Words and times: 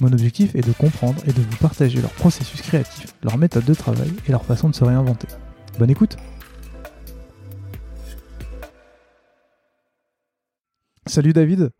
Mon 0.00 0.12
objectif 0.12 0.54
est 0.54 0.66
de 0.66 0.72
comprendre 0.72 1.20
et 1.26 1.32
de 1.32 1.40
vous 1.40 1.56
partager 1.58 2.00
leur 2.00 2.10
processus 2.12 2.62
créatif, 2.62 3.14
leur 3.22 3.36
méthode 3.36 3.64
de 3.64 3.74
travail 3.74 4.10
et 4.26 4.32
leur 4.32 4.44
façon 4.44 4.68
de 4.68 4.74
se 4.74 4.84
réinventer. 4.84 5.28
Bonne 5.78 5.90
écoute 5.90 6.16
Salut 11.06 11.32
David, 11.32 11.70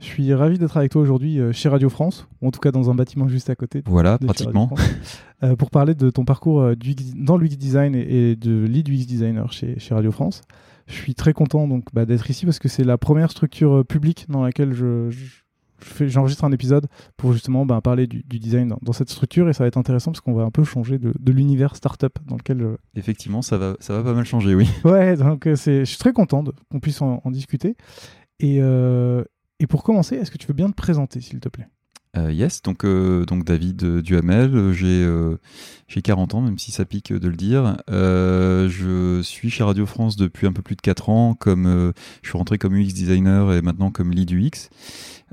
je 0.00 0.04
suis 0.04 0.34
ravi 0.34 0.58
d'être 0.58 0.76
avec 0.76 0.92
toi 0.92 1.00
aujourd'hui 1.00 1.40
euh, 1.40 1.52
chez 1.52 1.68
Radio 1.68 1.88
France, 1.88 2.28
ou 2.42 2.48
en 2.48 2.50
tout 2.50 2.60
cas 2.60 2.70
dans 2.72 2.90
un 2.90 2.94
bâtiment 2.94 3.28
juste 3.28 3.48
à 3.48 3.54
côté. 3.54 3.82
Voilà, 3.86 4.18
pratiquement. 4.18 4.70
Euh, 5.42 5.56
pour 5.56 5.70
parler 5.70 5.94
de 5.94 6.10
ton 6.10 6.24
parcours 6.24 6.62
euh, 6.62 6.74
dans 7.16 7.36
l'UX 7.36 7.56
Design 7.56 7.94
et, 7.94 8.34
de 8.34 8.64
lead 8.64 8.88
UX 8.88 9.04
Designer 9.04 9.52
chez, 9.52 9.78
chez 9.78 9.94
Radio 9.94 10.10
France. 10.10 10.42
Je 10.86 10.94
suis 10.94 11.14
très 11.14 11.32
content 11.32 11.66
donc 11.66 11.84
bah, 11.92 12.06
d'être 12.06 12.30
ici 12.30 12.46
parce 12.46 12.58
que 12.58 12.68
c'est 12.68 12.84
la 12.84 12.96
première 12.96 13.30
structure 13.30 13.84
publique 13.84 14.26
dans 14.28 14.42
laquelle 14.42 14.72
je 14.72 15.10
j'enregistre 16.00 16.44
un 16.44 16.52
épisode 16.52 16.86
pour 17.16 17.32
justement 17.32 17.66
ben, 17.66 17.80
parler 17.80 18.06
du, 18.06 18.22
design 18.22 18.74
dans, 18.80 18.92
cette 18.92 19.10
structure 19.10 19.48
et 19.48 19.52
ça 19.52 19.64
va 19.64 19.68
être 19.68 19.76
intéressant 19.76 20.12
parce 20.12 20.20
qu'on 20.20 20.34
va 20.34 20.44
un 20.44 20.50
peu 20.50 20.64
changer 20.64 20.98
de, 20.98 21.32
l'univers 21.32 21.76
startup 21.76 22.18
dans 22.26 22.36
lequel 22.36 22.76
Effectivement, 22.94 23.42
ça 23.42 23.58
va, 23.58 23.76
ça 23.80 23.94
va 23.94 24.02
pas 24.02 24.14
mal 24.14 24.24
changer, 24.24 24.54
oui. 24.54 24.68
Ouais, 24.84 25.16
donc 25.16 25.46
euh, 25.46 25.56
je 25.56 25.84
suis 25.84 25.98
très 25.98 26.12
content 26.12 26.44
qu'on 26.70 26.80
puisse 26.80 27.00
en, 27.02 27.20
discuter. 27.30 27.76
Et, 28.40 28.58
euh, 28.60 29.24
et 29.60 29.66
pour 29.66 29.82
commencer, 29.82 30.16
est-ce 30.16 30.30
que 30.30 30.38
tu 30.38 30.46
veux 30.46 30.54
bien 30.54 30.68
te 30.68 30.74
présenter, 30.74 31.20
s'il 31.20 31.40
te 31.40 31.48
plaît? 31.48 31.68
Euh, 32.16 32.32
yes, 32.32 32.62
donc, 32.62 32.84
euh, 32.84 33.24
donc 33.24 33.44
David 33.44 33.82
euh, 33.82 34.02
Duhamel, 34.02 34.72
j'ai 34.72 35.04
j'ai 35.86 36.02
40 36.02 36.34
ans, 36.34 36.40
même 36.40 36.58
si 36.58 36.72
ça 36.72 36.84
pique 36.84 37.12
de 37.12 37.28
le 37.28 37.36
dire. 37.36 37.76
je 37.88 39.20
suis 39.22 39.50
chez 39.50 39.62
Radio 39.62 39.86
France 39.86 40.16
depuis 40.16 40.46
un 40.46 40.52
peu 40.52 40.62
plus 40.62 40.76
de 40.76 40.80
4 40.80 41.08
ans, 41.10 41.34
comme 41.34 41.92
je 42.22 42.28
suis 42.28 42.38
rentré 42.38 42.58
comme 42.58 42.74
UX 42.74 42.92
designer 42.92 43.52
et 43.52 43.62
maintenant 43.62 43.90
comme 43.90 44.10
lead 44.10 44.32
UX. 44.32 44.70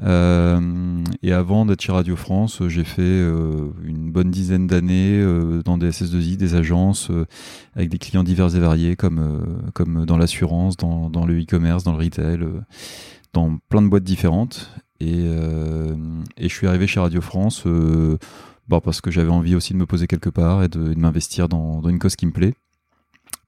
et 0.02 1.32
avant 1.32 1.66
d'être 1.66 1.82
chez 1.82 1.92
Radio 1.92 2.16
France, 2.16 2.62
j'ai 2.68 2.84
fait 2.84 3.02
une 3.84 4.12
bonne 4.12 4.30
dizaine 4.30 4.68
d'années 4.68 5.24
dans 5.64 5.78
des 5.78 5.90
SS2I, 5.90 6.36
des 6.36 6.56
agences, 6.56 7.10
avec 7.76 7.90
des 7.90 7.98
clients 7.98 8.24
divers 8.24 8.56
et 8.56 8.60
variés, 8.60 8.96
comme, 8.96 9.72
comme 9.74 10.06
dans 10.06 10.18
l'assurance, 10.18 10.76
dans, 10.76 11.10
dans 11.10 11.26
le 11.26 11.42
e-commerce, 11.42 11.84
dans 11.84 11.94
le 11.94 12.04
retail, 12.04 12.40
dans 13.34 13.58
plein 13.70 13.82
de 13.82 13.88
boîtes 13.88 14.04
différentes. 14.04 14.70
Euh, 15.02 15.96
et, 16.38 16.50
je 16.50 16.54
suis 16.54 16.68
arrivé 16.68 16.88
chez 16.88 17.00
Radio 17.00 17.22
France 17.22 17.64
euh, 17.66 18.18
bah, 18.68 18.82
parce 18.82 19.02
que 19.02 19.12
j'avais 19.12 19.30
envie 19.30 19.56
aussi 19.56 19.74
de 19.74 19.78
me 19.78 19.86
poser 19.86 20.08
quelque 20.08 20.30
part 20.30 20.64
et 20.64 20.68
de, 20.68 20.96
m'investir 20.96 21.50
dans, 21.50 21.82
une 21.88 22.00
cause 22.00 22.16
qui 22.16 22.26
me 22.26 22.32
plaît. 22.32 22.54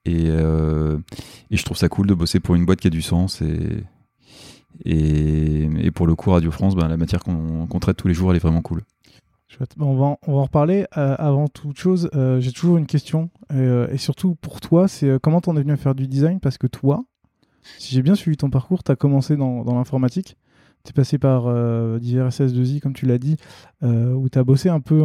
Euh, 0.07 0.97
et, 1.51 1.57
je 1.57 1.63
trouve 1.63 1.77
ça 1.77 1.89
cool 1.89 2.07
de 2.07 2.13
bosser 2.13 2.39
pour 2.39 2.55
une 2.55 2.65
boîte 2.65 2.79
qui 2.79 2.87
a 2.87 2.91
du 2.91 3.01
sens. 3.01 3.41
Et, 3.41 3.83
et, 4.85 5.91
pour 5.91 6.07
le 6.07 6.15
coup, 6.15 6.31
Radio 6.31 6.51
France, 6.51 6.75
ben, 6.75 6.87
la 6.87 6.97
matière 6.97 7.23
qu'on 7.23 7.79
traite 7.79 7.97
tous 7.97 8.07
les 8.07 8.13
jours, 8.13 8.31
elle 8.31 8.37
est 8.37 8.43
vraiment 8.43 8.61
cool. 8.61 8.81
On 9.79 9.95
va, 9.95 10.17
on 10.25 10.33
va 10.33 10.39
en 10.39 10.43
reparler. 10.43 10.85
avant 10.93 11.47
toute 11.47 11.77
chose, 11.77 12.09
j'ai 12.39 12.51
toujours 12.51 12.77
une 12.77 12.87
question. 12.87 13.29
et 13.53 13.97
surtout 13.97 14.33
pour 14.33 14.61
toi, 14.61 14.87
c'est 14.87 15.19
comment 15.21 15.41
t'en 15.41 15.55
es 15.55 15.61
venu 15.61 15.73
à 15.73 15.77
faire 15.77 15.93
du 15.93 16.07
design? 16.07 16.39
Parce 16.39 16.57
que 16.57 16.65
toi, 16.65 17.05
si 17.77 17.93
j'ai 17.93 18.01
bien 18.01 18.15
suivi 18.15 18.35
ton 18.35 18.49
parcours, 18.49 18.83
tu 18.83 18.91
as 18.91 18.95
commencé 18.95 19.37
dans 19.37 19.63
l'informatique. 19.75 20.37
Tu 20.85 20.89
es 20.89 20.93
passé 20.93 21.17
par 21.17 21.47
euh, 21.47 21.97
divers 21.97 22.27
SS2I, 22.27 22.81
comme 22.81 22.93
tu 22.93 23.05
l'as 23.05 23.17
dit, 23.17 23.37
euh, 23.83 24.11
où 24.11 24.27
tu 24.27 24.37
as 24.37 24.43
bossé 24.43 24.67
un 24.67 24.81
peu, 24.81 24.99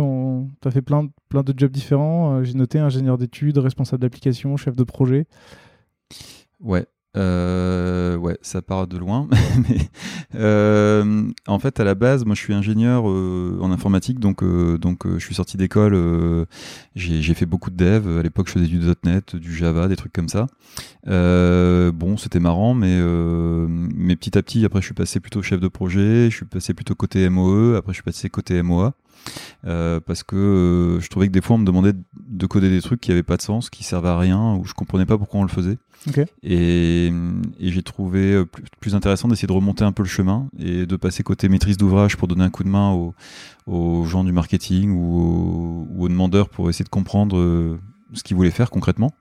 tu 0.60 0.66
as 0.66 0.70
fait 0.72 0.82
plein, 0.82 1.08
plein 1.28 1.44
de 1.44 1.54
jobs 1.56 1.70
différents. 1.70 2.38
Euh, 2.38 2.42
j'ai 2.42 2.54
noté 2.54 2.80
ingénieur 2.80 3.16
d'études, 3.16 3.58
responsable 3.58 4.02
d'application, 4.02 4.56
chef 4.56 4.74
de 4.74 4.82
projet. 4.82 5.26
Ouais, 6.58 6.84
euh, 7.18 8.16
ouais, 8.16 8.38
ça 8.42 8.62
part 8.62 8.86
de 8.86 8.96
loin. 8.96 9.28
mais, 9.68 9.78
euh, 10.36 11.28
en 11.46 11.58
fait, 11.58 11.80
à 11.80 11.84
la 11.84 11.94
base, 11.94 12.24
moi, 12.24 12.34
je 12.34 12.40
suis 12.40 12.54
ingénieur 12.54 13.08
euh, 13.08 13.58
en 13.60 13.70
informatique, 13.72 14.20
donc 14.20 14.44
donc 14.78 15.06
je 15.06 15.24
suis 15.24 15.34
sorti 15.34 15.56
d'école. 15.56 16.46
j'ai 16.94 17.34
fait 17.34 17.46
beaucoup 17.46 17.70
de 17.70 17.76
dev. 17.76 18.18
À 18.18 18.22
l'époque, 18.22 18.46
je 18.48 18.52
faisais 18.52 18.66
du 18.66 18.80
.NET, 19.04 19.36
du 19.36 19.54
Java, 19.54 19.88
des 19.88 19.96
trucs 19.96 20.12
comme 20.12 20.28
ça. 20.28 20.46
bon, 21.04 22.16
c'était 22.16 22.40
marrant, 22.40 22.74
mais 22.74 22.98
mais 22.98 24.16
petit 24.16 24.38
à 24.38 24.42
petit, 24.42 24.64
après, 24.64 24.80
je 24.80 24.86
suis 24.86 24.94
passé 24.94 25.20
plutôt 25.20 25.42
chef 25.42 25.60
de 25.60 25.68
projet. 25.68 26.30
Je 26.30 26.36
suis 26.36 26.46
passé 26.46 26.74
plutôt 26.74 26.94
côté 26.94 27.28
MOE. 27.28 27.76
Après, 27.76 27.92
je 27.92 27.96
suis 27.96 28.04
passé 28.04 28.28
côté 28.28 28.62
MOA. 28.62 28.94
Parce 29.62 30.22
que 30.22 30.98
je 31.00 31.08
trouvais 31.08 31.28
que 31.28 31.32
des 31.32 31.40
fois 31.40 31.56
on 31.56 31.58
me 31.58 31.66
demandait 31.66 31.92
de 32.28 32.46
coder 32.46 32.70
des 32.70 32.80
trucs 32.80 33.00
qui 33.00 33.10
n'avaient 33.10 33.22
pas 33.22 33.36
de 33.36 33.42
sens, 33.42 33.70
qui 33.70 33.84
servaient 33.84 34.08
à 34.08 34.18
rien, 34.18 34.54
ou 34.54 34.64
je 34.64 34.74
comprenais 34.74 35.06
pas 35.06 35.18
pourquoi 35.18 35.40
on 35.40 35.44
le 35.44 35.48
faisait. 35.48 35.78
Et, 36.42 37.12
j'ai 37.60 37.82
trouvé 37.82 38.32
euh, 38.32 38.44
plus, 38.80 38.94
intéressant 38.94 39.28
d'essayer 39.28 39.48
de 39.48 39.52
remonter 39.52 39.84
un 39.84 39.92
peu 39.92 40.02
le 40.02 40.08
chemin 40.08 40.48
et 40.58 40.86
de 40.86 40.96
passer 40.96 41.22
côté 41.22 41.48
maîtrise 41.48 41.76
d'ouvrage 41.76 42.16
pour 42.16 42.28
donner 42.28 42.44
un 42.44 42.50
coup 42.50 42.64
de 42.64 42.68
main 42.68 42.92
aux, 43.66 44.04
gens 44.06 44.24
du 44.24 44.32
marketing 44.32 44.90
ou 44.90 45.86
aux, 45.98 46.08
demandeurs 46.08 46.48
pour 46.48 46.70
essayer 46.70 46.84
de 46.84 46.88
comprendre 46.88 47.36
euh, 47.38 47.78
ce 48.14 48.22
qu'ils 48.22 48.36
voulaient 48.36 48.50
faire 48.50 48.70
concrètement. 48.70 49.12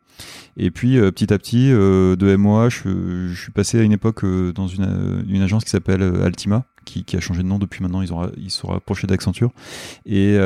Et 0.56 0.72
puis 0.72 0.98
euh, 0.98 1.12
petit 1.12 1.34
à 1.34 1.38
petit, 1.38 1.70
de 1.70 2.36
MOA, 2.36 2.70
je, 2.70 3.34
suis 3.36 3.52
passé 3.52 3.80
à 3.80 3.84
une 3.84 3.92
époque 3.92 4.26
dans 4.54 4.68
une, 4.68 5.42
agence 5.42 5.64
qui 5.64 5.70
s'appelle 5.70 6.02
Altima, 6.24 6.66
qui, 6.88 7.18
a 7.18 7.20
changé 7.20 7.44
de 7.44 7.48
nom 7.48 7.60
depuis 7.60 7.82
maintenant, 7.82 8.02
ils, 8.02 8.14
ont, 8.14 8.32
ils 8.38 8.52
sont 8.52 8.80
d'Accenture. 9.08 9.52
Et 10.06 10.38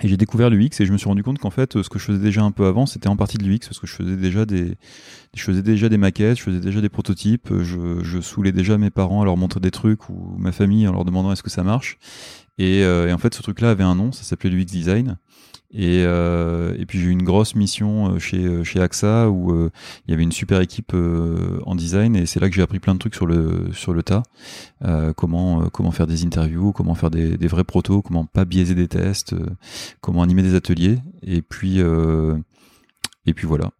et 0.00 0.06
j'ai 0.06 0.16
découvert 0.16 0.48
l'UX 0.48 0.80
et 0.80 0.86
je 0.86 0.92
me 0.92 0.98
suis 0.98 1.08
rendu 1.08 1.24
compte 1.24 1.38
qu'en 1.38 1.50
fait, 1.50 1.82
ce 1.82 1.88
que 1.88 1.98
je 1.98 2.04
faisais 2.04 2.18
déjà 2.18 2.42
un 2.42 2.52
peu 2.52 2.66
avant, 2.66 2.86
c'était 2.86 3.08
en 3.08 3.16
partie 3.16 3.36
de 3.36 3.44
l'UX 3.44 3.66
parce 3.66 3.80
que 3.80 3.86
je 3.88 3.94
faisais 3.94 4.16
déjà 4.16 4.46
des, 4.46 4.76
je 5.34 5.50
déjà 5.50 5.88
maquettes, 5.88 6.38
je 6.38 6.42
faisais 6.44 6.60
déjà 6.60 6.80
des 6.80 6.88
prototypes, 6.88 7.48
je, 7.62 8.00
je 8.02 8.20
saoulais 8.20 8.52
déjà 8.52 8.78
mes 8.78 8.90
parents 8.90 9.22
à 9.22 9.24
leur 9.24 9.36
montrer 9.36 9.58
des 9.58 9.72
trucs 9.72 10.08
ou 10.08 10.36
ma 10.38 10.52
famille 10.52 10.86
en 10.86 10.92
leur 10.92 11.04
demandant 11.04 11.32
est-ce 11.32 11.42
que 11.42 11.50
ça 11.50 11.64
marche. 11.64 11.98
Et, 12.58 12.84
euh, 12.84 13.08
et 13.08 13.12
en 13.12 13.18
fait, 13.18 13.34
ce 13.34 13.42
truc-là 13.42 13.70
avait 13.70 13.84
un 13.84 13.96
nom, 13.96 14.12
ça 14.12 14.22
s'appelait 14.22 14.50
l'UX 14.50 14.66
Design. 14.66 15.16
Et, 15.70 16.02
euh, 16.06 16.74
et 16.78 16.86
puis 16.86 16.98
j'ai 16.98 17.08
eu 17.08 17.10
une 17.10 17.24
grosse 17.24 17.54
mission 17.54 18.14
euh, 18.14 18.18
chez, 18.18 18.42
euh, 18.42 18.64
chez 18.64 18.80
AXA 18.80 19.28
où 19.28 19.70
il 20.06 20.10
y 20.10 20.14
avait 20.14 20.22
une 20.22 20.32
super 20.32 20.60
équipe 20.62 20.94
en 20.94 21.74
design 21.74 22.16
et 22.16 22.24
c'est 22.24 22.40
là 22.40 22.48
que 22.48 22.54
j'ai 22.54 22.62
appris 22.62 22.78
plein 22.78 22.94
de 22.94 22.98
trucs 22.98 23.14
sur 23.14 23.26
le, 23.26 23.70
sur 23.72 23.92
le 23.92 24.02
tas. 24.02 24.22
comment, 25.16 25.68
comment 25.68 25.90
faire 25.90 26.06
des 26.06 26.24
interviews, 26.24 26.72
comment 26.72 26.94
faire 26.94 27.10
des, 27.10 27.36
des 27.36 27.48
vrais 27.48 27.64
protos, 27.64 28.02
comment 28.02 28.24
pas 28.24 28.44
biaiser 28.44 28.74
des 28.74 28.88
tests, 28.88 29.34
comment 30.00 30.22
animer 30.22 30.42
des 30.42 30.54
ateliers. 30.54 30.98
Et 31.22 31.42
puis, 31.42 31.80
et 31.80 33.34
puis 33.34 33.46
voilà, 33.46 33.70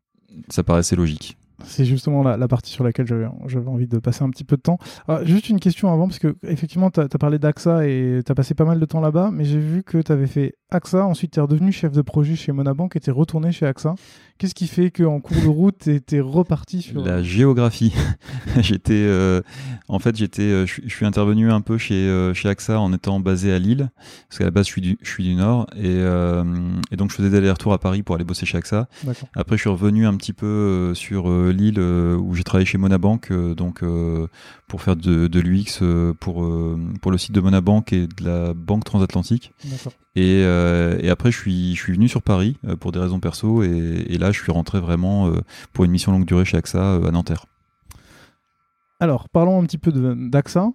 ça 0.50 0.62
paraissait 0.62 0.97
logique. 0.97 1.38
C'est 1.65 1.85
justement 1.85 2.23
la, 2.23 2.49
partie 2.49 2.71
sur 2.71 2.85
laquelle 2.85 3.06
j'avais 3.06 3.69
envie 3.69 3.88
de 3.88 3.99
passer 3.99 4.23
un 4.23 4.31
petit 4.31 4.44
peu 4.44 4.56
de 4.56 4.62
temps. 4.62 4.79
Ah, 5.09 5.25
juste 5.25 5.49
une 5.49 5.59
question 5.59 5.93
avant, 5.93 6.06
parce 6.06 6.21
que 6.21 6.37
effectivement, 6.44 6.91
tu 6.91 7.00
as, 7.00 7.09
parlé 7.09 7.38
d'AXA 7.38 7.87
et 7.87 8.21
tu 8.25 8.31
as 8.31 8.35
passé 8.35 8.55
pas 8.55 8.65
mal 8.65 8.79
de 8.79 8.85
temps 8.85 9.00
là-bas, 9.00 9.31
mais 9.32 9.44
j'ai 9.44 9.59
vu 9.59 9.82
que 9.82 9.99
tu 9.99 10.12
avais 10.12 10.29
fait 10.29 10.55
AXA, 10.71 11.05
ensuite 11.05 11.32
tu 11.32 11.38
es 11.38 11.43
redevenu 11.43 11.73
chef 11.73 11.93
de 11.93 12.03
projet 12.03 12.37
chez 12.37 12.53
Monabank 12.53 12.94
et 12.94 13.00
tu 13.00 13.11
es 13.11 13.12
retourné 13.12 13.50
chez 13.50 13.67
AXA. 13.67 13.94
Qu'est-ce 14.38 14.55
qui 14.55 14.69
fait 14.69 14.93
qu'en 14.93 15.19
cours 15.19 15.43
de 15.43 15.49
route, 15.49 15.88
tu 16.06 16.17
es, 16.17 16.20
reparti 16.20 16.81
sur... 16.81 17.05
La 17.05 17.25
géographie. 17.25 17.93
j'étais, 18.61 18.93
euh, 18.94 19.43
en 19.88 19.99
fait, 19.99 20.14
j'étais, 20.14 20.43
euh, 20.43 20.64
je 20.64 20.88
suis 20.88 21.05
intervenu 21.05 21.50
un 21.50 21.61
peu 21.61 21.76
chez, 21.76 22.06
euh, 22.06 22.32
chez 22.35 22.49
AXA 22.49 22.79
en 22.79 22.93
étant 22.93 23.19
basé 23.19 23.52
à 23.52 23.58
Lille, 23.58 23.90
parce 24.29 24.38
qu'à 24.38 24.44
la 24.44 24.52
base, 24.52 24.67
je 24.67 24.70
suis 24.70 24.81
du, 24.81 24.96
je 25.02 25.11
suis 25.11 25.25
du 25.25 25.35
Nord, 25.35 25.67
et, 25.76 25.96
et 26.93 26.96
donc 26.96 27.11
je 27.11 27.17
faisais 27.17 27.31
des 27.31 27.38
allers-retours 27.38 27.73
à 27.73 27.79
Paris 27.79 28.05
pour 28.05 28.14
aller 28.14 28.25
bosser 28.25 28.46
chez 28.46 28.58
AXA. 28.58 28.88
Après, 29.35 29.56
je 29.56 29.62
suis 29.62 29.70
revenu 29.70 30.06
un 30.06 30.17
petit 30.17 30.32
peu 30.32 30.93
sur 30.94 31.29
Lille, 31.50 31.81
où 31.81 32.32
j'ai 32.37 32.44
travaillé 32.44 32.64
chez 32.67 32.79
Monabank, 32.79 33.32
donc 33.32 33.82
pour 34.69 34.82
faire 34.82 34.94
de, 34.94 35.26
de 35.26 35.41
l'UX 35.41 35.82
pour, 36.20 36.49
pour 37.02 37.11
le 37.11 37.19
site 37.19 37.32
de 37.32 37.41
Monabank 37.41 37.93
et 37.93 38.06
de 38.06 38.25
la 38.25 38.55
Banque 38.55 38.84
Transatlantique. 38.84 39.52
Et, 40.19 40.41
et, 40.41 41.11
après, 41.11 41.31
je 41.31 41.38
suis, 41.38 41.75
venu 41.93 42.09
sur 42.09 42.23
Paris 42.23 42.56
pour 42.81 42.93
des 42.93 42.99
raisons 42.99 43.20
perso. 43.20 43.62
Et, 43.62 44.19
là, 44.19 44.32
je 44.32 44.41
suis 44.41 44.53
rentré 44.53 44.81
vraiment 44.81 45.31
pour 45.73 45.85
une 45.85 45.91
mission 45.91 46.12
longue 46.12 46.25
durée 46.25 46.44
chez 46.44 46.56
AXA 46.56 46.97
à 46.97 47.11
Nanterre. 47.11 47.47
Alors, 49.00 49.29
parlons 49.29 49.61
un 49.61 49.65
petit 49.65 49.79
peu 49.79 49.93
d'AXA. 49.93 50.70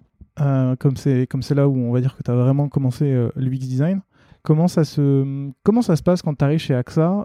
comme 0.78 0.96
c'est 0.96 1.54
là 1.54 1.68
où 1.68 1.76
on 1.76 1.92
va 1.92 2.00
dire 2.00 2.16
que 2.16 2.22
tu 2.22 2.30
as 2.30 2.34
vraiment 2.34 2.68
commencé 2.68 3.28
l'UX 3.36 3.58
design. 3.58 4.00
Comment 4.42 4.68
ça 4.68 4.84
se, 4.84 5.50
comment 5.62 5.80
ça 5.82 5.96
se 5.96 6.02
passe 6.02 6.20
quand 6.20 6.34
tu 6.34 6.44
arrives 6.44 6.58
chez 6.58 6.74
AXA 6.74 7.24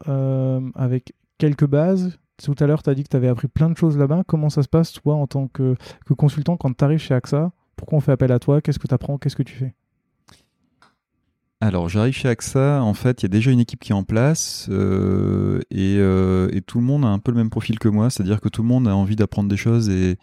avec 0.76 1.14
quelques 1.38 1.68
bases? 1.68 2.18
Tout 2.44 2.56
à 2.60 2.68
l'heure, 2.68 2.82
tu 2.84 2.90
as 2.90 2.96
dit 2.96 3.04
que 3.04 3.10
tu 3.10 3.18
avais 3.18 3.28
appris 3.28 3.48
plein 3.48 3.70
de 3.70 3.76
choses 3.76 3.98
là-bas. 3.98 4.24
Comment 4.26 4.50
ça 4.50 4.64
se 4.64 4.70
passe, 4.70 4.94
toi, 4.94 5.16
en 5.16 5.28
tant 5.28 5.48
que, 5.48 5.76
consultant, 6.18 6.56
quand 6.56 6.76
tu 6.76 6.84
arrives 6.84 7.00
chez 7.00 7.14
AXA? 7.14 7.52
Pourquoi 7.76 7.98
on 7.98 8.02
fait 8.02 8.12
appel 8.12 8.32
à 8.32 8.40
toi? 8.40 8.62
Qu'est-ce 8.62 8.80
que 8.80 8.88
tu 8.88 8.94
apprends 8.94 9.18
Qu'est-ce 9.18 9.36
que 9.36 9.44
tu 9.44 9.56
fais? 9.56 9.74
Alors 11.62 11.90
j'arrive 11.90 12.14
chez 12.14 12.30
AXA, 12.30 12.82
en 12.82 12.94
fait 12.94 13.22
il 13.22 13.26
y 13.26 13.28
a 13.28 13.30
déjà 13.30 13.52
une 13.52 13.60
équipe 13.60 13.82
qui 13.82 13.92
est 13.92 13.96
en 13.96 14.06
place 14.06 14.68
euh, 14.70 15.60
euh, 15.76 16.50
et, 16.54 16.62
tout 16.62 16.80
le 16.80 16.86
monde 16.86 17.04
a 17.04 17.10
un 17.10 17.20
peu 17.20 17.32
le 17.32 17.38
même 17.38 17.50
profil 17.50 17.80
que 17.80 17.90
moi, 17.90 18.10
c'est-à-dire 18.10 18.40
que 18.40 18.48
tout 18.48 18.62
le 18.62 18.68
monde 18.70 18.88
a 18.88 18.96
envie 18.96 19.18
d'apprendre 19.18 19.50
des 19.50 19.58
choses 19.58 19.90
et, 19.90 20.18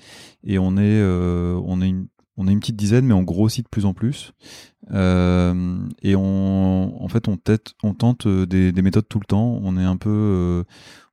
on, 0.58 0.78
est, 0.78 0.80
euh, 0.80 1.60
on, 1.66 1.82
est 1.82 1.88
une, 1.88 2.06
on 2.36 2.48
est 2.48 2.52
une 2.52 2.60
petite 2.60 2.76
dizaine 2.76 3.06
mais 3.06 3.14
on 3.14 3.22
grossit 3.22 3.64
de 3.64 3.68
plus 3.68 3.86
en 3.86 3.94
plus. 3.94 4.32
et 4.92 6.16
on, 6.16 7.02
en 7.02 7.08
fait 7.08 7.28
on, 7.28 7.36
tente 7.94 8.28
des, 8.28 8.72
des, 8.72 8.82
méthodes 8.82 9.08
tout 9.08 9.20
le 9.20 9.26
temps, 9.26 9.58
on 9.62 9.76
est 9.76 9.84
un 9.84 9.96
peu 9.96 10.64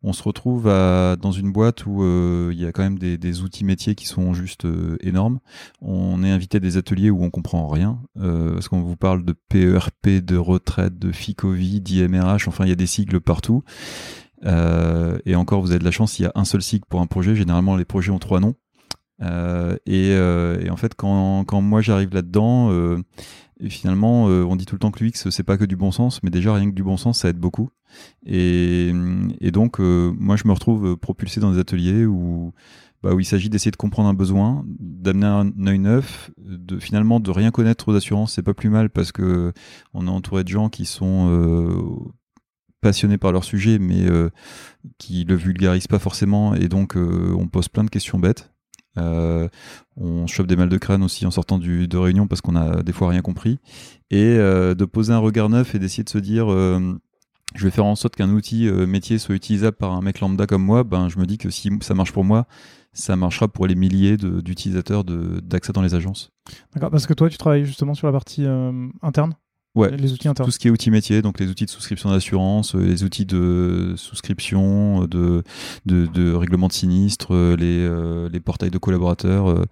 on 0.04 0.12
se 0.12 0.22
retrouve 0.22 0.66
dans 0.66 1.32
une 1.32 1.52
boîte 1.52 1.86
où 1.86 2.04
euh, 2.04 2.52
il 2.54 2.60
y 2.60 2.66
a 2.66 2.72
quand 2.74 2.84
même 2.84 3.00
des, 3.00 3.42
outils 3.42 3.64
métiers 3.64 3.96
qui 3.96 4.06
sont 4.06 4.34
juste 4.34 4.66
euh, 4.66 4.98
énormes. 5.00 5.40
On 5.82 6.24
est 6.24 6.30
invité 6.30 6.58
à 6.58 6.60
des 6.60 6.78
ateliers 6.78 7.10
où 7.10 7.24
on 7.24 7.30
comprend 7.30 7.68
rien, 7.68 8.00
euh, 8.20 8.54
parce 8.54 8.68
qu'on 8.68 8.82
vous 8.82 8.98
parle 8.98 9.24
de 9.24 9.34
PERP, 9.34 10.24
de 10.24 10.36
retraite, 10.36 11.00
de 11.00 11.12
FICOVI, 11.12 11.80
d'IMRH, 11.82 12.48
enfin 12.48 12.66
il 12.66 12.70
y 12.70 12.74
a 12.74 12.76
des 12.76 12.86
sigles 12.86 13.22
partout. 13.22 13.64
et 14.46 15.36
encore, 15.36 15.62
vous 15.62 15.72
avez 15.72 15.80
de 15.80 15.86
la 15.86 15.92
chance, 15.92 16.20
il 16.20 16.24
y 16.24 16.26
a 16.26 16.32
un 16.36 16.46
seul 16.46 16.62
sigle 16.62 16.86
pour 16.90 17.00
un 17.00 17.08
projet. 17.08 17.34
Généralement, 17.34 17.78
les 17.78 17.86
projets 17.86 18.12
ont 18.12 18.20
trois 18.20 18.42
noms. 18.42 18.56
Et, 19.86 20.70
en 20.70 20.78
fait, 20.78 20.96
quand, 20.96 21.62
moi 21.62 21.82
j'arrive 21.82 22.14
là-dedans, 22.14 23.02
et 23.64 23.70
finalement, 23.70 24.30
euh, 24.30 24.44
on 24.44 24.56
dit 24.58 24.66
tout 24.66 24.76
le 24.76 24.80
temps 24.80 24.92
que 24.92 25.04
l'UX, 25.04 25.30
c'est 25.30 25.44
pas 25.44 25.58
que 25.58 25.64
du 25.64 25.78
bon 25.78 25.92
sens, 25.92 26.22
mais 26.22 26.30
déjà 26.30 26.54
rien 26.54 26.70
que 26.70 26.76
du 26.76 26.84
bon 26.84 26.98
sens, 26.98 27.20
ça 27.20 27.30
aide 27.30 27.38
beaucoup. 27.38 27.70
Et, 28.26 28.92
donc, 29.54 29.80
euh, 29.80 30.12
moi, 30.20 30.36
je 30.36 30.48
me 30.48 30.52
retrouve 30.52 30.98
propulsé 30.98 31.40
dans 31.40 31.52
des 31.52 31.60
ateliers 31.60 32.06
où, 32.06 32.52
bah, 33.04 33.14
où 33.14 33.22
il 33.22 33.26
s'agit 33.26 33.50
d'essayer 33.50 33.72
de 33.72 33.78
comprendre 33.78 34.10
un 34.10 34.14
besoin, 34.14 34.66
d'amener 34.68 35.28
un 35.28 35.68
œil 35.68 35.80
neuf, 35.80 36.32
de 36.38 36.78
finalement 36.78 37.22
de 37.22 37.32
rien 37.32 37.52
connaître 37.52 37.90
aux 37.90 37.96
assurances, 37.96 38.34
c'est 38.34 38.44
pas 38.44 38.54
plus 38.54 38.70
mal 38.70 38.90
parce 38.90 39.14
que 39.14 39.54
on 39.94 40.08
est 40.08 40.12
entouré 40.12 40.44
de 40.44 40.50
gens 40.50 40.68
qui 40.68 40.86
sont 40.86 41.30
euh, 41.30 41.74
passionnés 42.82 43.18
par 43.18 43.32
leur 43.32 43.46
sujet, 43.46 43.80
mais 43.80 44.08
qui 44.98 45.24
le 45.24 45.36
vulgarisent 45.36 45.88
pas 45.88 46.00
forcément, 46.00 46.54
et 46.54 46.68
donc 46.68 46.98
on 46.98 47.48
pose 47.48 47.70
plein 47.70 47.86
de 47.86 47.90
questions 47.90 48.20
bêtes. 48.20 48.53
Euh, 48.98 49.48
on 49.98 50.28
chope 50.28 50.48
des 50.48 50.56
mal 50.56 50.70
de 50.70 50.78
crâne 50.78 51.04
aussi 51.04 51.26
en 51.26 51.32
sortant 51.32 51.58
du, 51.58 51.88
de 51.88 51.98
réunion 51.98 52.28
parce 52.28 52.42
qu'on 52.42 52.56
a 52.56 52.84
des 52.84 52.94
fois 52.94 53.10
rien 53.10 53.22
compris. 53.22 53.60
Et 54.12 54.38
euh, 54.38 54.76
de 54.76 54.86
poser 54.86 55.14
un 55.14 55.20
regard 55.20 55.50
neuf 55.50 55.76
et 55.76 55.80
d'essayer 55.80 56.04
de 56.04 56.10
se 56.10 56.18
dire 56.18 56.52
euh, 56.52 57.00
je 57.56 57.64
vais 57.66 57.72
faire 57.72 57.86
en 57.86 57.96
sorte 57.96 58.16
qu'un 58.16 58.30
outil 58.32 58.68
métier 58.72 59.20
soit 59.20 59.36
utilisable 59.36 59.78
par 59.78 59.92
un 59.92 60.02
mec 60.02 60.20
lambda 60.20 60.48
comme 60.48 60.64
moi, 60.64 60.84
ben, 60.84 61.08
je 61.10 61.20
me 61.20 61.26
dis 61.26 61.38
que 61.38 61.52
si 61.52 61.70
ça 61.82 61.94
marche 61.94 62.12
pour 62.12 62.24
moi, 62.24 62.48
ça 62.94 63.16
marchera 63.16 63.48
pour 63.48 63.68
les 63.68 63.76
milliers 63.76 64.18
d'utilisateurs 64.18 65.04
d'accès 65.04 65.72
dans 65.72 65.84
les 65.84 65.94
agences. 65.94 66.32
D'accord, 66.74 66.90
parce 66.90 67.06
que 67.06 67.14
toi, 67.14 67.30
tu 67.30 67.38
travailles 67.38 67.66
justement 67.66 67.94
sur 67.94 68.08
la 68.08 68.14
partie 68.14 68.48
interne? 69.04 69.36
Ouais, 69.76 69.90
les 69.98 70.14
outils 70.14 70.28
internes. 70.28 70.46
Tout 70.46 70.52
ce 70.52 70.60
qui 70.60 70.68
est 70.68 70.72
outils 70.72 70.92
métiers, 70.92 71.24
donc 71.24 71.40
les 71.40 71.50
outils 71.50 71.66
de 71.66 71.70
souscription 71.70 72.12
d'assurance, 72.12 72.76
euh, 72.76 72.80
les 72.86 73.04
outils 73.04 73.26
de 73.26 73.94
souscription, 73.98 75.06
de, 75.06 75.42
de, 75.88 76.06
de 76.06 76.32
règlement 76.32 76.68
de 76.68 76.74
sinistre, 76.74 77.34
euh, 77.34 77.56
les, 77.56 77.80
euh, 77.80 78.30
les 78.32 78.40
portails 78.40 78.70
de 78.70 78.78
collaborateurs, 78.78 79.66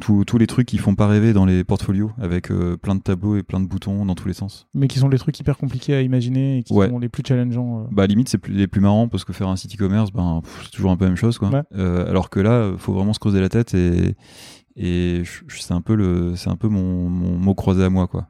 tous 0.00 0.38
les 0.38 0.48
trucs 0.48 0.66
qui 0.66 0.78
font 0.78 0.96
pas 0.96 1.06
rêver 1.06 1.32
dans 1.32 1.44
les 1.44 1.62
portfolios, 1.62 2.10
avec 2.20 2.48
plein 2.82 2.96
de 2.96 3.00
tableaux 3.00 3.36
et 3.36 3.44
plein 3.44 3.60
de 3.60 3.66
boutons 3.66 4.04
dans 4.04 4.16
tous 4.16 4.26
les 4.26 4.34
sens. 4.34 4.66
Mais 4.74 4.88
qui 4.88 4.98
sont 4.98 5.08
les 5.08 5.18
trucs 5.18 5.38
hyper 5.38 5.56
compliqués 5.56 5.94
à 5.94 6.00
imaginer 6.02 6.58
et 6.58 6.62
qui 6.64 6.74
sont 6.74 6.98
les 6.98 7.08
plus 7.08 7.22
challengeants. 7.26 7.86
Bah 7.92 8.06
limite 8.06 8.28
c'est 8.28 8.44
les 8.48 8.66
plus 8.66 8.80
marrants 8.80 9.06
parce 9.08 9.24
que 9.24 9.32
faire 9.32 9.48
un 9.48 9.56
site 9.56 9.74
e-commerce, 9.74 10.10
ben 10.12 10.42
c'est 10.64 10.70
toujours 10.70 10.90
un 10.90 10.96
peu 10.96 11.04
la 11.04 11.10
même 11.10 11.16
chose 11.16 11.38
quoi. 11.38 11.50
alors 11.72 12.28
que 12.28 12.40
là, 12.40 12.72
faut 12.76 12.92
vraiment 12.92 13.12
se 13.12 13.20
creuser 13.20 13.40
la 13.40 13.48
tête 13.48 13.74
et 13.74 14.16
et 14.76 15.22
c'est 15.48 15.72
un 15.72 15.80
peu 15.80 15.94
le 15.94 16.34
c'est 16.34 16.50
un 16.50 16.56
peu 16.56 16.66
mon, 16.68 17.08
mon 17.08 17.38
mot 17.38 17.54
croisé 17.54 17.84
à 17.84 17.90
moi 17.90 18.08
quoi. 18.08 18.26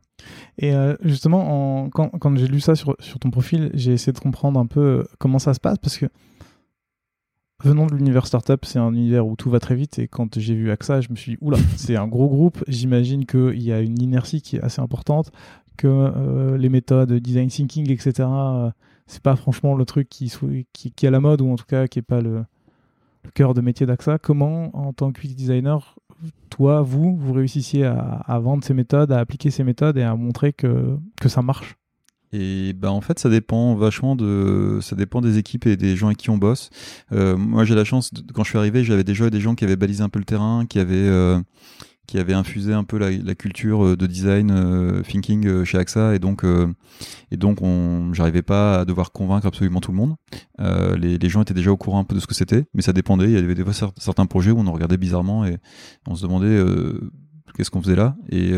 Et 0.58 0.74
euh, 0.74 0.96
justement, 1.02 1.88
quand, 1.90 2.10
quand 2.10 2.36
j'ai 2.36 2.46
lu 2.46 2.60
ça 2.60 2.74
sur, 2.74 2.96
sur 3.00 3.18
ton 3.18 3.30
profil, 3.30 3.70
j'ai 3.74 3.92
essayé 3.92 4.12
de 4.12 4.18
comprendre 4.18 4.58
un 4.60 4.66
peu 4.66 4.80
euh, 4.80 5.04
comment 5.18 5.38
ça 5.38 5.54
se 5.54 5.60
passe 5.60 5.78
parce 5.78 5.98
que 5.98 6.06
venant 7.62 7.86
de 7.86 7.94
l'univers 7.94 8.26
startup, 8.26 8.64
c'est 8.64 8.78
un 8.78 8.92
univers 8.92 9.26
où 9.26 9.36
tout 9.36 9.50
va 9.50 9.58
très 9.58 9.74
vite. 9.74 9.98
Et 9.98 10.06
quand 10.06 10.38
j'ai 10.38 10.54
vu 10.54 10.70
AXA, 10.70 11.00
je 11.00 11.10
me 11.10 11.16
suis 11.16 11.32
dit, 11.32 11.38
oula, 11.40 11.58
c'est 11.76 11.96
un 11.96 12.06
gros 12.06 12.28
groupe. 12.28 12.62
J'imagine 12.68 13.26
qu'il 13.26 13.62
y 13.62 13.72
a 13.72 13.80
une 13.80 14.00
inertie 14.00 14.42
qui 14.42 14.56
est 14.56 14.62
assez 14.62 14.80
importante, 14.80 15.32
que 15.76 15.88
euh, 15.88 16.56
les 16.56 16.68
méthodes 16.68 17.12
design 17.14 17.48
thinking, 17.48 17.90
etc., 17.90 18.28
c'est 19.06 19.22
pas 19.22 19.36
franchement 19.36 19.74
le 19.74 19.84
truc 19.84 20.08
qui, 20.08 20.32
qui, 20.72 20.92
qui, 20.92 21.04
est 21.04 21.08
à 21.08 21.10
la 21.10 21.20
mode 21.20 21.42
ou 21.42 21.52
en 21.52 21.56
tout 21.56 21.66
cas 21.66 21.86
qui 21.88 21.98
est 21.98 22.02
pas 22.02 22.22
le, 22.22 22.42
le 23.24 23.30
cœur 23.34 23.52
de 23.54 23.60
métier 23.60 23.86
d'AXA. 23.86 24.18
Comment, 24.18 24.74
en 24.74 24.92
tant 24.92 25.12
que 25.12 25.26
designer, 25.26 25.96
toi, 26.50 26.82
vous, 26.82 27.16
vous 27.16 27.32
réussissiez 27.32 27.84
à, 27.84 28.38
vendre 28.38 28.64
ces 28.64 28.74
méthodes, 28.74 29.12
à 29.12 29.18
appliquer 29.18 29.50
ces 29.50 29.64
méthodes 29.64 29.96
et 29.96 30.02
à 30.02 30.14
montrer 30.14 30.52
que, 30.52 30.98
ça 31.26 31.42
marche? 31.42 31.76
Et 32.36 32.72
bah 32.72 32.90
en 32.90 33.00
fait 33.00 33.20
ça 33.20 33.30
dépend 33.30 33.76
vachement 33.76 34.16
de 34.16 34.80
ça 34.82 34.96
dépend 34.96 35.20
des 35.20 35.38
équipes 35.38 35.66
et 35.66 35.76
des 35.76 35.94
gens 35.94 36.08
avec 36.08 36.18
qui 36.18 36.30
on 36.30 36.36
bosse. 36.36 36.70
Euh, 37.12 37.36
moi 37.36 37.64
j'ai 37.64 37.76
la 37.76 37.84
chance 37.84 38.10
quand 38.34 38.42
je 38.42 38.48
suis 38.48 38.58
arrivé 38.58 38.82
j'avais 38.82 39.04
déjà 39.04 39.30
des 39.30 39.38
gens 39.38 39.54
qui 39.54 39.62
avaient 39.62 39.76
balisé 39.76 40.02
un 40.02 40.08
peu 40.08 40.18
le 40.18 40.24
terrain, 40.24 40.66
qui 40.66 40.80
avaient 40.80 40.96
euh, 40.96 41.38
qui 42.06 42.18
avait 42.18 42.34
infusé 42.34 42.72
un 42.72 42.84
peu 42.84 42.98
la, 42.98 43.34
culture 43.34 43.84
euh, 43.84 43.96
de 43.96 44.06
design 44.06 44.50
euh, 44.50 45.02
thinking 45.02 45.46
euh, 45.46 45.64
chez 45.64 45.78
AXA 45.78 46.14
et 46.14 46.18
donc 46.18 46.44
et 47.30 47.36
donc 47.36 47.62
on 47.62 48.12
j'arrivais 48.12 48.42
pas 48.42 48.80
à 48.80 48.84
devoir 48.84 49.12
convaincre 49.12 49.46
absolument 49.46 49.80
tout 49.80 49.92
le 49.92 49.96
monde. 49.96 50.16
Les, 50.58 51.18
les, 51.18 51.28
gens 51.28 51.42
étaient 51.42 51.54
déjà 51.54 51.72
au 51.72 51.76
courant 51.76 52.00
un 52.00 52.04
peu 52.04 52.14
de 52.14 52.20
ce 52.20 52.26
que 52.26 52.34
c'était 52.34 52.66
mais 52.74 52.82
ça 52.82 52.92
dépendait. 52.92 53.26
Il 53.26 53.32
y 53.32 53.36
avait 53.36 53.54
des 53.54 53.64
fois 53.64 53.92
certains 53.98 54.26
projets 54.26 54.50
où 54.50 54.58
on 54.58 54.66
en 54.66 54.72
regardait 54.72 54.96
bizarrement 54.96 55.44
et 55.44 55.58
on 56.06 56.14
se 56.14 56.22
demandait 56.22 56.62
qu'est-ce 57.54 57.70
qu'on 57.70 57.82
faisait 57.82 57.96
là. 57.96 58.16
Et 58.30 58.52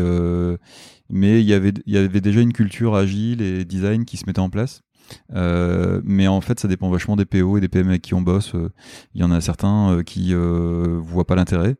mais 1.09 1.41
il 1.41 1.47
y 1.47 1.53
avait 1.53 1.73
il 1.85 1.93
y 1.93 1.97
avait 1.97 2.21
déjà 2.21 2.41
une 2.41 2.53
culture 2.53 2.95
agile 2.95 3.41
et 3.41 3.65
design 3.65 4.05
qui 4.05 4.17
se 4.17 4.25
mettait 4.25 4.39
en 4.39 4.49
place. 4.49 4.81
euh, 4.81 4.86
mais 5.29 6.27
en 6.27 6.41
fait, 6.41 6.59
ça 6.59 6.67
dépend 6.67 6.89
vachement 6.89 7.15
des 7.15 7.25
PO 7.25 7.57
et 7.57 7.61
des 7.61 7.67
PM 7.67 7.89
avec 7.89 8.01
qui 8.01 8.13
on 8.13 8.21
bosse. 8.21 8.55
Euh, 8.55 8.69
il 9.13 9.21
y 9.21 9.23
en 9.23 9.31
a 9.31 9.41
certains 9.41 9.91
euh, 9.91 10.03
qui 10.03 10.33
euh, 10.33 10.99
voient 11.01 11.25
pas 11.25 11.35
l'intérêt, 11.35 11.75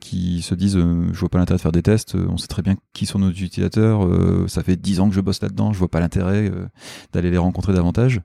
qui 0.00 0.42
se 0.42 0.54
disent 0.54 0.78
je 0.78 1.18
vois 1.18 1.28
pas 1.28 1.38
l'intérêt 1.38 1.56
de 1.56 1.62
faire 1.62 1.72
des 1.72 1.82
tests. 1.82 2.14
on 2.14 2.36
sait 2.36 2.46
très 2.46 2.62
bien 2.62 2.76
qui 2.92 3.06
sont 3.06 3.18
nos 3.18 3.30
utilisateurs. 3.30 4.06
ça 4.48 4.62
fait 4.62 4.76
dix 4.76 5.00
ans 5.00 5.08
que 5.08 5.14
je 5.14 5.20
bosse 5.20 5.40
là-dedans. 5.40 5.72
Je 5.72 5.78
vois 5.78 5.88
pas 5.88 6.00
l'intérêt 6.00 6.50
d'aller 7.12 7.30
les 7.30 7.38
rencontrer 7.38 7.72
davantage. 7.72 8.20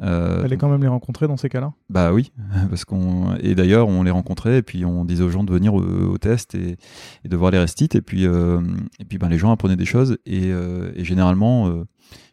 Allez 0.00 0.56
quand 0.56 0.68
même 0.68 0.82
les 0.82 0.88
rencontrer 0.88 1.26
dans 1.26 1.36
ces 1.36 1.48
cas-là? 1.48 1.72
Bah 1.90 2.12
oui, 2.12 2.32
parce 2.70 2.84
qu'on 2.84 3.34
et 3.36 3.54
d'ailleurs 3.54 3.88
on 3.88 4.02
les 4.02 4.10
rencontrait 4.10 4.58
et 4.58 4.62
puis 4.62 4.84
on 4.84 5.04
disait 5.04 5.24
aux 5.24 5.30
gens 5.30 5.44
de 5.44 5.52
venir 5.52 5.74
au, 5.74 6.16
test 6.18 6.54
et, 6.54 6.76
et, 7.24 7.28
de 7.28 7.36
voir 7.36 7.50
les 7.50 7.58
restites 7.58 7.94
et 7.94 8.00
puis 8.00 8.24
et 8.24 9.04
puis 9.06 9.18
ben 9.18 9.28
les 9.28 9.38
gens 9.38 9.50
apprenaient 9.50 9.76
des 9.76 9.84
choses 9.84 10.16
et, 10.24 10.48
et 10.48 11.04
généralement 11.04 11.84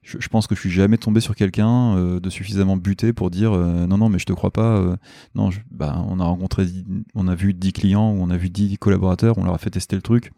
je, 0.02 0.18
je, 0.20 0.28
pense 0.30 0.48
que 0.48 0.56
je 0.56 0.60
suis 0.60 0.72
jamais 0.72 0.98
tombé 0.98 1.22
sur 1.22 1.36
quelqu'un 1.36 1.96
euh, 1.96 2.20
de 2.20 2.30
suffisamment 2.30 2.78
buté 2.78 3.14
pour 3.14 3.30
dire 3.30 3.54
euh, 3.54 3.86
non 3.86 3.98
non 3.98 4.10
mais 4.10 4.20
je 4.20 4.26
te 4.26 4.34
crois 4.34 4.52
pas 4.52 4.78
euh, 4.78 4.96
non 5.36 5.50
bah 5.70 6.04
on 6.08 6.20
a 6.20 6.26
rencontré 6.26 6.66
on 7.14 7.28
a 7.28 7.36
vu 7.36 7.54
10 7.54 7.74
clients 7.74 8.12
ou 8.12 8.22
on 8.22 8.30
a 8.30 8.38
vu 8.38 8.50
10 8.50 8.78
collaborateurs 8.78 9.38
on 9.38 9.44
leur 9.44 9.54
a 9.54 9.60
fait 9.60 9.70
tester 9.70 9.96
le 9.96 10.02
truc. 10.02 10.32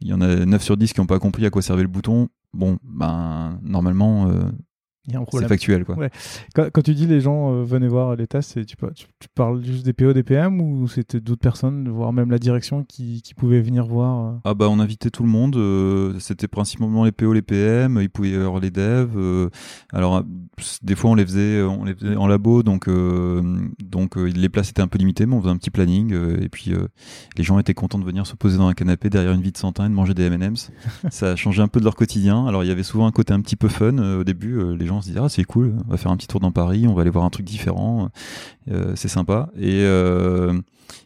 Il 0.00 0.08
y 0.08 0.14
en 0.14 0.20
a 0.20 0.46
9 0.46 0.62
sur 0.62 0.76
10 0.76 0.92
qui 0.92 1.00
n'ont 1.00 1.06
pas 1.06 1.18
compris 1.18 1.44
à 1.44 1.50
quoi 1.50 1.62
servait 1.62 1.82
le 1.82 1.88
bouton. 1.88 2.28
Bon 2.52 2.78
ben 2.82 3.60
normalement 3.62 4.30
c'est 5.32 5.48
factuel 5.48 5.84
quoi. 5.84 5.96
Quand, 6.54 6.82
tu 6.82 6.94
dis 6.94 7.06
les 7.06 7.20
gens 7.20 7.52
euh, 7.52 7.64
venaient 7.64 7.88
voir 7.88 8.16
les 8.16 8.26
tests, 8.26 8.54
tu, 8.66 8.76
tu, 8.76 8.76
tu, 9.18 9.28
parles 9.34 9.64
juste 9.64 9.84
des 9.84 9.92
PO, 9.92 10.12
des 10.12 10.22
PM 10.22 10.60
ou 10.60 10.88
c'était 10.88 11.20
d'autres 11.20 11.40
personnes, 11.40 11.88
voire 11.88 12.12
même 12.12 12.30
la 12.30 12.38
direction 12.38 12.84
qui, 12.84 13.22
qui 13.22 13.34
pouvaient 13.34 13.62
venir 13.62 13.86
voir 13.86 14.26
euh 14.26 14.38
Ah 14.44 14.54
bah 14.54 14.68
on 14.68 14.78
invitait 14.78 15.10
tout 15.10 15.22
le 15.22 15.28
monde, 15.28 15.56
euh, 15.56 16.18
c'était 16.18 16.48
principalement 16.48 17.04
les 17.04 17.12
PO, 17.12 17.32
les 17.32 17.42
PM, 17.42 17.98
il 18.00 18.10
pouvait 18.10 18.30
y 18.30 18.34
avoir 18.34 18.60
les 18.60 18.70
devs. 18.70 19.50
alors 19.92 20.22
des 20.82 20.94
fois 20.94 21.10
on 21.10 21.14
les 21.14 21.24
faisait, 21.24 21.62
on 21.62 21.84
les 21.84 21.94
faisait 21.94 22.16
en 22.16 22.26
labo, 22.26 22.62
donc 22.62 22.88
donc 23.78 24.16
les 24.16 24.48
places 24.48 24.70
étaient 24.70 24.82
un 24.82 24.88
peu 24.88 24.98
limitées, 24.98 25.26
mais 25.26 25.34
on 25.34 25.40
faisait 25.40 25.52
un 25.52 25.56
petit 25.56 25.70
planning 25.70 26.14
et 26.40 26.48
puis 26.48 26.72
les 27.36 27.42
gens 27.42 27.58
étaient 27.58 27.74
contents 27.74 27.98
de 27.98 28.04
venir 28.04 28.26
se 28.26 28.34
poser 28.34 28.58
dans 28.58 28.68
un 28.68 28.74
canapé 28.74 29.08
derrière 29.08 29.32
une 29.32 29.42
vie 29.42 29.52
de 29.52 29.58
santin 29.58 29.86
et 29.86 29.88
de 29.88 29.94
manger 29.94 30.14
des 30.14 30.24
M&M's. 30.24 30.70
Ça 31.10 31.32
a 31.32 31.36
changé 31.36 31.62
un 31.62 31.68
peu 31.68 31.80
de 31.80 31.84
leur 31.84 31.96
quotidien. 31.96 32.46
Alors 32.46 32.64
il 32.64 32.66
y 32.68 32.70
avait 32.72 32.82
souvent 32.82 33.06
un 33.06 33.12
côté 33.12 33.32
un 33.32 33.40
petit 33.40 33.56
peu 33.56 33.68
fun 33.68 33.96
au 33.98 34.24
début, 34.24 34.76
les 34.76 34.89
gens 34.90 35.00
se 35.00 35.10
dit 35.10 35.18
ah 35.18 35.28
c'est 35.28 35.44
cool, 35.44 35.76
on 35.86 35.90
va 35.90 35.96
faire 35.96 36.10
un 36.10 36.16
petit 36.16 36.26
tour 36.26 36.40
dans 36.40 36.52
Paris, 36.52 36.86
on 36.86 36.94
va 36.94 37.02
aller 37.02 37.10
voir 37.10 37.24
un 37.24 37.30
truc 37.30 37.46
différent, 37.46 38.10
euh, 38.70 38.92
c'est 38.96 39.08
sympa. 39.08 39.50
Et 39.56 39.82
euh, 39.84 40.60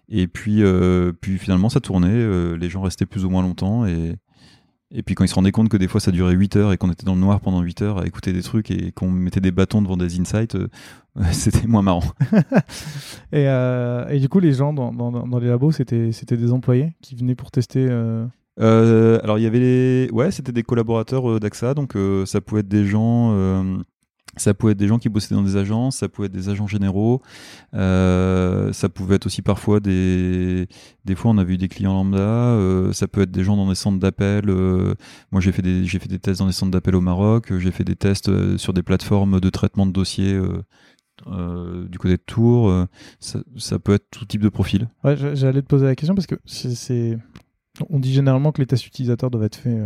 et 0.08 0.26
puis 0.26 0.62
euh, 0.62 1.12
puis 1.12 1.38
finalement 1.38 1.68
ça 1.68 1.80
tournait, 1.80 2.56
les 2.56 2.68
gens 2.68 2.82
restaient 2.82 3.06
plus 3.06 3.24
ou 3.24 3.30
moins 3.30 3.42
longtemps 3.42 3.86
et 3.86 4.16
Et 4.90 5.02
puis 5.02 5.14
quand 5.14 5.24
ils 5.24 5.28
se 5.28 5.34
rendaient 5.34 5.52
compte 5.52 5.68
que 5.68 5.76
des 5.76 5.88
fois 5.88 6.00
ça 6.00 6.10
durait 6.12 6.34
8 6.34 6.56
heures 6.56 6.72
et 6.72 6.76
qu'on 6.76 6.90
était 6.90 7.04
dans 7.04 7.14
le 7.14 7.20
noir 7.20 7.40
pendant 7.40 7.60
8 7.60 7.82
heures 7.82 7.98
à 7.98 8.06
écouter 8.06 8.32
des 8.32 8.42
trucs 8.42 8.70
et 8.70 8.92
qu'on 8.92 9.10
mettait 9.10 9.40
des 9.40 9.52
bâtons 9.52 9.82
devant 9.82 9.96
des 9.96 10.20
insights, 10.20 10.56
c'était 11.32 11.66
moins 11.66 11.82
marrant. 11.82 12.04
et, 13.32 13.44
et, 14.10 14.20
du 14.20 14.28
coup, 14.28 14.40
les 14.40 14.52
gens 14.52 14.72
dans, 14.72 14.92
dans, 14.92 15.38
les 15.38 15.48
labos, 15.48 15.72
c'était 15.72 16.36
des 16.36 16.52
employés 16.52 16.94
qui 17.02 17.16
venaient 17.16 17.34
pour 17.34 17.50
tester. 17.50 17.88
Euh, 18.60 19.18
alors 19.22 19.38
il 19.38 19.42
y 19.42 19.46
avait 19.46 19.58
les, 19.58 20.10
ouais, 20.12 20.30
c'était 20.30 20.52
des 20.52 20.62
collaborateurs 20.62 21.40
d'AXA, 21.40 21.74
donc 21.74 21.96
ça 22.26 22.40
pouvait 22.40 22.60
être 22.60 22.68
des 22.68 22.86
gens 22.86 23.32
des 24.74 24.88
gens 24.88 24.98
qui 24.98 25.08
bossaient 25.08 25.34
dans 25.34 25.42
des 25.42 25.56
agences, 25.56 25.96
ça 25.96 26.08
pouvait 26.08 26.26
être 26.26 26.32
des 26.32 26.48
agents 26.48 26.66
généraux, 26.66 27.22
euh, 27.74 28.72
ça 28.72 28.88
pouvait 28.88 29.16
être 29.16 29.26
aussi 29.26 29.42
parfois 29.42 29.80
des, 29.80 30.66
des 31.04 31.14
fois 31.14 31.30
on 31.30 31.38
a 31.38 31.44
vu 31.44 31.56
des 31.56 31.68
clients 31.68 31.92
lambda, 31.92 32.18
euh, 32.18 32.92
ça 32.92 33.08
peut 33.08 33.22
être 33.22 33.30
des 33.30 33.44
gens 33.44 33.56
dans 33.56 33.68
des 33.68 33.74
centres 33.74 33.98
d'appel. 33.98 34.48
Euh, 34.48 34.94
moi 35.30 35.40
j'ai 35.40 35.52
fait 35.52 35.62
des 35.62 35.84
j'ai 35.84 35.98
fait 35.98 36.08
des 36.08 36.18
tests 36.18 36.40
dans 36.40 36.46
des 36.46 36.52
centres 36.52 36.72
d'appel 36.72 36.94
au 36.94 37.00
Maroc, 37.00 37.56
j'ai 37.58 37.70
fait 37.70 37.84
des 37.84 37.96
tests 37.96 38.28
euh, 38.28 38.58
sur 38.58 38.72
des 38.72 38.82
plateformes 38.82 39.40
de 39.40 39.50
traitement 39.50 39.86
de 39.86 39.92
dossiers. 39.92 40.34
Euh, 41.28 41.86
du 41.86 41.96
côté 41.96 42.16
de 42.16 42.22
Tours, 42.26 42.86
ça, 43.20 43.78
peut 43.78 43.94
être 43.94 44.10
tout 44.10 44.24
type 44.24 44.42
de 44.42 44.48
profil. 44.48 44.88
Ouais, 45.04 45.16
j'allais 45.16 45.62
te 45.62 45.66
poser 45.66 45.86
la 45.86 45.94
question 45.94 46.14
parce 46.14 46.26
que 46.26 46.34
c'est, 46.44 47.16
on 47.90 47.98
dit 47.98 48.12
généralement 48.12 48.52
que 48.52 48.60
les 48.60 48.66
tests 48.66 48.86
utilisateurs 48.86 49.30
doivent 49.30 49.44
être 49.44 49.56
faits 49.56 49.78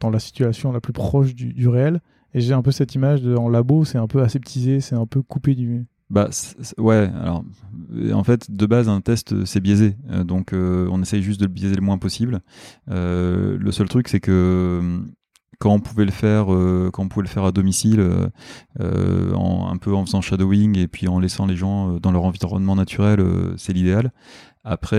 dans 0.00 0.10
la 0.10 0.18
situation 0.18 0.72
la 0.72 0.80
plus 0.80 0.92
proche 0.92 1.34
du, 1.34 1.68
réel. 1.68 2.00
Et 2.34 2.40
j'ai 2.40 2.54
un 2.54 2.62
peu 2.62 2.70
cette 2.70 2.94
image 2.94 3.26
en 3.26 3.48
labo, 3.48 3.84
c'est 3.84 3.98
un 3.98 4.06
peu 4.06 4.22
aseptisé, 4.22 4.80
c'est 4.80 4.94
un 4.94 5.06
peu 5.06 5.22
coupé 5.22 5.54
du. 5.54 5.86
Bah 6.10 6.28
ouais, 6.78 7.08
alors 7.20 7.44
en 8.12 8.24
fait 8.24 8.50
de 8.50 8.66
base 8.66 8.88
un 8.88 9.00
test 9.00 9.44
c'est 9.44 9.60
biaisé, 9.60 9.96
euh, 10.10 10.24
donc 10.24 10.52
euh, 10.52 10.88
on 10.90 11.00
essaye 11.02 11.22
juste 11.22 11.38
de 11.38 11.46
le 11.46 11.52
biaiser 11.52 11.76
le 11.76 11.82
moins 11.82 11.98
possible. 11.98 12.40
Euh, 12.90 13.56
le 13.60 13.70
seul 13.70 13.88
truc 13.88 14.08
c'est 14.08 14.18
que 14.18 15.00
quand 15.60 15.72
on 15.72 15.78
pouvait 15.78 16.04
le 16.04 16.10
faire, 16.10 16.46
quand 16.92 17.04
on 17.04 17.08
pouvait 17.08 17.24
le 17.24 17.28
faire 17.28 17.44
à 17.44 17.52
domicile, 17.52 18.02
en, 18.80 19.70
un 19.70 19.76
peu 19.76 19.94
en 19.94 20.06
faisant 20.06 20.22
shadowing 20.22 20.78
et 20.78 20.88
puis 20.88 21.06
en 21.06 21.20
laissant 21.20 21.44
les 21.44 21.54
gens 21.54 21.98
dans 21.98 22.12
leur 22.12 22.24
environnement 22.24 22.74
naturel, 22.74 23.22
c'est 23.58 23.74
l'idéal. 23.74 24.10
Après 24.64 24.96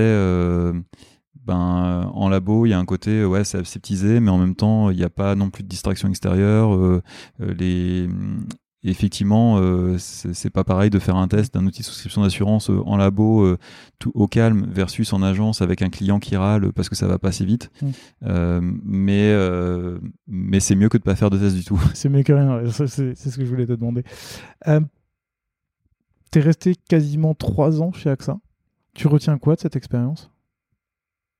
ben 1.35 2.11
en 2.13 2.29
labo 2.29 2.65
il 2.65 2.69
y 2.69 2.73
a 2.73 2.79
un 2.79 2.85
côté 2.85 3.25
ouais 3.25 3.43
c'est 3.43 3.59
aseptisé 3.59 4.19
mais 4.19 4.29
en 4.29 4.37
même 4.37 4.55
temps 4.55 4.89
il 4.89 4.97
n'y 4.97 5.03
a 5.03 5.09
pas 5.09 5.35
non 5.35 5.49
plus 5.49 5.63
de 5.63 5.67
distraction 5.67 6.09
extérieure 6.09 6.75
euh, 6.75 7.01
euh, 7.41 7.53
les 7.53 8.09
effectivement 8.83 9.57
euh, 9.59 9.97
c'est 9.97 10.49
pas 10.49 10.63
pareil 10.63 10.89
de 10.89 10.99
faire 10.99 11.15
un 11.15 11.27
test 11.27 11.53
d'un 11.53 11.65
outil 11.65 11.81
de 11.81 11.85
souscription 11.85 12.23
d'assurance 12.23 12.69
en 12.69 12.97
labo 12.97 13.55
tout 13.99 14.11
au 14.15 14.27
calme 14.27 14.65
versus 14.71 15.13
en 15.13 15.21
agence 15.21 15.61
avec 15.61 15.83
un 15.83 15.89
client 15.89 16.19
qui 16.19 16.35
râle 16.35 16.73
parce 16.73 16.89
que 16.89 16.95
ça 16.95 17.07
va 17.07 17.19
pas 17.19 17.29
assez 17.29 17.45
vite. 17.45 17.69
Mmh. 17.83 18.71
mais 18.83 19.37
mais 20.25 20.59
c'est 20.59 20.73
mieux 20.73 20.89
que 20.89 20.97
de 20.97 21.03
pas 21.03 21.15
faire 21.15 21.29
de 21.29 21.37
test 21.37 21.55
du 21.55 21.63
tout. 21.63 21.79
C'est 21.93 22.09
mieux 22.09 22.23
que 22.23 22.33
rien 22.33 22.63
c'est 22.71 22.87
ce 23.15 23.37
que 23.37 23.45
je 23.45 23.49
voulais 23.49 23.67
te 23.67 23.73
demander. 23.73 24.03
T'es 26.31 26.39
resté 26.39 26.75
quasiment 26.75 27.35
trois 27.35 27.83
ans 27.83 27.91
chez 27.91 28.09
AXA. 28.09 28.39
Tu 28.95 29.07
retiens 29.07 29.37
quoi 29.37 29.53
de 29.55 29.59
cette 29.59 29.75
expérience? 29.75 30.30
euh, 30.30 30.30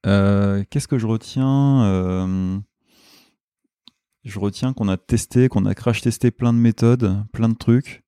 qu'est-ce 0.04 0.88
que 0.88 0.98
je 0.98 1.08
retiens 1.08 1.84
euh, 1.84 2.60
Je 4.24 4.40
retiens 4.40 4.74
qu'on 4.74 4.88
a 4.88 4.98
testé, 4.98 5.50
qu'on 5.50 5.66
a 5.66 5.76
crash 5.76 6.02
testé 6.02 6.32
plein 6.32 6.54
de 6.54 6.60
méthodes, 6.60 7.24
plein 7.32 7.50
de 7.50 7.56
trucs. 7.56 8.04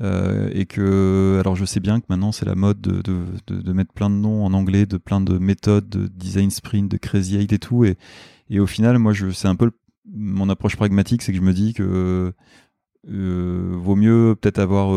Euh, 0.00 0.48
et 0.54 0.64
que, 0.64 1.36
alors 1.38 1.54
je 1.54 1.66
sais 1.66 1.78
bien 1.78 2.00
que 2.00 2.06
maintenant 2.08 2.32
c'est 2.32 2.46
la 2.46 2.54
mode 2.54 2.80
de, 2.80 3.02
de, 3.02 3.60
de, 3.60 3.72
mettre 3.74 3.92
plein 3.92 4.08
de 4.08 4.14
noms 4.14 4.42
en 4.42 4.54
anglais, 4.54 4.86
de 4.86 4.96
plein 4.96 5.20
de 5.20 5.36
méthodes, 5.36 5.88
de 5.88 6.06
design 6.08 6.50
sprint, 6.50 6.90
de 6.90 6.96
crazy 6.96 7.36
eight 7.36 7.52
et 7.52 7.58
tout. 7.58 7.84
Et, 7.84 7.98
et 8.48 8.58
au 8.58 8.66
final, 8.66 8.98
moi, 8.98 9.12
je, 9.12 9.30
c'est 9.30 9.48
un 9.48 9.54
peu 9.54 9.70
mon 10.06 10.48
approche 10.48 10.76
pragmatique, 10.76 11.22
c'est 11.22 11.32
que 11.32 11.38
je 11.38 11.42
me 11.42 11.52
dis 11.52 11.74
que 11.74 12.32
euh, 13.08 13.76
vaut 13.76 13.96
mieux 13.96 14.34
peut-être 14.40 14.58
avoir 14.58 14.90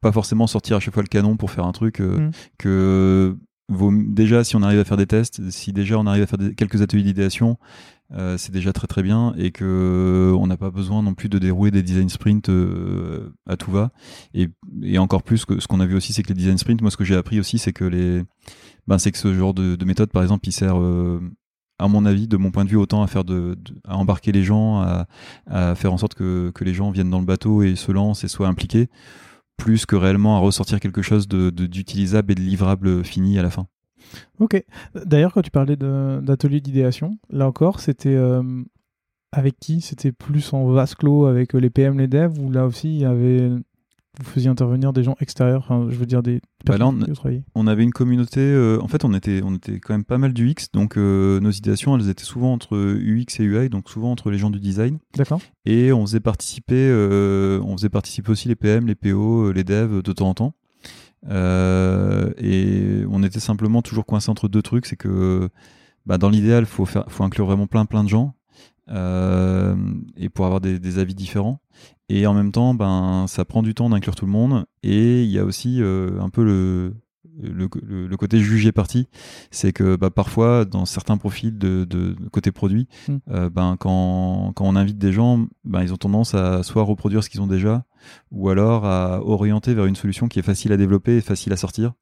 pas 0.00 0.12
forcément 0.12 0.46
sortir 0.46 0.76
à 0.76 0.80
chaque 0.80 0.94
fois 0.94 1.02
le 1.02 1.08
canon 1.08 1.36
pour 1.36 1.50
faire 1.50 1.64
un 1.64 1.72
truc 1.72 2.00
mmh. 2.00 2.30
que 2.58 3.36
déjà 3.68 4.44
si 4.44 4.56
on 4.56 4.62
arrive 4.62 4.78
à 4.78 4.84
faire 4.84 4.96
des 4.96 5.06
tests, 5.06 5.50
si 5.50 5.72
déjà 5.72 5.98
on 5.98 6.06
arrive 6.06 6.22
à 6.22 6.26
faire 6.26 6.38
quelques 6.56 6.82
ateliers 6.82 7.02
d'idéation, 7.02 7.58
euh, 8.12 8.38
c'est 8.38 8.52
déjà 8.52 8.72
très 8.72 8.86
très 8.86 9.02
bien 9.02 9.34
et 9.36 9.50
que 9.50 9.64
euh, 9.64 10.36
on 10.38 10.46
n'a 10.46 10.56
pas 10.56 10.70
besoin 10.70 11.02
non 11.02 11.14
plus 11.14 11.28
de 11.28 11.38
dérouler 11.38 11.72
des 11.72 11.82
design 11.82 12.08
sprints 12.08 12.48
euh, 12.48 13.34
à 13.48 13.56
tout 13.56 13.72
va. 13.72 13.90
Et, 14.32 14.48
et 14.82 14.98
encore 14.98 15.24
plus 15.24 15.44
que 15.44 15.58
ce 15.58 15.66
qu'on 15.66 15.80
a 15.80 15.86
vu 15.86 15.96
aussi, 15.96 16.12
c'est 16.12 16.22
que 16.22 16.28
les 16.28 16.34
design 16.34 16.58
sprints, 16.58 16.80
moi 16.82 16.90
ce 16.90 16.96
que 16.96 17.04
j'ai 17.04 17.16
appris 17.16 17.40
aussi, 17.40 17.58
c'est 17.58 17.72
que 17.72 17.84
les, 17.84 18.22
ben 18.86 18.98
c'est 18.98 19.10
que 19.10 19.18
ce 19.18 19.34
genre 19.34 19.54
de, 19.54 19.74
de, 19.74 19.84
méthode, 19.84 20.10
par 20.10 20.22
exemple, 20.22 20.48
il 20.48 20.52
sert 20.52 20.76
à 21.78 21.88
mon 21.88 22.06
avis, 22.06 22.28
de 22.28 22.36
mon 22.36 22.50
point 22.50 22.64
de 22.64 22.70
vue, 22.70 22.76
autant 22.76 23.02
à 23.02 23.06
faire 23.06 23.24
de, 23.24 23.56
à 23.86 23.96
embarquer 23.96 24.32
les 24.32 24.44
gens, 24.44 24.80
à, 24.80 25.06
à, 25.46 25.74
faire 25.74 25.92
en 25.92 25.98
sorte 25.98 26.14
que, 26.14 26.50
que 26.54 26.64
les 26.64 26.72
gens 26.72 26.90
viennent 26.90 27.10
dans 27.10 27.18
le 27.18 27.26
bateau 27.26 27.62
et 27.62 27.74
se 27.74 27.92
lancent 27.92 28.24
et 28.24 28.28
soient 28.28 28.48
impliqués, 28.48 28.88
plus 29.56 29.86
que 29.86 29.96
réellement 29.96 30.36
à 30.36 30.40
ressortir 30.40 30.80
quelque 30.80 31.02
chose 31.02 31.28
de, 31.28 31.50
d'utilisable 31.50 32.32
et 32.32 32.34
de 32.34 32.40
livrable 32.40 33.04
fini 33.04 33.38
à 33.38 33.42
la 33.42 33.50
fin. 33.50 33.66
Ok. 34.38 34.62
D'ailleurs, 34.94 35.32
quand 35.32 35.42
tu 35.42 35.50
parlais 35.50 35.76
d'atelier 35.76 36.60
d'idéation, 36.60 37.18
là 37.30 37.46
encore, 37.46 37.80
c'était 37.80 38.14
euh, 38.14 38.42
avec 39.32 39.58
qui? 39.58 39.80
C'était 39.80 40.12
plus 40.12 40.52
en 40.52 40.66
vase 40.66 40.94
clos 40.94 41.26
avec 41.26 41.52
les 41.52 41.70
PM, 41.70 41.98
les 41.98 42.06
devs, 42.06 42.38
ou 42.38 42.50
là 42.50 42.66
aussi 42.66 42.94
il 42.94 43.00
y 43.00 43.04
avait 43.04 43.50
vous 44.18 44.30
faisiez 44.30 44.48
intervenir 44.48 44.92
des 44.92 45.02
gens 45.02 45.16
extérieurs, 45.20 45.66
je 45.90 45.96
veux 45.96 46.06
dire 46.06 46.22
des 46.22 46.40
bah 46.64 46.76
on, 46.80 46.98
on, 47.54 47.66
avait 47.66 47.84
une 47.84 47.92
communauté, 47.92 48.40
euh, 48.40 48.78
en 48.80 48.88
fait 48.88 49.04
on 49.04 49.12
était, 49.14 49.40
on 49.44 49.54
était 49.54 49.78
quand 49.78 49.94
même 49.94 50.04
pas 50.04 50.18
mal 50.18 50.32
du 50.32 50.48
X, 50.48 50.70
donc 50.72 50.96
euh, 50.96 51.38
nos 51.40 51.50
idéations 51.50 51.96
elles 51.96 52.08
étaient 52.08 52.24
souvent 52.24 52.52
entre 52.52 52.76
UX 52.76 53.40
et 53.40 53.44
UI, 53.44 53.68
donc 53.68 53.90
souvent 53.90 54.10
entre 54.10 54.30
les 54.30 54.38
gens 54.38 54.50
du 54.50 54.58
design. 54.58 54.98
D'accord. 55.16 55.40
Et 55.64 55.92
on 55.92 56.06
faisait 56.06 56.20
participer, 56.20 56.88
euh, 56.88 57.60
on 57.64 57.76
faisait 57.76 57.90
participer 57.90 58.30
aussi 58.30 58.48
les 58.48 58.56
PM, 58.56 58.86
les 58.86 58.94
PO, 58.94 59.52
les 59.52 59.64
devs 59.64 60.02
de 60.02 60.12
temps 60.12 60.28
en 60.28 60.34
temps. 60.34 60.54
et 61.28 63.04
on 63.10 63.22
était 63.22 63.40
simplement 63.40 63.82
toujours 63.82 64.06
coincé 64.06 64.30
entre 64.30 64.48
deux 64.48 64.62
trucs, 64.62 64.86
c'est 64.86 64.96
que 64.96 65.50
bah, 66.06 66.18
dans 66.18 66.30
l'idéal, 66.30 66.66
faut 66.66 66.86
faire, 66.86 67.04
faut 67.08 67.24
inclure 67.24 67.46
vraiment 67.46 67.66
plein 67.66 67.84
plein 67.84 68.04
de 68.04 68.08
gens. 68.08 68.35
Et 68.88 70.28
pour 70.28 70.46
avoir 70.46 70.60
des, 70.60 70.78
des, 70.78 70.98
avis 70.98 71.14
différents. 71.14 71.60
Et 72.08 72.26
en 72.26 72.34
même 72.34 72.52
temps, 72.52 72.74
ben, 72.74 73.26
ça 73.28 73.44
prend 73.44 73.62
du 73.62 73.74
temps 73.74 73.90
d'inclure 73.90 74.14
tout 74.14 74.26
le 74.26 74.32
monde. 74.32 74.66
Et 74.82 75.24
il 75.24 75.30
y 75.30 75.38
a 75.38 75.44
aussi 75.44 75.82
euh, 75.82 76.20
un 76.20 76.30
peu 76.30 76.44
le, 76.44 76.94
le, 77.40 77.68
le, 77.82 78.16
côté 78.16 78.38
jugé 78.38 78.70
parti. 78.70 79.08
C'est 79.50 79.72
que 79.72 79.96
bah, 79.96 80.10
parfois, 80.10 80.64
dans 80.64 80.84
certains 80.84 81.16
profils 81.16 81.56
de, 81.56 81.84
de, 81.84 82.14
côté 82.30 82.52
produit, 82.52 82.86
hmm. 83.08 83.16
euh, 83.30 83.50
ben, 83.50 83.76
quand, 83.78 84.52
quand 84.54 84.64
on 84.64 84.76
invite 84.76 84.98
des 84.98 85.12
gens, 85.12 85.46
ben, 85.64 85.82
ils 85.82 85.92
ont 85.92 85.96
tendance 85.96 86.34
à 86.34 86.62
soit 86.62 86.84
reproduire 86.84 87.24
ce 87.24 87.30
qu'ils 87.30 87.40
ont 87.40 87.48
déjà, 87.48 87.84
ou 88.30 88.48
alors 88.50 88.84
à 88.84 89.20
orienter 89.24 89.74
vers 89.74 89.86
une 89.86 89.96
solution 89.96 90.28
qui 90.28 90.38
est 90.38 90.42
facile 90.42 90.72
à 90.72 90.76
développer 90.76 91.16
et 91.16 91.20
facile 91.20 91.52
à 91.52 91.56
sortir. 91.56 91.92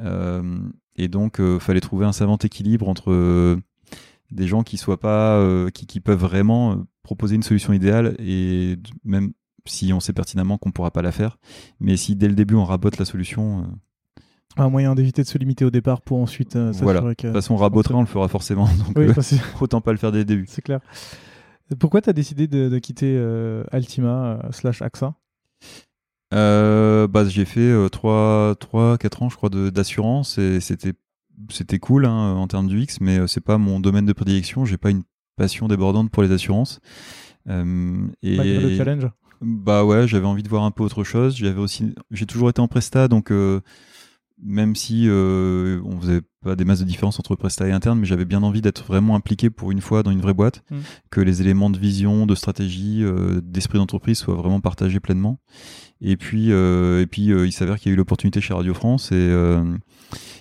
Euh, 0.00 0.58
et 0.96 1.08
donc, 1.08 1.40
euh, 1.40 1.58
fallait 1.58 1.80
trouver 1.80 2.06
un 2.06 2.12
savant 2.12 2.38
équilibre 2.38 2.88
entre 2.88 3.12
euh, 3.12 3.56
des 4.30 4.46
gens 4.46 4.62
qui 4.62 4.76
soient 4.76 5.00
pas, 5.00 5.44
qui, 5.72 5.86
qui 5.86 6.00
peuvent 6.00 6.20
vraiment 6.20 6.84
proposer 7.02 7.36
une 7.36 7.42
solution 7.42 7.72
idéale 7.72 8.16
et 8.18 8.76
même 9.04 9.32
si 9.68 9.92
on 9.92 10.00
sait 10.00 10.12
pertinemment 10.12 10.58
qu'on 10.58 10.72
pourra 10.72 10.90
pas 10.90 11.02
la 11.02 11.12
faire, 11.12 11.38
mais 11.80 11.96
si 11.96 12.16
dès 12.16 12.28
le 12.28 12.34
début 12.34 12.54
on 12.54 12.64
rabote 12.64 12.98
la 12.98 13.04
solution. 13.04 13.60
Euh, 13.60 13.64
un 14.58 14.70
moyen 14.70 14.94
d'éviter 14.94 15.22
de 15.22 15.26
se 15.26 15.36
limiter 15.36 15.64
au 15.64 15.70
départ 15.70 16.00
pour 16.00 16.18
ensuite 16.18 16.56
euh, 16.56 16.72
voilà. 16.76 17.00
De 17.00 17.12
toute 17.12 17.32
façon, 17.32 17.56
raboter, 17.56 17.92
on 17.92 18.00
le 18.00 18.06
fera 18.06 18.26
forcément. 18.28 18.68
Donc, 18.86 18.96
euh, 18.98 19.12
autant 19.60 19.80
pas 19.80 19.92
le 19.92 19.98
faire 19.98 20.12
dès 20.12 20.18
le 20.18 20.24
début. 20.24 20.46
C'est 20.48 20.62
clair. 20.62 20.80
Pourquoi 21.78 22.00
tu 22.00 22.08
as 22.08 22.12
décidé 22.12 22.46
de, 22.46 22.78
quitter 22.78 23.18
Altima 23.72 24.40
slash 24.52 24.82
AXA? 24.82 25.14
Bah, 26.30 27.24
J'ai 27.28 27.44
fait 27.44 27.72
3-4 27.88 29.24
ans, 29.24 29.28
je 29.28 29.36
crois, 29.36 29.50
d'assurance 29.50 30.38
et 30.38 30.60
c'était 30.60 30.94
c'était 31.50 31.78
cool 31.78 32.06
hein, 32.06 32.34
en 32.34 32.46
termes 32.46 32.68
du 32.68 32.80
X, 32.80 33.00
mais 33.00 33.26
c'est 33.26 33.40
pas 33.40 33.58
mon 33.58 33.80
domaine 33.80 34.06
de 34.06 34.12
prédilection. 34.12 34.64
J'ai 34.64 34.78
pas 34.78 34.90
une 34.90 35.02
passion 35.36 35.68
débordante 35.68 36.10
pour 36.10 36.22
les 36.22 36.32
assurances. 36.32 36.80
Euh, 37.48 38.06
et 38.22 38.36
le 38.36 38.76
challenge. 38.76 39.08
Bah 39.42 39.84
ouais, 39.84 40.08
j'avais 40.08 40.26
envie 40.26 40.42
de 40.42 40.48
voir 40.48 40.64
un 40.64 40.70
peu 40.70 40.82
autre 40.82 41.04
chose. 41.04 41.36
J'avais 41.36 41.60
aussi, 41.60 41.94
j'ai 42.10 42.26
toujours 42.26 42.48
été 42.48 42.60
en 42.60 42.68
presta, 42.68 43.06
donc 43.06 43.30
euh, 43.30 43.60
même 44.42 44.74
si 44.74 45.04
euh, 45.06 45.80
on 45.84 46.00
faisait 46.00 46.22
pas 46.42 46.56
des 46.56 46.64
masses 46.64 46.80
de 46.80 46.84
différence 46.84 47.18
entre 47.18 47.36
presta 47.36 47.68
et 47.68 47.72
interne, 47.72 47.98
mais 47.98 48.06
j'avais 48.06 48.24
bien 48.24 48.42
envie 48.42 48.62
d'être 48.62 48.84
vraiment 48.84 49.14
impliqué 49.14 49.50
pour 49.50 49.72
une 49.72 49.80
fois 49.80 50.02
dans 50.02 50.10
une 50.10 50.20
vraie 50.20 50.34
boîte, 50.34 50.62
mm. 50.70 50.76
que 51.10 51.20
les 51.20 51.42
éléments 51.42 51.70
de 51.70 51.78
vision, 51.78 52.26
de 52.26 52.34
stratégie, 52.34 53.02
euh, 53.02 53.40
d'esprit 53.42 53.78
d'entreprise 53.78 54.18
soient 54.18 54.34
vraiment 54.34 54.60
partagés 54.60 55.00
pleinement. 55.00 55.38
Et 56.00 56.16
puis, 56.16 56.52
euh, 56.52 57.00
et 57.02 57.06
puis 57.06 57.26
il 57.26 57.52
s'avère 57.52 57.78
qu'il 57.78 57.90
y 57.90 57.92
a 57.92 57.94
eu 57.94 57.96
l'opportunité 57.96 58.40
chez 58.40 58.52
Radio 58.52 58.74
France 58.74 59.12
et 59.12 59.34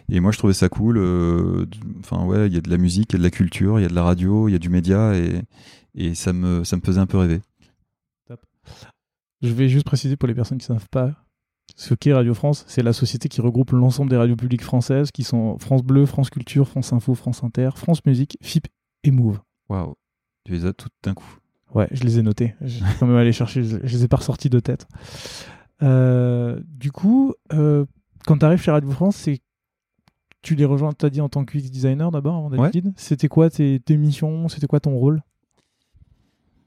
et 0.10 0.20
moi 0.20 0.32
je 0.32 0.38
trouvais 0.38 0.54
ça 0.54 0.70
cool. 0.70 0.98
Enfin 2.00 2.26
ouais, 2.26 2.48
il 2.48 2.54
y 2.54 2.58
a 2.58 2.62
de 2.62 2.70
la 2.70 2.78
musique, 2.78 3.12
il 3.12 3.14
y 3.14 3.18
a 3.18 3.20
de 3.20 3.24
la 3.24 3.32
culture, 3.32 3.80
il 3.80 3.84
y 3.84 3.86
a 3.86 3.90
de 3.90 3.96
la 3.96 4.04
radio, 4.04 4.48
il 4.48 4.52
y 4.52 4.56
a 4.56 4.60
du 4.60 4.70
média 4.70 5.16
et 5.16 5.42
et 5.96 6.14
ça 6.14 6.34
me 6.34 6.64
ça 6.64 6.76
me 6.76 6.82
faisait 6.82 7.00
un 7.00 7.08
peu 7.08 7.18
rêver. 7.18 7.42
Je 9.42 9.54
vais 9.54 9.70
juste 9.70 9.86
préciser 9.86 10.16
pour 10.18 10.28
les 10.28 10.34
personnes 10.34 10.58
qui 10.58 10.72
ne 10.72 10.78
savent 10.78 10.90
pas 10.90 11.12
ce 11.76 11.94
qu'est 11.94 12.14
Radio 12.14 12.34
France. 12.34 12.64
C'est 12.68 12.84
la 12.84 12.94
société 12.94 13.30
qui 13.30 13.42
regroupe 13.42 13.72
l'ensemble 13.72 14.10
des 14.10 14.18
radios 14.18 14.36
publiques 14.36 14.64
françaises 14.64 15.12
qui 15.12 15.24
sont 15.24 15.58
France 15.60 15.84
Bleu, 15.84 16.06
France 16.06 16.30
Culture, 16.30 16.68
France 16.68 16.94
Info, 16.94 17.14
France 17.16 17.44
Inter, 17.44 17.72
France 17.76 18.06
Musique, 18.06 18.38
FIP 18.42 18.68
et 19.04 19.12
Move. 19.12 19.40
Waouh, 19.70 19.96
tu 20.46 20.54
les 20.54 20.66
as 20.66 20.74
toutes 20.74 20.94
d'un 21.04 21.14
coup. 21.14 21.38
Ouais, 21.74 21.88
je 21.92 22.04
les 22.04 22.20
ai 22.20 22.22
notés. 22.22 22.56
Je 22.62 22.78
suis 22.78 22.86
quand 23.00 23.08
même 23.08 23.18
allé 23.18 23.34
chercher, 23.34 23.64
je 23.64 23.78
les 23.78 24.04
ai 24.04 24.08
pas 24.08 24.18
ressortis 24.18 24.50
de 24.50 24.60
tête. 24.60 24.88
Euh, 25.84 26.60
du 26.68 26.92
coup, 26.92 27.34
euh, 27.54 27.86
quand 28.26 28.38
tu 28.38 28.46
arrives 28.46 28.62
chez 28.62 28.72
Radio 28.72 28.90
France, 28.92 29.18
c'est 29.18 29.42
tu 30.46 30.56
les 30.56 30.66
rejoins, 30.66 30.94
tu 30.94 31.06
as 31.06 31.10
dit 31.10 31.22
en 31.22 31.30
tant 31.30 31.44
que 31.44 31.58
UX 31.58 31.72
designer 31.72 32.12
d'abord 32.12 32.36
avant 32.36 32.50
d'être 32.50 32.74
lead. 32.74 32.94
C'était 32.98 33.28
quoi 33.28 33.50
tes, 33.50 33.80
tes 33.80 33.98
missions? 33.98 34.48
C'était 34.48 34.68
quoi 34.68 34.80
ton 34.80 34.96
rôle? 34.96 35.22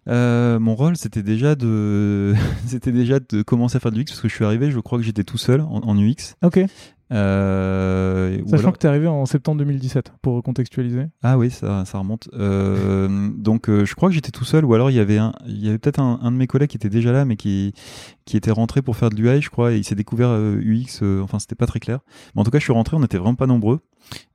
Euh, 0.08 0.58
mon 0.58 0.75
rôle, 0.75 0.97
c'était 0.97 1.23
déjà 1.23 1.54
de, 1.54 2.35
c'était 2.66 2.92
déjà 2.92 3.20
de 3.20 3.42
commencer 3.42 3.76
à 3.76 3.80
faire 3.80 3.92
du 3.92 4.00
UX 4.00 4.06
parce 4.08 4.20
que 4.20 4.28
je 4.28 4.35
suis 4.35 4.44
arrivé, 4.44 4.70
je 4.70 4.80
crois 4.80 4.99
que 4.99 5.04
j'étais 5.04 5.23
tout 5.23 5.38
seul 5.38 5.61
en, 5.61 5.80
en 5.82 5.97
UX. 5.97 6.35
Ok. 6.42 6.58
Euh, 7.10 8.38
Sachant 8.46 8.72
que 8.72 8.78
tu 8.78 8.86
es 8.86 8.88
arrivé 8.88 9.06
en 9.06 9.24
septembre 9.26 9.58
2017, 9.58 10.12
pour 10.20 10.42
contextualiser. 10.42 11.06
Ah 11.22 11.38
oui, 11.38 11.50
ça, 11.50 11.84
ça 11.84 11.98
remonte. 11.98 12.28
Euh, 12.34 13.30
donc 13.36 13.68
euh, 13.68 13.84
je 13.84 13.94
crois 13.94 14.08
que 14.08 14.14
j'étais 14.14 14.30
tout 14.30 14.44
seul, 14.44 14.64
ou 14.64 14.74
alors 14.74 14.90
il 14.90 14.96
y 14.96 15.00
avait, 15.00 15.18
un, 15.18 15.32
il 15.46 15.64
y 15.64 15.68
avait 15.68 15.78
peut-être 15.78 16.00
un, 16.00 16.18
un, 16.22 16.30
de 16.30 16.36
mes 16.36 16.46
collègues 16.46 16.70
qui 16.70 16.76
était 16.76 16.90
déjà 16.90 17.12
là, 17.12 17.24
mais 17.24 17.36
qui, 17.36 17.72
qui 18.24 18.36
était 18.36 18.50
rentré 18.50 18.82
pour 18.82 18.96
faire 18.96 19.10
de 19.10 19.16
l'UI, 19.16 19.40
je 19.40 19.50
crois, 19.50 19.72
et 19.72 19.78
il 19.78 19.84
s'est 19.84 19.94
découvert 19.94 20.30
UX, 20.30 21.00
euh, 21.02 21.22
enfin 21.22 21.38
c'était 21.38 21.54
pas 21.54 21.66
très 21.66 21.80
clair. 21.80 22.00
Mais 22.34 22.40
en 22.40 22.44
tout 22.44 22.50
cas, 22.50 22.58
je 22.58 22.64
suis 22.64 22.72
rentré, 22.72 22.96
on 22.96 23.02
était 23.02 23.18
vraiment 23.18 23.34
pas 23.34 23.46
nombreux. 23.46 23.80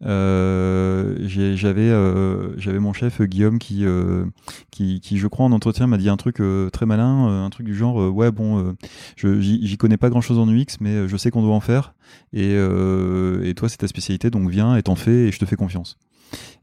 Euh, 0.05 1.15
j'avais 1.55 1.89
euh, 1.89 2.57
j'avais 2.59 2.79
mon 2.79 2.93
chef 2.93 3.21
Guillaume 3.21 3.57
qui, 3.57 3.85
euh, 3.85 4.25
qui 4.71 5.01
je 5.17 5.27
crois 5.27 5.45
en 5.45 5.51
entretien 5.51 5.87
m'a 5.87 5.97
dit 5.97 6.09
un 6.09 6.17
truc 6.17 6.41
très 6.71 6.85
malin 6.85 7.43
un 7.45 7.49
truc 7.49 7.65
du 7.65 7.75
genre 7.75 8.13
ouais 8.13 8.31
bon 8.31 8.75
j'y 9.17 9.77
connais 9.77 9.97
pas 9.97 10.09
grand 10.09 10.21
chose 10.21 10.39
en 10.39 10.47
UX 10.47 10.77
mais 10.79 11.07
je 11.07 11.17
sais 11.17 11.31
qu'on 11.31 11.41
doit 11.41 11.55
en 11.55 11.61
faire. 11.61 11.93
Et, 12.33 12.53
et 12.53 13.53
toi 13.55 13.69
c'est 13.69 13.77
ta 13.77 13.87
spécialité 13.87 14.29
donc 14.29 14.49
viens 14.49 14.75
et 14.75 14.83
t'en 14.83 14.95
fais 14.95 15.27
et 15.27 15.31
je 15.31 15.39
te 15.39 15.45
fais 15.45 15.55
confiance. 15.55 15.97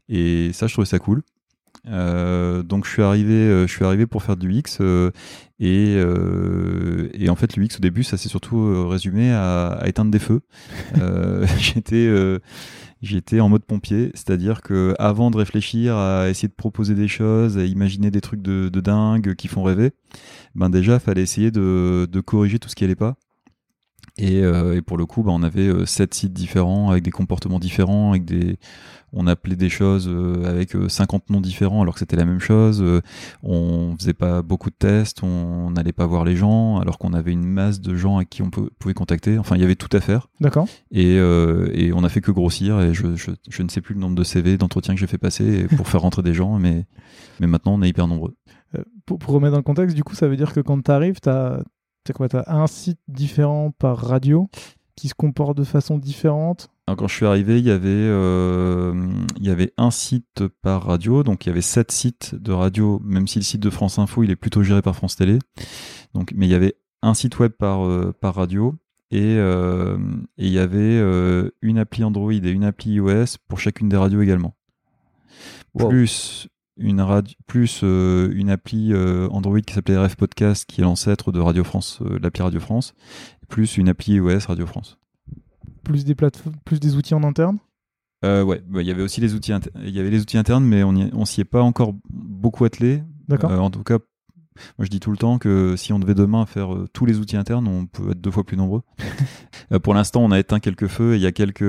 Et 0.09 0.51
ça 0.53 0.67
je 0.67 0.73
trouvais 0.73 0.85
ça 0.85 0.99
cool. 0.99 1.23
Euh, 1.87 2.61
donc 2.61 2.85
je 2.85 2.91
suis 2.91 3.01
arrivé, 3.01 3.65
je 3.67 3.71
suis 3.71 3.83
arrivé 3.85 4.05
pour 4.05 4.23
faire 4.23 4.37
du 4.37 4.51
euh, 4.79 5.11
et, 5.59 5.95
euh, 5.97 7.09
et 7.13 7.29
en 7.29 7.35
fait 7.35 7.55
l'UX 7.55 7.77
au 7.77 7.79
début 7.79 8.03
ça 8.03 8.17
s'est 8.17 8.29
surtout 8.29 8.87
résumé 8.87 9.31
à, 9.31 9.69
à, 9.69 9.87
éteindre 9.87 10.11
des 10.11 10.19
feux. 10.19 10.41
J'étais 11.57 12.07
j'étais 13.01 13.39
en 13.39 13.49
mode 13.49 13.63
pompier, 13.63 14.11
c'est-à-dire 14.13 14.61
que 14.61 14.95
avant 14.99 15.31
de 15.31 15.37
réfléchir 15.37 15.95
à 15.95 16.29
essayer 16.29 16.47
de 16.47 16.53
proposer 16.53 16.95
des 16.95 17.07
choses, 17.07 17.57
à 17.57 17.65
imaginer 17.65 18.11
des 18.11 18.21
trucs 18.21 18.41
de, 18.41 18.69
de 18.69 18.81
dingue 18.81 19.35
qui 19.35 19.47
font 19.47 19.63
rêver, 19.63 19.91
ben 20.55 20.69
déjà 20.69 20.99
fallait 20.99 21.21
essayer 21.21 21.51
de, 21.51 22.07
corriger 22.25 22.59
tout 22.59 22.69
ce 22.69 22.75
qui 22.75 22.83
allait 22.83 22.95
pas. 22.95 23.15
Et, 24.17 24.43
euh, 24.43 24.81
pour 24.81 24.97
le 24.97 25.05
coup, 25.05 25.23
ben 25.23 25.31
on 25.31 25.43
avait 25.43 25.67
euh, 25.67 25.85
sept 25.85 26.13
sites 26.13 26.33
différents 26.33 26.91
avec 26.91 27.03
des 27.03 27.11
comportements 27.11 27.59
différents, 27.59 28.11
avec 28.11 28.25
des, 28.25 28.57
on 29.13 29.27
appelait 29.27 29.55
des 29.55 29.69
choses 29.69 30.07
euh, 30.07 30.45
avec 30.45 30.75
50 30.87 31.29
noms 31.29 31.41
différents 31.41 31.81
alors 31.81 31.93
que 31.93 31.99
c'était 31.99 32.15
la 32.15 32.25
même 32.25 32.39
chose. 32.39 32.83
on 33.43 33.95
faisait 33.97 34.13
pas 34.13 34.41
beaucoup 34.41 34.69
de 34.69 34.75
tests, 34.75 35.23
on 35.23 35.71
n'allait 35.71 35.91
pas 35.91 36.05
voir 36.05 36.23
les 36.23 36.35
gens 36.35 36.79
alors 36.79 36.97
qu'on 36.97 37.13
avait 37.13 37.31
une 37.31 37.45
masse 37.45 37.81
de 37.81 37.95
gens 37.95 38.17
à 38.17 38.25
qui 38.25 38.41
on 38.41 38.49
pouvait 38.49 38.93
contacter. 38.93 39.37
Enfin, 39.37 39.55
il 39.55 39.61
y 39.61 39.65
avait 39.65 39.75
tout 39.75 39.95
à 39.95 40.01
faire. 40.01 40.27
D'accord. 40.39 40.67
Et, 40.91 41.15
et 41.15 41.93
on 41.93 42.03
a 42.03 42.09
fait 42.09 42.21
que 42.21 42.31
grossir 42.31 42.79
et 42.81 42.93
je, 42.93 43.15
je, 43.15 43.31
je 43.49 43.63
ne 43.63 43.69
sais 43.69 43.81
plus 43.81 43.95
le 43.95 43.99
nombre 43.99 44.15
de 44.15 44.23
CV, 44.23 44.57
d'entretiens 44.57 44.93
que 44.93 44.99
j'ai 44.99 45.07
fait 45.07 45.17
passer 45.17 45.67
pour 45.77 45.87
faire 45.87 46.01
rentrer 46.01 46.21
des 46.21 46.33
gens, 46.33 46.59
mais, 46.59 46.85
mais 47.39 47.47
maintenant 47.47 47.73
on 47.73 47.81
est 47.81 47.89
hyper 47.89 48.07
nombreux. 48.07 48.35
Pour, 49.05 49.19
pour, 49.19 49.33
remettre 49.33 49.51
dans 49.51 49.57
le 49.57 49.63
contexte, 49.63 49.95
du 49.95 50.03
coup, 50.03 50.15
ça 50.15 50.27
veut 50.27 50.37
dire 50.37 50.53
que 50.53 50.61
quand 50.61 50.81
tu 50.81 50.91
arrives, 50.91 51.19
tu 51.19 51.29
as 51.29 51.63
quoi 52.13 52.27
un 52.47 52.67
site 52.67 52.99
différent 53.07 53.71
par 53.71 53.97
radio 53.97 54.49
qui 54.95 55.07
se 55.07 55.13
comporte 55.13 55.57
de 55.57 55.63
façon 55.63 55.97
différente 55.97 56.69
Alors 56.87 56.97
quand 56.97 57.07
je 57.07 57.15
suis 57.15 57.25
arrivé, 57.25 57.59
il 57.59 57.65
y 57.65 57.71
avait 57.71 57.89
euh, 57.89 58.93
il 59.37 59.45
y 59.45 59.49
avait 59.49 59.73
un 59.77 59.91
site 59.91 60.47
par 60.61 60.83
radio, 60.83 61.23
donc 61.23 61.45
il 61.45 61.49
y 61.49 61.51
avait 61.51 61.61
sept 61.61 61.91
sites 61.91 62.35
de 62.35 62.51
radio. 62.51 62.99
Même 63.03 63.27
si 63.27 63.39
le 63.39 63.43
site 63.43 63.61
de 63.61 63.69
France 63.69 63.99
Info 63.99 64.23
il 64.23 64.31
est 64.31 64.35
plutôt 64.35 64.63
géré 64.63 64.81
par 64.81 64.95
France 64.95 65.15
Télé, 65.15 65.39
donc 66.13 66.33
mais 66.35 66.47
il 66.47 66.51
y 66.51 66.55
avait 66.55 66.75
un 67.01 67.13
site 67.13 67.39
web 67.39 67.51
par 67.51 67.85
euh, 67.85 68.13
par 68.19 68.35
radio 68.35 68.75
et 69.11 69.35
euh, 69.37 69.97
et 70.37 70.47
il 70.47 70.51
y 70.51 70.59
avait 70.59 70.99
une 71.61 71.77
appli 71.77 72.03
Android 72.03 72.33
et 72.33 72.49
une 72.49 72.63
appli 72.63 72.93
iOS 72.93 73.37
pour 73.47 73.59
chacune 73.59 73.87
des 73.87 73.97
radios 73.97 74.21
également. 74.21 74.55
Wow. 75.73 75.87
Plus 75.87 76.49
une 76.77 77.01
radio, 77.01 77.35
plus 77.47 77.81
euh, 77.83 78.31
une 78.33 78.49
appli 78.49 78.93
euh, 78.93 79.27
Android 79.29 79.59
qui 79.61 79.73
s'appelait 79.73 79.97
RF 79.97 80.15
Podcast, 80.15 80.65
qui 80.65 80.81
est 80.81 80.83
l'ancêtre 80.83 81.31
de 81.31 81.39
Radio 81.39 81.63
France, 81.63 81.99
euh, 82.01 82.19
l'appli 82.21 82.41
Radio 82.41 82.59
France, 82.59 82.93
plus 83.47 83.77
une 83.77 83.89
appli 83.89 84.13
iOS 84.13 84.47
Radio 84.47 84.65
France. 84.65 84.97
Plus 85.83 86.05
des 86.05 86.15
plateformes, 86.15 86.55
plus 86.65 86.79
des 86.79 86.95
outils 86.95 87.13
en 87.13 87.23
interne. 87.23 87.57
Euh, 88.23 88.43
ouais, 88.43 88.61
il 88.67 88.71
bah, 88.71 88.81
y 88.83 88.91
avait 88.91 89.01
aussi 89.01 89.19
les 89.19 89.33
outils, 89.33 89.51
il 89.83 89.89
y 89.89 89.99
avait 89.99 90.11
les 90.11 90.21
outils 90.21 90.37
internes, 90.37 90.63
mais 90.63 90.83
on, 90.83 90.93
on 91.13 91.25
s'y 91.25 91.41
est 91.41 91.45
pas 91.45 91.61
encore 91.61 91.95
beaucoup 92.09 92.65
attelé. 92.65 93.03
D'accord. 93.27 93.51
en 93.51 93.71
tout 93.71 93.83
cas, 93.83 93.97
moi 94.77 94.85
je 94.85 94.89
dis 94.89 94.99
tout 94.99 95.11
le 95.11 95.17
temps 95.17 95.39
que 95.39 95.75
si 95.75 95.93
on 95.93 95.99
devait 95.99 96.13
demain 96.13 96.45
faire 96.45 96.75
tous 96.93 97.05
les 97.05 97.17
outils 97.17 97.37
internes, 97.37 97.67
on 97.67 97.87
peut 97.87 98.11
être 98.11 98.21
deux 98.21 98.29
fois 98.29 98.43
plus 98.43 98.57
nombreux. 98.57 98.81
pour 99.83 99.93
l'instant, 99.93 100.21
on 100.23 100.31
a 100.31 100.39
éteint 100.39 100.59
quelques 100.59 100.87
feux 100.87 101.13
et 101.13 101.15
il 101.15 101.21
y 101.21 101.25
a 101.25 101.31
quelques 101.31 101.61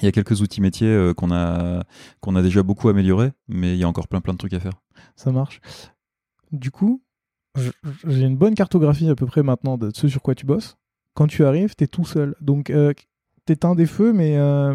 il 0.00 0.04
y 0.04 0.08
a 0.08 0.12
quelques 0.12 0.40
outils 0.40 0.60
métiers 0.60 0.88
euh, 0.88 1.14
qu'on 1.14 1.30
a 1.32 1.84
qu'on 2.20 2.36
a 2.36 2.42
déjà 2.42 2.62
beaucoup 2.62 2.88
améliorés, 2.88 3.32
mais 3.48 3.74
il 3.74 3.78
y 3.78 3.84
a 3.84 3.88
encore 3.88 4.08
plein 4.08 4.20
plein 4.20 4.32
de 4.32 4.38
trucs 4.38 4.54
à 4.54 4.60
faire. 4.60 4.72
Ça 5.16 5.30
marche. 5.30 5.60
Du 6.52 6.70
coup, 6.70 7.02
j'ai 8.06 8.24
une 8.24 8.36
bonne 8.36 8.54
cartographie 8.54 9.08
à 9.08 9.14
peu 9.14 9.26
près 9.26 9.42
maintenant 9.42 9.78
de 9.78 9.90
ce 9.94 10.08
sur 10.08 10.22
quoi 10.22 10.34
tu 10.34 10.46
bosses. 10.46 10.76
Quand 11.14 11.26
tu 11.26 11.44
arrives, 11.44 11.74
tu 11.76 11.84
es 11.84 11.86
tout 11.86 12.04
seul. 12.04 12.34
Donc, 12.40 12.70
euh, 12.70 12.92
t'éteins 13.46 13.74
des 13.74 13.86
feux, 13.86 14.12
mais 14.12 14.36
euh, 14.36 14.74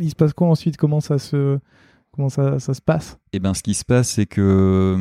il 0.00 0.10
se 0.10 0.14
passe 0.14 0.32
quoi 0.32 0.48
ensuite? 0.48 0.76
Comment 0.76 1.00
ça 1.00 1.18
se 1.18 1.58
comment 2.12 2.28
ça, 2.28 2.58
ça 2.58 2.74
se 2.74 2.80
passe? 2.80 3.18
Eh 3.32 3.38
ben, 3.38 3.54
ce 3.54 3.62
qui 3.62 3.74
se 3.74 3.84
passe, 3.84 4.10
c'est 4.10 4.26
que 4.26 4.96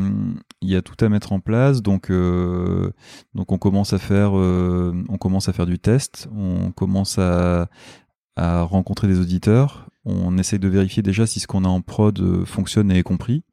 il 0.62 0.70
y 0.70 0.76
a 0.76 0.82
tout 0.82 1.04
à 1.04 1.10
mettre 1.10 1.32
en 1.32 1.40
place. 1.40 1.82
Donc, 1.82 2.10
euh, 2.10 2.92
donc 3.34 3.52
on 3.52 3.58
commence 3.58 3.94
à 3.94 3.98
faire, 4.00 4.38
euh, 4.38 4.94
on 5.10 5.18
commence 5.18 5.50
à 5.50 5.54
faire 5.54 5.66
du 5.66 5.80
test. 5.80 6.28
On 6.36 6.72
commence 6.72 7.18
à, 7.18 7.70
à 8.36 8.64
rencontrer 8.64 9.08
des 9.08 9.20
auditeurs. 9.20 9.90
On 10.06 10.38
essaye 10.38 10.60
de 10.60 10.68
vérifier 10.68 11.04
déjà 11.04 11.28
si 11.28 11.40
ce 11.40 11.48
qu'on 11.48 11.66
a 11.66 11.68
en 11.68 11.82
prod 11.82 12.46
fonctionne 12.46 12.92
et 12.92 13.00
est 13.00 13.04
compris. 13.04 13.44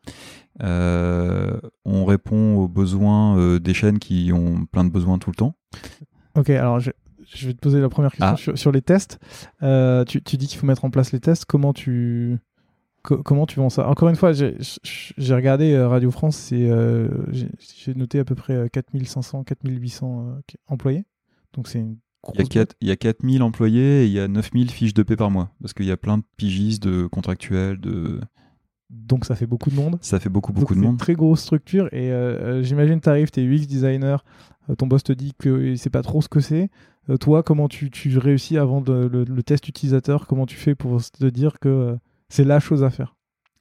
Euh, 0.63 1.59
on 1.85 2.07
répond 2.07 2.57
aux 2.57 2.69
besoins 2.69 3.37
euh, 3.37 3.59
des 3.59 3.75
chaînes 3.75 3.99
qui 3.99 4.31
ont 4.33 4.65
plein 4.65 4.85
de 4.85 4.91
besoins 4.91 5.19
tout 5.19 5.31
le 5.31 5.37
temps. 5.37 5.55
Ok, 6.37 6.51
alors 6.51 6.81
je, 6.81 6.91
je 7.35 7.47
vais 7.47 7.55
te 7.55 7.59
poser 7.59 7.81
la 7.81 7.89
première 7.89 8.13
question 8.13 8.33
ah. 8.33 8.37
sur, 8.37 8.59
sur, 8.59 8.73
les 8.73 8.83
tests. 8.83 9.19
Euh, 9.63 10.05
tu, 10.05 10.23
tu, 10.23 10.37
dis 10.37 10.47
qu'il 10.47 10.59
faut 10.59 10.67
mettre 10.67 10.85
en 10.85 10.91
place 10.91 11.13
les 11.13 11.21
tests. 11.21 11.45
Comment 11.45 11.73
tu 11.73 12.39
co 13.03 13.23
comment 13.23 13.47
tu 13.47 13.59
vends 13.59 13.71
ça? 13.71 13.89
Encore 13.89 14.09
une 14.09 14.17
fois, 14.17 14.33
j'ai 14.33 15.35
regardé 15.35 15.73
euh, 15.73 15.89
Radio 15.89 16.11
France 16.11 16.53
et 16.53 16.69
euh, 16.71 17.09
j'ai 17.33 17.95
noté 17.95 18.19
à 18.19 18.25
peu 18.25 18.35
près 18.35 18.69
4500, 18.71 19.45
4800 19.45 20.39
employés. 20.69 21.05
Donc 21.55 21.69
c'est 21.69 21.81
une 21.81 21.97
il 22.35 22.41
y, 22.41 22.43
a 22.43 22.47
4, 22.47 22.75
il 22.81 22.89
y 22.89 22.91
a 22.91 22.97
4000 22.97 23.43
employés 23.43 24.03
et 24.03 24.07
il 24.07 24.13
y 24.13 24.21
a 24.21 24.29
9000 24.29 24.71
fiches 24.71 24.95
de 24.95 25.03
paix 25.03 25.17
par 25.17 25.31
mois. 25.31 25.51
Parce 25.61 25.75
qu'il 25.75 25.87
y 25.87 25.93
a 25.93 25.97
plein 25.97 26.19
de 26.19 26.25
pigistes, 26.37 26.83
de 26.83 27.07
contractuels, 27.07 27.81
de. 27.81 28.21
Donc 28.91 29.25
ça 29.25 29.35
fait 29.35 29.47
beaucoup 29.47 29.71
de 29.71 29.75
monde. 29.75 29.99
Ça 30.01 30.21
fait 30.21 30.29
beaucoup, 30.29 30.53
beaucoup 30.53 30.75
Donc 30.75 30.83
de 30.83 30.87
monde. 30.87 30.95
une 30.95 30.99
très 30.99 31.15
grosse 31.15 31.41
structure. 31.41 31.89
Et 31.93 32.13
euh, 32.13 32.63
j'imagine, 32.63 33.01
tu 33.01 33.09
arrives, 33.09 33.31
tu 33.31 33.41
es 33.41 33.45
UX 33.45 33.67
designer, 33.67 34.25
euh, 34.71 34.75
ton 34.75 34.87
boss 34.87 35.03
te 35.03 35.13
dit 35.13 35.33
que 35.39 35.75
c'est 35.77 35.91
pas 35.91 36.03
trop 36.03 36.23
ce 36.23 36.29
que 36.29 36.41
c'est. 36.41 36.71
Euh, 37.11 37.17
toi, 37.17 37.43
comment 37.43 37.69
tu, 37.69 37.91
tu, 37.91 38.17
réussis 38.19 38.59
avant 38.59 38.81
de, 38.81 38.93
le, 38.93 39.25
le, 39.25 39.43
test 39.43 39.69
utilisateur 39.69 40.27
Comment 40.27 40.47
tu 40.47 40.57
fais 40.57 40.75
pour 40.75 41.01
te 41.03 41.27
dire 41.27 41.59
que 41.59 41.97
c'est 42.29 42.45
la 42.45 42.61
chose 42.61 42.83
à 42.83 42.91
faire? 42.91 43.16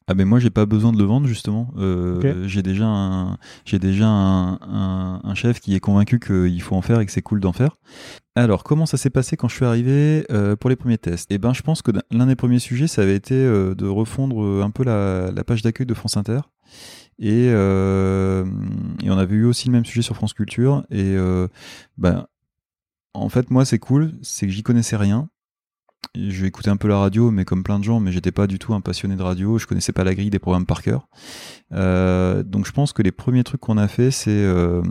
Ah 0.08 0.14
ben 0.14 0.28
moi 0.28 0.40
j'ai 0.40 0.52
pas 0.52 0.68
besoin 0.68 0.92
de 0.92 1.00
le 1.00 1.04
vendre 1.04 1.26
justement. 1.28 1.74
Euh, 1.78 2.18
okay. 2.18 2.34
J'ai 2.46 2.62
déjà 2.62 2.86
un 2.86 3.38
j'ai 3.66 3.80
déjà 3.80 4.08
un, 4.08 4.54
un, 4.62 5.22
un, 5.24 5.36
chef 5.36 5.60
qui 5.60 5.74
est 5.74 5.80
convaincu 5.80 6.20
qu'il 6.20 6.62
faut 6.62 6.76
en 6.76 6.84
faire 6.84 7.00
et 7.00 7.06
que 7.08 7.12
c'est 7.12 7.24
cool 7.24 7.40
d'en 7.40 7.54
faire. 7.54 7.78
Alors 8.36 8.64
comment 8.64 8.86
ça 8.86 8.98
s'est 8.98 9.10
passé 9.10 9.36
quand 9.36 9.48
je 9.48 9.56
suis 9.56 9.66
arrivé 9.66 10.26
euh, 10.30 10.56
pour 10.56 10.70
les 10.70 10.76
premiers 10.76 11.00
tests? 11.00 11.32
Eh 11.32 11.40
ben 11.40 11.54
je 11.54 11.64
pense 11.64 11.82
que 11.82 11.92
l'un 12.12 12.28
des 12.28 12.36
premiers 12.36 12.60
sujets 12.60 12.88
ça 12.88 13.02
avait 13.02 13.16
été 13.16 13.34
euh, 13.34 13.74
de 13.74 13.88
refondre 13.88 14.62
un 14.64 14.70
peu 14.70 14.84
la, 14.84 15.32
la 15.32 15.44
page 15.44 15.64
d'accueil 15.64 15.88
de 15.88 15.94
France 15.96 16.18
Inter. 16.18 16.42
Et, 17.18 17.48
euh, 17.50 18.46
et, 19.02 19.10
on 19.10 19.18
avait 19.18 19.36
eu 19.36 19.46
aussi 19.46 19.70
le 19.70 19.72
même 19.72 19.86
sujet 19.86 20.02
sur 20.02 20.16
France 20.16 20.34
Culture. 20.34 20.86
Et 20.92 21.16
ben 21.98 22.28
en 23.16 23.30
fait 23.30 23.50
moi 23.50 23.66
c'est 23.66 23.80
cool, 23.80 24.12
c'est 24.22 24.46
que 24.46 24.52
j'y 24.52 24.62
connaissais 24.62 24.98
rien 24.98 25.30
je 26.16 26.46
écoutais 26.46 26.70
un 26.70 26.78
peu 26.78 26.88
la 26.88 26.98
radio, 26.98 27.32
mais 27.32 27.46
comme 27.46 27.64
plein 27.64 27.80
de 27.80 27.84
gens, 27.84 28.00
mais 28.00 28.12
j'étais 28.12 28.32
pas 28.32 28.48
du 28.48 28.60
tout 28.60 28.74
un 28.74 28.82
passionné 28.82 29.16
de 29.16 29.22
radio. 29.22 29.58
Je 29.58 29.68
connaissais 29.68 29.92
pas 29.92 30.04
la 30.04 30.16
grille 30.16 30.30
des 30.30 30.40
programmes 30.40 30.66
par 30.66 30.82
cœur. 30.82 31.08
Euh, 31.74 32.44
donc 32.44 32.66
je 32.66 32.72
pense 32.72 32.94
que 32.94 33.02
les 33.02 33.12
premiers 33.12 33.44
trucs 33.44 33.62
qu'on 33.62 33.78
a 33.78 33.88
fait, 33.88 34.12
c'est 34.12 34.32
euh, 34.32 34.82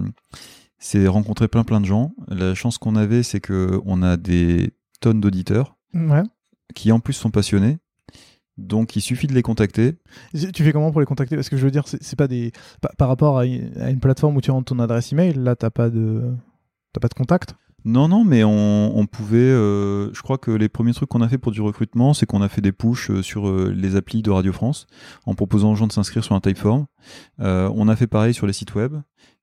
c'est 0.79 1.07
rencontrer 1.07 1.49
plein 1.49 1.65
plein 1.65 1.81
de 1.81 1.87
gens. 1.87 2.13
La 2.29 2.55
chance 2.55 2.79
qu'on 2.79 2.97
avait, 2.97 3.23
c'est 3.23 3.41
que 3.41 3.81
on 3.85 4.03
a 4.03 4.17
des 4.17 4.73
tonnes 5.01 5.21
d'auditeurs 5.21 5.77
ouais. 5.95 6.23
qui 6.75 6.93
en 6.93 7.01
plus 7.01 7.15
sont 7.15 7.31
passionnés. 7.31 7.79
Donc 8.57 8.95
il 8.95 9.01
suffit 9.01 9.27
de 9.27 9.35
les 9.35 9.43
contacter. 9.43 9.97
Tu 10.33 10.63
fais 10.63 10.73
comment 10.73 10.93
pour 10.93 11.01
les 11.01 11.07
contacter? 11.07 11.35
Parce 11.35 11.49
que 11.49 11.57
je 11.57 11.65
veux 11.65 11.73
dire, 11.73 11.85
c'est 11.87 12.17
pas 12.17 12.29
des 12.29 12.53
par, 12.81 12.95
par 12.97 13.09
rapport 13.09 13.39
à 13.39 13.47
une, 13.47 13.77
à 13.81 13.91
une, 13.91 13.99
plateforme 13.99 14.37
où 14.37 14.41
tu 14.41 14.51
rentres 14.51 14.67
ton 14.67 14.79
adresse 14.79 15.13
email, 15.13 15.35
là 15.35 15.57
t'as 15.57 15.71
pas 15.71 15.91
de 15.91 16.35
t'as 16.93 17.01
pas 17.01 17.09
de 17.09 17.15
contact? 17.15 17.55
Non, 17.85 18.09
non, 18.09 18.25
mais 18.25 18.45
on, 18.45 19.07
pouvait. 19.07 19.37
euh, 19.37 20.13
je 20.15 20.23
crois 20.23 20.39
que 20.39 20.51
les 20.51 20.71
premiers 20.71 20.95
trucs 20.95 21.11
qu'on 21.11 21.21
a 21.21 21.29
fait 21.29 21.37
pour 21.37 21.53
du 21.53 21.61
recrutement, 21.61 22.15
c'est 22.15 22.25
qu'on 22.25 22.41
a 22.41 22.49
fait 22.49 22.63
des 22.63 22.73
pushs 22.73 23.11
euh, 23.11 23.23
sur 23.23 23.47
euh, 23.47 23.75
les 23.77 23.95
applis 23.97 24.23
de 24.23 24.31
Radio 24.31 24.55
France 24.55 24.87
en 25.27 25.35
proposant 25.35 25.73
aux 25.73 25.75
gens 25.75 25.87
de 25.87 25.93
s'inscrire 25.93 26.25
sur 26.25 26.35
un 26.35 26.41
typeform. 26.41 26.87
Euh, 27.41 27.71
on 27.75 27.89
a 27.89 27.97
fait 27.97 28.07
pareil 28.07 28.33
sur 28.33 28.47
les 28.47 28.55
sites 28.55 28.75
web. 28.75 28.95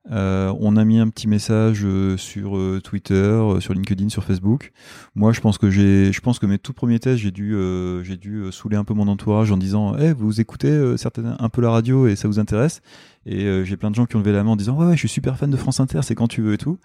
On 0.10 0.76
a 0.76 0.84
mis 0.84 0.98
un 0.98 1.08
petit 1.10 1.28
message 1.28 1.86
sur 2.18 2.58
Twitter, 2.84 3.58
sur 3.60 3.76
LinkedIn, 3.76 4.10
sur 4.10 4.24
Facebook. 4.24 4.72
Moi, 5.14 5.32
je 5.32 5.42
pense 5.42 5.60
que 5.60 5.70
j'ai, 5.70 6.12
je 6.12 6.22
pense 6.22 6.40
que 6.40 6.48
mes 6.48 6.58
tout 6.58 6.74
premiers 6.74 6.98
tests, 6.98 7.20
j'ai 7.22 7.30
dû, 7.30 7.56
j'ai 8.02 8.18
dû 8.18 8.52
saouler 8.52 8.78
un 8.78 8.84
peu 8.84 8.96
mon 8.96 9.08
entourage 9.08 9.52
en 9.52 9.58
disant, 9.58 9.96
Eh, 10.00 10.12
vous 10.14 10.42
écoutez 10.42 10.98
certaines, 10.98 11.36
un 11.38 11.50
peu 11.50 11.62
la 11.62 11.70
radio 11.70 12.08
et 12.08 12.16
ça 12.16 12.28
vous 12.28 12.40
intéresse? 12.40 12.82
Et 13.26 13.46
euh, 13.46 13.64
j'ai 13.64 13.78
plein 13.78 13.92
de 13.92 13.96
gens 13.96 14.06
qui 14.08 14.16
ont 14.16 14.20
levé 14.20 14.32
la 14.32 14.44
main 14.44 14.52
en 14.52 14.56
disant, 14.56 14.76
ouais, 14.78 14.86
ouais, 14.88 14.94
je 14.94 15.00
suis 15.00 15.08
super 15.10 15.38
fan 15.38 15.52
de 15.52 15.58
France 15.58 15.80
Inter, 15.80 16.00
c'est 16.02 16.16
quand 16.16 16.28
tu 16.28 16.42
veux 16.42 16.54
et 16.54 16.58
tout. 16.58 16.80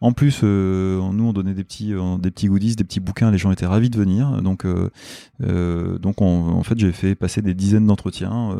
En 0.00 0.12
plus, 0.12 0.40
euh, 0.44 1.00
nous, 1.12 1.24
on 1.24 1.32
donnait 1.32 1.52
des 1.54 1.64
petits, 1.64 1.92
euh, 1.94 2.16
des 2.18 2.30
petits 2.30 2.46
goodies, 2.46 2.76
des 2.76 2.84
petits 2.84 3.00
bouquins. 3.00 3.30
Les 3.32 3.38
gens 3.38 3.50
étaient 3.50 3.66
ravis 3.66 3.90
de 3.90 3.98
venir. 3.98 4.40
Donc, 4.42 4.64
donc, 5.40 6.20
on- 6.20 6.48
en 6.52 6.62
fait, 6.62 6.78
j'ai 6.78 6.92
fait 6.92 7.14
passer 7.14 7.42
des 7.42 7.54
dizaines 7.54 7.86
d'entretiens. 7.86 8.56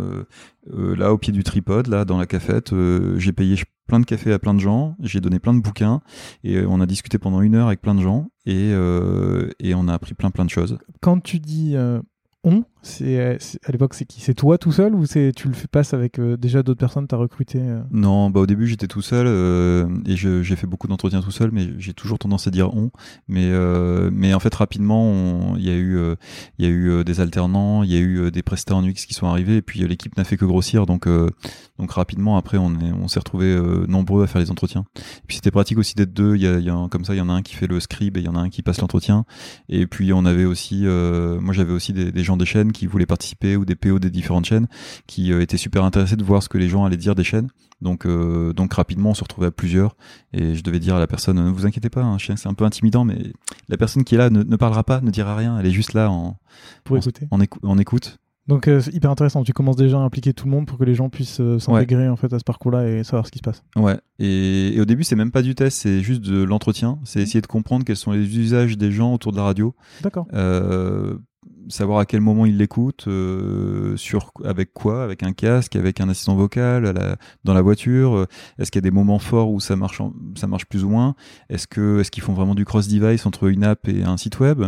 là, 0.69 1.13
au 1.13 1.19
pied 1.19 1.33
du 1.33 1.43
tripode, 1.45 1.87
là, 1.87 2.05
dans 2.05 2.19
la 2.19 2.27
cafette, 2.27 2.75
j'ai 3.17 3.33
payé 3.33 3.57
plein 3.87 4.01
de 4.01 4.05
café 4.05 4.33
à 4.33 4.39
plein 4.39 4.55
de 4.55 4.61
gens. 4.61 4.97
J'ai 5.01 5.21
donné 5.21 5.39
plein 5.39 5.55
de 5.55 5.61
bouquins 5.61 6.01
et 6.45 6.65
on 6.67 6.81
a 6.81 6.87
discuté 6.87 7.19
pendant 7.19 7.41
une 7.43 7.55
heure 7.55 7.69
avec 7.69 7.81
plein 7.81 7.95
de 7.95 8.03
gens 8.03 8.31
et, 8.47 8.71
et 9.61 9.75
on 9.75 9.89
a 9.89 9.95
appris 9.95 10.15
plein, 10.15 10.31
plein 10.31 10.45
de 10.45 10.51
choses. 10.51 10.79
Quand 11.01 11.21
tu 11.21 11.39
dis 11.39 11.77
on, 12.45 12.65
c'est 12.83 13.37
c'est- 13.41 13.59
à 13.67 13.73
l'époque 13.73 13.95
c'est 13.95 14.05
qui? 14.05 14.21
C'est 14.21 14.35
toi 14.35 14.59
tout 14.59 14.73
seul 14.73 14.95
ou 14.95 15.07
c'est 15.07 15.33
tu 15.35 15.49
le 15.49 15.55
fais 15.55 15.67
passes 15.69 15.93
avec 15.95 16.19
euh, 16.19 16.37
déjà 16.37 16.63
d'autres 16.63 16.79
personnes 16.81 17.07
t'as 17.07 17.17
recruté 17.17 17.59
euh? 17.61 17.81
Non, 17.91 18.31
bah 18.31 18.41
au 18.41 18.47
début 18.47 18.67
j'étais 18.67 18.87
tout 18.87 19.03
seul 19.03 19.27
euh, 19.27 19.87
et 20.07 20.17
j'ai 20.17 20.57
fait 20.57 20.67
beaucoup 20.67 20.89
d'entretiens 20.89 21.21
tout 21.21 21.31
seul, 21.31 21.51
mais 21.53 21.69
j'ai 21.79 21.93
toujours 21.95 22.19
tendance 22.19 22.47
à 22.47 22.51
dire 22.51 22.75
on. 22.75 22.91
Mais 23.29 23.47
euh, 23.47 24.11
mais 24.13 24.35
en 24.35 24.41
fait 24.41 24.55
rapidement 24.55 25.55
il 25.57 25.65
y 25.65 25.71
a 25.71 25.75
eu 25.75 25.97
euh, 25.97 26.15
il 26.59 26.65
y 26.65 26.69
a 26.69 26.71
eu 26.71 26.91
euh, 26.91 27.05
des 27.05 27.21
alternants, 27.21 27.83
il 27.83 27.91
y 27.93 27.97
a 27.97 28.01
eu 28.01 28.19
euh, 28.21 28.31
des 28.31 28.43
prestats 28.43 28.75
en 28.77 28.85
UX 28.85 28.95
qui 29.07 29.15
sont 29.15 29.27
arrivés 29.27 29.57
et 29.57 29.63
puis 29.63 29.83
euh, 29.83 29.87
l'équipe 29.87 30.17
n'a 30.17 30.25
fait 30.25 30.37
que 30.37 30.45
grossir 30.45 30.87
donc 30.87 31.07
euh, 31.07 31.29
donc 31.79 31.93
rapidement 31.93 32.37
après 32.37 32.59
on 32.59 32.71
est 32.81 32.93
on 32.93 33.09
s'est 33.09 33.21
retrouvé 33.21 33.59
nombreux 33.89 34.23
à 34.25 34.27
faire 34.27 34.41
les 34.41 34.51
entretiens. 34.51 34.85
Et 34.97 35.23
puis 35.27 35.37
c'était 35.37 35.51
pratique 35.51 35.79
aussi 35.79 35.95
d'être 35.95 36.13
deux. 36.13 36.37
Il 36.37 36.43
y 36.43 36.47
a, 36.47 36.59
y 36.59 36.71
a 36.71 36.89
comme 36.91 37.05
ça 37.05 37.15
il 37.15 37.19
y 37.19 37.21
en 37.21 37.29
a 37.29 37.33
un 37.33 37.43
qui 37.43 37.55
fait 37.55 37.67
le 37.67 37.81
scribe 37.81 38.17
et 38.17 38.21
il 38.21 38.27
y 38.27 38.29
en 38.29 38.35
a 38.35 38.41
un 38.41 38.49
qui 38.51 38.63
passe 38.63 38.81
l'entretien. 38.81 39.25
Et 39.69 39.87
puis 39.87 40.13
on 40.13 40.25
avait 40.25 40.45
aussi 40.45 40.83
euh, 40.85 41.41
moi 41.41 41.55
j'avais 41.55 41.73
aussi 41.73 41.93
des, 41.93 42.13
des 42.13 42.23
gens 42.25 42.37
des 42.37 42.45
chaînes 42.47 42.70
qui 42.73 42.87
voulaient 42.87 43.07
participer 43.07 43.57
ou 43.57 43.65
des 43.65 43.75
PO 43.77 43.99
des 43.99 44.11
différentes 44.11 44.45
chaînes 44.45 44.67
qui 45.07 45.33
euh, 45.33 45.41
étaient 45.43 45.57
super 45.57 45.85
intéressés 45.85 46.17
de 46.17 46.25
voir 46.25 46.43
ce 46.43 46.49
que 46.49 46.59
les 46.59 46.69
gens 46.69 46.85
allaient 46.85 46.97
dire 46.97 47.15
des 47.15 47.25
chaînes. 47.25 47.49
Donc, 47.81 48.05
euh, 48.07 48.53
donc 48.53 48.75
rapidement, 48.75 49.11
on 49.11 49.15
se 49.15 49.23
retrouvait 49.23 49.47
à 49.47 49.51
plusieurs 49.51 49.97
et 50.33 50.55
je 50.55 50.63
devais 50.63 50.79
dire 50.81 50.97
à 50.97 50.99
la 50.99 51.07
personne 51.07 51.43
ne 51.43 51.51
vous 51.51 51.65
inquiétez 51.67 51.89
pas, 51.91 52.03
hein, 52.03 52.19
c'est 52.19 52.47
un 52.47 52.55
peu 52.55 52.65
intimidant, 52.65 53.05
mais 53.05 53.33
la 53.69 53.77
personne 53.79 54.05
qui 54.05 54.15
est 54.15 54.19
là 54.19 54.29
ne, 54.31 54.43
ne 54.43 54.57
parlera 54.57 54.85
pas, 54.85 55.01
ne 55.01 55.11
dira 55.11 55.35
rien, 55.35 55.59
elle 55.59 55.67
est 55.67 55.71
juste 55.73 55.95
là 55.95 56.11
en, 56.11 56.37
pour 56.85 56.97
en, 56.97 57.01
écouter 57.01 57.27
en, 57.31 57.41
écou- 57.41 57.59
en 57.63 57.79
écoute. 57.79 58.19
Donc 58.49 58.67
euh, 58.69 58.81
c'est 58.81 58.93
hyper 58.93 59.11
intéressant. 59.11 59.45
Tu 59.45 59.53
commences 59.53 59.77
déjà 59.77 59.99
à 59.99 60.01
impliquer 60.01 60.33
tout 60.35 60.47
le 60.47 60.51
monde 60.51 60.67
pour 60.67 60.77
que 60.77 60.85
les 60.85 60.95
gens 60.95 61.09
puissent 61.09 61.41
euh, 61.41 61.59
s'intégrer 61.61 62.09
en 62.09 62.17
fait 62.17 62.33
à 62.33 62.39
ce 62.39 62.45
parcours-là 62.45 62.89
et 62.89 63.05
savoir 63.05 63.25
ce 63.27 63.31
qui 63.31 63.39
se 63.39 63.43
passe. 63.43 63.63
Ouais. 63.77 63.99
Et, 64.19 64.75
et 64.75 64.81
au 64.81 64.85
début, 64.87 65.05
c'est 65.05 65.15
même 65.15 65.31
pas 65.31 65.43
du 65.43 65.55
test, 65.55 65.79
c'est 65.79 66.01
juste 66.03 66.21
de 66.23 66.43
l'entretien. 66.43 66.99
C'est 67.05 67.21
essayer 67.21 67.41
de 67.43 67.47
comprendre 67.47 67.85
quels 67.85 67.97
sont 67.97 68.11
les 68.13 68.39
usages 68.39 68.77
des 68.77 68.91
gens 68.91 69.15
autour 69.15 69.31
de 69.33 69.37
la 69.37 69.45
radio. 69.45 69.75
D'accord. 70.03 70.27
Euh, 70.33 71.17
savoir 71.71 72.01
à 72.01 72.07
quel 72.07 72.21
moment 72.21 72.45
ils 72.47 72.57
l'écoutent, 72.57 73.07
euh, 73.09 73.97
sur 73.97 74.33
avec 74.45 74.73
quoi, 74.73 75.03
avec 75.03 75.23
un 75.23 75.33
casque, 75.33 75.77
avec 75.77 76.01
un 76.01 76.09
assistant 76.09 76.37
vocal, 76.37 76.93
dans 77.45 77.55
la 77.55 77.63
voiture. 77.63 78.15
euh, 78.15 78.27
Est-ce 78.59 78.71
qu'il 78.71 78.79
y 78.79 78.85
a 78.87 78.89
des 78.91 78.95
moments 78.95 79.19
forts 79.19 79.51
où 79.51 79.61
ça 79.61 79.77
marche, 79.77 80.03
ça 80.35 80.47
marche 80.47 80.67
plus 80.67 80.85
ou 80.85 80.91
moins? 80.91 81.15
Est-ce 81.49 81.67
que 81.67 82.01
est-ce 82.01 82.11
qu'ils 82.11 82.23
font 82.23 82.35
vraiment 82.35 82.55
du 82.55 82.65
cross 82.65 82.89
device 82.89 83.25
entre 83.27 83.49
une 83.49 83.65
app 83.65 83.89
et 83.89 84.03
un 84.03 84.17
site 84.17 84.41
web? 84.41 84.63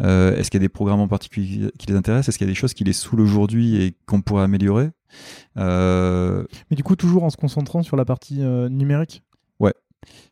Euh, 0.00 0.36
Est-ce 0.36 0.50
qu'il 0.50 0.60
y 0.60 0.62
a 0.62 0.66
des 0.66 0.68
programmes 0.68 1.00
en 1.00 1.08
particulier 1.08 1.70
qui 1.78 1.86
les 1.86 1.94
intéressent? 1.96 2.28
Est-ce 2.28 2.38
qu'il 2.38 2.46
y 2.46 2.50
a 2.50 2.52
des 2.52 2.58
choses 2.58 2.74
qui 2.74 2.84
les 2.84 2.92
saoulent 2.92 3.20
aujourd'hui 3.20 3.82
et 3.82 3.96
qu'on 4.06 4.20
pourrait 4.20 4.44
améliorer? 4.44 4.90
Euh, 5.56 6.44
Mais 6.70 6.76
du 6.76 6.82
coup 6.82 6.96
toujours 6.96 7.24
en 7.24 7.30
se 7.30 7.36
concentrant 7.36 7.82
sur 7.82 7.96
la 7.96 8.04
partie 8.04 8.40
numérique? 8.70 9.22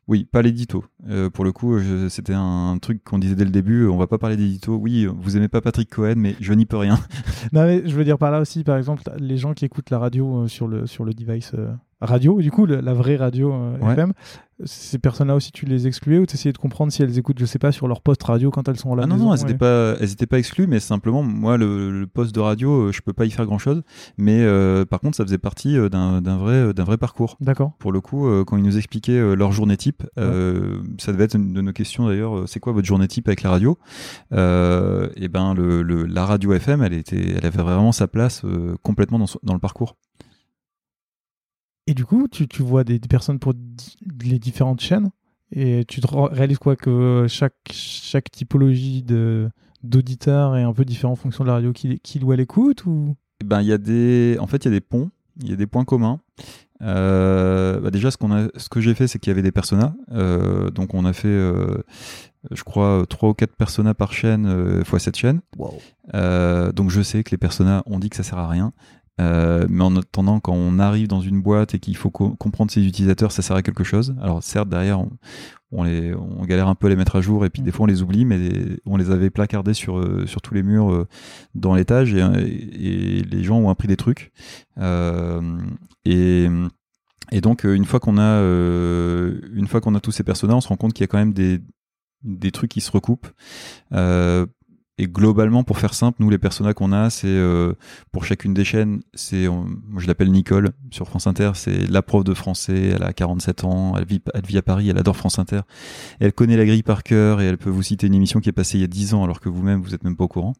Oui, 0.08 0.24
pas 0.24 0.40
l'édito. 0.40 0.84
Euh, 1.08 1.28
pour 1.28 1.44
le 1.44 1.52
coup, 1.52 1.78
c'était 2.08 2.34
un 2.34 2.78
truc 2.80 3.04
qu'on 3.04 3.18
disait 3.18 3.34
dès 3.34 3.44
le 3.44 3.50
début. 3.50 3.86
On 3.86 3.98
va 3.98 4.06
pas 4.06 4.16
parler 4.16 4.36
d'édito. 4.36 4.74
Oui, 4.76 5.06
vous 5.06 5.36
aimez 5.36 5.48
pas 5.48 5.60
Patrick 5.60 5.90
Cohen, 5.90 6.14
mais 6.16 6.34
je 6.40 6.52
n'y 6.54 6.66
peux 6.66 6.78
rien. 6.78 6.98
Non, 7.52 7.64
mais 7.64 7.82
je 7.86 7.94
veux 7.94 8.04
dire 8.04 8.18
par 8.18 8.30
là 8.30 8.40
aussi, 8.40 8.64
par 8.64 8.76
exemple, 8.76 9.02
les 9.18 9.36
gens 9.36 9.54
qui 9.54 9.64
écoutent 9.64 9.90
la 9.90 9.98
radio 9.98 10.44
euh, 10.44 10.48
sur 10.48 10.66
le 10.66 10.86
sur 10.86 11.04
le 11.04 11.14
device 11.14 11.52
euh, 11.54 11.72
radio, 12.00 12.40
du 12.40 12.50
coup, 12.50 12.66
le- 12.66 12.80
la 12.80 12.94
vraie 12.94 13.16
radio 13.16 13.52
euh, 13.52 13.78
Ouais. 13.78 13.92
FM, 13.92 14.12
ces 14.64 14.98
personnes-là 14.98 15.36
aussi, 15.36 15.52
tu 15.52 15.66
les 15.66 15.86
excluais 15.86 16.18
ou 16.18 16.26
tu 16.26 16.34
essayais 16.34 16.52
de 16.52 16.58
comprendre 16.58 16.90
si 16.92 17.00
elles 17.02 17.16
écoutent, 17.16 17.38
je 17.38 17.44
sais 17.44 17.60
pas, 17.60 17.70
sur 17.70 17.86
leur 17.86 18.00
poste 18.02 18.22
radio 18.24 18.50
quand 18.50 18.68
elles 18.68 18.76
sont 18.76 18.92
à 18.92 18.96
la 18.96 19.04
Ah 19.04 19.06
non, 19.06 19.14
maison 19.14 19.26
non, 19.26 19.34
elles 19.34 19.40
n'étaient 19.42 19.54
pas, 19.58 19.94
elles 20.00 20.10
étaient 20.12 20.26
pas 20.26 20.38
exclues, 20.38 20.66
mais 20.66 20.80
simplement, 20.80 21.22
moi, 21.22 21.56
le, 21.56 21.92
le 22.00 22.06
poste 22.08 22.34
de 22.34 22.40
radio, 22.40 22.88
euh, 22.88 22.92
je 22.92 23.00
peux 23.00 23.12
pas 23.12 23.24
y 23.24 23.30
faire 23.30 23.46
grand 23.46 23.58
chose. 23.58 23.82
Mais 24.16 24.40
euh, 24.42 24.84
par 24.84 24.98
contre, 25.00 25.16
ça 25.16 25.24
faisait 25.24 25.38
partie 25.38 25.76
d'un 25.90 26.20
vrai, 26.38 26.74
d'un 26.74 26.84
vrai 26.84 26.98
parcours. 26.98 27.36
D'accord. 27.40 27.72
Pour 27.78 27.92
le 27.92 28.00
coup, 28.00 28.26
euh, 28.26 28.44
quand 28.44 28.56
ils 28.56 28.64
nous 28.64 28.76
expliquaient 28.76 29.36
leur 29.36 29.52
journée 29.52 29.76
type, 29.76 30.02
ça 30.16 31.12
devait 31.12 31.24
être 31.24 31.34
une 31.36 31.52
de 31.52 31.60
nos 31.60 31.72
questions 31.72 32.08
d'ailleurs. 32.08 32.48
C'est 32.48 32.58
quoi 32.60 32.72
votre 32.72 32.86
journée 32.86 33.06
type 33.08 33.28
avec 33.28 33.42
la 33.42 33.50
radio? 33.50 33.78
Et 34.32 35.28
ben, 35.28 35.54
le, 35.54 35.82
le- 35.82 36.06
la 36.06 36.24
radio 36.26 36.52
FM, 36.52 36.82
elle 36.82 36.94
était, 36.94 37.34
elle 37.36 37.46
avait 37.46 37.62
vraiment 37.62 37.92
sa 37.92 38.08
place 38.08 38.42
complètement 38.82 39.18
dans, 39.20 39.26
dans 39.42 39.54
le 39.54 39.60
parcours. 39.60 39.96
Et 41.88 41.94
du 41.94 42.04
coup, 42.04 42.28
tu, 42.28 42.46
tu 42.46 42.62
vois 42.62 42.84
des, 42.84 42.98
des 42.98 43.08
personnes 43.08 43.38
pour 43.38 43.54
les 44.22 44.38
différentes 44.38 44.82
chaînes 44.82 45.08
et 45.50 45.86
tu 45.88 46.02
te 46.02 46.06
réalises 46.06 46.58
quoi 46.58 46.76
que 46.76 47.24
chaque, 47.30 47.54
chaque 47.70 48.30
typologie 48.30 49.02
de 49.02 49.48
d'auditeur 49.82 50.54
est 50.56 50.64
un 50.64 50.74
peu 50.74 50.84
différent 50.84 51.14
en 51.14 51.16
fonction 51.16 51.44
de 51.44 51.48
la 51.48 51.54
radio 51.54 51.72
qu'il 51.72 51.98
qu'il 52.00 52.24
ou 52.24 52.34
elle 52.34 52.40
écoute 52.40 52.84
ou? 52.84 53.16
Eh 53.40 53.44
ben, 53.46 53.62
il 53.62 53.68
y 53.68 53.72
a 53.72 53.78
des, 53.78 54.36
en 54.38 54.46
fait, 54.46 54.66
il 54.66 54.68
y 54.68 54.68
a 54.68 54.72
des 54.72 54.82
ponts, 54.82 55.10
il 55.40 55.48
y 55.48 55.52
a 55.54 55.56
des 55.56 55.66
points 55.66 55.86
communs. 55.86 56.20
Euh, 56.82 57.80
bah 57.80 57.90
déjà, 57.90 58.10
ce 58.10 58.16
qu'on 58.16 58.32
a, 58.32 58.48
ce 58.56 58.68
que 58.68 58.80
j'ai 58.80 58.94
fait, 58.94 59.08
c'est 59.08 59.18
qu'il 59.18 59.30
y 59.30 59.32
avait 59.32 59.42
des 59.42 59.52
personas. 59.52 59.94
Euh, 60.12 60.70
donc, 60.70 60.94
on 60.94 61.04
a 61.04 61.12
fait, 61.12 61.28
euh, 61.28 61.82
je 62.50 62.62
crois, 62.64 63.04
trois 63.08 63.30
ou 63.30 63.34
quatre 63.34 63.56
personas 63.56 63.94
par 63.94 64.12
chaîne 64.12 64.46
euh, 64.46 64.84
fois 64.84 64.98
cette 64.98 65.16
chaîne. 65.16 65.40
Euh, 66.14 66.70
donc, 66.72 66.90
je 66.90 67.00
sais 67.00 67.24
que 67.24 67.30
les 67.30 67.38
personas, 67.38 67.82
on 67.86 67.98
dit 67.98 68.10
que 68.10 68.16
ça 68.16 68.22
sert 68.22 68.38
à 68.38 68.48
rien. 68.48 68.72
Euh, 69.20 69.66
mais 69.68 69.82
en 69.82 69.96
attendant, 69.96 70.40
quand 70.40 70.52
on 70.54 70.78
arrive 70.78 71.08
dans 71.08 71.20
une 71.20 71.40
boîte 71.42 71.74
et 71.74 71.78
qu'il 71.80 71.96
faut 71.96 72.10
co- 72.10 72.36
comprendre 72.36 72.70
ses 72.70 72.86
utilisateurs, 72.86 73.32
ça 73.32 73.42
sert 73.42 73.56
à 73.56 73.62
quelque 73.62 73.84
chose. 73.84 74.14
Alors 74.22 74.42
certes, 74.42 74.68
derrière, 74.68 75.00
on, 75.00 75.10
on 75.72 75.82
les, 75.84 76.14
on 76.14 76.44
galère 76.44 76.68
un 76.68 76.74
peu 76.74 76.86
à 76.86 76.90
les 76.90 76.96
mettre 76.96 77.16
à 77.16 77.20
jour 77.20 77.44
et 77.44 77.50
puis 77.50 77.62
Mm. 77.62 77.64
des 77.64 77.72
fois 77.72 77.84
on 77.84 77.86
les 77.86 78.02
oublie, 78.02 78.24
mais 78.24 78.38
on 78.86 78.96
les 78.96 79.10
avait 79.10 79.30
placardés 79.30 79.74
sur 79.74 79.98
euh, 79.98 80.24
sur 80.26 80.40
tous 80.40 80.54
les 80.54 80.62
murs 80.62 80.92
euh, 80.92 81.06
dans 81.54 81.74
l'étage 81.74 82.14
et, 82.14 82.20
et 82.20 83.22
les 83.22 83.42
gens 83.44 83.58
ont 83.58 83.70
appris 83.70 83.88
des 83.88 83.96
trucs. 83.96 84.32
Euh, 84.78 85.58
et 86.04 86.48
et 87.32 87.40
donc 87.40 87.64
une 87.64 87.84
fois 87.84 88.00
qu'on 88.00 88.18
a 88.18 88.40
une 89.52 89.66
fois 89.68 89.80
qu'on 89.80 89.94
a 89.94 90.00
tous 90.00 90.12
ces 90.12 90.22
personnages, 90.22 90.56
on 90.56 90.60
se 90.60 90.68
rend 90.68 90.76
compte 90.76 90.92
qu'il 90.94 91.02
y 91.02 91.04
a 91.04 91.08
quand 91.08 91.18
même 91.18 91.32
des 91.34 91.60
des 92.24 92.50
trucs 92.50 92.70
qui 92.70 92.80
se 92.80 92.90
recoupent. 92.90 93.28
Euh, 93.92 94.46
et 94.98 95.06
globalement, 95.06 95.64
pour 95.64 95.78
faire 95.78 95.94
simple, 95.94 96.16
nous 96.20 96.30
les 96.30 96.38
personnages 96.38 96.74
qu'on 96.74 96.92
a, 96.92 97.10
c'est 97.10 97.28
euh, 97.28 97.72
pour 98.12 98.24
chacune 98.24 98.52
des 98.52 98.64
chaînes, 98.64 99.00
c'est 99.14 99.46
moi 99.48 100.00
je 100.00 100.06
l'appelle 100.06 100.30
Nicole 100.30 100.70
sur 100.90 101.06
France 101.06 101.26
Inter, 101.26 101.52
c'est 101.54 101.88
la 101.90 102.02
prof 102.02 102.24
de 102.24 102.34
français, 102.34 102.92
elle 102.94 103.02
a 103.02 103.12
47 103.12 103.64
ans, 103.64 103.94
elle 103.96 104.04
vit, 104.04 104.20
elle 104.34 104.44
vit 104.44 104.58
à 104.58 104.62
Paris, 104.62 104.88
elle 104.88 104.98
adore 104.98 105.16
France 105.16 105.38
Inter, 105.38 105.60
elle 106.20 106.32
connaît 106.32 106.56
la 106.56 106.66
grille 106.66 106.82
par 106.82 107.02
cœur 107.02 107.40
et 107.40 107.46
elle 107.46 107.58
peut 107.58 107.70
vous 107.70 107.82
citer 107.82 108.06
une 108.06 108.14
émission 108.14 108.40
qui 108.40 108.48
est 108.48 108.52
passée 108.52 108.78
il 108.78 108.80
y 108.80 108.84
a 108.84 108.88
10 108.88 109.14
ans 109.14 109.24
alors 109.24 109.40
que 109.40 109.48
vous-même 109.48 109.82
vous 109.82 109.94
êtes 109.94 110.04
même 110.04 110.16
pas 110.16 110.24
au 110.24 110.28
courant. 110.28 110.54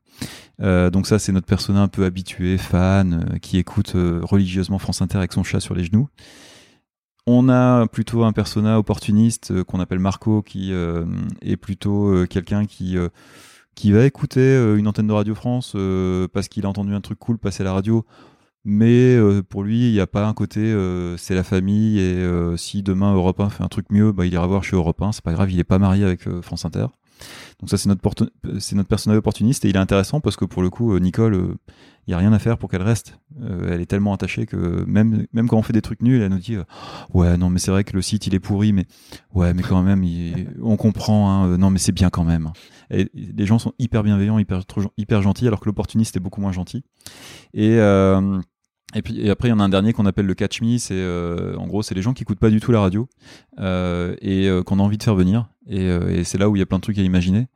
Euh, 0.61 0.90
donc 0.90 1.07
ça 1.07 1.18
c'est 1.18 1.33
notre 1.33 1.46
personnage 1.46 1.83
un 1.83 1.88
peu 1.88 2.05
habitué, 2.05 2.59
fan, 2.59 3.27
euh, 3.33 3.38
qui 3.38 3.59
écoute 3.59 3.94
euh, 3.94 4.20
religieusement 4.22 4.79
France 4.79 5.03
Inter 5.03 5.18
avec 5.18 5.33
son 5.33 5.42
chat 5.42 5.61
sur 5.61 5.74
les 5.74 5.85
genoux. 5.85 6.09
On 7.27 7.48
a 7.48 7.87
plutôt 7.87 8.24
un 8.24 8.33
persona 8.33 8.79
opportuniste 8.79 9.51
euh, 9.51 9.64
qu'on 9.64 9.81
appelle 9.81 9.98
Marco, 9.98 10.42
qui 10.42 10.72
est 10.72 11.57
plutôt 11.57 12.27
quelqu'un 12.29 12.64
qui 12.64 12.96
qui 13.78 13.92
va 13.92 14.04
écouter 14.04 14.40
euh, 14.40 14.76
une 14.76 14.88
antenne 14.88 15.06
de 15.06 15.12
Radio 15.12 15.36
France 15.36 15.74
euh, 15.76 16.26
parce 16.32 16.48
qu'il 16.48 16.66
a 16.66 16.68
entendu 16.68 16.94
un 16.94 17.00
truc 17.00 17.16
cool 17.20 17.38
passer 17.38 17.62
la 17.62 17.72
radio, 17.72 18.04
mais 18.64 19.14
euh, 19.14 19.40
pour 19.40 19.62
lui 19.62 19.90
il 19.90 19.92
n'y 19.92 20.00
a 20.00 20.08
pas 20.08 20.26
un 20.26 20.34
côté 20.34 20.74
c'est 21.16 21.36
la 21.36 21.44
famille 21.44 22.00
et 22.00 22.26
si 22.56 22.82
demain 22.82 23.14
Europe 23.14 23.38
1 23.38 23.50
fait 23.50 23.62
un 23.62 23.68
truc 23.68 23.86
mieux, 23.90 24.10
bah, 24.10 24.26
il 24.26 24.32
ira 24.32 24.48
voir 24.48 24.64
chez 24.64 24.74
Europe 24.74 25.00
1, 25.00 25.12
c'est 25.12 25.22
pas 25.22 25.32
grave, 25.32 25.52
il 25.52 25.60
est 25.60 25.64
pas 25.64 25.78
marié 25.78 26.04
avec 26.04 26.28
France 26.42 26.64
Inter. 26.64 26.86
Donc 27.60 27.70
ça 27.70 27.76
c'est 27.76 27.88
notre 27.88 28.88
personnage 28.88 29.18
opportuniste 29.18 29.64
et 29.64 29.68
il 29.68 29.76
est 29.76 29.80
intéressant 29.80 30.20
parce 30.20 30.36
que 30.36 30.44
pour 30.44 30.62
le 30.62 30.70
coup 30.70 30.94
euh, 30.94 31.00
Nicole 31.00 31.34
euh, 31.34 31.54
il 32.06 32.12
y 32.12 32.14
a 32.14 32.18
rien 32.18 32.32
à 32.32 32.38
faire 32.38 32.56
pour 32.56 32.70
qu'elle 32.70 32.82
reste. 32.82 33.18
Euh, 33.42 33.70
elle 33.70 33.82
est 33.82 33.86
tellement 33.86 34.14
attachée 34.14 34.46
que 34.46 34.84
même 34.86 35.26
même 35.34 35.46
quand 35.46 35.58
on 35.58 35.62
fait 35.62 35.74
des 35.74 35.82
trucs 35.82 36.00
nuls, 36.00 36.22
elle 36.22 36.30
nous 36.30 36.38
dit 36.38 36.54
euh, 36.54 36.64
ouais 37.12 37.36
non 37.36 37.50
mais 37.50 37.58
c'est 37.58 37.70
vrai 37.70 37.84
que 37.84 37.94
le 37.94 38.00
site 38.00 38.26
il 38.26 38.34
est 38.34 38.40
pourri 38.40 38.72
mais 38.72 38.86
ouais 39.34 39.52
mais 39.52 39.62
quand 39.62 39.82
même 39.82 40.04
on 40.62 40.76
comprend 40.76 41.30
hein, 41.30 41.48
euh, 41.48 41.56
non 41.58 41.70
mais 41.70 41.78
c'est 41.78 41.92
bien 41.92 42.08
quand 42.10 42.24
même. 42.24 42.50
Les 42.90 43.44
gens 43.44 43.58
sont 43.58 43.74
hyper 43.78 44.02
bienveillants, 44.02 44.38
hyper 44.38 44.62
hyper 44.96 45.20
gentils 45.20 45.46
alors 45.46 45.60
que 45.60 45.66
l'opportuniste 45.66 46.16
est 46.16 46.20
beaucoup 46.20 46.40
moins 46.40 46.52
gentil. 46.52 46.82
Et 47.52 47.78
euh, 47.78 48.40
et 48.94 49.02
puis 49.02 49.28
après 49.28 49.48
il 49.48 49.50
y 49.50 49.54
en 49.54 49.60
a 49.60 49.64
un 49.64 49.68
dernier 49.68 49.92
qu'on 49.92 50.06
appelle 50.06 50.24
le 50.24 50.34
catch 50.34 50.62
me, 50.62 50.78
c'est 50.78 50.94
euh, 50.94 51.56
en 51.56 51.66
gros 51.66 51.82
c'est 51.82 51.94
les 51.94 52.00
gens 52.00 52.14
qui 52.14 52.22
écoutent 52.22 52.38
pas 52.38 52.48
du 52.48 52.60
tout 52.60 52.72
la 52.72 52.80
radio 52.80 53.06
euh, 53.58 54.16
et 54.22 54.48
euh, 54.48 54.62
qu'on 54.62 54.78
a 54.78 54.82
envie 54.82 54.96
de 54.96 55.02
faire 55.02 55.14
venir 55.14 55.50
Et, 55.68 55.85
et 55.87 56.24
c'est 56.24 56.38
là 56.38 56.48
où 56.48 56.57
il 56.57 56.59
y 56.59 56.62
a 56.62 56.66
plein 56.66 56.78
de 56.78 56.83
trucs 56.83 56.98
à 56.98 57.02
imaginer, 57.02 57.46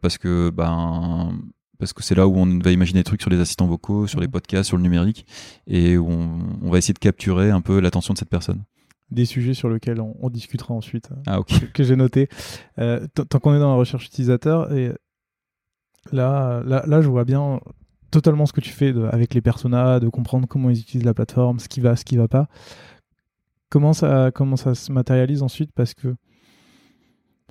parce 0.00 0.16
que 0.18 0.50
ben 0.50 1.38
parce 1.78 1.92
que 1.92 2.02
c'est 2.04 2.14
là 2.14 2.28
où 2.28 2.36
on 2.36 2.60
va 2.60 2.70
imaginer 2.70 3.00
des 3.00 3.04
trucs 3.04 3.20
sur 3.22 3.30
les 3.30 3.40
assistants 3.40 3.66
vocaux, 3.66 4.06
sur 4.06 4.20
les 4.20 4.28
Mhm. 4.28 4.32
podcasts, 4.32 4.68
sur 4.68 4.76
le 4.76 4.84
numérique, 4.84 5.26
et 5.66 5.96
où 5.98 6.08
on, 6.08 6.38
on 6.62 6.70
va 6.70 6.78
essayer 6.78 6.94
de 6.94 7.00
capturer 7.00 7.50
un 7.50 7.60
peu 7.60 7.80
l'attention 7.80 8.14
de 8.14 8.18
cette 8.18 8.28
personne. 8.30 8.62
Des 9.10 9.24
sujets 9.24 9.52
sur 9.52 9.68
lesquels 9.68 10.00
on, 10.00 10.14
on 10.20 10.30
discutera 10.30 10.72
ensuite, 10.74 11.10
euh, 11.10 11.16
Ah 11.26 11.40
ok. 11.40 11.48
que, 11.48 11.64
que 11.66 11.82
j'ai 11.82 11.96
noté. 11.96 12.28
Euh, 12.78 13.04
tant 13.28 13.40
qu'on 13.40 13.52
est 13.54 13.58
dans 13.58 13.70
la 13.72 13.76
recherche 13.76 14.06
utilisateur, 14.06 14.72
et 14.72 14.92
là, 16.12 16.62
là, 16.64 16.84
là, 16.86 17.02
je 17.02 17.08
vois 17.08 17.24
bien 17.24 17.60
totalement 18.10 18.46
ce 18.46 18.52
que 18.52 18.60
tu 18.60 18.70
fais 18.70 18.92
de- 18.92 19.08
avec 19.10 19.34
les 19.34 19.40
personas, 19.40 19.98
de 20.00 20.08
comprendre 20.08 20.46
comment 20.46 20.70
ils 20.70 20.78
utilisent 20.80 21.04
la 21.06 21.14
plateforme, 21.14 21.58
ce 21.58 21.68
qui 21.68 21.80
va, 21.80 21.96
ce 21.96 22.04
qui 22.04 22.16
va 22.16 22.28
pas. 22.28 22.46
Comment 23.70 23.92
ça, 23.92 24.30
comment 24.34 24.56
ça 24.56 24.74
se 24.74 24.92
matérialise 24.92 25.42
ensuite? 25.42 25.72
Parce 25.74 25.94
que 25.94 26.14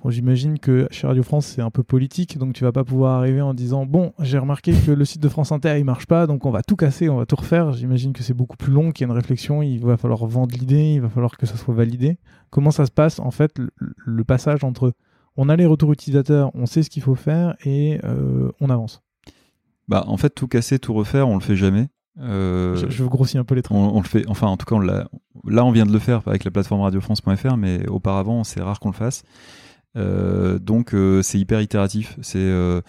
bon, 0.02 0.10
j'imagine 0.10 0.58
que 0.58 0.88
chez 0.90 1.06
Radio 1.06 1.22
France, 1.22 1.46
c'est 1.46 1.62
un 1.62 1.70
peu 1.70 1.82
politique, 1.82 2.38
donc 2.38 2.54
tu 2.54 2.64
vas 2.64 2.72
pas 2.72 2.84
pouvoir 2.84 3.18
arriver 3.18 3.40
en 3.40 3.54
disant 3.54 3.86
Bon, 3.86 4.12
j'ai 4.18 4.38
remarqué 4.38 4.72
que 4.72 4.90
le 4.90 5.04
site 5.04 5.22
de 5.22 5.28
France 5.28 5.52
Inter, 5.52 5.78
il 5.78 5.84
marche 5.84 6.06
pas, 6.06 6.26
donc 6.26 6.44
on 6.46 6.50
va 6.50 6.62
tout 6.62 6.76
casser, 6.76 7.08
on 7.08 7.16
va 7.16 7.26
tout 7.26 7.36
refaire. 7.36 7.72
J'imagine 7.72 8.12
que 8.12 8.22
c'est 8.22 8.34
beaucoup 8.34 8.56
plus 8.56 8.72
long, 8.72 8.92
qu'il 8.92 9.06
y 9.06 9.10
a 9.10 9.12
une 9.12 9.16
réflexion, 9.16 9.62
il 9.62 9.78
va 9.80 9.96
falloir 9.96 10.24
vendre 10.26 10.54
l'idée, 10.54 10.94
il 10.94 11.00
va 11.00 11.08
falloir 11.08 11.36
que 11.36 11.46
ça 11.46 11.56
soit 11.56 11.74
validé. 11.74 12.18
Comment 12.50 12.70
ça 12.70 12.86
se 12.86 12.90
passe, 12.90 13.18
en 13.20 13.30
fait, 13.30 13.58
le, 13.58 13.70
le 13.78 14.24
passage 14.24 14.64
entre 14.64 14.92
on 15.36 15.48
a 15.48 15.56
les 15.56 15.66
retours 15.66 15.92
utilisateurs, 15.92 16.50
on 16.54 16.66
sait 16.66 16.82
ce 16.82 16.90
qu'il 16.90 17.02
faut 17.02 17.14
faire 17.14 17.56
et 17.64 17.98
euh, 18.04 18.50
on 18.60 18.70
avance? 18.70 19.02
Bah 19.88 20.04
en 20.06 20.16
fait 20.16 20.30
tout 20.30 20.46
casser, 20.46 20.78
tout 20.78 20.94
refaire, 20.94 21.28
on 21.28 21.34
le 21.34 21.40
fait 21.40 21.56
jamais. 21.56 21.88
Euh, 22.20 22.76
je, 22.76 22.88
je 22.90 23.04
grossis 23.04 23.38
un 23.38 23.44
peu 23.44 23.54
les 23.54 23.62
traits. 23.62 23.76
on, 23.76 23.96
on 23.96 24.00
le 24.00 24.06
fait, 24.06 24.24
enfin 24.28 24.46
en 24.46 24.58
tout 24.58 24.66
cas 24.66 24.76
on 24.76 24.80
là 24.80 25.08
on 25.64 25.72
vient 25.72 25.86
de 25.86 25.92
le 25.92 25.98
faire 25.98 26.20
avec 26.26 26.44
la 26.44 26.50
plateforme 26.50 26.82
radiofrance.fr, 26.82 27.56
mais 27.56 27.88
auparavant 27.88 28.44
c'est 28.44 28.60
rare 28.60 28.80
qu'on 28.80 28.90
le 28.90 28.94
fasse. 28.94 29.22
Euh, 29.96 30.58
donc 30.58 30.94
euh, 30.94 31.22
c'est 31.22 31.38
hyper 31.38 31.60
itératif. 31.60 32.16
C'est 32.22 32.38
euh, 32.38 32.80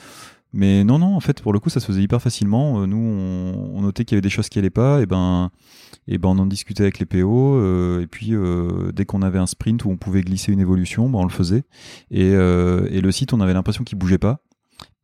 mais 0.54 0.84
non 0.84 1.00
non 1.00 1.16
en 1.16 1.20
fait 1.20 1.42
pour 1.42 1.52
le 1.52 1.60
coup 1.60 1.70
ça 1.70 1.80
se 1.80 1.86
faisait 1.86 2.02
hyper 2.02 2.22
facilement. 2.22 2.86
Nous 2.86 2.98
on, 2.98 3.76
on 3.76 3.82
notait 3.82 4.06
qu'il 4.06 4.16
y 4.16 4.18
avait 4.18 4.22
des 4.22 4.30
choses 4.30 4.50
qui 4.50 4.60
allaient 4.60 4.70
pas 4.70 5.02
et 5.02 5.06
ben 5.06 5.52
et 6.08 6.18
ben 6.18 6.30
on 6.30 6.39
en 6.39 6.46
discutait 6.46 6.84
avec 6.84 7.00
les 7.00 7.06
PO 7.06 7.56
euh, 7.56 8.02
et 8.02 8.08
puis 8.08 8.34
euh, 8.34 8.92
dès 8.94 9.06
qu'on 9.06 9.22
avait 9.22 9.39
un 9.39 9.48
sprint 9.48 9.86
où 9.86 9.89
on 9.89 9.98
pouvait 9.98 10.22
glisser 10.22 10.52
une 10.52 10.60
évolution, 10.60 11.10
ben 11.10 11.20
on 11.20 11.24
le 11.24 11.30
faisait 11.30 11.63
et, 12.12 12.32
euh, 12.34 12.88
et 12.92 13.02
le 13.02 13.12
site 13.12 13.34
on 13.34 13.42
avait 13.42 13.54
l'impression 13.54 13.84
qu'il 13.84 13.98
bougeait 13.98 14.18
pas. 14.18 14.42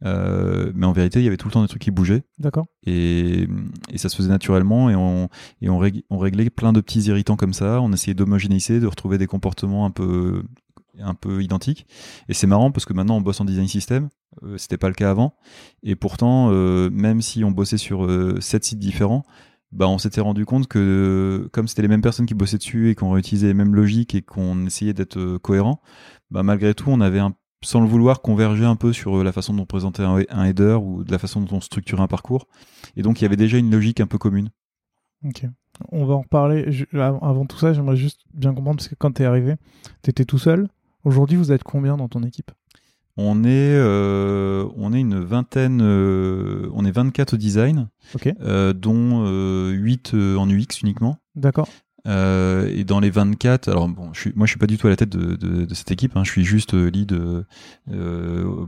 Mais 0.02 0.86
en 0.86 0.94
vérité, 0.94 1.20
il 1.20 1.26
y 1.26 1.28
avait 1.28 1.36
tout 1.36 1.50
le 1.50 1.52
temps 1.52 1.62
des 1.62 1.68
trucs 1.68 1.82
qui 1.82 1.92
bougeaient 1.92 2.24
D'accord 2.38 2.68
et, 2.86 3.48
et 3.92 3.98
ça 3.98 4.08
se 4.08 4.16
faisait 4.16 4.30
naturellement 4.30 4.90
et 4.90 4.96
on, 4.96 5.28
et 5.62 5.70
on 5.70 6.18
réglait 6.18 6.50
plein 6.50 6.72
de 6.72 6.80
petits 6.80 7.02
irritants 7.02 7.36
comme 7.36 7.52
ça. 7.52 7.82
On 7.82 7.92
essayait 7.92 8.14
d'homogénéiser, 8.14 8.80
de 8.80 8.88
retrouver 8.88 9.18
des 9.18 9.28
comportements 9.28 9.86
un 9.86 9.92
peu, 9.92 10.44
un 11.02 11.14
peu 11.14 11.44
identiques. 11.44 11.88
Et 12.28 12.34
c'est 12.34 12.48
marrant 12.48 12.72
parce 12.72 12.86
que 12.86 12.94
maintenant 12.94 13.18
on 13.18 13.22
bosse 13.22 13.42
en 13.42 13.46
design 13.46 13.68
system. 13.68 14.10
Euh, 14.44 14.58
C'était 14.58 14.78
pas 14.78 14.90
le 14.90 14.94
cas 14.94 15.10
avant. 15.10 15.36
Et 15.84 15.96
pourtant, 15.96 16.50
euh, 16.52 16.90
même 16.92 17.22
si 17.22 17.44
on 17.44 17.52
bossait 17.52 17.78
sur 17.78 18.06
euh, 18.06 18.40
sept 18.42 18.64
sites 18.64 18.80
différents, 18.80 19.24
bah 19.72 19.88
on 19.88 19.98
s'était 19.98 20.22
rendu 20.22 20.46
compte 20.46 20.68
que 20.68 21.48
comme 21.52 21.68
c'était 21.68 21.84
les 21.84 21.88
mêmes 21.88 22.02
personnes 22.02 22.26
qui 22.26 22.34
bossaient 22.34 22.58
dessus 22.58 22.90
et 22.90 22.96
qu'on 22.96 23.12
réutilisait 23.12 23.48
les 23.48 23.54
mêmes 23.54 23.76
logiques 23.76 24.16
et 24.16 24.22
qu'on 24.22 24.66
essayait 24.66 24.94
d'être 24.94 25.18
euh, 25.18 25.40
cohérent, 25.40 25.82
bah 26.32 26.44
malgré 26.44 26.74
tout 26.74 26.90
on 26.90 27.02
avait 27.02 27.20
un 27.20 27.34
sans 27.62 27.82
le 27.82 27.88
vouloir 27.88 28.22
converger 28.22 28.64
un 28.64 28.78
peu 28.78 28.94
sur 28.94 29.22
la 29.22 29.34
façon 29.34 29.54
dont 29.54 29.64
on 29.64 29.66
présentait 29.66 30.04
un, 30.04 30.46
header 30.46 30.78
ou 30.82 31.04
de 31.04 31.12
la 31.12 31.20
façon 31.20 31.42
dont 31.42 31.58
on 31.58 31.60
structurait 31.60 32.02
un 32.02 32.08
parcours. 32.08 32.48
Et 32.96 33.02
donc 33.02 33.20
il 33.20 33.24
y 33.24 33.26
avait 33.26 33.36
déjà 33.36 33.58
une 33.58 33.70
logique 33.70 34.00
un 34.00 34.08
peu 34.08 34.18
commune. 34.18 34.50
Ok. 35.26 35.46
On 35.92 36.06
va 36.06 36.14
en 36.14 36.22
reparler. 36.22 36.88
Avant 36.94 37.46
tout 37.46 37.58
ça, 37.58 37.74
j'aimerais 37.74 37.98
juste 37.98 38.22
bien 38.34 38.54
comprendre 38.54 38.78
parce 38.78 38.88
que 38.88 38.96
quand 38.96 39.12
tu 39.12 39.24
es 39.24 39.26
arrivé, 39.26 39.56
tu 40.04 40.10
étais 40.10 40.24
tout 40.24 40.38
seul. 40.38 40.70
Aujourd'hui, 41.04 41.38
vous 41.38 41.52
êtes 41.52 41.64
combien 41.64 41.98
dans 41.98 42.10
ton 42.10 42.24
équipe? 42.24 42.52
On 43.22 43.44
est, 43.44 43.76
euh, 43.76 44.66
on 44.78 44.94
est 44.94 45.00
une 45.00 45.20
vingtaine, 45.20 45.82
euh, 45.82 46.70
on 46.74 46.86
est 46.86 46.92
24 46.92 47.34
au 47.34 47.38
design, 47.38 47.90
euh, 48.42 48.72
dont 48.72 49.26
euh, 49.26 49.72
8 49.72 50.14
euh, 50.14 50.38
en 50.38 50.50
UX 50.50 50.82
uniquement. 50.82 51.18
D'accord. 51.36 51.68
Et 52.06 52.86
dans 52.86 53.00
les 53.00 53.12
24, 53.12 53.68
alors 53.68 53.88
bon, 53.88 54.12
je 54.14 54.22
suis, 54.22 54.34
moi 54.36 54.48
je 54.48 54.52
suis 54.52 54.58
pas 54.58 54.66
du 54.66 54.80
tout 54.80 54.88
à 54.88 54.90
la 54.90 54.96
tête 54.96 55.10
de, 55.10 55.36
de, 55.36 55.66
de 55.66 55.74
cette 55.76 55.92
équipe, 55.92 56.18
hein, 56.18 56.24
je 56.24 56.32
suis 56.32 56.44
juste 56.44 56.74
lead 56.74 57.16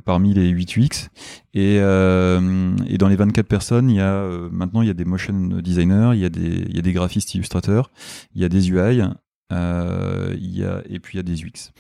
parmi 0.06 0.36
les 0.36 0.50
8 0.50 0.78
UX. 0.78 1.10
Et, 1.56 1.78
et 1.78 2.98
dans 3.00 3.08
les 3.08 3.16
24 3.16 3.48
personnes, 3.48 3.90
il 3.90 3.96
y 3.96 4.02
a 4.02 4.28
maintenant 4.52 4.84
il 4.84 4.90
y 4.90 4.92
a 4.92 4.94
des 4.94 5.06
motion 5.06 5.34
designers, 5.34 6.12
il 6.14 6.20
y 6.20 6.26
a 6.26 6.30
des, 6.30 6.66
il 6.70 6.76
y 6.76 6.78
a 6.78 6.84
des 6.84 6.94
graphistes 6.94 7.34
illustrateurs, 7.34 7.90
il 8.36 8.42
y 8.44 8.46
a 8.46 8.50
des 8.50 8.70
UI, 8.70 9.02
il 9.50 10.56
y 10.56 10.64
a, 10.64 10.84
et 10.88 11.00
puis 11.00 11.16
il 11.16 11.18
y 11.18 11.20
a 11.20 11.24
des 11.24 11.42
UX. 11.44 11.72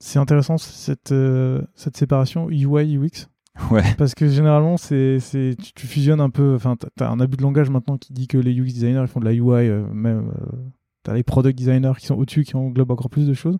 C'est 0.00 0.18
intéressant 0.18 0.58
cette, 0.58 1.12
euh, 1.12 1.60
cette 1.74 1.96
séparation 1.96 2.48
UI 2.50 2.96
UX 2.96 3.28
Ouais. 3.72 3.82
parce 3.98 4.14
que 4.14 4.28
généralement 4.28 4.76
c'est 4.76 5.18
c'est 5.18 5.56
tu, 5.60 5.72
tu 5.72 5.86
fusionnes 5.88 6.20
un 6.20 6.30
peu 6.30 6.54
enfin 6.54 6.76
t'as- 6.76 7.10
un 7.10 7.18
abus 7.18 7.36
de 7.36 7.42
langage 7.42 7.70
maintenant 7.70 7.98
qui 7.98 8.12
dit 8.12 8.28
que 8.28 8.38
les 8.38 8.52
UX 8.54 8.66
designers 8.72 9.00
ils 9.02 9.08
font 9.08 9.18
de 9.18 9.24
la 9.24 9.32
UI 9.34 9.42
euh, 9.68 9.84
même 9.92 10.28
euh, 10.30 10.56
t'as 11.02 11.14
les 11.14 11.24
product 11.24 11.58
designers 11.58 11.94
qui 11.98 12.06
sont 12.06 12.14
au-dessus 12.14 12.44
qui 12.44 12.54
englobent 12.54 12.92
encore 12.92 13.10
plus 13.10 13.26
de 13.26 13.34
choses. 13.34 13.58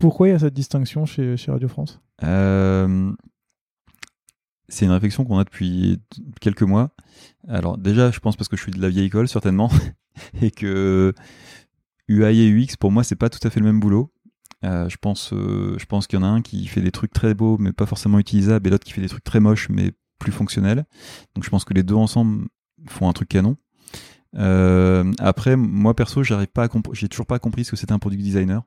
Pourquoi 0.00 0.26
il 0.26 0.30
y 0.32 0.34
a 0.34 0.40
cette 0.40 0.54
distinction 0.54 1.04
chez, 1.06 1.36
chez 1.36 1.52
Radio 1.52 1.68
France? 1.68 2.00
Euh, 2.24 3.12
c'est 4.68 4.86
une 4.86 4.90
réflexion 4.92 5.24
qu'on 5.24 5.38
a 5.38 5.44
depuis 5.44 6.00
quelques 6.40 6.62
mois. 6.62 6.90
Alors 7.46 7.78
déjà, 7.78 8.10
je 8.10 8.18
pense 8.18 8.36
parce 8.36 8.48
que 8.48 8.56
je 8.56 8.62
suis 8.62 8.72
de 8.72 8.80
la 8.80 8.88
vieille 8.88 9.06
école 9.06 9.28
certainement 9.28 9.70
et 10.42 10.50
que 10.50 11.12
UI 12.08 12.40
et 12.40 12.50
UX 12.50 12.76
pour 12.76 12.90
moi 12.90 13.04
c'est 13.04 13.14
pas 13.14 13.28
tout 13.28 13.46
à 13.46 13.50
fait 13.50 13.60
le 13.60 13.66
même 13.66 13.78
boulot. 13.78 14.10
Euh, 14.64 14.88
je 14.88 14.96
pense, 14.98 15.32
euh, 15.32 15.76
je 15.78 15.86
pense 15.86 16.06
qu'il 16.06 16.18
y 16.18 16.22
en 16.22 16.24
a 16.24 16.28
un 16.28 16.42
qui 16.42 16.66
fait 16.66 16.82
des 16.82 16.90
trucs 16.90 17.12
très 17.14 17.32
beaux 17.32 17.56
mais 17.58 17.72
pas 17.72 17.86
forcément 17.86 18.18
utilisables 18.18 18.66
et 18.66 18.70
l'autre 18.70 18.84
qui 18.84 18.92
fait 18.92 19.00
des 19.00 19.08
trucs 19.08 19.24
très 19.24 19.40
moches 19.40 19.68
mais 19.70 19.92
plus 20.18 20.32
fonctionnels. 20.32 20.84
Donc 21.34 21.44
je 21.44 21.50
pense 21.50 21.64
que 21.64 21.72
les 21.72 21.82
deux 21.82 21.94
ensemble 21.94 22.46
font 22.86 23.08
un 23.08 23.12
truc 23.12 23.28
canon. 23.28 23.56
Euh, 24.36 25.10
après, 25.18 25.56
moi 25.56 25.94
perso, 25.94 26.22
j'arrive 26.22 26.48
pas 26.48 26.68
j'ai 26.92 27.08
toujours 27.08 27.26
pas 27.26 27.38
compris 27.38 27.64
ce 27.64 27.70
que 27.72 27.76
c'était 27.76 27.92
un 27.92 27.98
product 27.98 28.22
designer. 28.22 28.62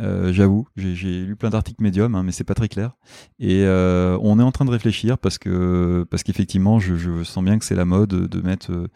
Euh, 0.00 0.32
J'avoue, 0.32 0.66
j'ai 0.76 0.94
j'ai 0.94 1.24
lu 1.24 1.36
plein 1.36 1.50
d'articles 1.50 1.82
médiums, 1.82 2.14
hein, 2.14 2.22
mais 2.22 2.32
c'est 2.32 2.44
pas 2.44 2.54
très 2.54 2.68
clair. 2.68 2.92
Et 3.38 3.64
euh, 3.64 4.16
on 4.22 4.38
est 4.38 4.42
en 4.42 4.52
train 4.52 4.64
de 4.64 4.70
réfléchir 4.70 5.18
parce 5.18 5.38
que 5.38 6.06
parce 6.10 6.22
qu'effectivement, 6.22 6.78
je, 6.78 6.96
je 6.96 7.24
sens 7.24 7.44
bien 7.44 7.58
que 7.58 7.64
c'est 7.64 7.74
la 7.74 7.84
mode 7.84 8.10
de 8.10 8.40
mettre 8.40 8.72
euh, 8.72 8.88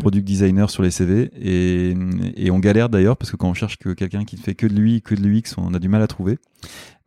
product 0.00 0.26
designer 0.26 0.70
sur 0.70 0.82
les 0.82 0.90
CV 0.90 1.30
et, 1.36 1.94
et 2.36 2.50
on 2.50 2.58
galère 2.58 2.88
d'ailleurs 2.88 3.16
parce 3.16 3.30
que 3.30 3.36
quand 3.36 3.48
on 3.48 3.54
cherche 3.54 3.76
que 3.78 3.90
quelqu'un 3.90 4.24
qui 4.24 4.36
ne 4.36 4.40
fait 4.40 4.54
que 4.54 4.66
de 4.66 4.74
lui, 4.74 5.02
que 5.02 5.14
de 5.14 5.20
l'UX, 5.22 5.54
on 5.56 5.74
a 5.74 5.78
du 5.78 5.88
mal 5.88 6.02
à 6.02 6.06
trouver. 6.06 6.38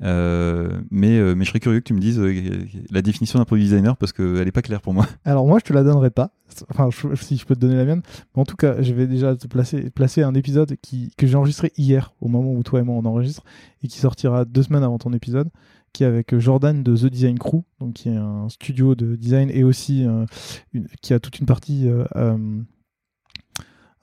Euh, 0.01 0.81
mais 0.91 1.17
euh, 1.17 1.33
mais 1.33 1.45
je 1.45 1.49
serais 1.49 1.59
curieux 1.59 1.79
que 1.79 1.85
tu 1.85 1.93
me 1.93 1.99
dises 1.99 2.19
euh, 2.19 2.65
la 2.91 3.01
définition 3.01 3.39
d'un 3.39 3.45
product 3.45 3.69
designer 3.69 3.95
parce 3.95 4.11
qu'elle 4.11 4.47
est 4.47 4.51
pas 4.51 4.61
claire 4.61 4.81
pour 4.81 4.93
moi. 4.93 5.07
Alors 5.25 5.47
moi, 5.47 5.59
je 5.59 5.65
te 5.65 5.73
la 5.73 5.83
donnerai 5.83 6.09
pas. 6.09 6.31
Enfin, 6.69 6.89
si 7.15 7.37
je 7.37 7.45
peux 7.45 7.55
te 7.55 7.59
donner 7.59 7.75
la 7.75 7.85
mienne. 7.85 8.01
En 8.35 8.43
tout 8.43 8.55
cas, 8.55 8.81
je 8.81 8.93
vais 8.93 9.07
déjà 9.07 9.35
te 9.35 9.47
placer, 9.47 9.89
placer 9.89 10.21
un 10.23 10.33
épisode 10.35 10.75
qui, 10.81 11.11
que 11.17 11.25
j'ai 11.25 11.35
enregistré 11.35 11.71
hier, 11.77 12.13
au 12.21 12.27
moment 12.27 12.51
où 12.51 12.61
toi 12.63 12.79
et 12.79 12.83
moi 12.83 12.95
on 12.95 13.05
enregistre, 13.05 13.43
et 13.81 13.87
qui 13.87 13.99
sortira 13.99 14.45
deux 14.45 14.63
semaines 14.63 14.83
avant 14.83 14.99
ton 14.99 15.13
épisode, 15.13 15.49
qui 15.93 16.03
est 16.03 16.07
avec 16.07 16.37
Jordan 16.37 16.83
de 16.83 16.95
The 16.95 17.05
Design 17.05 17.39
Crew, 17.39 17.63
donc 17.79 17.93
qui 17.93 18.09
est 18.09 18.15
un 18.15 18.49
studio 18.49 18.93
de 18.93 19.15
design 19.15 19.49
et 19.51 19.63
aussi 19.63 20.05
qui 21.01 21.13
a 21.13 21.19
toute 21.19 21.39
une 21.39 21.45
partie 21.45 21.89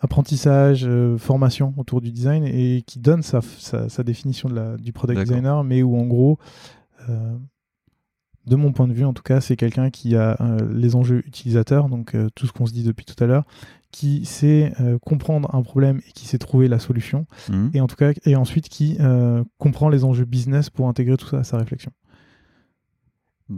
apprentissage, 0.01 0.85
euh, 0.87 1.19
formation 1.19 1.75
autour 1.77 2.01
du 2.01 2.11
design 2.11 2.45
et 2.45 2.83
qui 2.87 2.99
donne 2.99 3.23
sa, 3.23 3.41
sa, 3.43 3.89
sa 3.89 4.03
définition 4.03 4.49
de 4.49 4.55
la, 4.55 4.77
du 4.77 4.93
product 4.93 5.21
designer, 5.21 5.63
mais 5.65 5.83
où 5.83 5.97
en 5.97 6.07
gros, 6.07 6.39
euh, 7.09 7.37
de 8.47 8.57
mon 8.57 8.73
point 8.73 8.89
de 8.89 8.95
vue 8.95 9.05
en 9.05 9.13
tout 9.13 9.23
cas, 9.23 9.41
c'est 9.41 9.57
quelqu'un 9.57 9.91
qui 9.91 10.17
a 10.17 10.41
euh, 10.41 10.59
les 10.73 10.97
enjeux 10.97 11.23
utilisateurs, 11.27 11.89
donc 11.89 12.17
tout 12.35 12.47
ce 12.47 12.53
qu'on 12.53 12.67
se 12.67 12.73
dit 12.73 12.83
depuis 12.83 13.05
tout 13.05 13.23
à 13.23 13.27
l'heure, 13.27 13.45
qui 13.93 14.25
sait 14.25 14.73
comprendre 15.03 15.53
un 15.55 15.63
problème 15.63 16.01
et 16.09 16.13
qui 16.13 16.25
sait 16.27 16.39
trouver 16.39 16.69
la 16.69 16.79
solution, 16.79 17.27
Mhm. 17.49 17.71
et 17.75 17.81
en 17.81 17.87
tout 17.89 17.97
cas, 17.97 18.13
et 18.25 18.37
ensuite 18.37 18.69
qui 18.69 18.97
comprend 19.59 19.89
les 19.89 20.05
enjeux 20.05 20.25
business 20.25 20.71
pour 20.71 20.89
intégrer 20.89 21.17
tout 21.17 21.27
ça 21.27 21.41
à 21.41 21.45
sa 21.45 21.59
réflexion, 21.59 21.91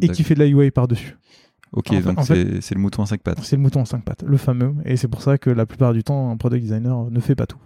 et 0.01 0.09
qui 0.09 0.23
fait 0.25 0.35
de 0.35 0.41
la 0.41 0.47
UI 0.47 0.71
par-dessus. 0.71 1.17
Ok, 1.73 1.87
en 1.91 1.95
fait- 1.95 2.03
donc 2.03 2.63
c'est 2.63 2.75
le 2.75 2.81
mouton 2.81 3.03
à 3.03 3.07
cinq 3.07 3.21
pattes. 3.23 3.41
C'est 3.43 3.57
le 3.57 3.63
mouton 3.63 3.81
en 3.81 3.85
cinq 3.85 4.05
pattes, 4.05 4.23
le 4.27 4.37
fameux, 4.37 4.75
et 4.85 4.97
c'est 4.97 5.09
pour 5.09 5.23
ça 5.23 5.39
que 5.39 5.51
la 5.51 5.65
plupart 5.67 5.93
du 5.95 6.03
temps, 6.05 6.31
un 6.31 6.37
product 6.37 6.63
designer 6.63 7.11
ne 7.11 7.21
fait 7.21 7.35
pas 7.35 7.47
tout. 7.47 7.59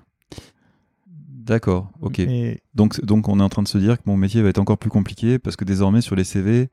D'accord, 1.18 1.90
ok. 2.00 2.18
Et 2.18 2.60
Donc, 2.74 3.00
donc 3.04 3.28
on 3.28 3.38
est 3.38 3.42
en 3.42 3.48
train 3.48 3.62
de 3.62 3.68
se 3.68 3.78
dire 3.78 3.98
que 3.98 4.02
mon 4.06 4.16
métier 4.16 4.42
va 4.42 4.48
être 4.48 4.58
encore 4.58 4.78
plus 4.78 4.90
compliqué 4.90 5.38
parce 5.38 5.54
que 5.54 5.64
désormais 5.64 6.00
sur 6.00 6.16
les 6.16 6.24
CV, 6.24 6.70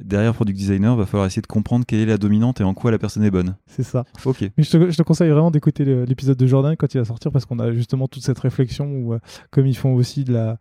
derrière 0.00 0.32
product 0.34 0.56
designer, 0.58 0.96
va 0.96 1.04
falloir 1.04 1.26
essayer 1.26 1.42
de 1.42 1.46
comprendre 1.46 1.84
quelle 1.86 2.00
est 2.00 2.06
la 2.06 2.16
dominante 2.16 2.58
et 2.60 2.64
en 2.64 2.72
quoi 2.72 2.90
la 2.90 2.98
personne 2.98 3.22
est 3.22 3.30
bonne. 3.30 3.56
c'est 3.66 3.82
ça. 3.82 4.04
Ok. 4.24 4.40
Mais 4.56 4.64
je 4.64 4.70
te, 4.70 4.90
je 4.90 4.96
te 4.96 5.02
conseille 5.02 5.28
vraiment 5.28 5.50
d'écouter 5.50 5.84
l'épisode 6.06 6.38
de 6.38 6.46
Jordan 6.46 6.74
quand 6.76 6.94
il 6.94 6.98
va 6.98 7.04
sortir 7.04 7.32
parce 7.32 7.44
qu'on 7.44 7.58
a 7.58 7.70
justement 7.72 8.08
toute 8.08 8.22
cette 8.22 8.38
réflexion 8.38 8.86
où, 8.86 9.12
euh, 9.12 9.18
comme 9.50 9.66
ils 9.66 9.76
font 9.76 9.92
aussi 9.94 10.24
de 10.24 10.32
la, 10.32 10.58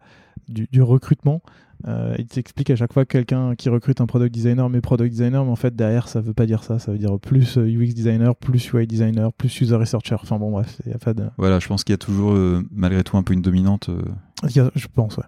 du, 0.48 0.68
du 0.72 0.82
recrutement, 0.82 1.42
euh, 1.88 2.16
ils 2.18 2.26
t'expliquent 2.28 2.70
à 2.70 2.76
chaque 2.76 2.94
fois 2.94 3.04
que 3.06 3.12
quelqu'un 3.12 3.56
qui 3.56 3.68
recrute 3.70 4.00
un 4.00 4.06
product 4.06 4.34
designer, 4.34 4.70
mais 4.70 4.80
product 4.80 5.12
designer, 5.12 5.44
mais 5.44 5.52
en 5.52 5.56
fait 5.58 5.76
derrière 5.76 6.08
ça 6.08 6.22
veut 6.22 6.34
pas 6.34 6.46
dire 6.46 6.64
ça, 6.64 6.80
ça 6.80 6.92
veut 6.94 6.98
dire 6.98 7.20
plus 7.20 7.58
euh, 7.58 7.66
UX 7.68 7.94
designer, 7.94 8.36
plus 8.36 8.72
UI 8.72 8.88
designer, 8.88 9.34
plus 9.34 9.60
user 9.60 9.76
researcher. 9.76 10.16
Enfin 10.16 10.38
bon, 10.40 10.52
bref, 10.52 10.80
il 10.86 10.92
y 10.92 10.96
a 10.96 10.98
pas 10.98 11.14
de. 11.14 11.26
Voilà, 11.38 11.60
je 11.60 11.68
pense 11.68 11.84
qu'il 11.84 11.92
y 11.94 11.96
a 11.96 11.98
toujours 11.98 12.32
euh, 12.32 12.64
malgré 12.72 13.04
tout 13.04 13.18
un 13.18 13.24
peu 13.24 13.34
une 13.34 13.42
dominante. 13.42 13.90
euh, 13.90 14.02
il 14.44 14.70
je 14.76 14.88
pense, 14.88 15.18
ouais. 15.18 15.24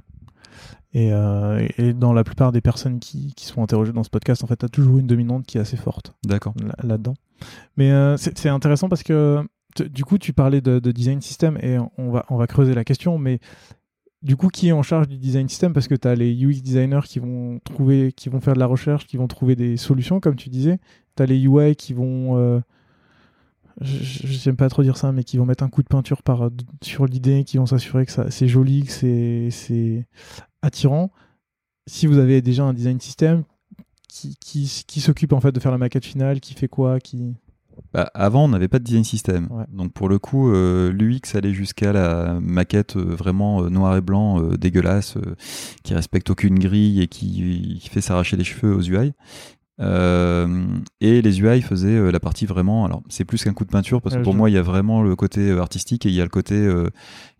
Et, 0.93 1.11
et 1.77 1.93
dans 1.93 2.13
la 2.13 2.23
plupart 2.23 2.53
des 2.53 2.61
personnes 2.61 2.99
qui, 3.01 3.33
qui 3.35 3.45
sont 3.47 3.61
interrogées 3.61 3.91
dans 3.91 4.03
ce 4.03 4.09
podcast, 4.09 4.45
en 4.45 4.47
fait, 4.47 4.55
tu 4.55 4.65
as 4.65 4.69
toujours 4.69 4.97
une 4.97 5.07
dominante 5.07 5.45
qui 5.45 5.57
est 5.57 5.61
assez 5.61 5.75
forte 5.75 6.13
D'accord. 6.25 6.53
là- 6.65 6.73
là-dedans. 6.83 7.15
Mais 7.75 7.91
c'est 8.17 8.47
intéressant 8.47 8.87
parce 8.87 9.03
que 9.03 9.41
du 9.91 10.05
coup, 10.05 10.17
tu 10.17 10.31
parlais 10.31 10.61
de, 10.61 10.79
de 10.79 10.91
design 10.93 11.19
system 11.19 11.57
et 11.61 11.77
on 11.97 12.11
va, 12.11 12.25
on 12.29 12.37
va 12.37 12.47
creuser 12.47 12.73
la 12.73 12.85
question. 12.85 13.17
Mais 13.17 13.39
du 14.23 14.35
coup, 14.35 14.47
qui 14.49 14.69
est 14.69 14.71
en 14.71 14.81
charge 14.83 15.07
du 15.07 15.17
design 15.17 15.47
system 15.47 15.73
Parce 15.73 15.87
que 15.87 15.95
tu 15.95 16.07
as 16.07 16.15
les 16.15 16.33
UX 16.33 16.61
designers 16.61 17.01
qui 17.05 17.19
vont 17.19 17.59
trouver, 17.63 18.11
qui 18.11 18.29
vont 18.29 18.41
faire 18.41 18.55
de 18.55 18.59
la 18.59 18.65
recherche, 18.65 19.05
qui 19.05 19.17
vont 19.17 19.27
trouver 19.27 19.55
des 19.55 19.77
solutions, 19.77 20.19
comme 20.19 20.35
tu 20.35 20.49
disais. 20.49 20.79
Tu 21.15 21.23
as 21.23 21.25
les 21.25 21.39
UI 21.43 21.75
qui 21.75 21.93
vont. 21.93 22.37
euh, 22.37 22.59
je 23.81 24.49
n'aime 24.49 24.55
pas 24.55 24.69
trop 24.69 24.83
dire 24.83 24.97
ça, 24.97 25.11
mais 25.11 25.23
qui 25.23 25.37
vont 25.37 25.45
mettre 25.45 25.63
un 25.63 25.69
coup 25.69 25.83
de 25.83 25.87
peinture 25.87 26.21
sur 26.81 27.05
l'idée, 27.05 27.43
qui 27.43 27.57
vont 27.57 27.65
s'assurer 27.65 28.05
que 28.05 28.11
c'est 28.31 28.47
joli, 28.47 28.83
que 28.83 29.49
c'est- 29.51 30.07
attirant. 30.61 31.11
Si 31.87 32.07
vous 32.07 32.17
avez 32.17 32.41
déjà 32.41 32.63
un 32.63 32.73
design 32.73 32.99
system, 32.99 33.43
qui, 34.07 34.37
qui, 34.39 34.83
qui 34.87 35.01
s'occupe 35.01 35.33
en 35.33 35.41
fait 35.41 35.51
de 35.51 35.59
faire 35.59 35.71
la 35.71 35.77
maquette 35.77 36.05
finale, 36.05 36.39
qui 36.39 36.53
fait 36.53 36.69
quoi, 36.69 36.99
qui... 36.99 37.35
Bah, 37.93 38.09
avant, 38.13 38.45
on 38.45 38.47
n'avait 38.49 38.67
pas 38.67 38.79
de 38.79 38.83
design 38.83 39.03
system. 39.03 39.47
Ouais. 39.51 39.65
Donc 39.71 39.93
pour 39.93 40.09
le 40.09 40.19
coup, 40.19 40.51
euh, 40.51 40.91
l'UX 40.91 41.35
allait 41.35 41.53
jusqu'à 41.53 41.93
la 41.93 42.39
maquette 42.41 42.97
euh, 42.97 43.15
vraiment 43.15 43.63
euh, 43.63 43.69
noir 43.69 43.95
et 43.95 44.01
blanc, 44.01 44.41
dégueulasse, 44.57 45.17
qui 45.83 45.93
respecte 45.93 46.29
aucune 46.29 46.59
grille 46.59 47.01
et 47.01 47.07
qui, 47.07 47.79
qui 47.81 47.89
fait 47.89 48.01
s'arracher 48.01 48.37
les 48.37 48.43
cheveux 48.43 48.75
aux 48.75 48.81
UI. 48.81 49.13
Euh, 49.81 50.65
et 51.01 51.21
les 51.21 51.41
UI 51.41 51.61
faisaient 51.61 51.97
euh, 51.97 52.09
la 52.09 52.21
partie 52.21 52.45
vraiment. 52.45 52.85
Alors 52.85 53.03
c'est 53.09 53.25
plus 53.25 53.43
qu'un 53.43 53.53
coup 53.53 53.65
de 53.65 53.71
peinture 53.71 54.01
parce 54.01 54.15
que 54.15 54.19
Ouais, 54.19 54.23
pour 54.23 54.33
moi 54.33 54.49
il 54.49 54.53
y 54.53 54.57
a 54.57 54.61
vraiment 54.61 55.03
le 55.03 55.15
côté 55.17 55.49
euh, 55.49 55.59
artistique 55.59 56.05
et 56.05 56.09
il 56.09 56.15
y 56.15 56.21
a 56.21 56.23
le 56.23 56.29
côté 56.29 56.55
euh, 56.55 56.89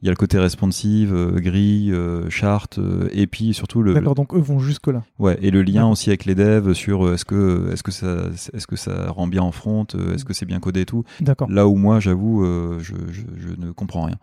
il 0.02 0.06
y 0.06 0.10
a 0.10 0.12
le 0.12 0.18
côté 0.18 0.38
responsive, 0.38 1.16
grille, 1.38 1.96
charte 2.30 2.78
euh, 2.78 3.08
et 3.14 3.26
puis 3.26 3.54
surtout 3.54 3.82
le, 3.82 3.94
D'accord, 3.94 4.16
donc 4.16 4.34
eux 4.34 4.40
vont 4.40 4.60
jusque 4.60 4.88
là. 4.88 5.04
Ouais, 5.18 5.38
et 5.42 5.50
le 5.50 5.62
lien 5.62 5.88
aussi 5.88 6.10
avec 6.10 6.26
les 6.26 6.36
devs 6.36 6.74
sur 6.74 7.14
est-ce 7.14 7.24
que 7.24 7.72
est-ce 7.72 7.84
que 7.84 7.92
ça 7.92 8.26
est-ce 8.54 8.68
que 8.68 8.76
ça 8.76 9.12
rend 9.12 9.28
bien 9.28 9.42
en 9.42 9.54
front, 9.54 9.86
est-ce 10.14 10.26
que 10.26 10.34
c'est 10.34 10.46
bien 10.46 10.60
codé 10.60 10.82
et 10.82 10.86
tout. 10.86 11.06
D'accord. 11.22 11.50
Là 11.50 11.68
où 11.68 11.76
moi, 11.76 12.00
j'avoue, 12.00 12.46
je, 12.80 12.94
je, 13.12 13.22
je 13.38 13.50
ne 13.58 13.72
comprends 13.72 14.04
rien. 14.04 14.18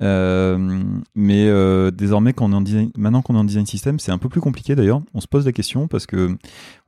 Euh, 0.00 0.84
mais 1.14 1.48
euh, 1.48 1.90
désormais, 1.90 2.32
quand 2.32 2.46
on 2.46 2.52
est 2.52 2.56
en 2.56 2.60
design, 2.60 2.90
maintenant 2.96 3.22
qu'on 3.22 3.34
est 3.34 3.38
en 3.38 3.44
design 3.44 3.66
system, 3.66 3.98
c'est 3.98 4.12
un 4.12 4.18
peu 4.18 4.28
plus 4.28 4.40
compliqué 4.40 4.74
d'ailleurs. 4.74 5.02
On 5.14 5.20
se 5.20 5.26
pose 5.26 5.44
la 5.44 5.52
question 5.52 5.88
parce 5.88 6.06
que 6.06 6.36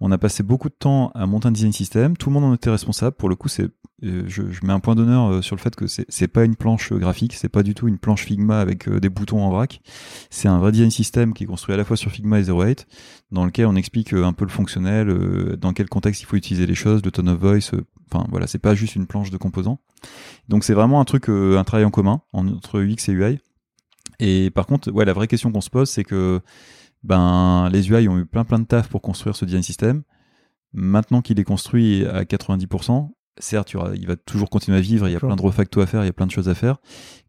on 0.01 0.12
a 0.12 0.18
passé 0.18 0.42
beaucoup 0.42 0.68
de 0.68 0.75
temps 0.75 1.11
à 1.14 1.27
monter 1.27 1.49
un 1.49 1.53
design 1.53 1.73
system. 1.73 2.16
Tout 2.16 2.31
le 2.31 2.35
monde 2.35 2.44
en 2.44 2.55
était 2.55 2.70
responsable. 2.70 3.16
Pour 3.16 3.29
le 3.29 3.37
coup, 3.37 3.49
c'est 3.49 3.68
euh, 4.05 4.25
je, 4.27 4.42
mets 4.62 4.73
un 4.73 4.81
point 4.81 4.94
d'honneur 4.94 5.31
euh, 5.31 5.42
sur 5.42 5.57
le 5.57 5.61
fait 5.61 5.77
que 5.77 5.87
c'est 5.87 6.07
c'est 6.09 6.29
pas 6.29 6.44
une 6.44 6.57
planche 6.57 6.90
graphique, 6.94 7.35
c'est 7.35 7.51
pas 7.51 7.62
du 7.62 7.75
tout 7.75 7.87
une 7.87 7.99
planche 7.99 8.25
Figma 8.25 8.59
avec 8.61 8.88
des 8.88 9.09
boutons 9.09 9.42
en 9.42 9.51
vrac. 9.51 9.81
C'est 10.31 10.49
un 10.49 10.59
vrai 10.59 10.73
design 10.73 10.90
system 10.90 11.35
qui 11.35 11.44
est 11.44 11.46
construit 11.46 11.75
à 11.75 11.79
la 11.79 11.85
fois 11.85 11.96
sur 11.96 12.11
Figma 12.11 12.38
et 12.38 12.44
08, 12.44 12.87
dans 13.33 13.44
lequel 13.44 13.66
on 13.66 13.77
explique 13.77 14.12
un 14.12 14.33
peu 14.33 14.44
le 14.44 14.51
fonctionnel, 14.51 15.57
dans 15.59 15.73
quel 15.73 15.88
contexte 15.88 16.23
il 16.23 16.27
faut 16.27 16.37
utiliser 16.37 16.66
les 16.66 16.75
choses, 16.75 17.05
le 17.05 17.11
tone 17.11 17.29
of 17.29 17.38
voice. 17.38 17.73
Enfin 18.12 18.27
voilà, 18.31 18.46
c'est 18.46 18.59
pas 18.59 18.75
juste 18.75 18.96
une 18.96 19.07
planche 19.07 19.31
de 19.31 19.37
composants. 19.37 19.81
Donc 20.49 20.65
c'est 20.65 20.75
vraiment 20.75 21.01
un 21.01 21.05
truc, 21.05 21.29
euh, 21.29 21.59
un 21.59 21.65
travail 21.65 21.85
en 21.85 21.91
commun 21.91 22.23
entre 22.33 22.81
UX 22.81 23.09
et 23.09 23.13
UI. 23.13 23.39
Et 24.19 24.51
par 24.51 24.67
contre, 24.67 24.91
ouais, 24.91 25.05
la 25.05 25.13
vraie 25.13 25.29
question 25.29 25.51
qu'on 25.51 25.61
se 25.61 25.71
pose, 25.71 25.89
c'est 25.89 26.05
que 26.05 26.41
ben 27.03 27.69
les 27.71 27.89
UI 27.89 28.09
ont 28.09 28.19
eu 28.19 28.27
plein 28.27 28.45
plein 28.45 28.59
de 28.59 28.65
taf 28.65 28.89
pour 28.89 29.01
construire 29.01 29.37
ce 29.37 29.45
design 29.45 29.63
system. 29.63 30.03
Maintenant 30.73 31.23
qu'il 31.23 31.41
est 31.41 31.45
construit 31.45 32.05
à 32.07 32.23
90%, 32.23 33.11
certes, 33.39 33.75
il, 33.95 34.07
va 34.07 34.17
toujours 34.17 34.51
continuer 34.51 34.79
à 34.79 34.81
vivre, 34.81 35.09
il 35.09 35.13
y 35.13 35.17
a 35.17 35.21
plein 35.21 35.35
de 35.35 35.43
refactos 35.43 35.81
à 35.81 35.87
faire, 35.87 36.03
il 36.05 36.07
y 36.07 36.11
a 36.11 36.13
plein 36.13 36.27
de 36.27 36.31
choses 36.31 36.49
à 36.49 36.55
faire, 36.55 36.77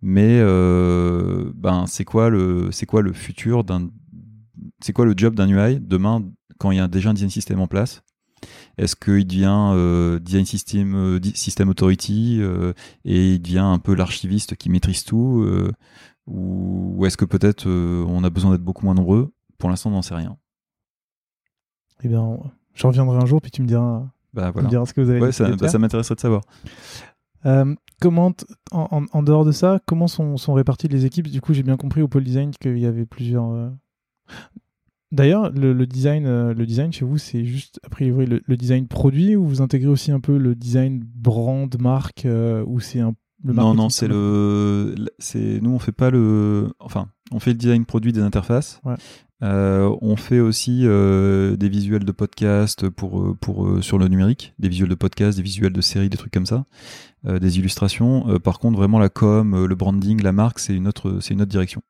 mais 0.02 0.40
euh, 0.40 1.52
ben 1.56 1.86
c'est 1.88 2.04
quoi 2.06 2.30
le 2.30 2.72
c'est 2.72 2.86
quoi 2.86 3.02
le 3.02 3.14
futur 3.14 3.64
d'un 3.64 3.90
c'est 4.82 4.94
quoi 4.94 5.06
le 5.06 5.14
job 5.16 5.36
d'un 5.36 5.50
UI 5.50 5.80
demain 5.80 6.24
quand 6.60 6.72
il 6.72 6.78
y 6.78 6.82
a 6.82 6.88
déjà 6.88 7.10
un 7.10 7.14
design 7.14 7.32
system 7.32 7.60
en 7.60 7.68
place? 7.68 8.04
Est-ce 8.78 8.96
qu'il 8.96 9.28
devient 9.28 9.72
euh, 9.74 10.20
design 10.20 10.46
system 10.46 10.96
euh, 10.96 11.20
system 11.36 11.70
authority 11.70 12.38
euh, 12.42 12.74
et 13.06 13.34
il 13.36 13.42
devient 13.42 13.60
un 13.60 13.80
peu 13.80 13.94
l'archiviste 13.94 14.56
qui 14.56 14.70
maîtrise 14.70 15.04
tout 15.04 15.42
euh, 15.46 15.72
ou, 16.28 16.94
ou 16.98 17.06
est-ce 17.06 17.18
que 17.18 17.26
peut-être 17.26 17.68
on 17.70 18.24
a 18.24 18.30
besoin 18.30 18.52
d'être 18.52 18.64
beaucoup 18.64 18.86
moins 18.86 18.94
nombreux? 18.96 19.34
Pour 19.58 19.70
l'instant, 19.70 19.90
on 19.90 19.94
n'en 19.94 20.02
sait 20.02 20.16
rien. 20.16 20.38
Eh 22.04 22.08
bien, 22.08 22.22
on- 22.22 22.44
je 22.74 22.88
reviendrai 22.88 23.18
un 23.18 23.26
jour, 23.26 23.42
puis 23.42 23.52
tu 23.52 23.62
me 23.62 23.68
diras, 23.68 24.08
Bah 24.34 24.44
tu 24.44 24.48
me 24.48 24.52
voilà. 24.54 24.70
diras 24.70 24.86
ce 24.86 24.94
que 24.94 25.02
vous 25.02 25.10
avez 25.10 25.20
Ouais, 25.22 25.32
ça, 25.32 25.50
bah, 25.56 25.68
ça 25.68 25.78
m'intéresserait 25.78 26.16
de 26.16 26.20
savoir. 26.22 26.42
Euh, 27.46 27.76
comment, 28.00 28.32
en, 28.72 28.88
en- 28.92 29.06
en 29.12 29.24
dehors 29.24 29.46
de 29.46 29.52
ça, 29.52 29.80
comment 29.86 30.08
sont, 30.08 30.38
sont 30.38 30.54
réparties 30.54 30.88
les 30.88 31.06
équipes? 31.06 31.28
Du 31.28 31.42
coup, 31.42 31.54
j'ai 31.54 31.64
bien 31.64 31.78
compris 31.78 32.02
au 32.02 32.08
pôle 32.08 32.24
design 32.24 32.52
qu'il 32.52 32.78
y 32.80 32.86
avait 32.86 33.06
plusieurs. 33.06 33.50
euh, 33.52 33.70
D'ailleurs, 35.12 35.52
le, 35.52 35.74
le 35.74 35.86
design, 35.86 36.26
euh, 36.26 36.54
le 36.54 36.66
design 36.66 36.94
chez 36.94 37.04
vous, 37.04 37.18
c'est 37.18 37.44
juste 37.44 37.82
a 37.84 37.90
priori 37.90 38.26
le, 38.26 38.42
le 38.46 38.58
design 38.58 38.88
produit 38.88 39.36
ou 39.36 39.46
vous 39.46 39.62
intégrez 39.62 39.90
aussi 39.90 40.12
un 40.12 40.22
peu 40.22 40.38
le 40.38 40.56
design 40.56 41.04
brand, 41.16 41.70
marque, 41.80 42.26
euh, 42.26 42.64
ou 42.66 42.80
c'est 42.80 43.02
un 43.02 43.14
le 43.44 43.54
non, 43.54 43.74
non, 43.74 43.90
c'est 43.90 44.08
le, 44.08 44.94
c'est 45.18 45.60
nous 45.62 45.72
on 45.72 45.80
fait 45.80 45.92
pas 45.92 46.12
le, 46.12 46.74
enfin, 46.80 47.08
on 47.32 47.40
fait 47.40 47.52
le 47.52 47.58
design 47.58 47.86
produit 47.86 48.14
des 48.14 48.22
interfaces. 48.22 48.80
Ouais. 48.86 48.94
Euh, 49.42 49.94
on 50.02 50.16
fait 50.16 50.40
aussi 50.40 50.82
euh, 50.84 51.56
des 51.56 51.68
visuels 51.68 52.06
de 52.06 52.12
podcast 52.12 52.88
pour 52.90 53.36
pour 53.42 53.84
sur 53.84 53.98
le 53.98 54.08
numérique, 54.08 54.54
des 54.60 54.70
visuels 54.70 54.90
de 54.90 54.96
podcast, 54.96 55.38
des 55.38 55.44
visuels 55.44 55.74
de 55.74 55.82
séries, 55.82 56.10
des 56.10 56.18
trucs 56.18 56.32
comme 56.32 56.46
ça, 56.46 56.66
des 57.28 57.58
illustrations. 57.58 58.40
Par 58.40 58.60
contre, 58.60 58.78
vraiment 58.78 59.00
la 59.00 59.10
com, 59.10 59.66
le 59.66 59.76
branding, 59.76 60.22
la 60.22 60.34
marque, 60.34 60.60
c'est 60.60 60.76
une 60.76 60.88
autre, 60.88 61.18
c'est 61.20 61.34
une 61.34 61.42
autre 61.42 61.52
direction. 61.52 61.82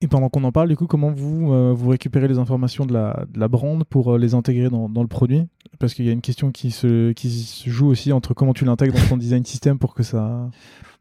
Et 0.00 0.06
pendant 0.06 0.28
qu'on 0.28 0.44
en 0.44 0.52
parle, 0.52 0.68
du 0.68 0.76
coup, 0.76 0.86
comment 0.86 1.10
vous, 1.10 1.52
euh, 1.52 1.72
vous 1.76 1.88
récupérez 1.88 2.28
les 2.28 2.38
informations 2.38 2.86
de 2.86 2.92
la, 2.92 3.24
de 3.32 3.40
la 3.40 3.48
brand 3.48 3.82
pour 3.84 4.14
euh, 4.14 4.18
les 4.18 4.34
intégrer 4.34 4.70
dans, 4.70 4.88
dans 4.88 5.02
le 5.02 5.08
produit? 5.08 5.42
Parce 5.80 5.92
qu'il 5.94 6.04
y 6.04 6.08
a 6.08 6.12
une 6.12 6.20
question 6.20 6.52
qui 6.52 6.70
se, 6.70 7.10
qui 7.12 7.30
se 7.30 7.68
joue 7.68 7.88
aussi 7.88 8.12
entre 8.12 8.32
comment 8.32 8.52
tu 8.54 8.64
l'intègres 8.64 8.94
dans 8.94 9.08
ton 9.08 9.16
design 9.18 9.44
system 9.44 9.78
pour 9.78 9.94
que 9.94 10.04
ça. 10.04 10.48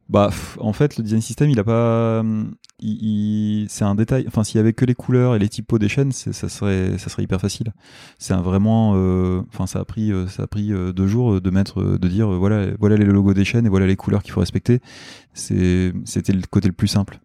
Bah, 0.10 0.32
en 0.60 0.74
fait, 0.74 0.98
le 0.98 1.04
design 1.04 1.22
system, 1.22 1.50
il 1.52 1.60
a 1.60 1.64
pas, 1.64 2.22
hum, 2.22 2.56
il, 2.80 3.62
il- 3.64 3.70
c'est 3.70 3.84
un 3.84 3.94
détail. 3.94 4.26
Enfin, 4.28 4.44
s'il 4.44 4.56
y 4.56 4.60
avait 4.60 4.74
que 4.74 4.86
les 4.86 4.96
couleurs 4.96 5.36
et 5.36 5.40
les 5.40 5.50
typos 5.50 5.78
des 5.78 5.90
chaînes, 5.90 6.12
ça 6.12 6.34
serait, 6.34 6.98
ça 6.98 7.10
serait 7.10 7.22
hyper 7.24 7.40
facile. 7.42 7.74
C'est 8.18 8.34
un 8.34 8.42
vraiment, 8.42 8.94
euh, 8.96 9.42
enfin, 9.54 9.68
ça 9.68 9.80
a 9.80 9.86
pris, 9.86 10.12
euh, 10.12 10.26
ça 10.28 10.44
a 10.44 10.48
pris 10.48 10.72
euh, 10.74 10.92
deux 10.92 11.08
jours 11.08 11.40
de 11.40 11.50
mettre, 11.52 11.84
de 11.84 12.08
dire, 12.08 12.30
voilà, 12.32 12.68
voilà 12.80 12.96
les 12.96 13.06
logos 13.06 13.36
des 13.36 13.46
chaînes 13.46 13.68
et 13.68 13.70
voilà 13.70 13.86
les 13.86 13.96
couleurs 13.96 14.24
qu'il 14.24 14.32
faut 14.32 14.40
respecter. 14.40 14.80
C'est, 15.34 15.94
c'était 16.06 16.34
le 16.34 16.42
côté 16.50 16.68
le 16.68 16.74
plus 16.74 16.88
simple. 16.88 17.20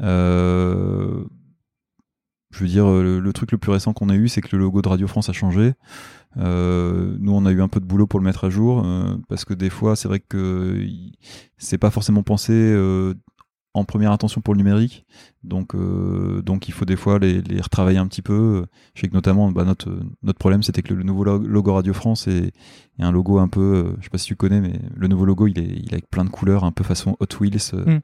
Euh, 0.00 1.24
je 2.50 2.60
veux 2.60 2.68
dire, 2.68 2.86
le, 2.88 3.32
truc 3.32 3.52
le 3.52 3.58
plus 3.58 3.70
récent 3.70 3.92
qu'on 3.92 4.08
a 4.08 4.14
eu, 4.14 4.28
c'est 4.28 4.40
que 4.40 4.56
le 4.56 4.62
logo 4.62 4.82
de 4.82 4.88
Radio 4.88 5.06
France 5.06 5.28
a 5.28 5.32
changé. 5.32 5.74
Euh, 6.36 7.16
nous, 7.20 7.32
on 7.32 7.46
a 7.46 7.52
eu 7.52 7.62
un 7.62 7.68
peu 7.68 7.80
de 7.80 7.84
boulot 7.84 8.06
pour 8.06 8.20
le 8.20 8.24
mettre 8.24 8.44
à 8.44 8.50
jour 8.50 8.82
euh, 8.84 9.16
parce 9.28 9.44
que 9.44 9.54
des 9.54 9.70
fois, 9.70 9.96
c'est 9.96 10.08
vrai 10.08 10.20
que 10.20 10.86
c'est 11.56 11.78
pas 11.78 11.90
forcément 11.90 12.22
pensé 12.22 12.52
en 13.74 13.84
première 13.84 14.10
intention 14.12 14.40
pour 14.40 14.54
le 14.54 14.58
numérique. 14.58 15.04
Donc, 15.44 15.74
euh, 15.74 16.42
donc 16.42 16.68
il 16.68 16.72
faut 16.72 16.84
des 16.84 16.96
fois 16.96 17.18
les, 17.18 17.42
les 17.42 17.60
retravailler 17.60 17.98
un 17.98 18.06
petit 18.08 18.22
peu. 18.22 18.64
Je 18.94 19.00
sais 19.02 19.08
que 19.08 19.14
notamment, 19.14 19.52
bah, 19.52 19.64
notre, 19.64 19.88
notre 20.22 20.38
problème, 20.38 20.62
c'était 20.62 20.82
que 20.82 20.92
le, 20.94 21.02
nouveau 21.04 21.22
lo- 21.24 21.38
logo 21.38 21.72
Radio 21.74 21.92
France 21.94 22.26
est, 22.26 22.46
est 22.98 23.02
un 23.02 23.12
logo 23.12 23.38
un 23.38 23.46
peu, 23.48 23.60
euh, 23.60 23.96
je 23.98 24.04
sais 24.04 24.10
pas 24.10 24.18
si 24.18 24.26
tu 24.26 24.36
connais, 24.36 24.60
mais 24.60 24.80
le 24.96 25.06
nouveau 25.06 25.24
logo, 25.26 25.46
il 25.46 25.58
est, 25.58 25.64
il 25.76 25.90
est 25.90 25.92
avec 25.94 26.10
plein 26.10 26.24
de 26.24 26.30
couleurs, 26.30 26.64
un 26.64 26.72
peu 26.72 26.82
façon 26.82 27.16
Hot 27.20 27.26
Wheels. 27.40 27.72
Mm. 27.74 27.98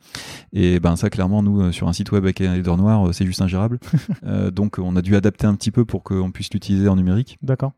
Et 0.53 0.79
ben 0.81 0.95
ça, 0.97 1.11
clairement, 1.11 1.43
nous, 1.43 1.61
euh, 1.61 1.73
sur 1.73 1.89
un 1.89 1.93
site 1.93 2.13
web 2.13 2.25
avec 2.25 2.41
un 2.41 2.55
header 2.55 2.77
noir, 2.77 3.13
c'est 3.13 3.27
juste 3.27 3.43
ingérable. 3.43 3.79
Euh, 4.25 4.51
donc, 4.51 4.79
on 4.79 4.97
a 4.97 5.03
dû 5.03 5.17
adapter 5.17 5.47
un 5.47 5.55
petit 5.55 5.71
peu 5.71 5.85
pour 5.85 6.03
qu'on 6.03 6.31
puisse 6.31 6.53
l'utiliser 6.53 6.89
en 6.89 6.97
numérique. 6.97 7.37
D'accord. 7.43 7.73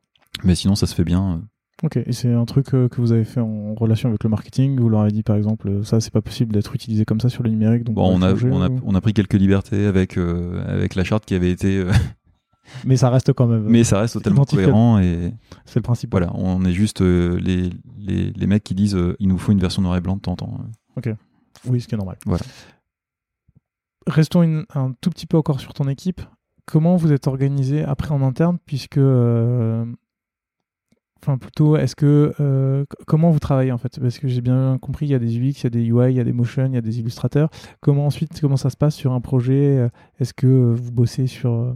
Mais 0.44 0.54
sinon, 0.54 0.74
ça 0.74 0.86
se 0.86 0.94
fait 0.94 1.04
bien. 1.04 1.40
Ok. 1.82 1.98
Et 1.98 2.12
c'est 2.12 2.32
un 2.32 2.44
truc 2.46 2.72
euh, 2.74 2.88
que 2.88 3.00
vous 3.02 3.12
avez 3.12 3.24
fait 3.24 3.40
en 3.40 3.74
relation 3.74 4.08
avec 4.08 4.24
le 4.24 4.30
marketing? 4.30 4.78
Vous 4.80 4.88
leur 4.88 5.00
avez 5.02 5.10
dit, 5.12 5.22
par 5.22 5.36
exemple, 5.36 5.68
euh, 5.68 5.84
ça, 5.84 6.00
c'est 6.00 6.12
pas 6.12 6.22
possible 6.22 6.52
d'être 6.54 6.74
utilisé 6.74 7.04
comme 7.04 7.20
ça 7.20 7.28
sur 7.28 7.42
le 7.42 7.50
numérique. 7.50 7.84
Donc 7.84 7.96
Bon, 7.96 8.10
on 8.10 8.22
a, 8.22 8.30
changer, 8.30 8.50
on, 8.50 8.62
a, 8.62 8.68
ou- 8.70 8.80
on 8.84 8.94
a 8.94 9.00
pris 9.00 9.12
quelques 9.12 9.34
libertés 9.34 9.84
avec, 9.86 10.16
euh, 10.16 10.64
avec 10.66 10.94
la 10.94 11.04
charte 11.04 11.24
qui 11.26 11.34
avait 11.34 11.50
été. 11.50 11.76
euh, 11.78 11.92
Mais 12.84 12.96
ça 12.96 13.10
reste 13.10 13.32
quand 13.32 13.46
même. 13.46 13.64
mais 13.68 13.84
ça 13.84 14.00
reste 14.00 14.14
totalement 14.14 14.44
cohérent 14.44 14.98
et 14.98 15.32
C'est 15.66 15.76
le 15.78 15.82
principe. 15.82 16.10
voilà, 16.10 16.32
on 16.34 16.64
est 16.64 16.72
juste 16.72 17.00
les, 17.00 17.70
les, 17.98 18.30
les 18.32 18.46
mecs 18.46 18.64
qui 18.64 18.74
disent 18.74 18.98
il 19.20 19.28
nous 19.28 19.38
faut 19.38 19.52
une 19.52 19.60
version 19.60 19.82
noir 19.82 19.96
et 19.96 20.00
blanc 20.00 20.16
de 20.16 20.20
temps 20.22 20.32
en 20.32 20.36
temps. 20.36 20.60
Oui, 21.66 21.80
ce 21.80 21.86
qui 21.88 21.94
est 21.94 21.98
normal. 21.98 22.16
Voilà. 22.26 22.42
Restons 24.08 24.42
une- 24.42 24.64
un 24.74 24.92
tout 25.00 25.10
petit 25.10 25.26
peu 25.26 25.36
encore 25.36 25.60
sur 25.60 25.74
ton 25.74 25.88
équipe. 25.88 26.20
Comment 26.64 26.96
vous 26.96 27.12
êtes 27.12 27.26
organisé 27.28 27.82
après 27.84 28.10
en 28.12 28.22
interne, 28.22 28.58
puisque, 28.66 28.98
plutôt, 31.36 31.76
est-ce 31.76 31.96
que 31.96 32.32
euh, 32.40 32.84
comment 33.06 33.30
vous 33.30 33.38
travaillez 33.38 33.72
en 33.72 33.78
fait? 33.78 33.98
Parce 34.00 34.18
que 34.18 34.28
j'ai 34.28 34.40
bien 34.40 34.78
compris, 34.80 35.06
il 35.06 35.10
y 35.10 35.14
a 35.14 35.18
des 35.18 35.36
UX, 35.38 35.60
il 35.60 35.64
y 35.64 35.66
a 35.66 35.70
des 35.70 35.84
UI, 35.84 36.12
il 36.12 36.16
y 36.16 36.20
a 36.20 36.24
des 36.24 36.32
motion, 36.32 36.66
il 36.66 36.74
y 36.74 36.78
a 36.78 36.80
des 36.80 37.00
illustrateurs. 37.00 37.50
Comment 37.80 38.06
ensuite, 38.06 38.40
comment 38.40 38.56
ça 38.56 38.70
se 38.70 38.76
passe 38.76 38.94
sur 38.94 39.12
un 39.12 39.20
projet 39.20 39.78
Euh, 39.78 39.88
Est-ce 40.20 40.32
que 40.32 40.46
vous 40.46 40.92
bossez 40.92 41.26
sur 41.26 41.52
euh, 41.52 41.72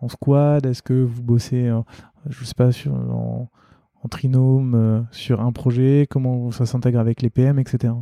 en 0.00 0.08
squad? 0.08 0.66
Est-ce 0.66 0.82
que 0.82 1.02
vous 1.02 1.22
bossez, 1.22 1.68
euh, 1.68 1.80
je 2.28 2.44
sais 2.44 2.54
pas, 2.54 2.72
sur 2.72 2.92
en, 2.92 3.50
en 4.02 4.08
trinôme 4.08 5.06
sur 5.10 5.40
un 5.40 5.52
projet? 5.52 6.06
Comment 6.10 6.50
ça 6.50 6.66
s'intègre 6.66 6.98
avec 7.00 7.22
les 7.22 7.30
PM, 7.30 7.58
etc. 7.58 7.94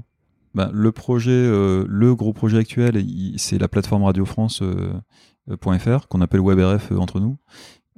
Bah, 0.53 0.71
le 0.73 0.91
projet, 0.91 1.31
le 1.31 2.15
gros 2.17 2.33
projet 2.33 2.59
actuel, 2.59 3.05
c'est 3.37 3.59
la 3.59 3.69
plateforme 3.69 4.03
Radio 4.03 4.25
France 4.25 4.63
euh, 5.51 5.57
qu'on 6.09 6.21
appelle 6.21 6.41
WebRF 6.41 6.93
entre 6.93 7.21
nous. 7.21 7.37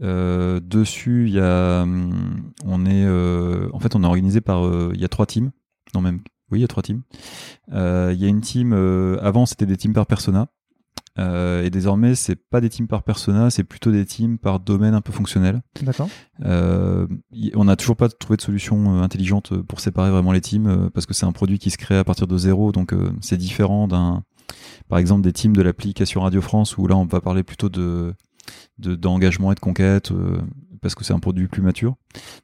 Dessus, 0.02 1.28
il 1.28 1.34
y 1.34 1.40
a, 1.40 1.82
hum, 1.82 2.52
on 2.64 2.86
est, 2.86 3.06
en 3.72 3.78
fait, 3.78 3.94
on 3.94 4.02
est 4.02 4.06
organisé 4.06 4.40
par, 4.40 4.64
il 4.92 5.00
y 5.00 5.04
a 5.04 5.08
trois 5.08 5.26
teams, 5.26 5.50
non 5.94 6.00
même, 6.00 6.20
oui, 6.50 6.58
il 6.58 6.62
y 6.62 6.64
a 6.64 6.68
trois 6.68 6.82
teams. 6.82 7.02
Il 7.68 8.16
y 8.18 8.24
a 8.24 8.28
une 8.28 8.40
team, 8.40 8.72
avant 9.20 9.46
c'était 9.46 9.66
des 9.66 9.76
teams 9.76 9.92
par 9.92 10.06
persona. 10.06 10.48
Euh, 11.18 11.62
et 11.62 11.70
désormais, 11.70 12.14
c'est 12.14 12.36
pas 12.36 12.60
des 12.60 12.70
teams 12.70 12.86
par 12.86 13.02
persona, 13.02 13.50
c'est 13.50 13.64
plutôt 13.64 13.90
des 13.90 14.06
teams 14.06 14.38
par 14.38 14.60
domaine 14.60 14.94
un 14.94 15.00
peu 15.00 15.12
fonctionnel. 15.12 15.62
D'accord. 15.82 16.08
Euh, 16.44 17.06
on 17.54 17.64
n'a 17.64 17.76
toujours 17.76 17.96
pas 17.96 18.08
trouvé 18.08 18.36
de 18.36 18.42
solution 18.42 18.98
euh, 18.98 19.02
intelligente 19.02 19.54
pour 19.62 19.80
séparer 19.80 20.10
vraiment 20.10 20.32
les 20.32 20.40
teams 20.40 20.90
parce 20.94 21.06
que 21.06 21.14
c'est 21.14 21.26
un 21.26 21.32
produit 21.32 21.58
qui 21.58 21.70
se 21.70 21.76
crée 21.76 21.98
à 21.98 22.04
partir 22.04 22.26
de 22.26 22.36
zéro, 22.38 22.72
donc 22.72 22.94
c'est 23.20 23.36
différent 23.36 23.88
d'un, 23.88 24.24
par 24.88 24.98
exemple, 24.98 25.22
des 25.22 25.32
teams 25.32 25.54
de 25.54 25.62
l'application 25.62 26.22
Radio 26.22 26.40
France 26.40 26.78
où 26.78 26.86
là 26.86 26.96
on 26.96 27.04
va 27.04 27.20
parler 27.20 27.42
plutôt 27.42 27.68
de 27.68 28.14
d'engagement 28.78 29.52
et 29.52 29.54
de 29.54 29.60
conquête 29.60 30.12
parce 30.80 30.94
que 30.94 31.04
c'est 31.04 31.12
un 31.12 31.20
produit 31.20 31.46
plus 31.46 31.62
mature. 31.62 31.94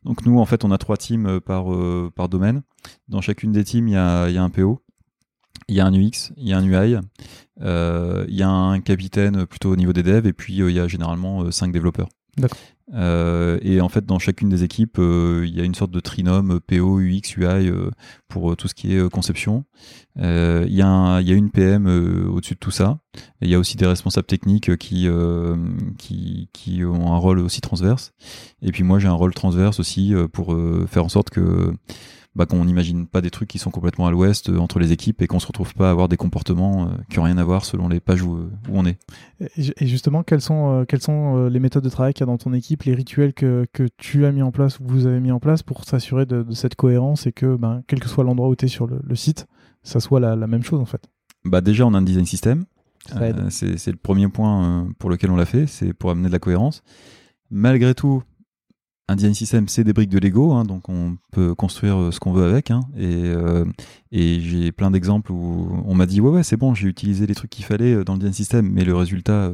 Donc 0.05 0.25
nous, 0.25 0.39
en 0.39 0.47
fait, 0.47 0.65
on 0.65 0.71
a 0.71 0.79
trois 0.79 0.97
teams 0.97 1.41
par 1.41 1.67
par 2.15 2.29
domaine. 2.29 2.63
Dans 3.09 3.21
chacune 3.21 3.53
des 3.53 3.65
teams, 3.65 3.89
il 3.89 3.95
y 3.95 3.97
a, 3.97 4.29
y 4.29 4.39
a 4.39 4.43
un 4.43 4.51
PO 4.51 4.83
il 5.69 5.75
y 5.75 5.81
a 5.81 5.87
un 5.87 5.93
UX, 5.93 6.33
il 6.37 6.49
y 6.49 6.53
a 6.53 6.59
un 6.59 6.65
UI, 6.65 6.97
euh, 7.61 8.25
il 8.29 8.35
y 8.35 8.43
a 8.43 8.49
un 8.49 8.81
capitaine 8.81 9.47
plutôt 9.47 9.71
au 9.71 9.77
niveau 9.77 9.93
des 9.93 10.03
devs, 10.03 10.27
et 10.27 10.33
puis 10.33 10.61
euh, 10.63 10.71
il 10.71 10.77
y 10.77 10.81
a 10.81 10.89
généralement 10.89 11.43
euh, 11.43 11.51
cinq 11.51 11.73
développeurs. 11.73 12.09
Et 12.95 13.81
en 13.81 13.89
fait, 13.89 14.07
dans 14.07 14.19
chacune 14.19 14.49
des 14.49 14.65
équipes, 14.65 14.99
il 14.99 15.55
y 15.55 15.61
a 15.61 15.65
une 15.65 15.75
sorte 15.75 15.91
de 15.91 16.01
trinôme 16.01 16.61
PO, 16.61 17.01
UX, 17.01 17.37
UI 17.37 17.71
pour 18.29 18.57
tout 18.57 18.69
ce 18.69 18.75
qui 18.75 18.97
est 18.97 19.11
conception. 19.11 19.65
Il 20.17 20.73
y, 20.73 20.83
a 20.83 21.21
une 21.21 21.51
PM 21.51 21.87
au-dessus 22.31 22.55
de 22.55 22.59
tout 22.59 22.71
ça. 22.71 22.99
il 23.43 23.49
y 23.49 23.55
a 23.55 23.59
aussi 23.59 23.77
des 23.77 23.87
responsables 23.87 24.27
techniques 24.27 24.77
qui 24.79 25.09
ont 25.11 27.13
un 27.13 27.19
rôle 27.19 27.41
aussi 27.41 27.61
transverse. 27.61 28.15
Et 28.63 28.73
puis 28.73 28.85
moi, 28.85 28.99
j'ai 28.99 29.09
un 29.09 29.13
rôle 29.13 29.35
transverse 29.35 29.81
aussi 29.81 30.15
pour 30.33 30.57
faire 30.89 31.05
en 31.05 31.11
sorte 31.11 31.31
que 31.31 31.75
bah, 32.39 32.47
qu'on 32.47 32.65
n'imagine 32.65 33.09
pas 33.09 33.21
des 33.21 33.31
trucs 33.31 33.49
qui 33.49 33.59
sont 33.59 33.73
complètement 33.73 34.07
à 34.07 34.13
l'ouest 34.13 34.49
euh, 34.49 34.59
entre 34.59 34.79
les 34.79 34.93
équipes 34.93 35.21
et 35.23 35.27
qu'on 35.27 35.41
se 35.41 35.47
retrouve 35.49 35.75
pas 35.75 35.89
à 35.89 35.91
avoir 35.91 36.09
des 36.09 36.17
comportements 36.17 36.85
euh, 36.85 36.91
qui 37.11 37.19
ont 37.19 37.25
rien 37.25 37.37
à 37.37 37.43
voir 37.43 37.65
selon 37.65 37.89
les 37.89 37.99
pages 37.99 38.23
où, 38.23 38.49
où 38.69 38.73
on 38.73 38.87
est. 38.87 38.97
Et 39.57 39.89
justement, 39.89 40.23
quelles 40.23 40.41
sont, 40.41 40.71
euh, 40.71 40.85
quelles 40.85 41.03
sont 41.03 41.49
les 41.49 41.59
méthodes 41.59 41.83
de 41.83 41.89
travail 41.89 42.15
qu'il 42.15 42.21
y 42.21 42.23
a 42.23 42.27
dans 42.27 42.39
ton 42.39 42.53
équipe, 42.53 42.85
les 42.85 42.95
rituels 42.95 43.35
que, 43.35 43.67
que 43.73 43.89
tu 43.97 44.25
as 44.25 44.31
mis 44.31 44.43
en 44.43 44.53
place 44.53 44.79
ou 44.79 44.85
que 44.85 44.93
vous 44.93 45.07
avez 45.07 45.19
mis 45.19 45.33
en 45.33 45.41
place 45.41 45.65
pour 45.65 45.83
s'assurer 45.83 46.27
de, 46.27 46.47
cette 46.53 46.77
cohérence 46.77 47.27
et 47.27 47.33
que, 47.33 47.57
ben, 47.57 47.83
quel 47.89 47.99
que 47.99 48.09
soit 48.09 48.23
l'endroit 48.23 48.49
où 48.49 48.55
tu 48.55 48.67
es 48.67 48.69
sur 48.69 48.87
le, 48.87 49.17
site, 49.17 49.49
ça 49.83 49.99
soit 49.99 50.21
la, 50.21 50.37
la, 50.37 50.47
même 50.47 50.63
chose 50.63 50.81
en 50.81 50.87
fait? 50.87 51.11
Bah 51.45 51.61
Déjà, 51.61 51.87
on 51.87 51.95
a 51.95 51.99
un 51.99 52.03
design 52.03 52.25
system. 52.25 52.67
c'est 53.51 53.91
le 53.91 53.97
premier 53.97 54.29
point 54.29 54.87
pour 55.01 55.11
lequel 55.11 55.33
on 55.33 55.37
l'a 55.37 55.45
fait, 55.45 55.67
c'est 55.67 55.93
pour 55.93 56.11
amener 56.13 56.29
de 56.29 56.33
la 56.33 56.39
cohérence. 56.39 56.85
Malgré 57.51 57.97
tout, 57.97 58.23
un 59.09 59.17
design 59.17 59.35
system, 59.35 59.69
c'est 59.69 59.85
des 59.85 59.95
briques 59.95 60.11
de 60.11 60.19
Lego, 60.19 60.53
hein, 60.53 60.65
donc 60.65 60.89
on 60.91 61.17
peut 61.33 61.55
construire 61.55 61.99
euh, 61.99 62.13
ce 62.13 62.21
qu'on 62.21 62.33
veut 62.33 62.45
avec. 62.45 62.71
Hein, 62.71 62.83
et, 62.97 63.25
euh, 63.25 63.65
et 64.13 64.39
j'ai 64.41 64.71
plein 64.71 64.91
d'exemples 64.91 65.33
où 65.33 65.83
on 65.87 65.95
m'a 65.95 66.05
dit 66.05 66.21
ouais 66.21 66.31
ouais 66.31 66.43
c'est 66.43 66.59
bon, 66.59 66.75
j'ai 66.75 66.89
utilisé 66.89 67.27
les 67.27 67.35
trucs 67.35 67.51
qu'il 67.51 67.65
fallait 67.65 67.95
euh, 67.95 68.05
dans 68.05 68.13
le 68.13 68.19
design 68.19 68.35
system, 68.35 68.71
mais 68.71 68.85
le 68.85 68.95
résultat, 68.95 69.53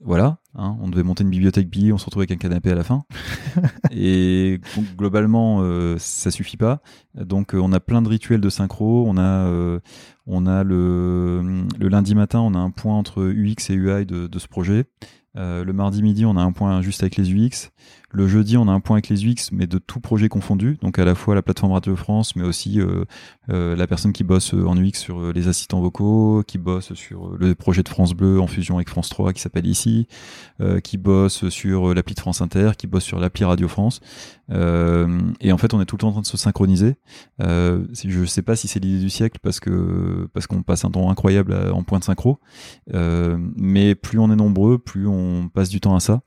voilà, 0.00 0.38
hein, 0.54 0.76
on 0.80 0.88
devait 0.88 1.02
monter 1.02 1.22
une 1.22 1.28
bibliothèque 1.30 1.68
billets, 1.68 1.92
on 1.92 1.98
se 1.98 2.06
retrouvait 2.06 2.24
avec 2.24 2.32
un 2.32 2.48
canapé 2.48 2.70
à 2.70 2.74
la 2.74 2.82
fin. 2.82 3.04
et 3.90 4.58
globalement, 4.96 5.62
ça 5.98 6.30
suffit 6.30 6.56
pas. 6.56 6.80
Donc 7.14 7.52
on 7.54 7.72
a 7.72 7.78
plein 7.78 8.02
de 8.02 8.08
rituels 8.08 8.40
de 8.40 8.48
synchro. 8.48 9.04
On 9.06 9.16
a 9.16 9.80
on 10.26 10.46
a 10.46 10.64
le, 10.64 11.66
le 11.78 11.88
lundi 11.88 12.16
matin, 12.16 12.40
on 12.40 12.54
a 12.54 12.58
un 12.58 12.70
point 12.70 12.96
entre 12.96 13.22
UX 13.22 13.70
et 13.70 13.74
UI 13.74 14.04
de, 14.04 14.26
de 14.26 14.38
ce 14.40 14.48
projet. 14.48 14.86
Euh, 15.36 15.64
le 15.64 15.72
mardi 15.72 16.02
midi, 16.02 16.26
on 16.26 16.36
a 16.36 16.42
un 16.42 16.52
point 16.52 16.82
juste 16.82 17.02
avec 17.02 17.16
les 17.16 17.32
UX. 17.32 17.70
Le 18.12 18.28
jeudi, 18.28 18.58
on 18.58 18.68
a 18.68 18.72
un 18.72 18.80
point 18.80 18.96
avec 18.96 19.08
les 19.08 19.26
UX, 19.26 19.50
mais 19.52 19.66
de 19.66 19.78
tout 19.78 19.98
projet 19.98 20.28
confondu. 20.28 20.76
Donc 20.82 20.98
à 20.98 21.04
la 21.04 21.14
fois 21.14 21.34
la 21.34 21.40
plateforme 21.40 21.72
Radio 21.72 21.96
France, 21.96 22.36
mais 22.36 22.44
aussi 22.44 22.78
euh, 22.78 23.04
euh, 23.50 23.74
la 23.74 23.86
personne 23.86 24.12
qui 24.12 24.22
bosse 24.22 24.52
en 24.52 24.76
UX 24.76 24.92
sur 24.98 25.32
les 25.32 25.48
assistants 25.48 25.80
vocaux, 25.80 26.42
qui 26.46 26.58
bosse 26.58 26.92
sur 26.92 27.34
le 27.38 27.54
projet 27.54 27.82
de 27.82 27.88
France 27.88 28.12
Bleu 28.12 28.38
en 28.38 28.46
fusion 28.46 28.76
avec 28.76 28.90
France 28.90 29.08
3 29.08 29.32
qui 29.32 29.40
s'appelle 29.40 29.66
ici, 29.66 30.06
qui 30.84 30.98
bosse 30.98 31.48
sur 31.48 31.94
l'appli 31.94 32.14
de 32.14 32.20
France 32.20 32.40
Inter, 32.42 32.72
qui 32.76 32.86
bosse 32.86 33.04
sur 33.04 33.18
l'appli 33.18 33.44
Radio 33.44 33.66
France. 33.66 34.00
et 34.50 35.52
en 35.52 35.58
fait, 35.58 35.74
on 35.74 35.80
est 35.80 35.86
tout 35.86 35.96
le 35.96 36.00
temps 36.00 36.08
en 36.08 36.12
train 36.12 36.20
de 36.20 36.26
se 36.26 36.36
synchroniser. 36.36 36.96
je 37.40 38.24
sais 38.26 38.42
pas 38.42 38.56
si 38.56 38.68
c'est 38.68 38.80
l'idée 38.80 39.00
du 39.00 39.10
siècle 39.10 39.38
parce 39.42 39.58
que 39.58 40.28
parce 40.34 40.46
qu'on 40.46 40.62
passe 40.62 40.84
un 40.84 40.90
temps 40.90 41.10
incroyable 41.10 41.56
en 41.72 41.82
point 41.82 41.98
de 41.98 42.04
synchro. 42.04 42.38
mais 42.92 43.94
plus 43.94 44.18
on 44.18 44.30
est 44.30 44.36
nombreux, 44.36 44.78
plus 44.78 45.06
on 45.06 45.48
passe 45.48 45.70
du 45.70 45.80
temps 45.80 45.96
à 45.96 46.00
ça. 46.00 46.20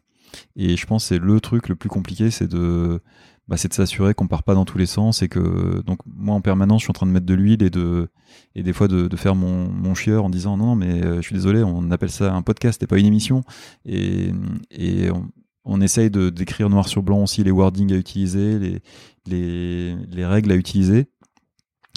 Et 0.56 0.78
je 0.78 0.86
pense 0.86 1.04
que 1.04 1.08
c'est 1.10 1.20
le 1.20 1.40
truc 1.40 1.70
le 1.70 1.76
plus 1.76 1.90
compliqué, 1.90 2.32
c'est 2.32 2.48
de, 2.48 3.02
bah, 3.48 3.58
c'est 3.58 3.68
de 3.68 3.74
s'assurer 3.74 4.14
qu'on 4.14 4.28
part 4.28 4.44
pas 4.44 4.56
dans 4.56 4.66
tous 4.66 4.78
les 4.78 4.88
sens 4.88 5.22
et 5.22 5.30
que 5.30 5.82
donc 5.86 6.00
moi 6.08 6.34
en 6.34 6.42
permanence 6.42 6.82
je 6.82 6.86
suis 6.86 6.92
en 6.92 6.94
train 6.94 7.06
de 7.06 7.12
mettre 7.12 7.28
de 7.28 7.34
l'huile 7.36 7.62
et 7.62 7.70
de 7.70 8.10
et 8.56 8.64
des 8.64 8.74
fois 8.74 8.88
de, 8.88 9.16
faire 9.16 9.36
mon, 9.36 9.70
mon 9.70 9.94
chieur 9.94 10.26
en 10.26 10.30
disant 10.30 10.58
non 10.58 10.76
mais 10.76 11.04
euh, 11.04 11.18
je 11.18 11.22
suis 11.22 11.36
désolé 11.36 11.64
on 11.64 11.92
appelle 11.92 12.10
ça 12.10 12.34
un 12.34 12.42
podcast 12.42 12.82
et 12.82 12.88
pas 12.88 12.98
une 12.98 13.06
émission. 13.06 13.44
Et, 13.86 14.32
on, 15.68 15.82
essaye 15.82 16.10
d'écrire 16.10 16.70
noir 16.70 16.88
sur 16.88 17.02
blanc 17.04 17.24
aussi 17.24 17.44
les 17.44 17.52
wordings 17.52 17.92
à 17.94 17.98
utiliser 17.98 18.60
les 18.60 18.82
les, 19.28 19.96
les 20.12 20.26
règles 20.26 20.52
à 20.52 20.56
utiliser. 20.56 21.08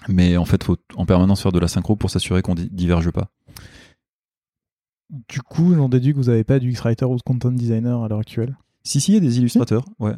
Mais 0.09 0.37
en 0.37 0.45
fait 0.45 0.63
faut 0.65 0.77
en 0.97 1.07
permanence 1.07 1.43
faire 1.43 1.53
de 1.53 1.59
la 1.59 1.69
synchro 1.69 1.97
pour 1.97 2.11
s'assurer 2.11 2.43
qu'on 2.43 2.55
diverge 2.55 3.11
pas 3.11 3.31
du 5.11 5.41
coup, 5.43 5.75
j'en 5.75 5.89
déduis 5.89 6.13
que 6.13 6.19
vous 6.19 6.25
n'avez 6.25 6.45
pas 6.45 6.59
du 6.59 6.71
X-Writer 6.71 7.07
ou 7.07 7.17
de 7.17 7.23
Content 7.23 7.51
Designer 7.51 8.03
à 8.03 8.09
l'heure 8.09 8.19
actuelle. 8.19 8.57
Si, 8.83 9.01
si, 9.01 9.13
il 9.13 9.15
y 9.15 9.19
a 9.19 9.21
des 9.21 9.39
illustrateurs, 9.39 9.85
ouais. 9.99 10.15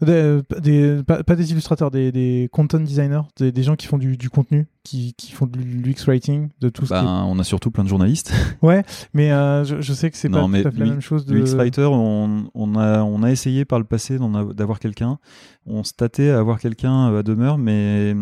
Des, 0.00 1.02
pas, 1.04 1.34
des 1.34 1.50
illustrateurs, 1.50 1.90
des, 1.90 2.48
content 2.52 2.78
designers, 2.78 3.22
des, 3.36 3.62
gens 3.64 3.74
qui 3.74 3.88
font 3.88 3.98
du, 3.98 4.30
contenu, 4.30 4.68
qui, 4.84 5.12
font 5.32 5.46
de 5.46 5.58
l'UX 5.58 6.06
writing, 6.06 6.50
de 6.60 6.68
tout 6.68 6.86
ça. 6.86 7.02
Ben, 7.02 7.24
on 7.26 7.36
a 7.40 7.44
surtout 7.44 7.72
plein 7.72 7.82
de 7.82 7.88
journalistes. 7.88 8.32
Ouais, 8.62 8.84
mais 9.12 9.32
euh, 9.32 9.64
je, 9.64 9.92
sais 9.92 10.10
que 10.10 10.16
c'est 10.16 10.28
pas 10.28 10.40
tout 10.40 10.54
à 10.54 10.70
fait 10.70 10.78
la 10.78 10.86
même 10.86 11.00
chose. 11.00 11.26
De... 11.26 11.34
L'UX 11.34 11.54
writer, 11.54 11.88
on, 11.90 12.48
on, 12.54 12.74
a, 12.76 13.02
on 13.02 13.22
a 13.24 13.30
essayé 13.30 13.64
par 13.64 13.80
le 13.80 13.84
passé 13.84 14.18
d'avoir 14.54 14.78
quelqu'un. 14.78 15.18
On 15.66 15.82
se 15.82 15.92
tâtait 15.92 16.30
à 16.30 16.38
avoir 16.38 16.60
quelqu'un 16.60 17.16
à 17.16 17.22
demeure, 17.24 17.58
mais 17.58 18.14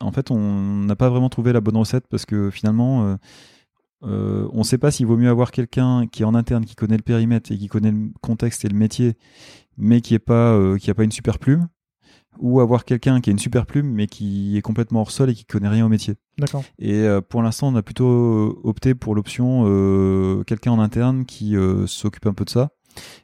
en 0.00 0.12
fait, 0.12 0.30
on 0.30 0.84
n'a 0.84 0.96
pas 0.96 1.10
vraiment 1.10 1.28
trouvé 1.28 1.52
la 1.52 1.60
bonne 1.60 1.76
recette 1.76 2.06
parce 2.08 2.24
que 2.24 2.50
finalement. 2.50 3.04
Euh, 3.04 3.16
euh, 4.02 4.48
on 4.52 4.58
ne 4.58 4.64
sait 4.64 4.78
pas 4.78 4.90
s'il 4.90 5.06
vaut 5.06 5.16
mieux 5.16 5.28
avoir 5.28 5.50
quelqu'un 5.50 6.06
qui 6.06 6.22
est 6.22 6.24
en 6.24 6.34
interne, 6.34 6.64
qui 6.64 6.74
connaît 6.74 6.96
le 6.96 7.02
périmètre 7.02 7.52
et 7.52 7.58
qui 7.58 7.68
connaît 7.68 7.92
le 7.92 8.10
contexte 8.20 8.64
et 8.64 8.68
le 8.68 8.76
métier, 8.76 9.16
mais 9.76 10.00
qui 10.00 10.14
n'a 10.14 10.20
pas, 10.20 10.52
euh, 10.54 10.78
pas 10.96 11.04
une 11.04 11.12
super 11.12 11.38
plume, 11.38 11.68
ou 12.38 12.60
avoir 12.60 12.84
quelqu'un 12.84 13.20
qui 13.20 13.30
a 13.30 13.32
une 13.32 13.38
super 13.38 13.66
plume, 13.66 13.90
mais 13.90 14.06
qui 14.06 14.56
est 14.56 14.62
complètement 14.62 15.00
hors 15.00 15.10
sol 15.10 15.30
et 15.30 15.34
qui 15.34 15.44
connaît 15.44 15.68
rien 15.68 15.84
au 15.84 15.88
métier. 15.88 16.14
D'accord. 16.38 16.64
Et 16.78 16.94
euh, 17.00 17.20
pour 17.20 17.42
l'instant, 17.42 17.68
on 17.68 17.76
a 17.76 17.82
plutôt 17.82 18.60
opté 18.64 18.94
pour 18.94 19.14
l'option 19.14 19.64
quelqu'un 20.46 20.72
en 20.72 20.78
interne 20.78 21.26
qui 21.26 21.54
s'occupe 21.86 22.26
un 22.26 22.34
peu 22.34 22.44
de 22.44 22.50
ça 22.50 22.70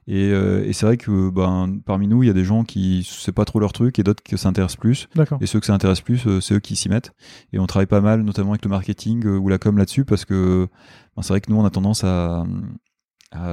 euh, 0.09 0.65
et, 0.65 0.73
c'est 0.73 0.87
vrai 0.87 0.97
que 0.97 1.31
ben, 1.31 1.79
parmi 1.85 2.07
nous, 2.07 2.23
il 2.23 2.27
y 2.27 2.31
a 2.31 2.33
des 2.33 2.45
gens 2.45 2.65
qui 2.65 3.07
c'est 3.09 3.33
pas 3.33 3.45
trop 3.45 3.59
leur 3.59 3.73
truc 3.73 3.99
et 3.99 4.03
d'autres 4.03 4.23
qui 4.23 4.37
s'intéressent 4.39 4.77
plus. 4.77 5.09
Et 5.41 5.47
ceux 5.47 5.61
que 5.61 5.67
ça 5.67 5.75
intéresse 5.75 6.01
plus, 6.01 6.27
euh, 6.27 6.41
c'est 6.41 6.55
eux 6.55 6.61
qui 6.61 6.77
s'y 6.77 6.89
mettent. 6.89 7.13
Et 7.53 7.59
on 7.59 7.67
travaille 7.67 7.87
pas 7.87 8.01
mal, 8.01 8.23
notamment 8.23 8.51
avec 8.51 8.65
le 8.65 8.71
marketing 8.71 9.27
euh, 9.27 9.37
ou 9.37 9.49
la 9.49 9.59
com 9.59 9.77
là-dessus, 9.77 10.05
parce 10.05 10.25
que 10.25 10.69
ben, 11.17 11.23
c'est 11.23 11.31
vrai 11.31 11.41
que 11.41 11.51
nous, 11.51 11.59
on 11.59 11.65
a 11.65 11.71
tendance 11.71 12.05
à, 12.05 12.45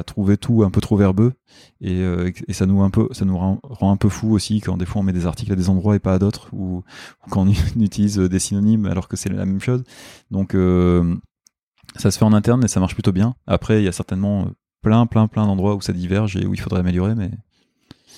trouver 0.06 0.38
tout 0.38 0.64
un 0.64 0.70
peu 0.70 0.80
trop 0.80 0.96
verbeux 0.96 1.34
et, 1.82 2.06
ça 2.52 2.66
nous 2.66 2.84
un 2.84 2.90
peu 2.90 3.10
ça 3.12 3.26
nous 3.26 3.38
rend, 3.38 3.60
un 3.82 3.98
peu 3.98 4.08
fou 4.08 4.32
aussi 4.32 4.62
quand 4.62 4.78
des 4.78 4.86
fois 4.86 5.02
on 5.02 5.04
met 5.04 5.12
des 5.12 5.26
articles 5.26 5.52
à 5.52 5.58
des 5.58 5.68
endroits 5.68 5.96
et 5.96 6.00
pas 6.00 6.14
à 6.14 6.20
d'autres 6.20 6.48
ou, 6.54 6.84
quand 7.30 7.46
on 7.46 7.52
utilise 7.82 8.18
des 8.18 8.40
synonymes 8.40 8.86
alors 8.86 9.10
que 9.10 9.18
c'est 9.18 9.28
la 9.28 9.46
même 9.46 9.60
chose 9.60 9.84
donc 10.32 10.56
ça 11.98 12.12
se 12.12 12.18
fait 12.18 12.24
en 12.24 12.32
interne 12.32 12.64
et 12.64 12.70
ça 12.70 12.80
marche 12.80 12.94
plutôt 12.94 13.12
bien 13.12 13.36
après 13.46 13.82
il 13.82 13.84
y 13.84 13.90
a 13.90 13.92
certainement 13.92 14.48
plein, 14.84 15.08
plein, 15.08 15.28
plein 15.28 15.48
d'endroits 15.48 15.76
où 15.76 15.82
ça 15.82 15.94
diverge 15.94 16.38
et 16.38 16.46
où 16.46 16.54
il 16.54 16.60
faudrait 16.60 16.82
améliorer, 16.82 17.16
mais. 17.16 17.32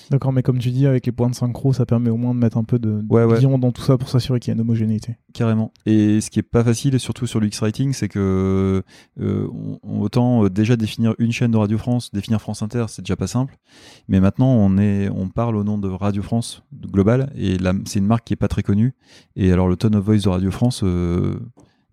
D'accord, 0.08 0.32
mais 0.32 0.42
comme 0.44 0.58
tu 0.58 0.70
dis, 0.70 0.86
avec 0.86 1.04
les 1.06 1.10
points 1.10 1.28
de 1.28 1.34
synchro, 1.34 1.72
ça 1.72 1.84
permet 1.84 2.10
au 2.10 2.16
moins 2.16 2.32
de 2.32 2.38
mettre 2.38 2.58
un 2.58 2.62
peu 2.62 2.78
de 2.78 3.02
ouais, 3.08 3.26
dans 3.58 3.72
tout 3.72 3.82
ça 3.82 3.98
pour 3.98 4.08
s'assurer 4.08 4.38
qu'il 4.38 4.50
y 4.50 4.52
a 4.52 4.54
une 4.54 4.60
homogénéité. 4.60 5.16
Carrément. 5.32 5.72
Et 5.84 6.20
ce 6.20 6.30
qui 6.30 6.38
est 6.38 6.44
pas 6.44 6.62
facile, 6.62 7.00
surtout 7.00 7.26
sur 7.26 7.40
l'UX 7.40 7.58
Writing, 7.60 7.92
c'est 7.92 8.06
que 8.08 8.84
euh, 9.20 9.48
autant 9.82 10.44
euh, 10.44 10.50
déjà 10.50 10.76
définir 10.76 11.14
une 11.18 11.32
chaîne 11.32 11.50
de 11.50 11.56
Radio 11.56 11.76
France, 11.76 12.12
définir 12.12 12.40
France 12.40 12.62
Inter, 12.62 12.84
c'est 12.86 13.02
déjà 13.02 13.16
pas 13.16 13.26
simple. 13.26 13.58
Mais 14.06 14.20
maintenant, 14.20 14.52
on 14.52 14.78
est, 14.78 15.08
on 15.08 15.28
parle 15.28 15.56
au 15.56 15.64
nom 15.64 15.76
de 15.76 15.88
Radio 15.88 16.22
France 16.22 16.62
global, 16.72 17.32
et 17.36 17.56
c'est 17.86 17.98
une 17.98 18.06
marque 18.06 18.26
qui 18.26 18.32
est 18.32 18.36
pas 18.36 18.48
très 18.48 18.62
connue. 18.62 18.94
Et 19.34 19.50
alors, 19.50 19.66
le 19.66 19.74
tone 19.74 19.96
of 19.96 20.04
voice 20.04 20.22
de 20.22 20.28
Radio 20.28 20.52
France, 20.52 20.82
euh, 20.84 21.34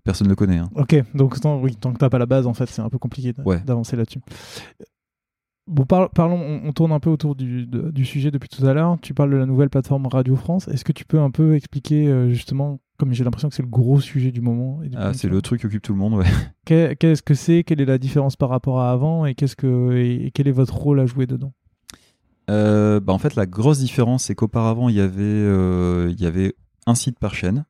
personne 0.03 0.27
ne 0.27 0.31
le 0.31 0.35
connaît. 0.35 0.57
Hein. 0.57 0.69
Ok, 0.75 0.95
donc 1.13 1.39
tant, 1.39 1.59
oui, 1.59 1.75
tant 1.75 1.93
que 1.93 1.97
t'as 1.97 2.09
pas 2.09 2.19
la 2.19 2.25
base, 2.25 2.47
en 2.47 2.53
fait, 2.53 2.67
c'est 2.67 2.81
un 2.81 2.89
peu 2.89 2.97
compliqué 2.97 3.33
d'avancer 3.65 3.95
là-dessus. 3.95 4.19
Bon, 5.65 5.85
parlons, 5.85 6.61
on, 6.65 6.73
tourne 6.73 6.91
un 6.91 6.99
peu 6.99 7.09
autour 7.09 7.35
du, 7.35 8.05
sujet 8.05 8.31
depuis 8.31 8.49
tout 8.49 8.65
à 8.65 8.73
l'heure. 8.73 8.97
Tu 9.01 9.13
parles 9.13 9.31
de 9.31 9.37
la 9.37 9.45
nouvelle 9.45 9.69
plateforme 9.69 10.07
Radio 10.07 10.35
France. 10.35 10.67
Est-ce 10.67 10.83
que 10.83 10.91
tu 10.91 11.05
peux 11.05 11.19
un 11.19 11.31
peu 11.31 11.55
expliquer 11.55 12.07
euh, 12.07 12.29
justement 12.29 12.79
comme 12.97 13.13
j'ai 13.13 13.23
l'impression 13.23 13.49
que 13.49 13.55
c'est 13.55 13.63
le 13.63 13.69
gros 13.69 13.99
sujet 13.99 14.31
du 14.31 14.41
moment. 14.41 14.81
et 14.83 14.89
du 14.89 14.97
Ah, 14.97 15.13
c'est 15.13 15.27
le 15.27 15.41
truc 15.41 15.61
qui 15.61 15.65
occupe 15.65 15.81
tout 15.81 15.93
le 15.93 15.99
monde, 15.99 16.13
ouais. 16.13 16.25
Qu'est- 16.65 16.95
Qu'est-ce 16.95 17.23
que 17.23 17.33
c'est? 17.33 17.63
Quelle 17.63 17.81
est 17.81 17.85
la 17.85 17.97
différence 17.97 18.35
par 18.35 18.49
rapport 18.49 18.81
à 18.81 18.91
avant? 18.91 19.25
Et 19.25 19.35
qu'est-ce 19.35 19.55
que 19.55 19.95
et 19.95 20.31
quel 20.31 20.47
est 20.47 20.53
votre 20.53 20.75
rôle 20.75 20.99
à 20.99 21.05
jouer 21.05 21.25
dedans? 21.25 21.53
Euh, 22.49 22.99
bah, 22.99 23.13
en 23.13 23.17
fait, 23.17 23.35
la 23.35 23.45
grosse 23.45 23.79
différence, 23.79 24.25
c'est 24.25 24.35
qu'auparavant, 24.35 24.89
il 24.89 24.95
y 24.95 25.01
avait, 25.01 25.21
euh, 25.23 26.09
il 26.11 26.21
y 26.21 26.25
avait 26.25 26.55
un 26.85 26.95
site 26.95 27.19
par 27.19 27.35
chaîne. 27.35 27.65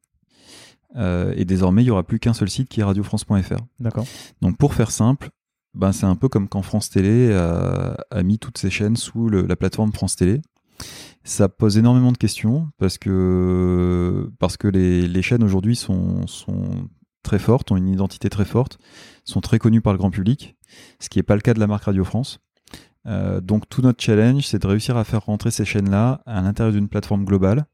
Euh, 0.96 1.34
et 1.36 1.46
désormais, 1.46 1.84
il 1.84 1.88
y 1.88 1.92
aura 1.92 2.04
plus 2.04 2.20
qu'un 2.20 2.34
seul 2.34 2.50
site 2.50 2.70
qui 2.70 2.82
est 2.82 2.84
radiofrance.fr. 2.84 3.58
D'accord. 3.80 4.06
Donc, 4.42 4.58
pour 4.58 4.74
faire 4.74 4.92
simple, 4.92 5.30
ben, 5.74 5.92
c'est 5.92 6.06
un 6.06 6.16
peu 6.16 6.30
comme 6.30 6.48
quand 6.48 6.62
France 6.62 6.90
Télé 6.90 7.34
a, 7.34 7.98
a 8.12 8.24
mis 8.24 8.38
toutes 8.38 8.58
ses 8.58 8.70
chaînes 8.70 8.96
sous 8.96 9.28
le- 9.30 9.48
la 9.48 9.56
plateforme 9.56 9.92
France 9.92 10.16
Télé. 10.16 10.42
Ça 11.24 11.50
pose 11.50 11.78
énormément 11.78 12.12
de 12.12 12.18
questions 12.18 12.68
parce 12.78 12.98
que, 12.98 14.30
parce 14.40 14.58
que 14.58 14.68
les, 14.68 15.08
les 15.08 15.22
chaînes 15.22 15.44
aujourd'hui 15.44 15.76
sont, 15.76 16.28
sont 16.28 16.88
très 17.24 17.40
fortes, 17.40 17.72
ont 17.72 17.78
une 17.78 17.88
identité 17.88 18.30
très 18.30 18.46
forte, 18.46 18.78
sont 19.24 19.40
très 19.42 19.58
connues 19.60 19.82
par 19.82 19.94
le 19.94 19.98
grand 20.00 20.12
public, 20.12 20.58
ce 21.00 21.10
qui 21.10 21.20
n'est 21.20 21.24
pas 21.24 21.36
le 21.36 21.42
cas 21.42 21.54
de 21.54 21.60
la 21.60 21.68
marque 21.68 21.86
Radio 21.86 22.04
France. 22.04 22.40
Euh, 23.06 23.42
donc 23.42 23.68
tout 23.70 23.82
notre 23.82 24.02
challenge, 24.04 24.46
c'est 24.48 24.60
de 24.62 24.68
réussir 24.68 24.98
à 24.98 25.04
faire 25.04 25.26
rentrer 25.26 25.52
ces 25.52 25.66
chaînes-là 25.66 26.22
à 26.26 26.42
l'intérieur 26.42 26.74
d'une 26.74 26.88
plateforme 26.90 27.24
globale, 27.26 27.66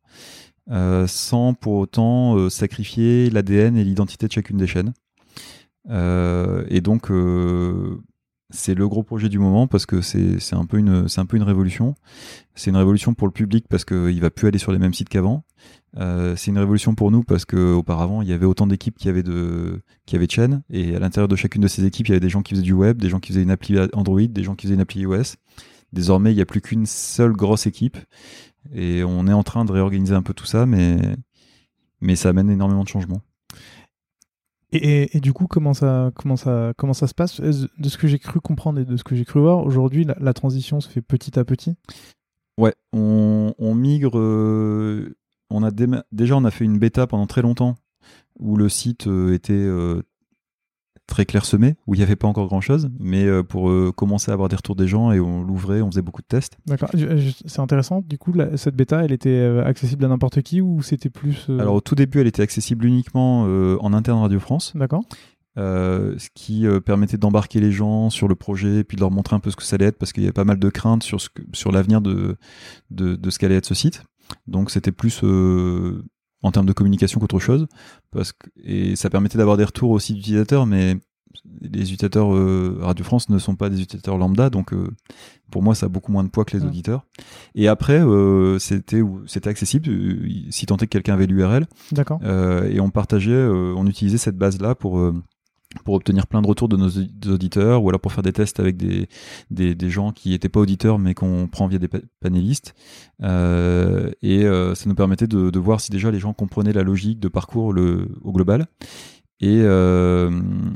euh, 0.71 1.07
sans 1.07 1.55
pour 1.55 1.73
autant 1.73 2.37
euh, 2.37 2.49
sacrifier 2.49 3.31
l'ADN 3.31 3.75
et 3.75 3.83
l'identité 3.83 4.27
de 4.27 4.31
chacune 4.31 4.57
des 4.57 4.67
chaînes. 4.67 4.93
Euh, 5.89 6.63
et 6.69 6.81
donc 6.81 7.11
c'est 8.51 8.75
le 8.75 8.87
gros 8.87 9.03
projet 9.03 9.29
du 9.29 9.39
moment 9.39 9.67
parce 9.67 9.85
que 9.85 10.01
c'est 10.01 10.53
un 10.53 10.65
peu 10.65 10.77
une 10.77 11.43
révolution. 11.43 11.95
C'est 12.53 12.69
une 12.69 12.77
révolution 12.77 13.13
pour 13.13 13.27
le 13.27 13.33
public 13.33 13.65
parce 13.67 13.85
qu'il 13.85 14.19
va 14.21 14.29
plus 14.29 14.47
aller 14.47 14.59
sur 14.59 14.71
les 14.71 14.79
mêmes 14.79 14.93
sites 14.93 15.09
qu'avant. 15.09 15.43
C'est 15.95 16.47
une 16.47 16.59
révolution 16.59 16.93
pour 16.93 17.09
nous 17.09 17.23
parce 17.23 17.45
que 17.45 17.73
auparavant 17.73 18.21
il 18.21 18.27
y 18.27 18.33
avait 18.33 18.45
autant 18.45 18.67
d'équipes 18.67 18.97
qui 18.97 19.09
avaient 19.09 19.23
de 19.23 19.81
qui 20.05 20.15
avaient 20.15 20.27
de 20.27 20.31
chaînes 20.31 20.61
et 20.69 20.95
à 20.95 20.99
l'intérieur 20.99 21.27
de 21.27 21.35
chacune 21.35 21.63
de 21.63 21.67
ces 21.67 21.85
équipes 21.85 22.07
il 22.07 22.11
y 22.11 22.13
avait 22.13 22.19
des 22.19 22.29
gens 22.29 22.43
qui 22.43 22.53
faisaient 22.53 22.63
du 22.63 22.73
web, 22.73 23.01
des 23.01 23.09
gens 23.09 23.19
qui 23.19 23.29
faisaient 23.29 23.43
une 23.43 23.51
appli 23.51 23.77
Android, 23.93 24.21
des 24.21 24.43
gens 24.43 24.55
qui 24.55 24.67
faisaient 24.67 24.75
une 24.75 24.81
appli 24.81 25.01
iOS. 25.01 25.35
Désormais 25.93 26.31
il 26.31 26.35
n'y 26.35 26.41
a 26.41 26.45
plus 26.45 26.61
qu'une 26.61 26.85
seule 26.85 27.33
grosse 27.33 27.65
équipe 27.65 27.97
et 28.73 29.03
on 29.03 29.27
est 29.27 29.33
en 29.33 29.43
train 29.43 29.65
de 29.65 29.71
réorganiser 29.71 30.15
un 30.15 30.21
peu 30.21 30.33
tout 30.33 30.45
ça 30.45 30.65
mais 30.65 30.99
mais 32.01 32.15
ça 32.15 32.29
amène 32.29 32.49
énormément 32.49 32.83
de 32.83 32.87
changements. 32.89 33.21
Et, 34.71 34.77
et- 34.77 35.17
et 35.17 35.19
du 35.19 35.33
coup, 35.33 35.47
comment 35.47 35.73
ça, 35.73 36.11
comment 36.15 36.35
ça, 36.37 36.73
comment 36.77 36.93
ça 36.93 37.07
se 37.07 37.13
passe? 37.13 37.41
De 37.41 37.89
ce 37.89 37.97
que 37.97 38.07
j'ai 38.07 38.19
cru 38.19 38.39
comprendre 38.39 38.79
et 38.79 38.85
de 38.85 38.97
ce 38.97 39.03
que 39.03 39.15
j'ai 39.15 39.25
cru 39.25 39.39
voir, 39.39 39.65
aujourd'hui, 39.65 40.03
la, 40.05 40.15
la 40.19 40.33
transition 40.33 40.79
se 40.79 40.87
fait 40.89 41.01
petit 41.01 41.39
à 41.39 41.43
petit? 41.43 41.75
Ouais, 42.57 42.73
on, 42.93 43.53
on 43.57 43.73
migre. 43.73 44.17
euh, 44.19 45.15
on 45.49 45.63
a 45.63 45.71
déjà, 46.11 46.37
on 46.37 46.45
a 46.45 46.51
fait 46.51 46.65
une 46.65 46.77
bêta 46.77 47.07
pendant 47.07 47.25
très 47.25 47.41
longtemps 47.41 47.75
où 48.37 48.55
le 48.55 48.69
site 48.69 49.07
euh, 49.07 49.33
était 49.33 49.53
euh, 49.53 50.03
très 51.09 51.25
clairsemé, 51.25 51.75
où 51.87 51.95
il 51.95 51.97
n'y 51.97 52.03
avait 52.03 52.15
pas 52.15 52.27
encore 52.27 52.47
grand 52.47 52.61
chose, 52.61 52.89
mais 52.99 53.25
euh, 53.25 53.43
pour 53.43 53.69
euh, 53.69 53.91
commencer 53.93 54.31
à 54.31 54.33
avoir 54.33 54.47
des 54.47 54.55
retours 54.55 54.75
des 54.77 54.87
gens 54.87 55.11
et 55.11 55.19
on 55.19 55.43
l'ouvrait, 55.43 55.81
on 55.81 55.89
faisait 55.91 56.01
beaucoup 56.01 56.21
de 56.21 56.27
tests. 56.27 56.57
D'accord. 56.67 56.89
Je- 56.93 57.31
C'est 57.45 57.59
intéressant. 57.59 58.01
Du 58.07 58.17
coup, 58.17 58.31
la- 58.31 58.55
cette 58.55 58.75
bêta, 58.75 59.03
elle 59.03 59.11
était 59.11 59.29
euh, 59.29 59.65
accessible 59.65 60.05
à 60.05 60.07
n'importe 60.07 60.41
qui 60.41 60.61
ou 60.61 60.81
c'était 60.81 61.09
plus. 61.09 61.47
euh, 61.49 61.59
Alors 61.59 61.75
au 61.75 61.81
tout 61.81 61.95
début, 61.95 62.19
elle 62.21 62.27
était 62.27 62.41
accessible 62.43 62.85
uniquement 62.85 63.45
euh, 63.47 63.77
en 63.81 63.91
interne 63.93 64.19
Radio 64.21 64.39
France, 64.39 64.71
D'accord. 64.75 65.03
euh, 65.57 66.15
ce 66.17 66.29
qui 66.33 66.65
euh, 66.67 66.79
permettait 66.79 67.17
d'embarquer 67.17 67.59
les 67.59 67.71
gens 67.71 68.09
sur 68.09 68.27
le 68.27 68.35
projet, 68.35 68.83
puis 68.83 68.95
de 68.95 69.01
leur 69.01 69.11
montrer 69.11 69.35
un 69.35 69.39
peu 69.39 69.49
ce 69.51 69.55
que 69.55 69.63
ça 69.63 69.75
allait 69.75 69.85
être, 69.85 69.97
parce 69.97 70.13
qu'il 70.13 70.23
y 70.23 70.25
avait 70.27 70.33
pas 70.33 70.45
mal 70.45 70.59
de 70.59 70.69
craintes 70.69 71.03
sur, 71.03 71.19
ce 71.19 71.29
que- 71.29 71.41
sur 71.53 71.71
l'avenir 71.71 72.01
de, 72.01 72.37
de, 72.91 73.15
de 73.15 73.29
ce 73.29 73.39
qu'allait 73.39 73.55
être 73.55 73.65
ce 73.65 73.75
site. 73.75 74.03
Donc 74.47 74.69
c'était 74.69 74.91
plus 74.91 75.21
euh, 75.23 76.03
en 76.41 76.51
termes 76.51 76.65
de 76.65 76.73
communication 76.73 77.19
qu'autre 77.19 77.39
chose, 77.39 77.67
parce 78.11 78.31
que, 78.31 78.47
et 78.63 78.95
ça 78.95 79.09
permettait 79.09 79.37
d'avoir 79.37 79.57
des 79.57 79.65
retours 79.65 79.91
aussi 79.91 80.13
d'utilisateurs, 80.13 80.65
mais 80.65 80.97
les 81.61 81.81
utilisateurs 81.81 82.33
euh, 82.33 82.77
Radio 82.81 83.03
France 83.05 83.29
ne 83.29 83.37
sont 83.39 83.55
pas 83.55 83.69
des 83.69 83.81
utilisateurs 83.81 84.17
lambda, 84.17 84.49
donc 84.49 84.73
euh, 84.73 84.89
pour 85.51 85.61
moi 85.63 85.75
ça 85.75 85.85
a 85.85 85.89
beaucoup 85.89 86.11
moins 86.11 86.23
de 86.23 86.29
poids 86.29 86.43
que 86.45 86.55
les 86.57 86.63
Ouais. 86.63 86.69
auditeurs. 86.69 87.05
Et 87.55 87.67
après, 87.67 87.99
euh, 88.01 88.57
c'était 88.59 89.01
c'était 89.27 89.49
accessible, 89.49 89.89
euh, 89.89 90.27
si 90.49 90.65
tant 90.65 90.77
est 90.77 90.85
que 90.87 90.91
quelqu'un 90.91 91.13
avait 91.13 91.27
l'URL, 91.27 91.67
D'accord. 91.91 92.19
euh, 92.23 92.69
et 92.69 92.79
on 92.79 92.89
partageait, 92.89 93.31
euh, 93.31 93.73
on 93.77 93.85
utilisait 93.87 94.17
cette 94.17 94.37
base-là 94.37 94.75
pour 94.75 94.97
euh, 94.99 95.13
pour 95.85 95.93
obtenir 95.93 96.25
plein 96.25 96.41
de 96.41 96.47
retours 96.47 96.67
de 96.67 96.77
nos 96.77 96.89
auditeurs 97.31 97.83
ou 97.83 97.89
alors 97.89 98.01
pour 98.01 98.11
faire 98.11 98.23
des 98.23 98.33
tests 98.33 98.59
avec 98.59 98.75
des, 98.77 99.89
gens 99.89 100.11
qui 100.11 100.29
n'étaient 100.29 100.49
pas 100.49 100.59
auditeurs 100.59 100.97
mais 100.97 101.13
qu'on 101.13 101.47
prend 101.47 101.67
via 101.67 101.77
des 101.77 101.87
pa- 101.87 101.99
panélistes. 102.19 102.73
Euh, 103.21 104.09
et 104.21 104.45
euh, 104.45 104.73
ça 104.73 104.89
nous 104.89 104.95
permettait 104.95 105.27
de, 105.27 105.59
voir 105.59 105.79
si 105.79 105.91
déjà 105.91 106.09
les 106.09 106.19
gens 106.19 106.33
comprenaient 106.33 106.73
la 106.73 106.83
logique 106.83 107.19
de 107.19 107.27
parcours 107.27 107.67
au 107.67 108.31
global. 108.31 108.65
Et, 109.41 109.61
euh, 109.61 110.29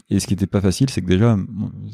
et 0.09 0.22
ce 0.22 0.28
qui 0.28 0.34
n'était 0.34 0.47
pas 0.47 0.61
facile, 0.61 0.89
c'est 0.89 1.01
que 1.01 1.05
déjà, 1.07 1.38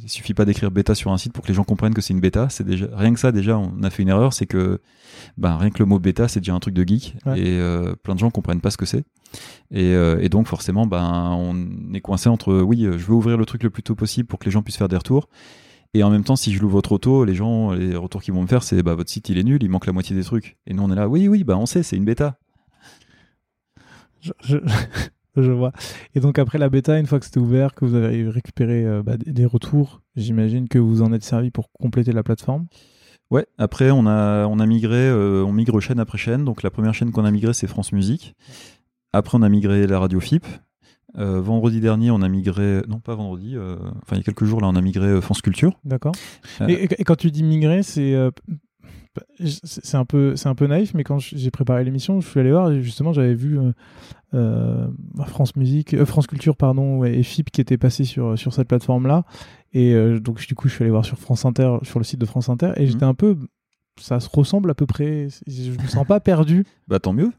il 0.03 0.07
suffit 0.09 0.35
pas 0.35 0.45
d'écrire 0.45 0.69
bêta 0.69 0.93
sur 0.93 1.11
un 1.11 1.17
site 1.17 1.33
pour 1.33 1.43
que 1.43 1.47
les 1.47 1.55
gens 1.55 1.63
comprennent 1.63 1.95
que 1.95 2.01
c'est 2.01 2.13
une 2.13 2.19
bêta. 2.19 2.47
C'est 2.49 2.63
déjà 2.63 2.87
rien 2.93 3.11
que 3.11 3.19
ça. 3.19 3.31
Déjà, 3.31 3.57
on 3.57 3.81
a 3.81 3.89
fait 3.89 4.03
une 4.03 4.09
erreur, 4.09 4.33
c'est 4.33 4.45
que 4.45 4.79
ben, 5.37 5.57
rien 5.57 5.71
que 5.71 5.79
le 5.79 5.85
mot 5.85 5.97
bêta, 5.97 6.27
c'est 6.27 6.41
déjà 6.41 6.53
un 6.53 6.59
truc 6.59 6.75
de 6.75 6.83
geek 6.87 7.15
Ouais. 7.25 7.39
et 7.39 7.59
euh, 7.59 7.95
plein 7.95 8.13
de 8.13 8.19
gens 8.19 8.29
comprennent 8.29 8.61
pas 8.61 8.69
ce 8.69 8.77
que 8.77 8.85
c'est. 8.85 9.03
Et, 9.71 9.95
euh, 9.95 10.19
et 10.21 10.29
donc 10.29 10.45
forcément, 10.47 10.85
ben, 10.85 11.31
on 11.35 11.91
est 11.93 12.01
coincé 12.01 12.29
entre 12.29 12.53
oui, 12.61 12.85
euh, 12.85 12.99
je 12.99 13.05
veux 13.07 13.13
ouvrir 13.13 13.35
le 13.37 13.45
truc 13.45 13.63
le 13.63 13.71
plus 13.71 13.81
tôt 13.83 13.95
possible 13.95 14.27
pour 14.27 14.37
que 14.37 14.45
les 14.45 14.51
gens 14.51 14.61
puissent 14.61 14.77
faire 14.77 14.87
des 14.89 14.97
retours. 14.97 15.27
Et 15.95 16.03
en 16.03 16.11
même 16.11 16.23
temps, 16.23 16.35
si 16.35 16.53
je 16.53 16.61
l'ouvre 16.61 16.81
trop 16.81 16.99
tôt, 16.99 17.25
les 17.25 17.33
gens, 17.33 17.71
les 17.71 17.95
retours 17.95 18.21
qu'ils 18.21 18.35
vont 18.35 18.43
me 18.43 18.47
faire, 18.47 18.61
c'est 18.61 18.83
bah 18.83 18.93
votre 18.93 19.09
site 19.09 19.27
il 19.29 19.39
est 19.39 19.43
nul, 19.43 19.57
il 19.63 19.69
manque 19.69 19.87
la 19.87 19.91
moitié 19.93 20.15
des 20.15 20.23
trucs. 20.23 20.57
Et 20.67 20.75
nous 20.75 20.83
on 20.83 20.91
est 20.91 20.95
là, 20.95 21.07
oui 21.09 21.27
oui, 21.27 21.43
bah 21.43 21.57
on 21.57 21.65
sait, 21.65 21.81
c'est 21.81 21.95
une 21.97 22.05
bêta. 22.05 22.37
Je, 24.21 24.31
je- 24.43 24.57
je 25.37 25.51
vois. 25.51 25.71
Et 26.15 26.19
donc 26.19 26.39
après 26.39 26.57
la 26.57 26.69
bêta, 26.69 26.99
une 26.99 27.05
fois 27.05 27.19
que 27.19 27.25
c'était 27.25 27.39
ouvert, 27.39 27.73
que 27.73 27.85
vous 27.85 27.95
avez 27.95 28.27
récupéré 28.27 28.85
euh, 28.85 29.03
bah, 29.03 29.17
des, 29.17 29.45
retours, 29.45 30.01
j'imagine 30.15 30.67
que 30.67 30.79
vous 30.79 31.01
en 31.01 31.13
êtes 31.13 31.23
servi 31.23 31.51
pour 31.51 31.71
compléter 31.71 32.11
la 32.11 32.23
plateforme. 32.23 32.67
Ouais. 33.31 33.45
Après, 33.57 33.91
on 33.91 34.07
a 34.07 34.47
on 34.47 34.59
a 34.59 34.65
migré, 34.65 35.07
euh, 35.07 35.43
on 35.45 35.53
migre 35.53 35.79
chaîne 35.79 35.99
après 35.99 36.17
chaîne. 36.17 36.45
Donc 36.45 36.63
la 36.63 36.71
première 36.71 36.93
chaîne 36.93 37.11
qu'on 37.11 37.25
a 37.25 37.31
migré, 37.31 37.53
c'est 37.53 37.67
France 37.67 37.91
Musique. 37.91 38.35
Après, 39.13 39.37
on 39.37 39.41
a 39.41 39.49
migré 39.49 39.85
la 39.87 39.99
radio 39.99 40.19
FIP. 40.19 40.45
Euh, 41.17 41.41
vendredi 41.41 41.79
dernier, 41.79 42.11
on 42.11 42.21
a 42.21 42.29
migré, 42.29 42.81
non 42.87 42.99
pas 42.99 43.15
vendredi, 43.15 43.55
enfin 43.57 44.15
il 44.15 44.17
y 44.17 44.19
a 44.19 44.23
quelques 44.23 44.45
jours 44.45 44.61
là, 44.61 44.67
on 44.67 44.75
a 44.75 44.81
migré 44.81 45.19
France 45.21 45.41
Culture. 45.41 45.79
D'accord. 45.83 46.13
Et, 46.67 46.83
et- 46.83 47.03
quand 47.03 47.15
tu 47.15 47.31
dis 47.31 47.43
migrer, 47.43 47.81
c'est 47.81 48.15
c'est 49.39 49.85
c'est 49.85 49.97
un 49.97 50.05
peu 50.05 50.35
c'est 50.35 50.49
un 50.49 50.55
peu 50.55 50.67
naïf, 50.67 50.93
mais 50.93 51.03
quand 51.03 51.19
j'ai 51.19 51.51
préparé 51.51 51.83
l'émission, 51.83 52.19
je 52.21 52.27
suis 52.27 52.39
allé 52.39 52.51
voir 52.51 52.71
et 52.71 52.81
justement 52.81 53.11
j'avais 53.13 53.33
vu 53.33 53.59
euh, 53.59 53.71
euh, 54.33 54.87
France 55.27 55.55
Musique, 55.55 55.93
euh, 55.93 56.05
France 56.05 56.27
Culture 56.27 56.55
pardon, 56.55 57.03
et 57.03 57.23
FIP 57.23 57.51
qui 57.51 57.61
étaient 57.61 57.77
passés 57.77 58.03
sur 58.03 58.37
sur 58.37 58.53
cette 58.53 58.67
plateforme 58.67 59.07
là. 59.07 59.25
Et 59.73 59.93
euh, 59.93 60.19
donc 60.19 60.45
du 60.45 60.55
coup, 60.55 60.67
je 60.67 60.73
suis 60.73 60.83
allé 60.83 60.91
voir 60.91 61.05
sur 61.05 61.17
France 61.17 61.45
Inter, 61.45 61.77
sur 61.83 61.99
le 61.99 62.05
site 62.05 62.19
de 62.19 62.25
France 62.25 62.49
Inter, 62.49 62.71
et 62.77 62.87
j'étais 62.87 63.03
un 63.03 63.13
peu, 63.13 63.37
ça 63.99 64.19
se 64.19 64.29
ressemble 64.31 64.71
à 64.71 64.73
peu 64.73 64.85
près. 64.85 65.27
Je 65.47 65.71
me 65.71 65.87
sens 65.87 66.05
pas 66.05 66.19
perdu. 66.19 66.65
Bah 66.87 66.99
tant 66.99 67.13
mieux. 67.13 67.31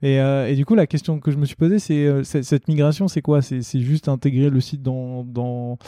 Et, 0.00 0.20
euh, 0.20 0.46
et 0.46 0.54
du 0.54 0.64
coup, 0.64 0.76
la 0.76 0.86
question 0.86 1.18
que 1.18 1.32
je 1.32 1.38
me 1.38 1.44
suis 1.44 1.56
posée, 1.56 1.80
c'est 1.80 2.06
euh, 2.06 2.22
cette, 2.22 2.68
migration, 2.68 3.08
c'est 3.08 3.22
quoi? 3.22 3.42
C'est 3.42 3.62
c'est 3.62 3.80
juste 3.80 4.08
intégrer 4.08 4.48
le 4.48 4.60
site 4.60 4.82
dans, 4.82 5.24
dans, 5.24 5.78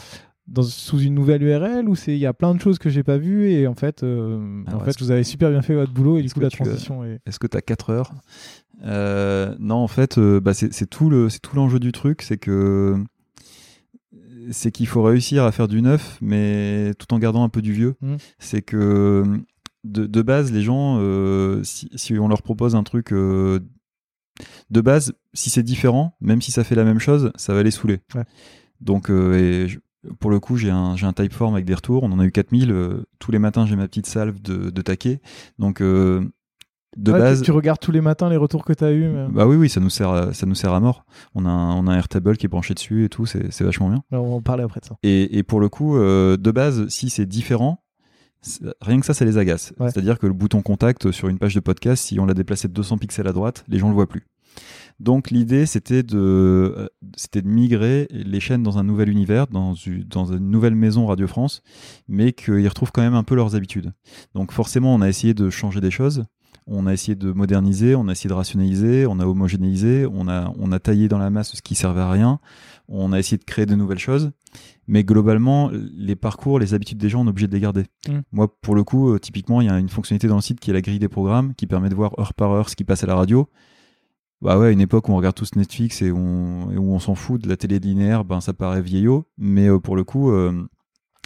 dans- 0.47 0.63
sous 0.63 0.99
une 0.99 1.13
nouvelle 1.13 1.43
URL 1.43 1.87
ou 1.87 1.95
c'est 1.95 2.13
il 2.13 2.19
y 2.19 2.25
a 2.25 2.33
plein 2.33 2.53
de 2.55 2.59
choses 2.61 2.77
que 2.79 2.89
j'ai 2.89 3.03
pas 3.03 3.17
vues 3.17 3.49
et 3.51 3.67
en 3.67 3.75
fait, 3.75 4.03
euh, 4.03 4.63
Alors, 4.67 4.81
en 4.81 4.83
fait, 4.83 4.91
est-ce 4.91 5.03
vous 5.03 5.11
avez 5.11 5.23
super 5.23 5.49
bien 5.51 5.61
fait 5.61 5.75
votre 5.75 5.91
boulot 5.93 6.17
et 6.17 6.23
du 6.23 6.29
coup 6.31 6.39
la 6.39 6.49
transition 6.49 7.03
est. 7.03 7.19
Est-ce 7.25 7.39
que 7.39 7.47
tu 7.47 7.57
as 7.57 7.61
4 7.61 7.89
heures? 7.91 8.13
Euh, 8.83 9.55
Non, 9.59 9.75
en 9.75 9.87
fait, 9.87 10.17
euh, 10.17 10.39
bah, 10.39 10.53
c'est 10.53 10.89
tout 10.89 11.09
le 11.09 11.29
c'est 11.29 11.39
tout 11.39 11.55
l'enjeu 11.55 11.79
du 11.79 11.91
truc, 11.91 12.21
c'est 12.23 12.37
que 12.37 12.95
c'est 14.49 14.71
qu'il 14.71 14.87
faut 14.87 15.03
réussir 15.03 15.43
à 15.45 15.51
faire 15.51 15.67
du 15.67 15.81
neuf, 15.81 16.17
mais 16.21 16.93
tout 16.97 17.13
en 17.13 17.19
gardant 17.19 17.43
un 17.43 17.49
peu 17.49 17.61
du 17.61 17.71
vieux. 17.73 17.95
Mhm. 18.01 18.17
C'est 18.39 18.61
que 18.61 19.23
de, 19.83 20.05
de 20.07 20.21
base, 20.21 20.51
les 20.51 20.61
gens, 20.63 20.99
si, 21.63 21.89
si 21.95 22.17
on 22.19 22.27
leur 22.27 22.41
propose 22.41 22.75
un 22.75 22.83
truc 22.83 23.11
de 23.11 23.61
base, 24.81 25.13
si 25.33 25.49
c'est 25.49 25.63
différent, 25.63 26.15
même 26.21 26.41
si 26.41 26.51
ça 26.51 26.63
fait 26.63 26.75
la 26.75 26.83
même 26.83 26.99
chose, 26.99 27.31
ça 27.35 27.53
va 27.53 27.63
les 27.63 27.71
saouler. 27.71 27.99
Ouais. 28.15 28.23
Donc, 28.79 29.09
euh, 29.09 29.33
et 29.37 29.67
je- 29.67 29.79
pour 30.19 30.31
le 30.31 30.39
coup, 30.39 30.57
j'ai 30.57 30.69
un, 30.71 30.95
j'ai 30.95 31.05
un 31.05 31.13
typeform 31.13 31.53
avec 31.53 31.65
des 31.65 31.73
retours. 31.75 32.03
On 32.03 32.11
en 32.11 32.19
a 32.19 32.25
eu 32.25 32.31
4000. 32.31 32.71
euh, 32.71 33.03
tous 33.19 33.31
les 33.31 33.39
matins, 33.39 33.65
j'ai 33.65 33.75
ma 33.75 33.87
petite 33.87 34.05
salve 34.07 34.41
de, 34.41 34.69
de 34.69 34.81
taquet. 34.81 35.21
Donc, 35.59 35.81
euh, 35.81 36.27
de 36.97 37.11
Ouais, 37.13 37.19
base. 37.19 37.41
tu, 37.41 37.51
regardes 37.51 37.79
tous 37.79 37.91
les 37.91 38.01
matins 38.01 38.29
les 38.29 38.35
retours 38.37 38.65
que 38.65 38.73
tu 38.73 38.83
as 38.83 38.91
eu. 38.91 39.09
Bah 39.31 39.45
oui, 39.47 39.55
oui, 39.55 39.69
ça 39.69 39.79
nous 39.79 39.89
sert, 39.89 40.09
à, 40.09 40.33
ça 40.33 40.45
nous 40.45 40.55
sert 40.55 40.73
à 40.73 40.79
mort. 40.81 41.05
On 41.35 41.45
a 41.45 41.49
un, 41.49 41.75
on 41.75 41.87
a 41.87 41.91
un 41.93 41.95
Airtable 41.97 42.35
qui 42.35 42.47
est 42.47 42.49
branché 42.49 42.73
dessus 42.73 43.05
et 43.05 43.09
tout, 43.09 43.25
c'est 43.25 43.51
c'est 43.51 43.63
vachement 43.63 43.89
bien. 43.89 44.03
On 44.11 44.21
va 44.21 44.35
en 44.35 44.41
parler 44.41 44.63
après 44.63 44.81
de 44.81 44.85
ça. 44.85 44.97
Et, 45.03 45.37
et 45.37 45.43
pour 45.43 45.59
le 45.61 45.69
coup, 45.69 45.95
euh, 45.97 46.35
de 46.35 46.51
base, 46.51 46.87
si 46.89 47.09
c'est 47.09 47.25
différent, 47.25 47.81
c'est- 48.41 48.65
rien 48.81 48.99
que 48.99 49.05
ça, 49.05 49.13
ça 49.13 49.23
les 49.23 49.37
agace. 49.37 49.71
Ouais. 49.79 49.89
C'est-à-dire 49.89 50.19
que 50.19 50.27
le 50.27 50.33
bouton 50.33 50.61
contact 50.61 51.11
sur 51.11 51.29
une 51.29 51.37
page 51.39 51.55
de 51.55 51.61
podcast, 51.61 52.03
si 52.03 52.19
on 52.19 52.25
l'a 52.25 52.33
déplacé 52.33 52.67
de 52.67 52.73
200 52.73 52.97
pixels 52.97 53.27
à 53.27 53.31
droite, 53.33 53.63
les 53.69 53.77
gens 53.79 53.87
le 53.87 53.93
voient 53.93 54.09
plus. 54.09 54.25
Donc 55.01 55.31
l'idée 55.31 55.65
c'était 55.65 56.03
de 56.03 56.17
euh, 56.17 56.87
c'était 57.17 57.41
de 57.41 57.47
migrer 57.47 58.07
les 58.11 58.39
chaînes 58.39 58.61
dans 58.61 58.77
un 58.77 58.83
nouvel 58.83 59.09
univers, 59.09 59.47
dans 59.47 59.73
une, 59.73 60.03
dans 60.03 60.31
une 60.31 60.51
nouvelle 60.51 60.75
maison 60.75 61.07
Radio 61.07 61.27
France, 61.27 61.63
mais 62.07 62.33
qu'ils 62.33 62.67
retrouvent 62.67 62.91
quand 62.91 63.01
même 63.01 63.15
un 63.15 63.23
peu 63.23 63.33
leurs 63.33 63.55
habitudes. 63.55 63.93
Donc 64.35 64.51
forcément 64.51 64.93
on 64.93 65.01
a 65.01 65.09
essayé 65.09 65.33
de 65.33 65.49
changer 65.49 65.81
des 65.81 65.89
choses, 65.89 66.25
on 66.67 66.85
a 66.85 66.93
essayé 66.93 67.15
de 67.15 67.31
moderniser, 67.31 67.95
on 67.95 68.07
a 68.09 68.11
essayé 68.11 68.29
de 68.29 68.35
rationaliser, 68.35 69.07
on 69.07 69.19
a 69.19 69.25
homogénéisé, 69.25 70.05
on 70.11 70.27
a 70.27 70.53
on 70.59 70.71
a 70.71 70.77
taillé 70.77 71.07
dans 71.07 71.17
la 71.17 71.31
masse 71.31 71.55
ce 71.55 71.63
qui 71.63 71.73
servait 71.73 72.01
à 72.01 72.11
rien, 72.11 72.39
on 72.87 73.11
a 73.11 73.17
essayé 73.17 73.39
de 73.39 73.43
créer 73.43 73.65
de 73.65 73.73
nouvelles 73.73 73.97
choses, 73.97 74.29
mais 74.85 75.03
globalement 75.03 75.71
les 75.97 76.15
parcours, 76.15 76.59
les 76.59 76.75
habitudes 76.75 76.99
des 76.99 77.09
gens 77.09 77.21
on 77.21 77.25
est 77.25 77.29
obligé 77.29 77.47
de 77.47 77.53
les 77.53 77.59
garder. 77.59 77.85
Mm. 78.07 78.19
Moi 78.33 78.55
pour 78.61 78.75
le 78.75 78.83
coup, 78.83 79.15
euh, 79.15 79.17
typiquement 79.17 79.61
il 79.61 79.67
y 79.67 79.71
a 79.71 79.79
une 79.79 79.89
fonctionnalité 79.89 80.27
dans 80.27 80.35
le 80.35 80.41
site 80.41 80.59
qui 80.59 80.69
est 80.69 80.73
la 80.73 80.81
grille 80.81 80.99
des 80.99 81.09
programmes 81.09 81.55
qui 81.55 81.65
permet 81.65 81.89
de 81.89 81.95
voir 81.95 82.13
heure 82.19 82.35
par 82.35 82.51
heure 82.51 82.69
ce 82.69 82.75
qui 82.75 82.83
passe 82.83 83.03
à 83.03 83.07
la 83.07 83.15
radio. 83.15 83.49
Bah 84.41 84.57
ouais, 84.57 84.67
à 84.67 84.71
une 84.71 84.81
époque 84.81 85.07
où 85.07 85.11
on 85.11 85.17
regarde 85.17 85.35
tous 85.35 85.55
Netflix 85.55 86.01
et, 86.01 86.11
on, 86.11 86.71
et 86.71 86.77
où 86.77 86.93
on 86.93 86.99
s'en 86.99 87.15
fout 87.15 87.41
de 87.41 87.47
la 87.47 87.57
télé 87.57 87.79
linéaire, 87.79 88.25
ben 88.25 88.41
ça 88.41 88.53
paraît 88.53 88.81
vieillot, 88.81 89.27
mais 89.37 89.69
euh, 89.69 89.79
pour 89.79 89.95
le 89.95 90.03
coup, 90.03 90.31
euh, 90.31 90.67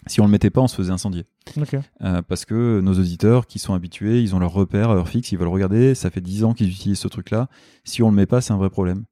si 0.07 0.22
on 0.22 0.26
le 0.26 0.32
mettait 0.32 0.49
pas, 0.49 0.61
on 0.61 0.68
se 0.68 0.76
faisait 0.76 0.91
incendier. 0.91 1.26
Euh, 2.03 2.22
parce 2.22 2.45
que 2.45 2.80
nos 2.82 2.93
auditeurs 2.93 3.47
qui 3.47 3.59
sont 3.59 3.74
habitués, 3.74 4.22
ils 4.22 4.36
ont 4.36 4.39
leur 4.39 4.51
repère 4.51 4.89
à 4.89 4.95
heure 4.95 5.09
fixe, 5.09 5.32
ils 5.32 5.38
veulent 5.38 5.47
regarder, 5.47 5.95
ça 5.95 6.09
fait 6.09 6.22
10 6.22 6.43
ans 6.43 6.53
qu'ils 6.53 6.70
utilisent 6.70 6.99
ce 6.99 7.07
truc-là. 7.07 7.47
Si 7.84 8.03
on 8.03 8.09
le 8.09 8.16
met 8.16 8.26
pas, 8.26 8.41
c'est 8.41 8.53
un 8.53 8.57
vrai 8.57 8.70
problème. 8.70 9.05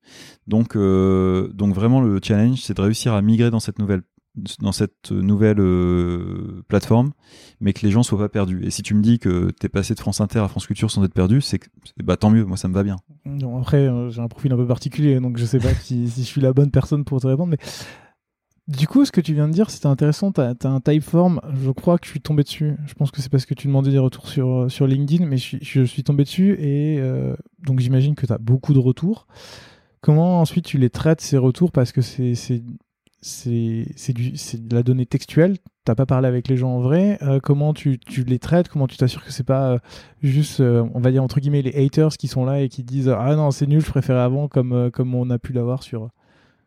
Donc, 0.47 0.75
euh, 0.75 1.47
donc 1.53 1.73
vraiment, 1.73 2.01
le 2.01 2.19
challenge, 2.21 2.59
c'est 2.61 2.75
de 2.75 2.81
réussir 2.81 3.13
à 3.13 3.21
migrer 3.21 3.49
dans 3.49 3.59
cette 3.59 3.79
nouvelle 3.79 4.03
dans 4.35 4.71
cette 4.71 5.11
nouvelle 5.11 5.59
euh, 5.59 6.63
plateforme, 6.67 7.11
mais 7.59 7.73
que 7.73 7.85
les 7.85 7.91
gens 7.91 8.01
soient 8.01 8.17
pas 8.17 8.29
perdus. 8.29 8.65
Et 8.65 8.71
si 8.71 8.81
tu 8.81 8.95
me 8.95 9.01
dis 9.01 9.19
que 9.19 9.51
t'es 9.51 9.69
passé 9.69 9.93
de 9.93 9.99
France 9.99 10.21
Inter 10.21 10.39
à 10.39 10.47
France 10.47 10.65
Culture 10.65 10.89
sans 10.89 11.03
être 11.03 11.13
perdu, 11.13 11.41
c'est 11.41 11.59
bah 12.03 12.17
tant 12.17 12.31
mieux, 12.31 12.43
moi 12.43 12.57
ça 12.57 12.67
me 12.67 12.73
va 12.73 12.83
bien. 12.83 12.97
Bon, 13.25 13.59
après, 13.59 13.87
euh, 13.87 14.09
j'ai 14.09 14.21
un 14.21 14.27
profil 14.27 14.51
un 14.51 14.57
peu 14.57 14.67
particulier, 14.67 15.19
donc 15.19 15.37
je 15.37 15.45
sais 15.45 15.59
pas 15.59 15.73
si, 15.73 16.07
si 16.09 16.21
je 16.21 16.25
suis 16.25 16.41
la 16.41 16.53
bonne 16.53 16.71
personne 16.71 17.03
pour 17.05 17.21
te 17.21 17.27
répondre, 17.27 17.51
mais 17.51 17.57
du 18.67 18.87
coup, 18.87 19.05
ce 19.05 19.11
que 19.11 19.21
tu 19.21 19.33
viens 19.33 19.47
de 19.47 19.53
dire, 19.53 19.69
c'était 19.69 19.87
intéressant. 19.87 20.31
Tu 20.31 20.41
as, 20.41 20.55
un 20.63 20.79
typeform, 20.79 21.41
je 21.61 21.69
crois 21.69 21.99
que 21.99 22.05
je 22.05 22.11
suis 22.11 22.21
tombé 22.21 22.43
dessus. 22.43 22.75
Je 22.85 22.93
pense 22.93 23.11
que 23.11 23.21
c'est 23.21 23.29
parce 23.29 23.45
que 23.45 23.53
tu 23.53 23.67
demandais 23.67 23.91
des 23.91 23.99
retours 23.99 24.29
sur, 24.29 24.49
euh, 24.49 24.69
sur 24.69 24.87
LinkedIn, 24.87 25.25
mais 25.25 25.37
je 25.37 25.57
je 25.61 25.83
suis 25.83 26.03
tombé 26.03 26.23
dessus 26.23 26.57
et 26.59 26.99
donc 27.59 27.81
j'imagine 27.81 28.15
que 28.15 28.25
tu 28.25 28.33
as 28.33 28.37
beaucoup 28.37 28.73
de 28.73 28.79
retours. 28.79 29.27
Comment 30.01 30.41
ensuite 30.41 30.65
tu 30.65 30.77
les 30.77 30.89
traites, 30.89 31.21
ces 31.21 31.37
retours 31.37 31.71
Parce 31.71 31.91
que 31.91 32.01
c'est 32.01 32.33
c'est- 33.23 33.87
de 34.67 34.75
la 34.75 34.83
donnée 34.83 35.05
textuelle, 35.05 35.57
t'as 35.85 35.95
pas 35.95 36.05
parlé 36.05 36.27
avec 36.27 36.47
les 36.47 36.57
gens 36.57 36.75
en 36.75 36.79
vrai. 36.81 37.17
Euh, 37.21 37.39
comment 37.41 37.73
tu, 37.73 37.99
les 38.27 38.39
traites? 38.39 38.69
Comment 38.69 38.87
tu 38.87 38.97
t'assures 38.97 39.23
que 39.23 39.31
c'est 39.31 39.43
pas 39.45 39.71
euh, 39.73 39.79
juste, 40.21 40.59
euh, 40.59 40.85
on 40.93 40.99
va 40.99 41.11
dire 41.11 41.23
entre 41.23 41.39
guillemets, 41.39 41.61
les 41.61 41.73
haters 41.85 42.15
qui 42.17 42.27
sont 42.27 42.45
là 42.45 42.61
et 42.61 42.69
qui 42.69 42.83
disent 42.83 43.09
Ah 43.09 43.35
non, 43.35 43.51
c'est 43.51 43.67
nul, 43.67 43.81
je 43.81 43.89
préférais 43.89 44.21
avant, 44.21 44.47
comme, 44.47 44.91
comme 44.91 45.15
on 45.15 45.29
a 45.29 45.39
pu 45.39 45.53
l'avoir 45.53 45.83
sur. 45.83 46.09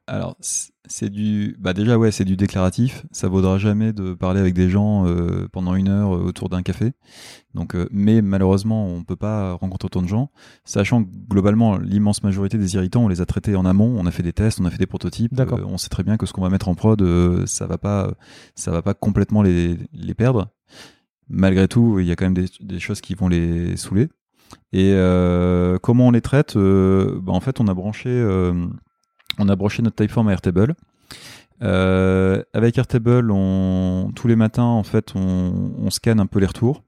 Alors, 0.09 0.37
c'est 0.41 1.11
du. 1.11 1.57
Bah, 1.59 1.73
déjà, 1.73 1.99
ouais, 1.99 2.13
c'est 2.13 2.25
du 2.25 2.37
déclaratif. 2.37 3.05
Ça 3.11 3.27
vaudra 3.27 3.59
jamais 3.59 3.93
de 3.93 4.15
parler 4.15 4.39
avec 4.39 4.55
des 4.55 4.71
gens 4.71 5.05
euh, 5.07 5.49
pendant 5.51 5.75
une 5.75 5.89
heure 5.89 6.15
euh, 6.15 6.21
autour 6.21 6.49
d'un 6.49 6.63
café. 6.63 6.93
Donc, 7.55 7.75
euh, 7.75 7.89
mais 7.91 8.23
malheureusement, 8.23 8.87
on 8.87 9.03
peut 9.03 9.17
pas 9.17 9.55
rencontrer 9.55 9.87
autant 9.87 10.03
de 10.03 10.07
gens. 10.07 10.31
Sachant 10.65 11.03
que 11.03 11.11
globalement, 11.29 11.77
l'immense 11.79 12.23
majorité 12.23 12.57
des 12.57 12.77
irritants, 12.77 13.05
on 13.05 13.09
les 13.09 13.21
a 13.21 13.27
traités 13.27 13.57
en 13.57 13.67
amont. 13.67 13.97
On 13.99 14.07
a 14.07 14.13
fait 14.13 14.23
des 14.23 14.33
tests, 14.33 14.61
on 14.61 14.65
a 14.65 14.71
fait 14.71 14.79
des 14.79 14.87
prototypes. 14.87 15.35
D'accord. 15.35 15.59
Euh, 15.59 15.65
on 15.67 15.77
sait 15.77 15.89
très 15.89 16.05
bien 16.05 16.17
que 16.17 16.27
ce 16.27 16.33
qu'on 16.33 16.43
va 16.43 16.51
mettre 16.51 16.69
en 16.69 16.77
prod, 16.77 17.03
euh, 17.03 17.45
ça 17.47 17.67
va 17.67 17.77
pas, 17.77 18.15
ça 18.55 18.71
va 18.71 18.83
pas 18.83 18.95
complètement 18.95 19.43
les, 19.43 19.77
les 19.93 20.15
perdre. 20.15 20.49
Malgré 21.29 21.67
tout, 21.67 21.99
il 21.99 22.07
y 22.07 22.13
a 22.13 22.17
quand 22.17 22.27
même 22.27 22.35
des, 22.35 22.47
des 22.61 22.79
choses 22.79 23.01
qui 23.01 23.15
vont 23.15 23.27
les 23.27 23.77
saouler. 23.77 24.09
Et 24.73 24.93
euh, 24.95 25.79
comment 25.83 26.07
on 26.07 26.11
les 26.13 26.21
traite? 26.21 26.57
Euh, 26.57 27.19
bah, 27.21 27.33
En 27.33 27.41
fait, 27.41 27.59
on 27.59 27.67
a 27.67 27.75
branché. 27.75 28.09
On 29.39 29.49
a 29.49 29.57
branché 29.57 29.83
notre 29.83 29.97
Typeform 29.97 30.29
à 30.29 30.33
Airtable. 30.33 30.75
Euh, 31.63 32.43
avec 32.53 32.77
Airtable, 32.77 33.31
on, 33.31 34.13
tous 34.15 34.29
les 34.29 34.37
matins, 34.37 34.63
en 34.65 34.83
fait, 34.83 35.15
on, 35.15 35.73
on 35.79 35.89
scanne 35.89 36.21
un 36.21 36.27
peu 36.27 36.39
les 36.39 36.45
retours 36.45 36.83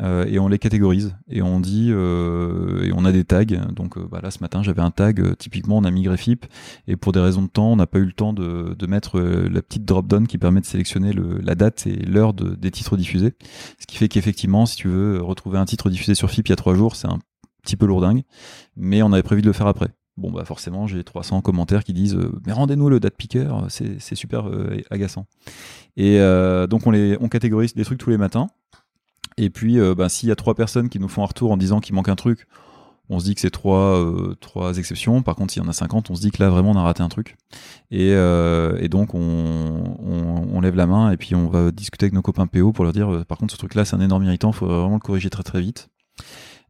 euh, 0.00 0.24
et 0.26 0.38
on 0.38 0.48
les 0.48 0.58
catégorise 0.58 1.14
et 1.28 1.42
on 1.42 1.60
dit 1.60 1.88
euh, 1.90 2.82
et 2.84 2.92
on 2.94 3.04
a 3.04 3.12
des 3.12 3.24
tags. 3.24 3.44
Donc 3.44 3.98
euh, 3.98 4.08
bah 4.10 4.20
là, 4.22 4.30
ce 4.30 4.38
matin, 4.40 4.62
j'avais 4.62 4.80
un 4.80 4.90
tag. 4.90 5.20
euh, 5.20 5.34
typiquement, 5.34 5.76
on 5.76 5.84
a 5.84 5.90
migré 5.90 6.16
FIP 6.16 6.46
et 6.88 6.96
pour 6.96 7.12
des 7.12 7.20
raisons 7.20 7.42
de 7.42 7.48
temps, 7.48 7.70
on 7.72 7.76
n'a 7.76 7.86
pas 7.86 7.98
eu 7.98 8.06
le 8.06 8.12
temps 8.12 8.32
de, 8.32 8.74
de 8.78 8.86
mettre 8.86 9.20
la 9.20 9.60
petite 9.60 9.84
drop 9.84 10.06
down 10.06 10.26
qui 10.26 10.38
permet 10.38 10.60
de 10.62 10.66
sélectionner 10.66 11.12
le, 11.12 11.38
la 11.42 11.54
date 11.54 11.86
et 11.86 11.96
l'heure 11.96 12.32
de- 12.32 12.54
des 12.54 12.70
titres 12.70 12.96
diffusés. 12.96 13.34
Ce 13.78 13.86
qui 13.86 13.98
fait 13.98 14.08
qu'effectivement, 14.08 14.64
si 14.64 14.76
tu 14.76 14.88
veux 14.88 15.20
retrouver 15.20 15.58
un 15.58 15.66
titre 15.66 15.90
diffusé 15.90 16.14
sur 16.14 16.30
FIP 16.30 16.48
il 16.48 16.52
y 16.52 16.54
a 16.54 16.56
trois 16.56 16.74
jours, 16.74 16.96
c'est 16.96 17.08
un 17.08 17.18
petit 17.62 17.76
peu 17.76 17.84
lourdingue, 17.84 18.22
mais 18.76 19.02
on 19.02 19.12
avait 19.12 19.22
prévu 19.22 19.42
de 19.42 19.46
le 19.46 19.52
faire 19.52 19.66
après. 19.66 19.88
Bon 20.16 20.30
bah 20.30 20.44
forcément 20.44 20.86
j'ai 20.86 21.04
300 21.04 21.42
commentaires 21.42 21.84
qui 21.84 21.92
disent 21.92 22.14
euh, 22.14 22.32
mais 22.46 22.52
rendez-nous 22.52 22.88
le 22.88 23.00
date 23.00 23.16
picker 23.16 23.48
c'est 23.68 24.00
c'est 24.00 24.14
super 24.14 24.48
euh, 24.48 24.80
agaçant. 24.90 25.26
Et 25.96 26.20
euh, 26.20 26.66
donc 26.66 26.86
on 26.86 26.90
les 26.90 27.18
catégorise 27.30 27.74
des 27.74 27.84
trucs 27.84 27.98
tous 27.98 28.10
les 28.10 28.18
matins. 28.18 28.46
Et 29.36 29.50
puis 29.50 29.78
euh, 29.78 29.94
bah, 29.94 30.08
s'il 30.08 30.28
y 30.28 30.32
a 30.32 30.36
trois 30.36 30.54
personnes 30.54 30.88
qui 30.88 30.98
nous 30.98 31.08
font 31.08 31.22
un 31.22 31.26
retour 31.26 31.52
en 31.52 31.56
disant 31.56 31.80
qu'il 31.80 31.94
manque 31.94 32.08
un 32.08 32.16
truc 32.16 32.46
on 33.08 33.20
se 33.20 33.24
dit 33.24 33.34
que 33.34 33.40
c'est 33.40 33.50
trois 33.50 33.98
euh, 33.98 34.72
exceptions. 34.74 35.22
Par 35.22 35.36
contre 35.36 35.52
s'il 35.52 35.62
y 35.62 35.66
en 35.66 35.68
a 35.68 35.72
50 35.72 36.10
on 36.10 36.14
se 36.14 36.20
dit 36.20 36.30
que 36.30 36.42
là 36.42 36.50
vraiment 36.50 36.72
on 36.72 36.76
a 36.76 36.82
raté 36.82 37.02
un 37.02 37.08
truc. 37.08 37.36
Et, 37.90 38.12
euh, 38.12 38.88
donc 38.88 39.14
on, 39.14 40.60
lève 40.62 40.74
la 40.74 40.86
main 40.86 41.12
et 41.12 41.16
puis 41.16 41.34
on 41.34 41.48
va 41.48 41.70
discuter 41.70 42.06
avec 42.06 42.14
nos 42.14 42.22
copains 42.22 42.46
PO 42.46 42.72
pour 42.72 42.82
leur 42.82 42.92
dire 42.92 43.12
euh, 43.12 43.24
par 43.24 43.38
contre 43.38 43.52
ce 43.52 43.58
truc 43.58 43.74
là 43.74 43.84
c'est 43.84 43.94
un 43.94 44.00
énorme 44.00 44.24
irritant. 44.24 44.50
Il 44.50 44.54
faudrait 44.54 44.78
vraiment 44.80 44.94
le 44.94 45.00
corriger 45.00 45.30
très 45.30 45.42
très 45.42 45.60
vite 45.60 45.90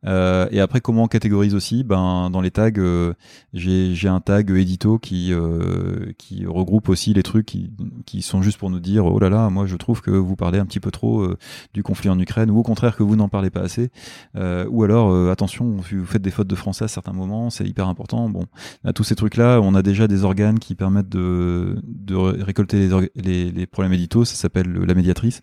euh, 0.07 0.47
et 0.51 0.61
après, 0.61 0.81
comment 0.81 1.05
on 1.05 1.09
catégorise 1.09 1.55
aussi? 1.55 1.85
Ben 1.85 2.31
dans 2.31 2.41
les 2.41 2.51
tags, 2.51 2.71
euh, 2.79 3.15
j'ai 3.53 4.09
un 4.09 4.21
tag 4.21 4.51
édito 4.51 4.99
qui 4.99 5.33
euh, 5.33 6.13
qui 6.19 6.47
regroupe 6.47 6.89
aussi 6.89 7.13
les 7.15 7.23
trucs 7.23 7.47
qui 7.47 7.71
qui 8.05 8.23
sont 8.23 8.43
juste 8.43 8.59
pour 8.59 8.71
nous 8.71 8.81
dire 8.81 9.07
oh 9.07 9.19
là 9.19 9.29
là, 9.29 9.51
moi 9.51 9.67
je 9.67 9.77
trouve 9.77 10.01
que 10.03 10.11
vous 10.11 10.37
parlez 10.37 10.59
un 10.59 10.67
petit 10.67 10.81
peu 10.81 10.91
trop 10.91 11.27
du 11.75 11.83
conflit 11.83 12.11
en 12.11 12.19
Ukraine 12.19 12.51
ou 12.51 12.59
au 12.59 12.63
contraire 12.63 12.97
que 12.97 13.03
vous 13.03 13.17
n'en 13.17 13.29
parlez 13.29 13.51
pas 13.51 13.61
assez. 13.61 13.91
Ou 14.37 14.85
alors 14.85 15.31
attention, 15.31 15.77
vous 15.77 16.05
faites 16.07 16.23
des 16.23 16.31
fautes 16.31 16.49
de 16.49 16.55
français 16.55 16.85
à 16.85 16.89
certains 16.89 17.13
moments, 17.13 17.51
c'est 17.51 17.65
hyper 17.67 17.89
important. 17.89 18.29
Bon, 18.29 18.45
à 18.85 18.93
tous 18.93 19.05
ces 19.05 19.15
trucs 19.17 19.37
là, 19.37 19.61
on 19.63 19.75
a 19.75 19.83
déjà 19.83 20.07
des 20.09 20.25
organes 20.25 20.59
qui 20.59 20.75
permettent 20.75 21.09
de 21.09 21.77
de 21.85 22.15
ré- 22.15 22.43
récolter 22.43 22.79
les, 22.79 22.91
orga- 22.91 23.11
les 23.17 23.51
les 23.51 23.67
problèmes 23.67 23.93
éditos. 23.95 24.25
Ça 24.25 24.35
s'appelle 24.37 24.73
la 24.73 24.95
médiatrice. 24.95 25.41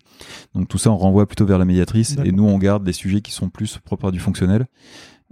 Donc 0.54 0.68
tout 0.68 0.78
ça, 0.78 0.90
on 0.90 0.96
renvoie 0.96 1.26
plutôt 1.26 1.44
vers 1.46 1.58
la 1.58 1.64
médiatrice 1.64 2.16
et 2.24 2.32
nous 2.32 2.44
on 2.44 2.58
garde 2.58 2.84
des 2.84 2.92
sujets 2.92 3.20
qui 3.20 3.32
sont 3.32 3.48
plus 3.48 3.78
propres 3.84 4.08
à 4.08 4.10
du 4.10 4.20
fonctionnel. 4.20 4.53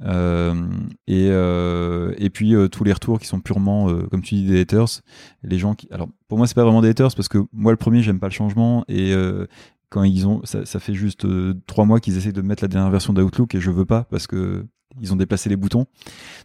Euh, 0.04 0.54
et, 1.06 1.28
euh, 1.30 2.14
et 2.18 2.30
puis 2.30 2.54
euh, 2.54 2.68
tous 2.68 2.84
les 2.84 2.92
retours 2.92 3.20
qui 3.20 3.26
sont 3.26 3.40
purement, 3.40 3.92
comme 4.10 4.22
tu 4.22 4.34
dis, 4.34 4.46
des 4.46 4.60
haters. 4.60 5.02
Les 5.42 5.58
gens 5.58 5.74
qui, 5.74 5.88
alors 5.90 6.08
pour 6.28 6.38
moi 6.38 6.46
c'est 6.46 6.54
pas 6.54 6.64
vraiment 6.64 6.82
des 6.82 6.88
haters 6.88 7.14
parce 7.14 7.28
que 7.28 7.38
moi 7.52 7.72
le 7.72 7.76
premier 7.76 8.02
j'aime 8.02 8.18
pas 8.18 8.28
le 8.28 8.32
changement 8.32 8.84
et 8.88 9.14
quand 9.90 10.04
ils 10.04 10.26
ont, 10.26 10.40
ça, 10.44 10.64
ça 10.64 10.80
fait 10.80 10.94
juste 10.94 11.26
trois 11.66 11.84
mois 11.84 12.00
qu'ils 12.00 12.16
essaient 12.16 12.32
de 12.32 12.42
mettre 12.42 12.64
la 12.64 12.68
dernière 12.68 12.90
version 12.90 13.12
d'Outlook 13.12 13.54
et 13.54 13.60
je 13.60 13.70
veux 13.70 13.84
pas 13.84 14.04
parce 14.04 14.26
que 14.26 14.66
ils 15.00 15.12
ont 15.12 15.16
déplacé 15.16 15.48
les 15.48 15.56
boutons. 15.56 15.86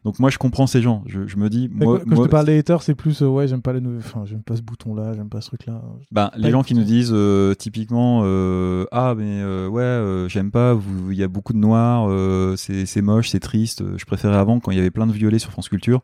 Donc 0.03 0.19
moi 0.19 0.29
je 0.29 0.37
comprends 0.37 0.67
ces 0.67 0.81
gens. 0.81 1.03
Je, 1.05 1.27
je 1.27 1.37
me 1.37 1.49
dis, 1.49 1.69
moi, 1.71 1.99
quand, 1.99 2.07
moi- 2.07 2.17
je 2.17 2.21
te 2.23 2.31
parle 2.31 2.45
des 2.47 2.57
haters, 2.59 2.81
c'est 2.81 2.95
plus 2.95 3.21
euh, 3.21 3.27
ouais, 3.27 3.47
j'aime 3.47 3.61
pas 3.61 3.73
les 3.73 3.81
nouvelles. 3.81 3.99
Enfin, 4.05 4.23
j'aime 4.25 4.43
pas 4.43 4.55
ce 4.55 4.61
bouton-là, 4.61 5.13
j'aime 5.13 5.29
pas 5.29 5.41
ce 5.41 5.47
truc-là. 5.47 5.81
Ben, 6.11 6.31
les 6.37 6.51
gens 6.51 6.63
qui 6.63 6.73
nous 6.75 6.83
disent 6.83 7.11
euh, 7.13 7.53
typiquement 7.53 8.21
euh, 8.23 8.85
ah 8.91 9.13
mais 9.17 9.43
ouais 9.67 10.25
j'aime 10.29 10.51
pas 10.51 10.77
il 11.09 11.15
y 11.17 11.23
a 11.23 11.27
beaucoup 11.27 11.53
de 11.53 11.57
noir 11.57 12.07
euh, 12.09 12.55
c'est 12.55 12.85
c'est 12.85 13.01
moche 13.01 13.29
c'est 13.29 13.39
triste 13.39 13.83
je 13.97 14.05
préférais 14.05 14.37
avant 14.37 14.59
quand 14.59 14.71
il 14.71 14.77
y 14.77 14.79
avait 14.79 14.91
plein 14.91 15.07
de 15.07 15.11
violets 15.11 15.39
sur 15.39 15.51
France 15.51 15.69
Culture 15.69 16.01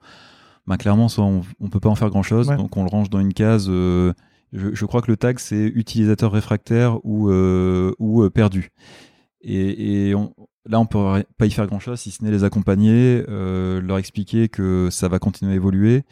ben 0.67 0.77
clairement 0.77 1.07
ça 1.09 1.21
on, 1.21 1.41
on 1.59 1.69
peut 1.69 1.79
pas 1.79 1.89
en 1.89 1.95
faire 1.95 2.09
grand 2.09 2.23
chose 2.23 2.49
Ouais. 2.49 2.57
donc 2.57 2.75
on 2.77 2.83
le 2.83 2.89
range 2.89 3.09
dans 3.09 3.19
une 3.19 3.33
case 3.33 3.67
je, 3.67 4.11
je 4.51 4.85
crois 4.85 5.01
que 5.01 5.09
le 5.11 5.17
tag 5.17 5.39
c'est 5.39 5.65
utilisateur 5.65 6.31
réfractaire 6.31 6.99
ou 7.05 7.31
ou 7.31 8.29
perdu 8.29 8.69
et, 9.41 10.09
et 10.09 10.15
on, 10.15 10.33
là 10.65 10.79
on 10.79 10.85
peut 10.85 11.23
pas 11.37 11.45
y 11.45 11.51
faire 11.51 11.67
grand 11.67 11.79
chose 11.79 11.99
si 11.99 12.11
ce 12.11 12.23
n'est 12.23 12.31
les 12.31 12.43
accompagner 12.43 13.23
euh, 13.27 13.81
leur 13.81 13.97
expliquer 13.97 14.49
que 14.49 14.89
ça 14.91 15.07
va 15.07 15.19
continuer 15.19 15.53
à 15.53 15.55
évoluer 15.55 16.03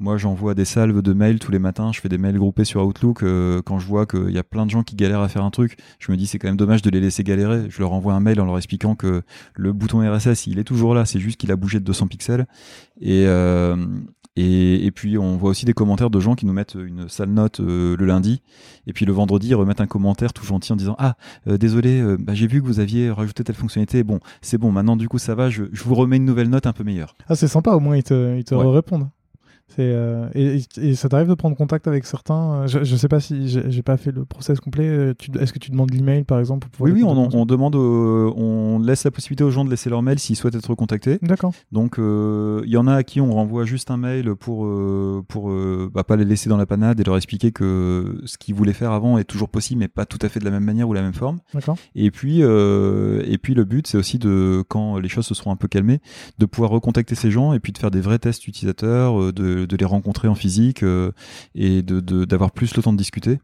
moi, 0.00 0.16
j'envoie 0.16 0.54
des 0.54 0.64
salves 0.64 1.02
de 1.02 1.12
mails 1.12 1.40
tous 1.40 1.50
les 1.50 1.58
matins. 1.58 1.90
Je 1.92 2.00
fais 2.00 2.08
des 2.08 2.18
mails 2.18 2.38
groupés 2.38 2.64
sur 2.64 2.86
Outlook. 2.86 3.24
euh, 3.24 3.62
quand 3.62 3.80
je 3.80 3.86
vois 3.86 4.06
qu'il 4.06 4.30
y 4.30 4.38
a 4.38 4.44
plein 4.44 4.64
de 4.64 4.70
gens 4.70 4.84
qui 4.84 4.94
galèrent 4.94 5.22
à 5.22 5.28
faire 5.28 5.42
un 5.44 5.50
truc, 5.50 5.76
je 5.98 6.12
me 6.12 6.16
dis 6.16 6.28
c'est 6.28 6.38
quand 6.38 6.46
même 6.46 6.56
dommage 6.56 6.82
de 6.82 6.90
les 6.90 7.00
laisser 7.00 7.24
galérer. 7.24 7.68
Je 7.68 7.80
leur 7.80 7.92
envoie 7.92 8.14
un 8.14 8.20
mail 8.20 8.40
en 8.40 8.44
leur 8.44 8.56
expliquant 8.56 8.94
que 8.94 9.22
le 9.54 9.72
bouton 9.72 10.08
RSS, 10.08 10.46
il 10.46 10.60
est 10.60 10.64
toujours 10.64 10.94
là. 10.94 11.04
C'est 11.04 11.18
juste 11.18 11.36
qu'il 11.36 11.50
a 11.50 11.56
bougé 11.56 11.80
de 11.80 11.84
200 11.84 12.06
pixels. 12.06 12.46
Euh, 13.04 13.76
et, 14.40 14.86
et 14.86 14.90
puis, 14.90 15.18
on 15.18 15.36
voit 15.36 15.50
aussi 15.50 15.64
des 15.64 15.72
commentaires 15.72 16.10
de 16.10 16.20
gens 16.20 16.34
qui 16.34 16.46
nous 16.46 16.52
mettent 16.52 16.74
une 16.74 17.08
sale 17.08 17.30
note 17.30 17.60
euh, 17.60 17.96
le 17.96 18.06
lundi. 18.06 18.42
Et 18.86 18.92
puis, 18.92 19.04
le 19.06 19.12
vendredi, 19.12 19.48
ils 19.48 19.54
remettent 19.54 19.80
un 19.80 19.86
commentaire 19.86 20.32
tout 20.32 20.44
gentil 20.44 20.72
en 20.72 20.76
disant 20.76 20.94
Ah, 20.98 21.16
euh, 21.48 21.58
désolé, 21.58 22.00
euh, 22.00 22.16
bah, 22.18 22.34
j'ai 22.34 22.46
vu 22.46 22.60
que 22.60 22.66
vous 22.66 22.80
aviez 22.80 23.10
rajouté 23.10 23.42
telle 23.44 23.56
fonctionnalité. 23.56 24.04
Bon, 24.04 24.20
c'est 24.40 24.58
bon. 24.58 24.70
Maintenant, 24.72 24.96
du 24.96 25.08
coup, 25.08 25.18
ça 25.18 25.34
va. 25.34 25.50
Je, 25.50 25.64
je 25.72 25.82
vous 25.84 25.94
remets 25.94 26.16
une 26.18 26.24
nouvelle 26.24 26.48
note 26.50 26.66
un 26.66 26.72
peu 26.72 26.84
meilleure. 26.84 27.14
Ah, 27.28 27.34
c'est 27.34 27.48
sympa, 27.48 27.72
au 27.72 27.80
moins 27.80 27.96
ils 27.96 28.02
te, 28.04 28.36
ils 28.38 28.44
te 28.44 28.54
Ouais. 28.54 28.66
répondent. 28.74 29.08
C'est 29.76 29.82
euh, 29.82 30.28
et, 30.34 30.62
et, 30.78 30.94
ça 30.94 31.10
t'arrive 31.10 31.28
de 31.28 31.34
prendre 31.34 31.54
contact 31.54 31.86
avec 31.86 32.06
certains. 32.06 32.66
Je, 32.66 32.84
je 32.84 32.96
sais 32.96 33.08
pas 33.08 33.20
si 33.20 33.48
j'ai 33.48 33.82
pas 33.82 33.98
fait 33.98 34.12
le 34.12 34.24
process 34.24 34.60
complet. 34.60 35.14
Est-ce 35.38 35.52
que 35.52 35.58
tu 35.58 35.70
demandes 35.70 35.92
l'email 35.92 36.24
par 36.24 36.40
exemple 36.40 36.68
Oui, 36.80 36.90
oui, 36.90 37.04
on, 37.04 37.28
on, 37.34 37.44
demande, 37.44 37.76
on 37.76 38.78
laisse 38.78 39.04
la 39.04 39.10
possibilité 39.10 39.44
aux 39.44 39.50
gens 39.50 39.66
de 39.66 39.70
laisser 39.70 39.90
leur 39.90 40.02
mail 40.02 40.18
s'ils 40.18 40.36
souhaitent 40.36 40.54
être 40.54 40.74
contactés. 40.74 41.18
D'accord. 41.20 41.52
Donc 41.70 41.96
il 41.98 42.70
y 42.70 42.78
en 42.78 42.86
a 42.86 42.94
à 42.94 43.02
qui 43.02 43.20
on 43.20 43.30
renvoie 43.32 43.66
juste 43.66 43.90
un 43.90 43.98
mail 43.98 44.34
pour 44.36 44.66
pour 45.28 45.52
bah, 45.92 46.02
pas 46.02 46.16
les 46.16 46.24
laisser 46.24 46.48
dans 46.48 46.56
la 46.56 46.66
panade 46.66 46.98
et 46.98 47.04
leur 47.04 47.18
expliquer 47.18 47.52
que 47.52 48.22
ce 48.24 48.38
qu'ils 48.38 48.54
voulaient 48.54 48.72
faire 48.72 48.92
avant 48.92 49.18
est 49.18 49.24
toujours 49.24 49.50
possible, 49.50 49.80
mais 49.80 49.88
pas 49.88 50.06
tout 50.06 50.18
à 50.22 50.30
fait 50.30 50.40
de 50.40 50.46
la 50.46 50.50
même 50.50 50.64
manière 50.64 50.88
ou 50.88 50.94
la 50.94 51.02
même 51.02 51.12
forme. 51.12 51.40
D'accord. 51.52 51.76
Et 51.94 52.10
puis 52.10 52.40
et 52.40 53.38
puis 53.38 53.52
le 53.52 53.64
but 53.64 53.86
c'est 53.86 53.98
aussi 53.98 54.18
de 54.18 54.64
quand 54.66 54.98
les 54.98 55.10
choses 55.10 55.26
se 55.26 55.34
seront 55.34 55.52
un 55.52 55.56
peu 55.56 55.68
calmées, 55.68 56.00
de 56.38 56.46
pouvoir 56.46 56.70
recontacter 56.70 57.14
ces 57.14 57.30
gens 57.30 57.52
et 57.52 57.60
puis 57.60 57.72
de 57.72 57.78
faire 57.78 57.90
des 57.90 58.00
vrais 58.00 58.18
tests 58.18 58.48
utilisateurs, 58.48 59.32
de 59.34 59.57
de, 59.66 59.76
les 59.76 59.84
rencontrer 59.84 60.28
en 60.28 60.34
physique 60.34 60.82
euh, 60.82 61.12
et 61.54 61.82
de 61.82 62.00
d'avoir 62.24 62.50
plus 62.50 62.76
le 62.76 62.82
temps 62.82 62.92
de 62.92 62.98
discuter. 62.98 63.38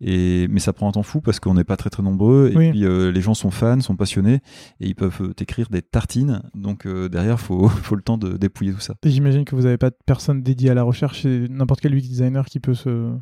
Et, 0.00 0.46
mais 0.48 0.60
ça 0.60 0.72
prend 0.72 0.88
un 0.88 0.92
temps 0.92 1.02
fou 1.02 1.20
parce 1.20 1.40
qu'on 1.40 1.54
n'est 1.54 1.64
pas 1.64 1.76
très 1.76 1.90
très 1.90 2.04
nombreux 2.04 2.50
et 2.52 2.70
puis 2.70 2.84
euh, 2.84 3.10
les 3.10 3.20
gens 3.20 3.34
sont 3.34 3.50
fans, 3.50 3.80
sont 3.80 3.96
passionnés 3.96 4.40
et 4.80 4.86
ils 4.86 4.94
peuvent 4.94 5.20
euh, 5.20 5.34
t'écrire 5.34 5.68
des 5.70 5.82
tartines. 5.82 6.42
Donc 6.54 6.86
derrière, 6.86 7.40
faut 7.40 7.68
faut 7.82 7.96
le 7.96 8.02
temps 8.02 8.18
de 8.18 8.36
dépouiller 8.36 8.72
tout 8.72 8.80
ça. 8.80 8.94
J'imagine 9.04 9.44
que 9.44 9.56
vous 9.56 9.62
n'avez 9.62 9.78
pas 9.78 9.90
de 9.90 9.96
personne 10.06 10.42
dédiée 10.42 10.70
à 10.70 10.74
la 10.74 10.84
recherche, 10.84 11.22
c'est 11.22 11.48
n'importe 11.48 11.80
quel 11.80 11.94
designer 12.00 12.46
qui 12.46 12.60
peut 12.60 12.74
se 12.74 13.12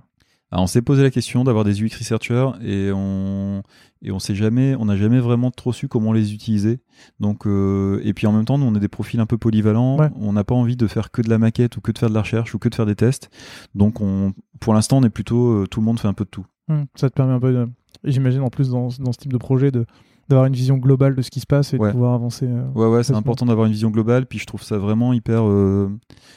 alors 0.52 0.62
on 0.64 0.66
s'est 0.68 0.82
posé 0.82 1.02
la 1.02 1.10
question 1.10 1.42
d'avoir 1.42 1.64
des 1.64 1.82
UX 1.82 1.96
researchers 1.98 2.50
et 2.62 2.92
on 2.94 3.62
et 4.02 4.12
on 4.12 4.20
sait 4.20 4.34
jamais, 4.34 4.76
on 4.76 4.84
n'a 4.84 4.96
jamais 4.96 5.18
vraiment 5.18 5.50
trop 5.50 5.72
su 5.72 5.88
comment 5.88 6.12
les 6.12 6.32
utiliser. 6.32 6.78
Donc 7.18 7.46
euh, 7.46 8.00
et 8.04 8.14
puis 8.14 8.28
en 8.28 8.32
même 8.32 8.44
temps, 8.44 8.56
nous 8.56 8.66
on 8.66 8.74
est 8.76 8.80
des 8.80 8.88
profils 8.88 9.18
un 9.18 9.26
peu 9.26 9.38
polyvalents. 9.38 9.98
On 10.20 10.32
n'a 10.32 10.44
pas 10.44 10.54
envie 10.54 10.76
de 10.76 10.86
faire 10.86 11.10
que 11.10 11.22
de 11.22 11.28
la 11.28 11.38
maquette 11.38 11.76
ou 11.76 11.80
que 11.80 11.90
de 11.90 11.98
faire 11.98 12.08
de 12.08 12.14
la 12.14 12.20
recherche 12.20 12.54
ou 12.54 12.58
que 12.58 12.68
de 12.68 12.74
faire 12.74 12.86
des 12.86 12.94
tests. 12.94 13.30
Donc 13.74 14.00
on, 14.00 14.34
pour 14.60 14.74
l'instant, 14.74 14.98
on 14.98 15.02
est 15.02 15.10
plutôt 15.10 15.62
euh, 15.62 15.66
tout 15.66 15.80
le 15.80 15.86
monde 15.86 15.98
fait 15.98 16.08
un 16.08 16.14
peu 16.14 16.24
de 16.24 16.30
tout. 16.30 16.46
Hum, 16.68 16.86
ça 16.94 17.10
te 17.10 17.14
permet 17.14 17.32
un 17.32 17.40
peu 17.40 17.52
de, 17.52 17.68
j'imagine 18.04 18.42
en 18.42 18.50
plus 18.50 18.68
dans, 18.70 18.88
dans 19.00 19.12
ce 19.12 19.18
type 19.18 19.32
de 19.32 19.38
projet 19.38 19.70
de 19.70 19.84
d'avoir 20.28 20.46
une 20.46 20.54
vision 20.54 20.76
globale 20.76 21.14
de 21.14 21.22
ce 21.22 21.30
qui 21.30 21.40
se 21.40 21.46
passe 21.46 21.72
et 21.72 21.78
de 21.78 21.90
pouvoir 21.90 22.14
avancer. 22.14 22.46
Euh, 22.46 22.66
ouais, 22.74 22.86
ouais, 22.86 23.04
c'est 23.04 23.14
important 23.14 23.46
d'avoir 23.46 23.66
une 23.66 23.72
vision 23.72 23.90
globale. 23.90 24.26
Puis 24.26 24.38
je 24.38 24.46
trouve 24.46 24.62
ça 24.62 24.78
vraiment 24.78 25.12
hyper. 25.12 25.46
Euh, 25.46 25.88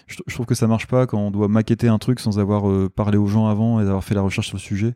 je, 0.07 0.33
trouve 0.33 0.45
que 0.45 0.55
ça 0.55 0.67
marche 0.67 0.87
pas 0.87 1.07
quand 1.07 1.19
on 1.19 1.31
doit 1.31 1.47
maqueter 1.47 1.87
un 1.87 1.97
truc 1.97 2.19
sans 2.19 2.39
avoir 2.39 2.69
euh, 2.69 2.89
parlé 2.89 3.17
aux 3.17 3.27
gens 3.27 3.47
avant 3.47 3.79
et 3.79 3.85
d'avoir 3.85 4.03
fait 4.03 4.15
la 4.15 4.21
recherche 4.21 4.47
sur 4.47 4.57
le 4.57 4.61
sujet. 4.61 4.93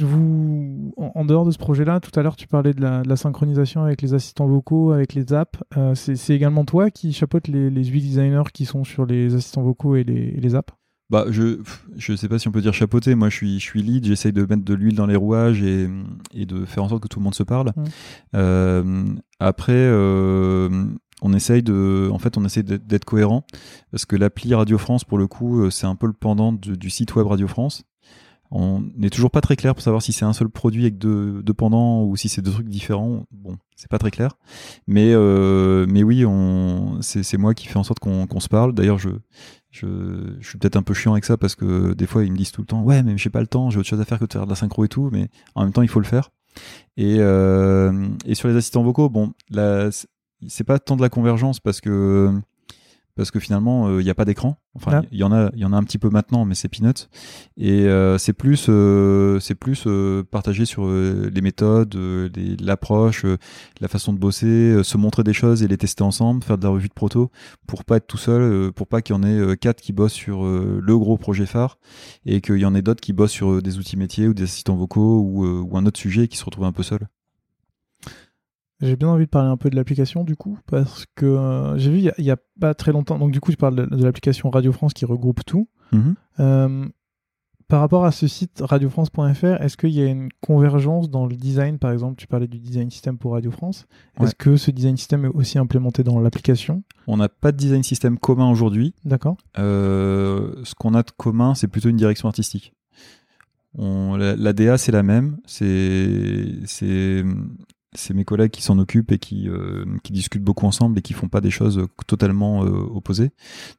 Vous, 0.00 0.92
en, 0.96 1.24
dehors 1.24 1.44
de 1.44 1.50
ce 1.50 1.58
projet-là, 1.58 2.00
tout 2.00 2.18
à 2.18 2.22
l'heure, 2.22 2.34
tu 2.34 2.48
parlais 2.48 2.72
de 2.72 2.80
la, 2.80 3.16
synchronisation 3.16 3.82
avec 3.82 4.02
les 4.02 4.14
assistants 4.14 4.48
vocaux, 4.48 4.90
avec 4.90 5.14
les 5.14 5.32
apps. 5.32 5.60
c'est 5.94 6.34
également 6.34 6.64
toi 6.64 6.90
qui 6.90 7.12
chapeaute 7.12 7.46
les, 7.46 7.70
les 7.70 7.82
designers 7.82 8.50
qui 8.52 8.64
sont 8.64 8.82
sur 8.82 9.06
les 9.06 9.34
assistants 9.34 9.62
vocaux 9.62 9.94
et 9.94 10.02
les, 10.02 10.34
et 10.34 10.40
les 10.40 10.54
apps? 10.56 10.72
Bah, 11.12 11.26
je 11.28 11.58
je 11.98 12.16
sais 12.16 12.26
pas 12.26 12.38
si 12.38 12.48
on 12.48 12.52
peut 12.52 12.62
dire 12.62 12.72
chapeauter. 12.72 13.14
Moi, 13.14 13.28
je 13.28 13.36
suis 13.36 13.60
je 13.60 13.64
suis 13.64 13.82
lead. 13.82 14.06
J'essaye 14.06 14.32
de 14.32 14.40
mettre 14.46 14.64
de 14.64 14.72
l'huile 14.72 14.96
dans 14.96 15.04
les 15.04 15.14
rouages 15.14 15.62
et, 15.62 15.86
et 16.32 16.46
de 16.46 16.64
faire 16.64 16.82
en 16.82 16.88
sorte 16.88 17.02
que 17.02 17.08
tout 17.08 17.20
le 17.20 17.24
monde 17.24 17.34
se 17.34 17.42
parle. 17.42 17.72
Mmh. 17.76 17.84
Euh, 18.34 19.04
après, 19.38 19.74
euh, 19.74 20.86
on 21.20 21.34
essaye 21.34 21.62
de, 21.62 22.08
en 22.10 22.18
fait, 22.18 22.38
on 22.38 22.44
essaye 22.46 22.64
d'être 22.64 23.04
cohérent 23.04 23.44
parce 23.90 24.06
que 24.06 24.16
l'appli 24.16 24.54
Radio 24.54 24.78
France, 24.78 25.04
pour 25.04 25.18
le 25.18 25.26
coup, 25.26 25.60
euh, 25.60 25.70
c'est 25.70 25.86
un 25.86 25.96
peu 25.96 26.06
le 26.06 26.14
pendant 26.14 26.52
du 26.52 26.88
site 26.88 27.14
web 27.14 27.26
Radio 27.26 27.46
France. 27.46 27.84
On 28.54 28.84
n'est 28.96 29.08
toujours 29.08 29.30
pas 29.30 29.40
très 29.40 29.56
clair 29.56 29.74
pour 29.74 29.82
savoir 29.82 30.02
si 30.02 30.12
c'est 30.12 30.26
un 30.26 30.34
seul 30.34 30.50
produit 30.50 30.82
avec 30.82 30.98
deux, 30.98 31.42
deux 31.42 31.54
pendants 31.54 32.04
ou 32.04 32.16
si 32.16 32.28
c'est 32.28 32.42
deux 32.42 32.50
trucs 32.50 32.68
différents. 32.68 33.24
Bon, 33.32 33.56
c'est 33.76 33.88
pas 33.88 33.98
très 33.98 34.10
clair. 34.10 34.36
Mais, 34.86 35.12
euh, 35.14 35.86
mais 35.88 36.02
oui, 36.02 36.24
c'est 37.00 37.38
moi 37.38 37.54
qui 37.54 37.66
fais 37.66 37.78
en 37.78 37.82
sorte 37.82 37.98
qu'on 37.98 38.40
se 38.40 38.48
parle. 38.48 38.74
D'ailleurs, 38.74 38.98
je, 38.98 39.08
je, 39.70 39.86
je 40.38 40.46
suis 40.46 40.58
peut-être 40.58 40.76
un 40.76 40.82
peu 40.82 40.92
chiant 40.92 41.12
avec 41.12 41.24
ça 41.24 41.38
parce 41.38 41.54
que 41.54 41.94
des 41.94 42.06
fois 42.06 42.24
ils 42.24 42.30
me 42.30 42.36
disent 42.36 42.52
tout 42.52 42.60
le 42.60 42.66
temps 42.66 42.82
ouais 42.82 43.02
mais 43.02 43.16
j'ai 43.16 43.30
pas 43.30 43.40
le 43.40 43.46
temps 43.46 43.70
j'ai 43.70 43.78
autre 43.78 43.88
chose 43.88 44.00
à 44.00 44.04
faire 44.04 44.18
que 44.18 44.26
de 44.26 44.32
faire 44.32 44.44
de 44.44 44.50
la 44.50 44.54
synchro 44.54 44.84
et 44.84 44.88
tout 44.88 45.08
mais 45.10 45.30
en 45.54 45.64
même 45.64 45.72
temps 45.72 45.80
il 45.80 45.88
faut 45.88 45.98
le 45.98 46.04
faire 46.04 46.30
et, 46.98 47.16
euh, 47.20 48.06
et 48.26 48.34
sur 48.34 48.48
les 48.48 48.56
assistants 48.56 48.82
vocaux 48.82 49.08
bon 49.08 49.32
c'est 50.46 50.64
pas 50.64 50.78
tant 50.78 50.96
de 50.96 51.00
la 51.02 51.08
convergence 51.08 51.58
parce 51.58 51.80
que 51.80 52.38
parce 53.16 53.30
que 53.30 53.38
finalement 53.38 53.88
il 53.88 53.92
euh, 53.94 54.02
n'y 54.02 54.10
a 54.10 54.14
pas 54.14 54.24
d'écran. 54.24 54.56
Enfin, 54.74 55.02
il 55.12 55.18
y 55.18 55.22
en 55.22 55.32
a, 55.32 55.50
il 55.52 55.60
y 55.60 55.66
en 55.66 55.72
a 55.74 55.76
un 55.76 55.82
petit 55.82 55.98
peu 55.98 56.08
maintenant, 56.08 56.46
mais 56.46 56.54
c'est 56.54 56.68
peanuts. 56.68 57.08
Et 57.58 57.84
euh, 57.84 58.16
c'est 58.16 58.32
plus, 58.32 58.66
euh, 58.70 59.38
c'est 59.38 59.54
plus 59.54 59.86
partagé 60.30 60.64
sur 60.64 60.88
les 60.88 61.40
méthodes, 61.42 61.94
l'approche, 62.60 63.26
la 63.80 63.88
façon 63.88 64.14
de 64.14 64.18
bosser, 64.18 64.82
se 64.82 64.96
montrer 64.96 65.24
des 65.24 65.34
choses 65.34 65.62
et 65.62 65.68
les 65.68 65.76
tester 65.76 66.02
ensemble, 66.02 66.42
faire 66.42 66.56
de 66.56 66.64
la 66.64 66.70
revue 66.70 66.88
de 66.88 66.94
proto, 66.94 67.30
pour 67.66 67.84
pas 67.84 67.98
être 67.98 68.06
tout 68.06 68.16
seul, 68.16 68.72
pour 68.72 68.86
pas 68.86 69.02
qu'il 69.02 69.14
y 69.14 69.18
en 69.18 69.22
ait 69.22 69.56
quatre 69.58 69.82
qui 69.82 69.92
bossent 69.92 70.14
sur 70.14 70.44
le 70.44 70.98
gros 70.98 71.18
projet 71.18 71.44
phare 71.44 71.78
et 72.24 72.40
qu'il 72.40 72.58
y 72.58 72.64
en 72.64 72.74
ait 72.74 72.82
d'autres 72.82 73.02
qui 73.02 73.12
bossent 73.12 73.32
sur 73.32 73.60
des 73.60 73.78
outils 73.78 73.98
métiers 73.98 74.26
ou 74.26 74.34
des 74.34 74.44
assistants 74.44 74.76
vocaux 74.76 75.20
ou, 75.20 75.46
ou 75.46 75.76
un 75.76 75.84
autre 75.84 76.00
sujet 76.00 76.24
et 76.24 76.28
qui 76.28 76.38
se 76.38 76.44
retrouvent 76.44 76.64
un 76.64 76.72
peu 76.72 76.82
seuls. 76.82 77.06
J'ai 78.82 78.96
bien 78.96 79.08
envie 79.08 79.26
de 79.26 79.30
parler 79.30 79.48
un 79.48 79.56
peu 79.56 79.70
de 79.70 79.76
l'application 79.76 80.24
du 80.24 80.34
coup, 80.34 80.58
parce 80.66 81.06
que 81.14 81.24
euh, 81.24 81.78
j'ai 81.78 81.90
vu 81.90 81.98
il 82.18 82.24
n'y 82.24 82.30
a, 82.30 82.36
pas 82.60 82.74
très 82.74 82.92
longtemps, 82.92 83.18
donc 83.18 83.30
du 83.30 83.40
coup 83.40 83.52
tu 83.52 83.56
parles 83.56 83.76
de, 83.76 84.04
l'application 84.04 84.50
Radio 84.50 84.72
France 84.72 84.92
qui 84.92 85.04
regroupe 85.04 85.44
tout. 85.46 85.68
Mhm. 85.92 86.14
Euh, 86.40 86.88
par 87.68 87.80
rapport 87.80 88.04
à 88.04 88.12
ce 88.12 88.28
site 88.28 88.60
radiofrance.fr, 88.60 89.62
est-ce 89.62 89.78
qu'il 89.78 89.90
y 89.90 90.02
a 90.02 90.06
une 90.06 90.28
convergence 90.42 91.08
dans 91.08 91.24
le 91.24 91.34
design 91.34 91.78
Par 91.78 91.90
exemple, 91.90 92.16
tu 92.16 92.26
parlais 92.26 92.46
du 92.46 92.58
design 92.58 92.90
system 92.90 93.16
pour 93.16 93.32
Radio 93.32 93.50
France. 93.50 93.86
Est-ce 94.20 94.34
que 94.34 94.58
ce 94.58 94.70
design 94.70 94.98
system 94.98 95.24
est 95.24 95.28
aussi 95.28 95.58
implémenté 95.58 96.02
dans 96.02 96.20
l'application? 96.20 96.82
On 97.06 97.16
n'a 97.16 97.30
pas 97.30 97.50
de 97.50 97.56
design 97.56 97.82
system 97.82 98.18
commun 98.18 98.50
aujourd'hui. 98.50 98.94
D'accord. 99.06 99.38
Euh, 99.58 100.52
ce 100.64 100.74
qu'on 100.74 100.92
a 100.92 101.02
de 101.02 101.12
commun, 101.16 101.54
c'est 101.54 101.66
plutôt 101.66 101.88
une 101.88 101.96
direction 101.96 102.28
artistique. 102.28 102.74
On, 103.78 104.16
la, 104.16 104.52
DA, 104.52 104.76
c'est 104.76 104.92
la 104.92 105.02
même. 105.02 105.38
C'est 105.46 107.24
c'est 107.94 108.14
mes 108.14 108.24
collègues 108.24 108.50
qui 108.50 108.62
s'en 108.62 108.78
occupent 108.78 109.12
et 109.12 109.18
qui, 109.18 109.48
euh, 109.48 109.84
qui 110.02 110.12
discutent 110.12 110.42
beaucoup 110.42 110.66
ensemble 110.66 110.98
et 110.98 111.02
qui 111.02 111.12
font 111.12 111.28
pas 111.28 111.40
des 111.40 111.50
choses 111.50 111.78
euh, 111.78 111.86
totalement 112.06 112.64
euh, 112.64 112.68
opposées. 112.68 113.30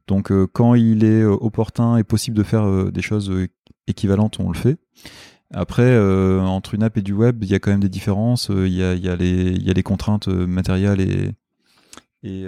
Donc 0.08 0.32
quand 0.54 0.76
il 0.76 1.04
est 1.04 1.24
opportun 1.24 1.98
et 1.98 2.04
possible 2.04 2.38
de 2.38 2.44
faire 2.44 2.92
des 2.92 3.02
choses 3.02 3.32
équivalentes, 3.88 4.40
on 4.40 4.50
le 4.50 4.58
fait. 4.58 4.78
Après, 5.52 5.98
entre 6.40 6.74
une 6.74 6.84
app 6.84 6.98
et 6.98 7.02
du 7.02 7.14
web, 7.14 7.44
il 7.44 7.50
y 7.50 7.54
a 7.54 7.60
quand 7.60 7.72
même 7.72 7.80
des 7.80 7.90
différences. 7.90 8.50
Il 8.50 8.74
y, 8.74 8.84
a, 8.84 8.96
y, 8.96 9.08
a 9.08 9.16
les, 9.16 9.52
y 9.54 9.70
a 9.70 9.74
les 9.74 9.84
contraintes 9.84 10.28
matérielles 10.28 11.02
et, 11.02 11.32
et, 12.24 12.46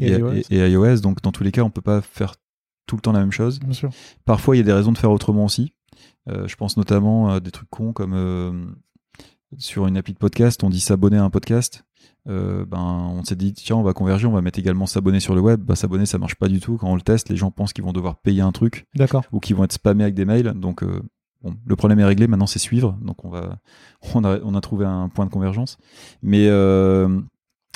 et, 0.00 0.70
iOS. 0.70 1.00
Donc 1.00 1.22
dans 1.22 1.32
tous 1.32 1.44
les 1.44 1.52
cas, 1.52 1.62
on 1.62 1.70
peut 1.70 1.80
pas 1.80 2.00
faire 2.00 2.34
tout 2.86 2.96
le 2.96 3.02
temps 3.02 3.12
la 3.12 3.20
même 3.20 3.32
chose. 3.32 3.60
Bien 3.60 3.72
sûr. 3.72 3.90
Parfois, 4.24 4.56
il 4.56 4.58
y 4.58 4.62
a 4.62 4.64
des 4.64 4.72
raisons 4.72 4.92
de 4.92 4.98
faire 4.98 5.12
autrement 5.12 5.44
aussi. 5.44 5.72
je 6.26 6.54
pense 6.56 6.76
notamment 6.76 7.30
à 7.30 7.40
des 7.40 7.50
trucs 7.50 7.70
cons 7.70 7.92
comme 7.92 8.74
sur 9.58 9.86
une 9.86 9.96
appli 9.96 10.12
de 10.12 10.18
podcast, 10.18 10.62
on 10.64 10.70
dit 10.70 10.80
s'abonner 10.80 11.16
à 11.16 11.24
un 11.24 11.30
podcast. 11.30 11.84
Euh, 12.26 12.64
ben, 12.64 12.78
on 12.78 13.22
s'est 13.24 13.36
dit 13.36 13.52
tiens, 13.52 13.76
on 13.76 13.82
va 13.82 13.92
converger, 13.92 14.26
on 14.26 14.32
va 14.32 14.40
mettre 14.40 14.58
également 14.58 14.86
s'abonner 14.86 15.20
sur 15.20 15.34
le 15.34 15.40
web. 15.40 15.60
Bah, 15.60 15.76
s'abonner, 15.76 16.06
ça 16.06 16.18
marche 16.18 16.36
pas 16.36 16.48
du 16.48 16.60
tout. 16.60 16.76
Quand 16.76 16.90
on 16.90 16.94
le 16.94 17.02
teste, 17.02 17.28
les 17.28 17.36
gens 17.36 17.50
pensent 17.50 17.72
qu'ils 17.72 17.84
vont 17.84 17.92
devoir 17.92 18.16
payer 18.16 18.40
un 18.40 18.52
truc, 18.52 18.86
ou 19.32 19.40
qu'ils 19.40 19.56
vont 19.56 19.64
être 19.64 19.72
spammés 19.72 20.04
avec 20.04 20.14
des 20.14 20.24
mails. 20.24 20.52
Donc, 20.54 20.82
euh, 20.82 21.02
bon, 21.42 21.54
le 21.66 21.76
problème 21.76 22.00
est 22.00 22.04
réglé. 22.04 22.26
Maintenant, 22.26 22.46
c'est 22.46 22.58
suivre. 22.58 22.98
Donc, 23.02 23.24
on 23.24 23.30
va, 23.30 23.58
on 24.14 24.24
a, 24.24 24.40
on 24.40 24.54
a 24.54 24.60
trouvé 24.60 24.86
un 24.86 25.08
point 25.08 25.26
de 25.26 25.30
convergence. 25.30 25.78
Mais 26.22 26.48
euh, 26.48 27.20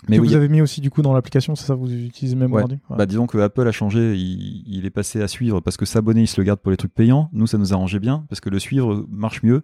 mais 0.08 0.18
vous 0.18 0.34
avez 0.34 0.48
mis 0.48 0.60
aussi 0.60 0.80
du 0.80 0.90
coup 0.90 1.02
dans 1.02 1.12
l'application, 1.12 1.54
c'est 1.56 1.66
ça, 1.66 1.74
vous 1.74 1.92
utilisez 1.92 2.36
même 2.36 2.52
ouais. 2.52 2.62
Bah 2.90 3.06
disons 3.06 3.26
que 3.26 3.38
Apple 3.38 3.66
a 3.66 3.72
changé, 3.72 4.14
il, 4.16 4.84
est 4.86 4.90
passé 4.90 5.20
à 5.20 5.28
suivre 5.28 5.60
parce 5.60 5.76
que 5.76 5.84
s'abonner, 5.84 6.22
il 6.22 6.26
se 6.28 6.40
le 6.40 6.44
garde 6.44 6.60
pour 6.60 6.70
les 6.70 6.76
trucs 6.76 6.94
payants. 6.94 7.28
Nous, 7.32 7.46
ça 7.46 7.58
nous 7.58 7.72
arrangeait 7.72 7.98
bien 7.98 8.24
parce 8.28 8.40
que 8.40 8.50
le 8.50 8.58
suivre 8.58 9.06
marche 9.10 9.42
mieux 9.42 9.62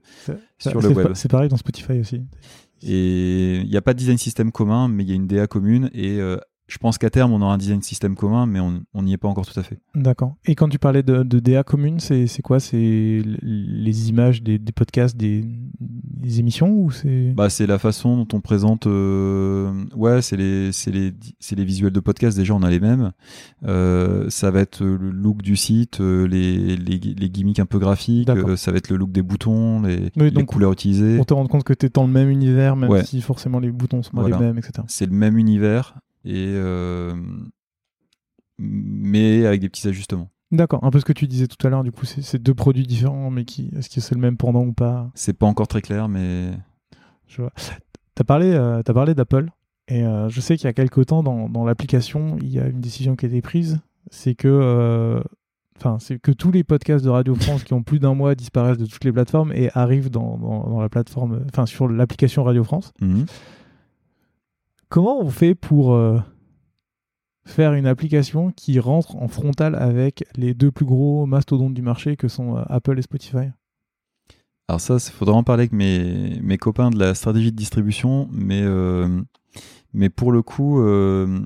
sur 0.58 0.80
le 0.80 0.88
web. 0.88 1.08
C'est 1.14 1.30
pareil 1.30 1.48
dans 1.48 1.56
Spotify 1.56 2.00
aussi. 2.00 2.22
Et 2.82 3.60
il 3.60 3.68
n'y 3.68 3.76
a 3.76 3.82
pas 3.82 3.94
de 3.94 3.98
design 3.98 4.18
system 4.18 4.52
commun, 4.52 4.88
mais 4.88 5.04
il 5.04 5.08
y 5.08 5.12
a 5.12 5.14
une 5.14 5.26
DA 5.26 5.46
commune 5.46 5.90
et 5.94 6.20
euh, 6.20 6.36
je 6.66 6.78
pense 6.78 6.96
qu'à 6.96 7.10
terme, 7.10 7.32
on 7.32 7.42
aura 7.42 7.54
un 7.54 7.58
design 7.58 7.82
système 7.82 8.16
commun, 8.16 8.46
mais 8.46 8.58
on 8.60 9.02
n'y 9.02 9.12
est 9.12 9.18
pas 9.18 9.28
encore 9.28 9.46
tout 9.46 9.58
à 9.58 9.62
fait. 9.62 9.78
D'accord. 9.94 10.36
Et 10.46 10.54
quand 10.54 10.68
tu 10.68 10.78
parlais 10.78 11.02
de, 11.02 11.22
DA 11.22 11.62
commune, 11.62 12.00
c'est 12.00 12.42
quoi? 12.42 12.58
C'est 12.58 13.22
les 13.22 14.08
images 14.08 14.42
des, 14.42 14.58
podcasts, 14.58 15.16
des, 15.16 15.44
émissions 16.38 16.70
ou 16.70 16.90
c'est 16.90 17.32
bah, 17.32 17.50
C'est 17.50 17.66
la 17.66 17.78
façon 17.78 18.16
dont 18.16 18.36
on 18.36 18.40
présente. 18.40 18.86
Euh, 18.86 19.72
ouais, 19.94 20.22
c'est 20.22 20.36
les, 20.36 20.70
les, 20.86 21.12
les 21.56 21.64
visuels 21.64 21.92
de 21.92 22.00
podcast. 22.00 22.36
Déjà, 22.36 22.54
on 22.54 22.62
a 22.62 22.70
les 22.70 22.80
mêmes. 22.80 23.12
Euh, 23.64 24.28
ça 24.30 24.50
va 24.50 24.60
être 24.60 24.84
le 24.84 25.10
look 25.10 25.42
du 25.42 25.56
site, 25.56 26.00
euh, 26.00 26.26
les, 26.26 26.76
les, 26.76 26.98
les 26.98 27.30
gimmicks 27.30 27.60
un 27.60 27.66
peu 27.66 27.78
graphiques. 27.78 28.30
ça 28.56 28.70
va 28.72 28.78
être 28.78 28.90
le 28.90 28.96
look 28.96 29.12
des 29.12 29.22
boutons, 29.22 29.82
les, 29.82 30.10
les 30.16 30.44
couleurs 30.44 30.72
utilisées. 30.72 31.16
Pour 31.16 31.26
te 31.26 31.34
rendre 31.34 31.50
compte 31.50 31.64
que 31.64 31.74
tu 31.74 31.86
es 31.86 31.88
dans 31.88 32.06
le 32.06 32.12
même 32.12 32.30
univers, 32.30 32.76
même 32.76 33.04
si 33.04 33.20
forcément 33.20 33.60
les 33.60 33.70
boutons 33.70 34.02
sont 34.02 34.16
pas 34.16 34.28
les 34.28 34.36
mêmes, 34.36 34.58
etc. 34.58 34.82
C'est 34.88 35.06
le 35.06 35.12
même 35.12 35.38
univers 35.38 35.94
et 36.24 36.54
euh, 36.54 37.14
mais 38.58 39.46
avec 39.46 39.60
des 39.60 39.68
petits 39.68 39.86
ajustements. 39.88 40.30
D'accord, 40.56 40.84
un 40.84 40.90
peu 40.90 41.00
ce 41.00 41.04
que 41.04 41.12
tu 41.12 41.26
disais 41.26 41.46
tout 41.46 41.66
à 41.66 41.70
l'heure, 41.70 41.82
du 41.84 41.90
coup, 41.92 42.04
c'est 42.06 42.42
deux 42.42 42.54
produits 42.54 42.86
différents, 42.86 43.30
mais 43.30 43.44
qui, 43.44 43.70
est-ce 43.76 43.88
que 43.90 44.00
c'est 44.00 44.14
le 44.14 44.20
même 44.20 44.36
pendant 44.36 44.64
ou 44.64 44.72
pas? 44.72 45.10
C'est 45.14 45.32
pas 45.32 45.46
encore 45.46 45.66
très 45.68 45.82
clair, 45.82 46.08
mais. 46.08 46.50
Je 47.26 47.42
vois. 47.42 47.52
Tu 47.56 48.20
as 48.20 48.24
parlé, 48.24 48.52
euh, 48.52 48.82
parlé 48.82 49.14
d'Apple, 49.14 49.48
et 49.88 50.04
euh, 50.04 50.28
je 50.28 50.40
sais 50.40 50.56
qu'il 50.56 50.66
y 50.66 50.68
a 50.68 50.72
quelques 50.72 51.06
temps, 51.06 51.22
dans, 51.22 51.48
dans 51.48 51.64
l'application, 51.64 52.36
il 52.40 52.48
y 52.50 52.60
a 52.60 52.66
une 52.68 52.80
décision 52.80 53.16
qui 53.16 53.26
a 53.26 53.28
été 53.28 53.42
prise 53.42 53.80
c'est 54.10 54.34
que, 54.34 54.46
euh, 54.48 55.20
enfin, 55.78 55.96
c'est 55.98 56.18
que 56.18 56.30
tous 56.30 56.52
les 56.52 56.62
podcasts 56.62 57.02
de 57.04 57.10
Radio 57.10 57.34
France 57.34 57.64
qui 57.64 57.72
ont 57.72 57.82
plus 57.82 57.98
d'un 57.98 58.14
mois 58.14 58.34
disparaissent 58.34 58.76
de 58.78 58.84
toutes 58.86 59.02
les 59.02 59.12
plateformes 59.12 59.50
et 59.54 59.70
arrivent 59.74 60.10
dans, 60.10 60.36
dans- 60.36 60.68
dans 60.68 60.80
la 60.80 60.90
plateforme, 60.90 61.40
enfin, 61.48 61.64
sur 61.66 61.88
l'application 61.88 62.44
Radio 62.44 62.62
France. 62.64 62.92
Mhm. 63.00 63.24
Comment 64.90 65.18
on 65.20 65.30
fait 65.30 65.54
pour 65.54 65.96
faire 67.46 67.74
une 67.74 67.86
application 67.86 68.50
qui 68.52 68.78
rentre 68.80 69.16
en 69.16 69.28
frontal 69.28 69.74
avec 69.74 70.24
les 70.36 70.54
deux 70.54 70.70
plus 70.70 70.86
gros 70.86 71.26
mastodontes 71.26 71.74
du 71.74 71.82
marché 71.82 72.16
que 72.16 72.28
sont 72.28 72.56
euh, 72.56 72.62
Apple 72.68 72.98
et 72.98 73.02
Spotify. 73.02 73.50
Alors 74.68 74.80
ça, 74.80 74.96
il 74.96 75.12
faudra 75.12 75.34
en 75.34 75.42
parler 75.42 75.62
avec 75.62 75.72
mes, 75.72 76.40
mes 76.42 76.56
copains 76.56 76.90
de 76.90 76.98
la 76.98 77.14
stratégie 77.14 77.52
de 77.52 77.56
distribution, 77.56 78.28
mais, 78.32 78.62
euh, 78.62 79.20
mais 79.92 80.08
pour 80.08 80.32
le 80.32 80.40
coup, 80.40 80.80
euh, 80.80 81.40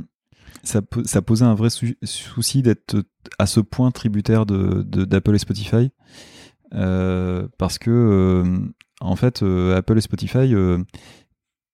ça, 0.63 0.83
po- 0.83 1.03
ça 1.05 1.21
posait 1.21 1.45
un 1.45 1.55
vrai 1.55 1.71
sou- 1.71 1.97
souci 2.05 2.63
d'être 2.63 3.03
à 3.41 3.47
ce 3.47 3.59
point 3.59 3.91
tributaire 3.91 4.47
d'Apple 4.47 5.35
et 5.35 5.39
Spotify, 5.39 5.91
parce 6.71 7.79
que 7.79 8.45
en 9.01 9.17
fait, 9.17 9.43
Apple 9.43 9.99
et 9.99 10.01
Spotify, 10.01 10.55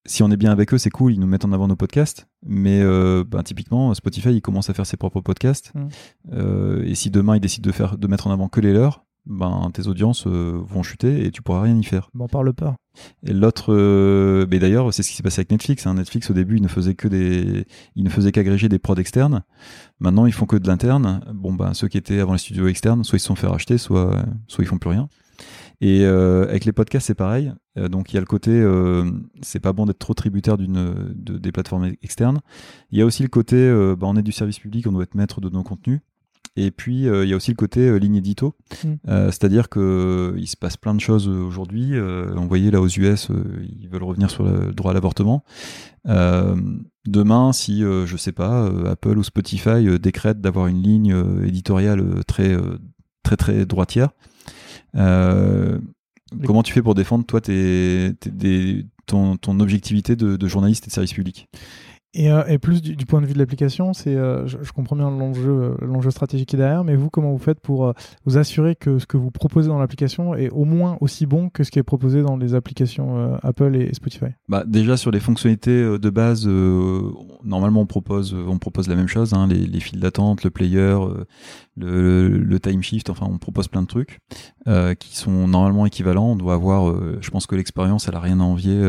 si 0.07 0.22
on 0.22 0.30
est 0.30 0.36
bien 0.36 0.52
avec 0.52 0.72
eux, 0.74 0.78
c'est 0.78 0.90
cool, 0.90 1.12
ils 1.14 1.20
nous 1.20 1.26
mettent 1.26 1.44
en 1.44 1.52
avant 1.52 1.66
nos 1.68 1.76
podcasts, 1.76 2.26
mais 2.44 2.80
euh, 2.82 3.24
ben, 3.26 3.42
typiquement, 3.42 3.92
Spotify, 3.94 4.30
il 4.30 4.42
commence 4.42 4.68
à 4.70 4.74
faire 4.74 4.86
ses 4.86 4.96
propres 4.96 5.20
podcasts, 5.20 5.72
Mm. 5.74 5.88
Euh, 6.32 6.82
et 6.84 6.94
si 6.94 7.11
demain 7.11 7.36
ils 7.36 7.40
décident 7.40 7.66
de, 7.66 7.72
faire, 7.72 7.96
de 7.96 8.07
mettre 8.07 8.26
en 8.26 8.30
avant 8.32 8.48
que 8.48 8.61
les 8.61 8.72
leurs, 8.72 9.05
ben, 9.26 9.70
tes 9.72 9.86
audiences 9.88 10.26
euh, 10.26 10.61
vont 10.62 10.82
chuter 10.82 11.24
et 11.24 11.30
tu 11.30 11.40
pourras 11.40 11.62
rien 11.62 11.76
y 11.78 11.84
faire. 11.84 12.11
M'en 12.12 12.28
parle 12.28 12.52
pas. 12.52 12.76
Et 13.26 13.32
l'autre, 13.32 13.72
mais 14.50 14.59
d'ailleurs, 14.59 14.92
c'est 14.92 15.02
ce 15.02 15.09
qui 15.11 15.16
s'est 15.16 15.22
passé 15.22 15.40
avec 15.40 15.50
Netflix. 15.50 15.86
hein. 15.86 15.94
Netflix 15.94 16.30
au 16.30 16.34
début, 16.34 16.57
ils 16.57 16.62
ne 16.62 16.68
faisaient 16.68 16.94
que 16.94 17.09
des, 17.09 17.66
ils 17.96 18.05
ne 18.05 18.11
faisaient 18.11 18.32
qu'agréger 18.32 18.68
des 18.68 18.78
prods 18.78 18.96
externes. 18.96 19.42
Maintenant, 19.98 20.26
ils 20.26 20.32
font 20.32 20.46
que 20.46 20.57
de 20.57 20.68
l'interne. 20.68 21.22
Bon, 21.34 21.55
ben 21.55 21.72
ceux 21.74 21.88
qui 21.88 21.96
étaient 21.98 22.20
avant 22.20 22.32
les 22.32 22.38
studios 22.38 22.68
externes, 22.68 23.02
soit 23.02 23.16
ils 23.16 23.20
se 23.20 23.26
sont 23.26 23.34
fait 23.34 23.46
racheter, 23.46 23.78
soit, 23.78 24.22
soit 24.46 24.62
ils 24.62 24.68
font 24.68 24.78
plus 24.78 24.90
rien. 24.90 25.09
Et 25.81 26.05
euh, 26.05 26.45
avec 26.45 26.64
les 26.64 26.72
podcasts, 26.72 27.07
c'est 27.07 27.14
pareil. 27.14 27.53
Euh, 27.77 27.89
donc 27.89 28.12
il 28.12 28.14
y 28.14 28.16
a 28.16 28.20
le 28.20 28.27
côté, 28.27 28.51
euh, 28.53 29.11
c'est 29.43 29.61
pas 29.61 29.72
bon 29.72 29.87
d'être 29.87 29.99
trop 29.99 30.14
tributaire 30.14 30.57
d'une, 30.57 31.12
de, 31.14 31.39
des 31.39 31.53
plateformes 31.53 31.93
externes. 32.03 32.41
Il 32.91 32.99
y 32.99 33.03
a 33.03 33.07
aussi 33.07 33.22
le 33.22 33.29
côté, 33.29 33.70
bah, 33.99 34.07
on 34.07 34.16
est 34.16 34.22
du 34.22 34.33
service 34.33 34.59
public, 34.59 34.87
on 34.87 34.93
doit 34.93 35.03
être 35.03 35.14
maître 35.14 35.41
de 35.41 35.49
nos 35.51 35.62
contenus. 35.62 36.01
Et 36.57 36.70
puis 36.70 37.09
euh, 37.09 37.25
il 37.25 37.31
y 37.31 37.33
a 37.33 37.37
aussi 37.37 37.51
le 37.51 37.57
côté 37.57 37.81
euh, 37.81 37.97
ligne 37.97 38.16
édito, 38.16 38.55
Mm. 38.85 38.95
Euh, 39.09 39.27
c'est-à-dire 39.27 39.68
que 39.68 39.81
euh, 40.35 40.39
il 40.39 40.47
se 40.47 40.57
passe 40.57 40.77
plein 40.77 40.95
de 40.95 41.01
choses 41.01 41.29
aujourd'hui. 41.29 41.93
On 41.97 42.47
voyait 42.47 42.70
là 42.70 42.81
aux 42.81 42.89
US, 42.89 43.29
ils 43.81 43.89
veulent 43.89 44.03
revenir 44.03 44.31
sur 44.31 44.45
le 44.45 44.72
droit 44.72 44.91
à 44.91 44.95
l'avortement. 44.95 45.45
Demain, 46.07 47.53
si 47.53 47.81
je 47.81 48.16
sais 48.16 48.33
pas, 48.33 48.66
Apple 48.91 49.18
ou 49.18 49.22
Spotify 49.22 49.99
décrètent 49.99 50.41
d'avoir 50.41 50.66
une 50.66 50.83
ligne 50.83 51.14
éditoriale 51.45 52.25
très 52.27 52.57
très 53.22 53.37
très 53.37 53.66
droitière, 53.66 54.11
euh, 54.97 55.78
comment 56.45 56.62
tu 56.62 56.72
fais 56.72 56.82
pour 56.82 56.95
défendre 56.95 57.24
toi 57.24 57.40
tes, 57.40 58.12
tes- 58.20 58.86
ton 59.07 59.61
objectivité 59.61 60.16
de, 60.16 60.36
de 60.36 60.49
journaliste 60.49 60.84
et 60.84 60.88
de 60.88 60.92
service 60.92 61.12
public? 61.12 61.49
Et, 62.14 62.30
euh, 62.30 62.44
et 62.46 62.58
plus 62.58 62.80
du, 62.80 63.06
point 63.06 63.20
de 63.20 63.26
vue 63.26 63.34
de 63.34 63.38
l'application, 63.38 63.92
c'est, 63.92 64.14
euh, 64.14 64.46
je, 64.46 64.72
comprends 64.72 64.94
bien 64.94 65.10
l'enjeu, 65.10 65.50
euh, 65.50 65.74
l'enjeu 65.84 66.10
stratégique 66.10 66.48
qui 66.48 66.56
est 66.56 66.58
derrière, 66.58 66.84
mais 66.84 66.94
vous, 66.94 67.10
comment 67.10 67.32
vous 67.32 67.38
faites 67.38 67.58
pour 67.58 67.92
vous 68.24 68.38
assurer 68.38 68.76
que 68.76 69.00
ce 69.00 69.06
que 69.06 69.16
vous 69.16 69.32
proposez 69.32 69.68
dans 69.68 69.78
l'application 69.78 70.34
est 70.36 70.48
au 70.50 70.64
moins 70.64 70.96
aussi 71.00 71.26
bon 71.26 71.48
que 71.48 71.64
ce 71.64 71.72
qui 71.72 71.80
est 71.80 71.84
proposé 71.84 72.22
dans 72.22 72.36
les 72.36 72.54
applications 72.54 73.36
Apple 73.42 73.74
et 73.74 73.92
Spotify? 73.94 74.26
Bah, 74.48 74.62
déjà 74.64 74.96
sur 74.96 75.10
les 75.10 75.18
fonctionnalités 75.18 75.98
de 75.98 76.10
base, 76.10 76.46
normalement 76.46 77.80
on 77.80 77.86
propose, 77.86 78.34
on 78.34 78.58
propose 78.58 78.88
la 78.88 78.94
même 78.94 79.08
chose, 79.08 79.32
hein, 79.32 79.48
les, 79.48 79.66
les 79.66 79.80
files 79.80 80.00
d'attente, 80.00 80.44
le 80.44 80.50
player, 80.50 80.96
le, 81.76 82.28
le 82.28 82.60
time 82.60 82.82
shift, 82.82 83.10
enfin 83.10 83.26
on 83.28 83.38
propose 83.38 83.66
plein 83.66 83.82
de 83.82 83.88
trucs 83.88 84.20
qui 85.00 85.16
sont 85.16 85.48
normalement 85.48 85.86
équivalents. 85.86 86.30
On 86.30 86.36
doit 86.36 86.54
avoir, 86.54 86.94
je 87.20 87.30
pense 87.30 87.46
que 87.46 87.56
l'expérience 87.56 88.06
elle 88.08 88.14
a 88.14 88.20
rien 88.20 88.38
à 88.38 88.44
envier 88.44 88.80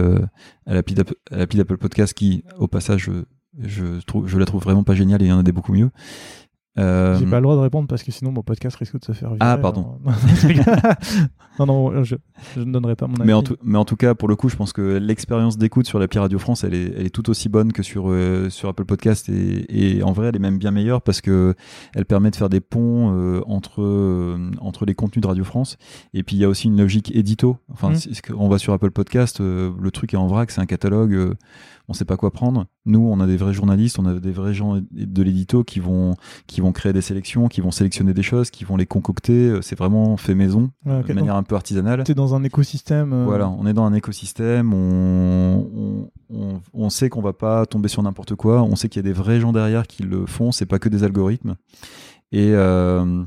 à 0.65 0.73
l'appli 0.73 0.95
d'Apple 0.95 1.77
Podcast 1.77 2.13
qui, 2.13 2.43
au 2.57 2.67
passage, 2.67 3.05
je, 3.05 3.11
je 3.59 4.01
trouve, 4.05 4.27
je 4.27 4.37
la 4.37 4.45
trouve 4.45 4.61
vraiment 4.63 4.83
pas 4.83 4.95
géniale 4.95 5.21
et 5.21 5.25
il 5.25 5.29
y 5.29 5.31
en 5.31 5.39
a 5.39 5.43
des 5.43 5.51
beaucoup 5.51 5.73
mieux. 5.73 5.91
Euh, 6.77 7.17
J'ai 7.17 7.25
pas 7.25 7.37
le 7.37 7.43
droit 7.43 7.55
de 7.55 7.61
répondre 7.61 7.87
parce 7.87 8.03
que 8.03 8.11
sinon 8.11 8.31
mon 8.31 8.41
podcast 8.43 8.75
risque 8.75 8.99
de 8.99 9.05
se 9.05 9.13
faire 9.13 9.29
virer. 9.29 9.39
Ah, 9.39 9.57
pardon. 9.57 9.97
non, 11.59 11.65
non, 11.65 12.03
je, 12.03 12.15
je 12.55 12.59
ne 12.61 12.71
donnerai 12.71 12.95
pas 12.95 13.07
mon 13.07 13.15
avis. 13.15 13.25
Mais 13.27 13.33
en, 13.33 13.43
tout, 13.43 13.55
mais 13.63 13.77
en 13.77 13.85
tout 13.85 13.95
cas, 13.95 14.13
pour 14.13 14.27
le 14.27 14.35
coup, 14.35 14.49
je 14.49 14.55
pense 14.55 14.73
que 14.73 14.97
l'expérience 14.97 15.57
d'écoute 15.57 15.87
sur 15.87 15.99
l'appli 15.99 16.19
Radio 16.19 16.37
France, 16.39 16.63
elle 16.63 16.73
est, 16.73 16.93
elle 16.97 17.05
est 17.05 17.09
tout 17.09 17.29
aussi 17.29 17.47
bonne 17.49 17.71
que 17.71 17.83
sur, 17.83 18.05
euh, 18.09 18.49
sur 18.49 18.67
Apple 18.69 18.85
Podcast 18.85 19.29
et, 19.29 19.97
et 19.97 20.03
en 20.03 20.11
vrai, 20.11 20.27
elle 20.27 20.35
est 20.35 20.39
même 20.39 20.57
bien 20.57 20.71
meilleure 20.71 21.01
parce 21.01 21.21
que 21.21 21.55
elle 21.93 22.05
permet 22.05 22.29
de 22.31 22.35
faire 22.35 22.49
des 22.49 22.59
ponts 22.61 23.13
euh, 23.15 23.41
entre, 23.47 24.37
entre 24.59 24.85
les 24.85 24.95
contenus 24.95 25.21
de 25.21 25.27
Radio 25.27 25.43
France. 25.43 25.77
Et 26.13 26.23
puis, 26.23 26.35
il 26.35 26.39
y 26.39 26.45
a 26.45 26.49
aussi 26.49 26.67
une 26.67 26.77
logique 26.77 27.15
édito. 27.15 27.57
Enfin, 27.71 27.91
Mm. 27.91 27.95
c'est- 27.95 28.31
on 28.37 28.49
va 28.49 28.57
sur 28.57 28.73
Apple 28.73 28.91
Podcast, 28.91 29.39
le 29.39 29.89
truc 29.91 30.13
est 30.13 30.17
en 30.17 30.27
vrac, 30.27 30.51
c'est 30.51 30.61
un 30.61 30.65
catalogue. 30.65 31.35
On 31.87 31.93
sait 31.93 32.05
pas 32.05 32.17
quoi 32.17 32.31
prendre. 32.31 32.65
Nous, 32.85 32.99
on 32.99 33.19
a 33.19 33.27
des 33.27 33.37
vrais 33.37 33.53
journalistes, 33.53 33.99
on 33.99 34.05
a 34.05 34.13
des 34.13 34.31
vrais 34.31 34.53
gens 34.53 34.81
de 34.91 35.23
l'édito 35.23 35.63
qui 35.63 35.79
vont, 35.79 36.15
qui 36.47 36.61
vont 36.61 36.71
créer 36.71 36.93
des 36.93 37.01
sélections, 37.01 37.47
qui 37.47 37.61
vont 37.61 37.71
sélectionner 37.71 38.13
des 38.13 38.23
choses, 38.23 38.49
qui 38.49 38.63
vont 38.63 38.75
les 38.77 38.85
concocter. 38.85 39.49
Euh, 39.49 39.61
C'est 39.61 39.77
vraiment 39.77 40.17
fait 40.17 40.35
maison, 40.35 40.71
Ouais, 40.85 41.03
de 41.03 41.13
manière 41.13 41.35
un 41.35 41.43
peu 41.43 41.55
artisanale. 41.55 42.03
T'es 42.03 42.13
dans 42.15 42.35
un 42.35 42.43
écosystème. 42.43 43.13
euh, 43.13 43.25
Voilà, 43.25 43.49
on 43.49 43.65
est 43.67 43.73
dans 43.73 43.85
un 43.85 43.93
écosystème, 43.93 44.73
on, 44.73 45.67
on, 45.75 46.09
on, 46.35 46.61
on 46.73 46.89
sait 46.89 47.09
qu'on 47.09 47.21
va 47.21 47.33
pas 47.33 47.65
tomber 47.65 47.87
sur 47.87 48.01
n'importe 48.03 48.35
quoi, 48.35 48.63
on 48.63 48.75
sait 48.75 48.89
qu'il 48.89 48.99
y 48.99 49.05
a 49.05 49.07
des 49.07 49.13
vrais 49.13 49.39
gens 49.39 49.51
derrière 49.53 49.87
qui 49.87 50.03
le 50.03 50.25
font, 50.25 50.51
c'est 50.51 50.65
pas 50.65 50.79
que 50.79 50.89
des 50.89 51.03
algorithmes. 51.03 51.55
Et, 52.31 52.51
euh, 52.53 53.23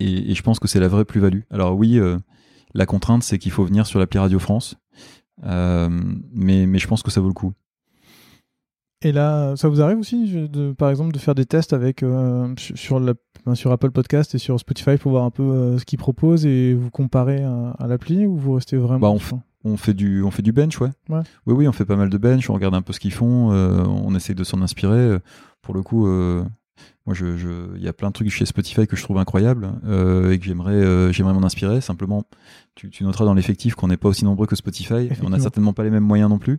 et, 0.00 0.30
et 0.30 0.34
je 0.34 0.42
pense 0.42 0.58
que 0.58 0.68
c'est 0.68 0.80
la 0.80 0.88
vraie 0.88 1.04
plus-value. 1.04 1.40
Alors 1.50 1.76
oui, 1.76 1.98
euh, 1.98 2.18
la 2.74 2.86
contrainte, 2.86 3.22
c'est 3.22 3.38
qu'il 3.38 3.50
faut 3.52 3.64
venir 3.64 3.86
sur 3.86 3.98
l'appli 3.98 4.18
Radio 4.18 4.38
France, 4.38 4.76
mais, 5.42 6.66
mais 6.66 6.78
je 6.78 6.86
pense 6.88 7.02
que 7.02 7.10
ça 7.10 7.20
vaut 7.20 7.28
le 7.28 7.34
coup. 7.34 7.52
Et 9.02 9.12
là, 9.12 9.54
ça 9.56 9.68
vous 9.68 9.82
arrive 9.82 9.98
aussi, 9.98 10.48
de, 10.48 10.72
par 10.72 10.88
exemple, 10.90 11.12
de 11.12 11.18
faire 11.18 11.34
des 11.34 11.44
tests 11.44 11.72
avec 11.74 12.02
euh, 12.02 12.52
sur, 12.56 12.76
sur 12.78 13.00
la- 13.00 13.14
sur 13.54 13.70
Apple 13.70 13.90
Podcast 13.90 14.34
et 14.34 14.38
sur 14.38 14.58
Spotify 14.58 14.96
pour 14.96 15.12
voir 15.12 15.24
un 15.24 15.30
peu 15.30 15.42
euh, 15.42 15.78
ce 15.78 15.84
qu'ils 15.84 15.98
proposent 15.98 16.46
et 16.46 16.74
vous 16.74 16.90
comparer 16.90 17.44
à, 17.44 17.70
à 17.78 17.86
l'appli 17.86 18.26
ou 18.26 18.36
vous 18.36 18.54
restez 18.54 18.76
vraiment 18.78 18.98
Bah, 18.98 19.10
on 19.10 19.18
sur- 19.18 19.38
On 19.64 19.76
fait 19.76 19.94
du, 19.94 20.22
on 20.22 20.30
fait 20.30 20.42
du 20.42 20.52
bench, 20.52 20.80
ouais. 20.80 20.88
Ouais. 21.10 21.20
Oui, 21.46 21.54
oui, 21.54 21.68
on 21.68 21.72
fait 21.72 21.84
pas 21.84 21.96
mal 21.96 22.08
de 22.08 22.18
bench, 22.18 22.48
on 22.50 22.54
regarde 22.54 22.74
un 22.74 22.82
peu 22.82 22.92
ce 22.94 22.98
qu'ils 23.00 23.12
font, 23.12 23.52
euh, 23.52 23.84
on 23.84 24.14
essaye 24.14 24.34
de 24.34 24.44
s'en 24.44 24.62
inspirer. 24.62 25.18
Pour 25.60 25.74
le 25.74 25.82
coup, 25.82 26.06
euh, 26.08 26.42
moi, 27.06 27.14
je, 27.14 27.36
je, 27.36 27.76
il 27.76 27.82
y 27.82 27.88
a 27.88 27.92
plein 27.92 28.08
de 28.08 28.12
trucs 28.12 28.30
chez 28.30 28.46
Spotify 28.46 28.86
que 28.86 28.96
je 28.96 29.02
trouve 29.02 29.18
incroyables 29.18 29.72
euh, 29.86 30.32
et 30.32 30.38
que 30.38 30.44
j'aimerais, 30.44 30.74
euh, 30.74 31.12
j'aimerais 31.12 31.34
m'en 31.34 31.44
inspirer. 31.44 31.80
Simplement, 31.80 32.24
tu, 32.74 32.90
tu 32.90 33.04
noteras 33.04 33.24
dans 33.24 33.34
l'effectif 33.34 33.74
qu'on 33.74 33.88
n'est 33.88 33.96
pas 33.96 34.08
aussi 34.08 34.24
nombreux 34.24 34.46
que 34.46 34.56
Spotify. 34.56 34.94
et 34.94 35.12
On 35.22 35.30
n'a 35.30 35.38
certainement 35.38 35.72
pas 35.72 35.84
les 35.84 35.90
mêmes 35.90 36.04
moyens 36.04 36.28
non 36.30 36.38
plus. 36.38 36.58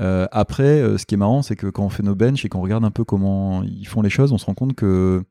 Euh, 0.00 0.26
après, 0.32 0.98
ce 0.98 1.06
qui 1.06 1.14
est 1.14 1.18
marrant, 1.18 1.42
c'est 1.42 1.56
que 1.56 1.68
quand 1.68 1.84
on 1.84 1.90
fait 1.90 2.02
nos 2.02 2.14
bench 2.14 2.44
et 2.44 2.48
qu'on 2.48 2.60
regarde 2.60 2.84
un 2.84 2.90
peu 2.90 3.04
comment 3.04 3.62
ils 3.62 3.86
font 3.86 4.02
les 4.02 4.10
choses, 4.10 4.32
on 4.32 4.38
se 4.38 4.46
rend 4.46 4.54
compte 4.54 4.74
que 4.74 5.22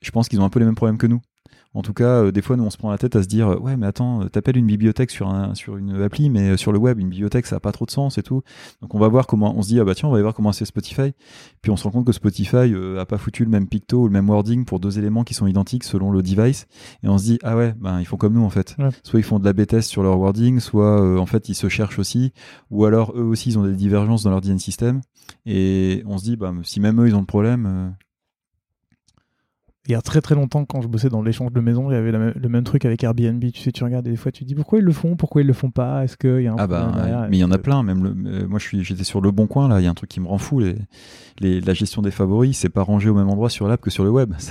je 0.00 0.10
pense 0.10 0.28
qu'ils 0.28 0.40
ont 0.40 0.44
un 0.44 0.50
peu 0.50 0.58
les 0.58 0.66
mêmes 0.66 0.74
problèmes 0.74 0.98
que 0.98 1.06
nous. 1.06 1.20
En 1.74 1.82
tout 1.82 1.94
cas, 1.94 2.24
euh, 2.24 2.32
des 2.32 2.42
fois, 2.42 2.56
nous, 2.56 2.64
on 2.64 2.70
se 2.70 2.76
prend 2.76 2.90
la 2.90 2.98
tête 2.98 3.16
à 3.16 3.22
se 3.22 3.28
dire, 3.28 3.60
ouais, 3.62 3.76
mais 3.76 3.86
attends, 3.86 4.22
euh, 4.22 4.28
t'appelles 4.28 4.58
une 4.58 4.66
bibliothèque 4.66 5.10
sur, 5.10 5.28
un, 5.28 5.54
sur 5.54 5.76
une 5.76 6.02
appli, 6.02 6.28
mais 6.28 6.50
euh, 6.50 6.56
sur 6.56 6.72
le 6.72 6.78
web, 6.78 6.98
une 6.98 7.08
bibliothèque, 7.08 7.46
ça 7.46 7.56
a 7.56 7.60
pas 7.60 7.72
trop 7.72 7.86
de 7.86 7.90
sens 7.90 8.18
et 8.18 8.22
tout. 8.22 8.42
Donc, 8.82 8.94
on 8.94 8.98
va 8.98 9.08
voir 9.08 9.26
comment, 9.26 9.56
on 9.56 9.62
se 9.62 9.68
dit, 9.68 9.80
ah 9.80 9.84
bah 9.84 9.94
tiens, 9.94 10.08
on 10.08 10.12
va 10.12 10.16
aller 10.16 10.22
voir 10.22 10.34
comment 10.34 10.52
c'est 10.52 10.66
Spotify. 10.66 11.12
Puis, 11.62 11.70
on 11.70 11.76
se 11.76 11.84
rend 11.84 11.90
compte 11.90 12.06
que 12.06 12.12
Spotify 12.12 12.74
a 12.98 13.06
pas 13.06 13.18
foutu 13.18 13.44
le 13.44 13.50
même 13.50 13.68
picto 13.68 14.02
ou 14.02 14.06
le 14.06 14.12
même 14.12 14.28
wording 14.28 14.64
pour 14.64 14.80
deux 14.80 14.98
éléments 14.98 15.24
qui 15.24 15.34
sont 15.34 15.46
identiques 15.46 15.84
selon 15.84 16.10
le 16.10 16.22
device. 16.22 16.66
Et 17.02 17.08
on 17.08 17.16
se 17.16 17.24
dit, 17.24 17.38
ah 17.42 17.56
ouais, 17.56 17.74
ben, 17.78 18.00
ils 18.00 18.06
font 18.06 18.16
comme 18.16 18.34
nous, 18.34 18.44
en 18.44 18.50
fait. 18.50 18.76
Ouais. 18.78 18.90
Soit 19.02 19.20
ils 19.20 19.24
font 19.24 19.38
de 19.38 19.44
la 19.44 19.52
B-test 19.52 19.88
sur 19.88 20.02
leur 20.02 20.18
wording, 20.18 20.60
soit, 20.60 21.00
euh, 21.00 21.18
en 21.18 21.26
fait, 21.26 21.48
ils 21.48 21.54
se 21.54 21.68
cherchent 21.68 21.98
aussi. 21.98 22.32
Ou 22.70 22.84
alors, 22.84 23.12
eux 23.16 23.24
aussi, 23.24 23.50
ils 23.50 23.58
ont 23.58 23.64
des 23.64 23.74
divergences 23.74 24.24
dans 24.24 24.30
leur 24.30 24.40
design 24.40 24.58
system. 24.58 25.00
Et 25.46 26.02
on 26.06 26.18
se 26.18 26.24
dit, 26.24 26.36
bah, 26.36 26.52
si 26.62 26.80
même 26.80 27.00
eux, 27.00 27.08
ils 27.08 27.14
ont 27.14 27.20
le 27.20 27.26
problème, 27.26 27.66
euh, 27.66 27.88
Il 29.88 29.92
y 29.92 29.94
a 29.96 30.00
très 30.00 30.20
très 30.20 30.36
longtemps, 30.36 30.64
quand 30.64 30.80
je 30.80 30.86
bossais 30.86 31.08
dans 31.08 31.22
l'échange 31.22 31.52
de 31.52 31.60
maison, 31.60 31.90
il 31.90 31.94
y 31.94 31.96
avait 31.96 32.12
le 32.12 32.48
même 32.48 32.62
truc 32.62 32.84
avec 32.84 33.02
Airbnb. 33.02 33.42
Tu 33.52 33.60
sais, 33.60 33.72
tu 33.72 33.82
regardes 33.82 34.06
et 34.06 34.10
des 34.10 34.16
fois, 34.16 34.30
tu 34.30 34.44
te 34.44 34.48
dis 34.48 34.54
pourquoi 34.54 34.78
ils 34.78 34.84
le 34.84 34.92
font, 34.92 35.16
pourquoi 35.16 35.40
ils 35.42 35.46
le 35.46 35.52
font 35.52 35.72
pas, 35.72 36.04
est-ce 36.04 36.16
qu'il 36.16 36.42
y 36.42 36.46
a 36.46 36.52
un 36.52 36.56
Ah 36.56 36.68
bah, 36.68 36.92
derrière? 36.94 37.26
mais 37.28 37.36
il 37.38 37.40
y 37.40 37.44
en 37.44 37.50
a 37.50 37.58
plein. 37.58 37.82
Même 37.82 38.04
le, 38.04 38.10
euh, 38.30 38.46
moi, 38.46 38.60
je 38.60 38.64
suis, 38.64 38.84
j'étais 38.84 39.02
sur 39.02 39.20
le 39.20 39.32
bon 39.32 39.48
coin 39.48 39.66
là. 39.68 39.80
Il 39.80 39.84
y 39.84 39.88
a 39.88 39.90
un 39.90 39.94
truc 39.94 40.08
qui 40.08 40.20
me 40.20 40.28
rend 40.28 40.38
fou. 40.38 40.60
Les, 40.60 40.76
les, 41.40 41.60
la 41.60 41.74
gestion 41.74 42.00
des 42.00 42.12
favoris, 42.12 42.56
c'est 42.56 42.68
pas 42.68 42.82
rangé 42.82 43.08
au 43.08 43.14
même 43.14 43.28
endroit 43.28 43.50
sur 43.50 43.66
l'app 43.66 43.80
que 43.80 43.90
sur 43.90 44.04
le 44.04 44.10
web. 44.10 44.34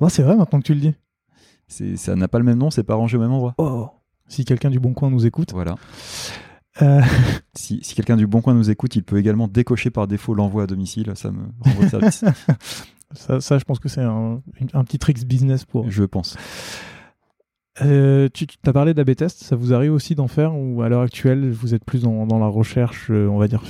Ouais, 0.00 0.10
c'est 0.10 0.22
vrai 0.24 0.34
maintenant 0.36 0.58
que 0.58 0.64
tu 0.66 0.74
le 0.74 0.80
dis. 0.80 0.94
c'est, 1.68 1.96
ça 1.96 2.16
n'a 2.16 2.26
pas 2.26 2.38
le 2.38 2.44
même 2.44 2.58
nom, 2.58 2.68
c'est 2.70 2.82
pas 2.82 2.96
rangé 2.96 3.16
au 3.16 3.20
même 3.20 3.30
endroit. 3.30 3.54
Oh. 3.58 3.88
Si 4.26 4.44
quelqu'un 4.44 4.70
du 4.70 4.80
bon 4.80 4.92
coin 4.92 5.08
nous 5.08 5.24
écoute. 5.24 5.52
Voilà. 5.52 5.76
Euh, 6.82 7.00
Si, 7.54 7.78
si 7.84 7.94
quelqu'un 7.94 8.16
du 8.16 8.26
bon 8.26 8.40
coin 8.40 8.54
nous 8.54 8.70
écoute, 8.70 8.96
il 8.96 9.04
peut 9.04 9.18
également 9.18 9.46
décocher 9.46 9.90
par 9.90 10.08
défaut 10.08 10.34
l'envoi 10.34 10.64
à 10.64 10.66
domicile. 10.66 11.12
Ça 11.14 11.30
me 11.30 11.42
renvoie 11.60 11.88
service, 11.88 12.24
ça, 13.14 13.40
ça, 13.40 13.58
je 13.58 13.64
pense 13.64 13.78
que 13.78 13.88
c'est 13.88 14.02
un, 14.02 14.42
un 14.72 14.84
petit 14.84 14.98
tricks 14.98 15.24
business 15.24 15.64
pour. 15.64 15.90
je 15.90 16.04
pense. 16.04 16.36
Euh, 17.82 18.28
tu 18.32 18.46
as 18.66 18.72
parlé 18.72 18.94
d'AB 18.94 19.16
test, 19.16 19.42
ça 19.42 19.56
vous 19.56 19.74
arrive 19.74 19.92
aussi 19.92 20.14
d'en 20.14 20.28
faire 20.28 20.56
ou 20.56 20.82
à 20.82 20.88
l'heure 20.88 21.00
actuelle 21.02 21.50
vous 21.50 21.74
êtes 21.74 21.84
plus 21.84 22.02
dans, 22.02 22.24
dans 22.24 22.38
la 22.38 22.46
recherche, 22.46 23.10
euh, 23.10 23.26
on 23.26 23.38
va 23.38 23.48
dire 23.48 23.64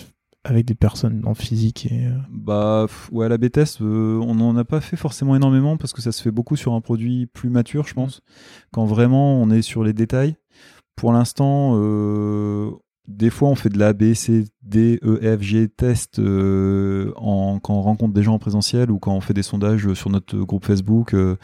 avec 0.46 0.66
des 0.66 0.74
personnes 0.74 1.22
en 1.24 1.32
physique 1.32 1.86
et 1.90 2.06
bah 2.30 2.86
ouais 3.12 3.30
la 3.30 3.38
B-test 3.38 3.80
on 3.80 4.34
n'en 4.34 4.54
a 4.58 4.64
pas 4.64 4.82
fait 4.82 4.96
forcément 4.96 5.34
énormément 5.34 5.78
parce 5.78 5.94
que 5.94 6.02
ça 6.02 6.12
se 6.12 6.20
fait 6.20 6.30
beaucoup 6.30 6.54
sur 6.54 6.74
un 6.74 6.82
produit 6.82 7.24
plus 7.24 7.48
mature 7.48 7.86
je 7.86 7.94
pense. 7.94 8.20
Quand 8.70 8.84
vraiment 8.84 9.40
on 9.40 9.50
est 9.50 9.62
sur 9.62 9.82
les 9.82 9.94
détails. 9.94 10.36
Pour 10.96 11.14
l'instant 11.14 11.74
des 13.06 13.28
fois, 13.28 13.48
on 13.50 13.54
fait 13.54 13.68
de 13.68 13.78
la 13.78 13.92
B, 13.92 14.14
C, 14.14 14.44
D, 14.62 14.98
E, 15.02 15.36
F, 15.36 15.42
G 15.42 15.68
test 15.68 16.18
euh, 16.18 17.12
en, 17.16 17.58
quand 17.58 17.74
on 17.74 17.82
rencontre 17.82 18.14
des 18.14 18.22
gens 18.22 18.34
en 18.34 18.38
présentiel 18.38 18.90
ou 18.90 18.98
quand 18.98 19.14
on 19.14 19.20
fait 19.20 19.34
des 19.34 19.42
sondages 19.42 19.92
sur 19.92 20.08
notre 20.08 20.38
groupe 20.38 20.64
Facebook. 20.64 21.12
Euh, 21.12 21.36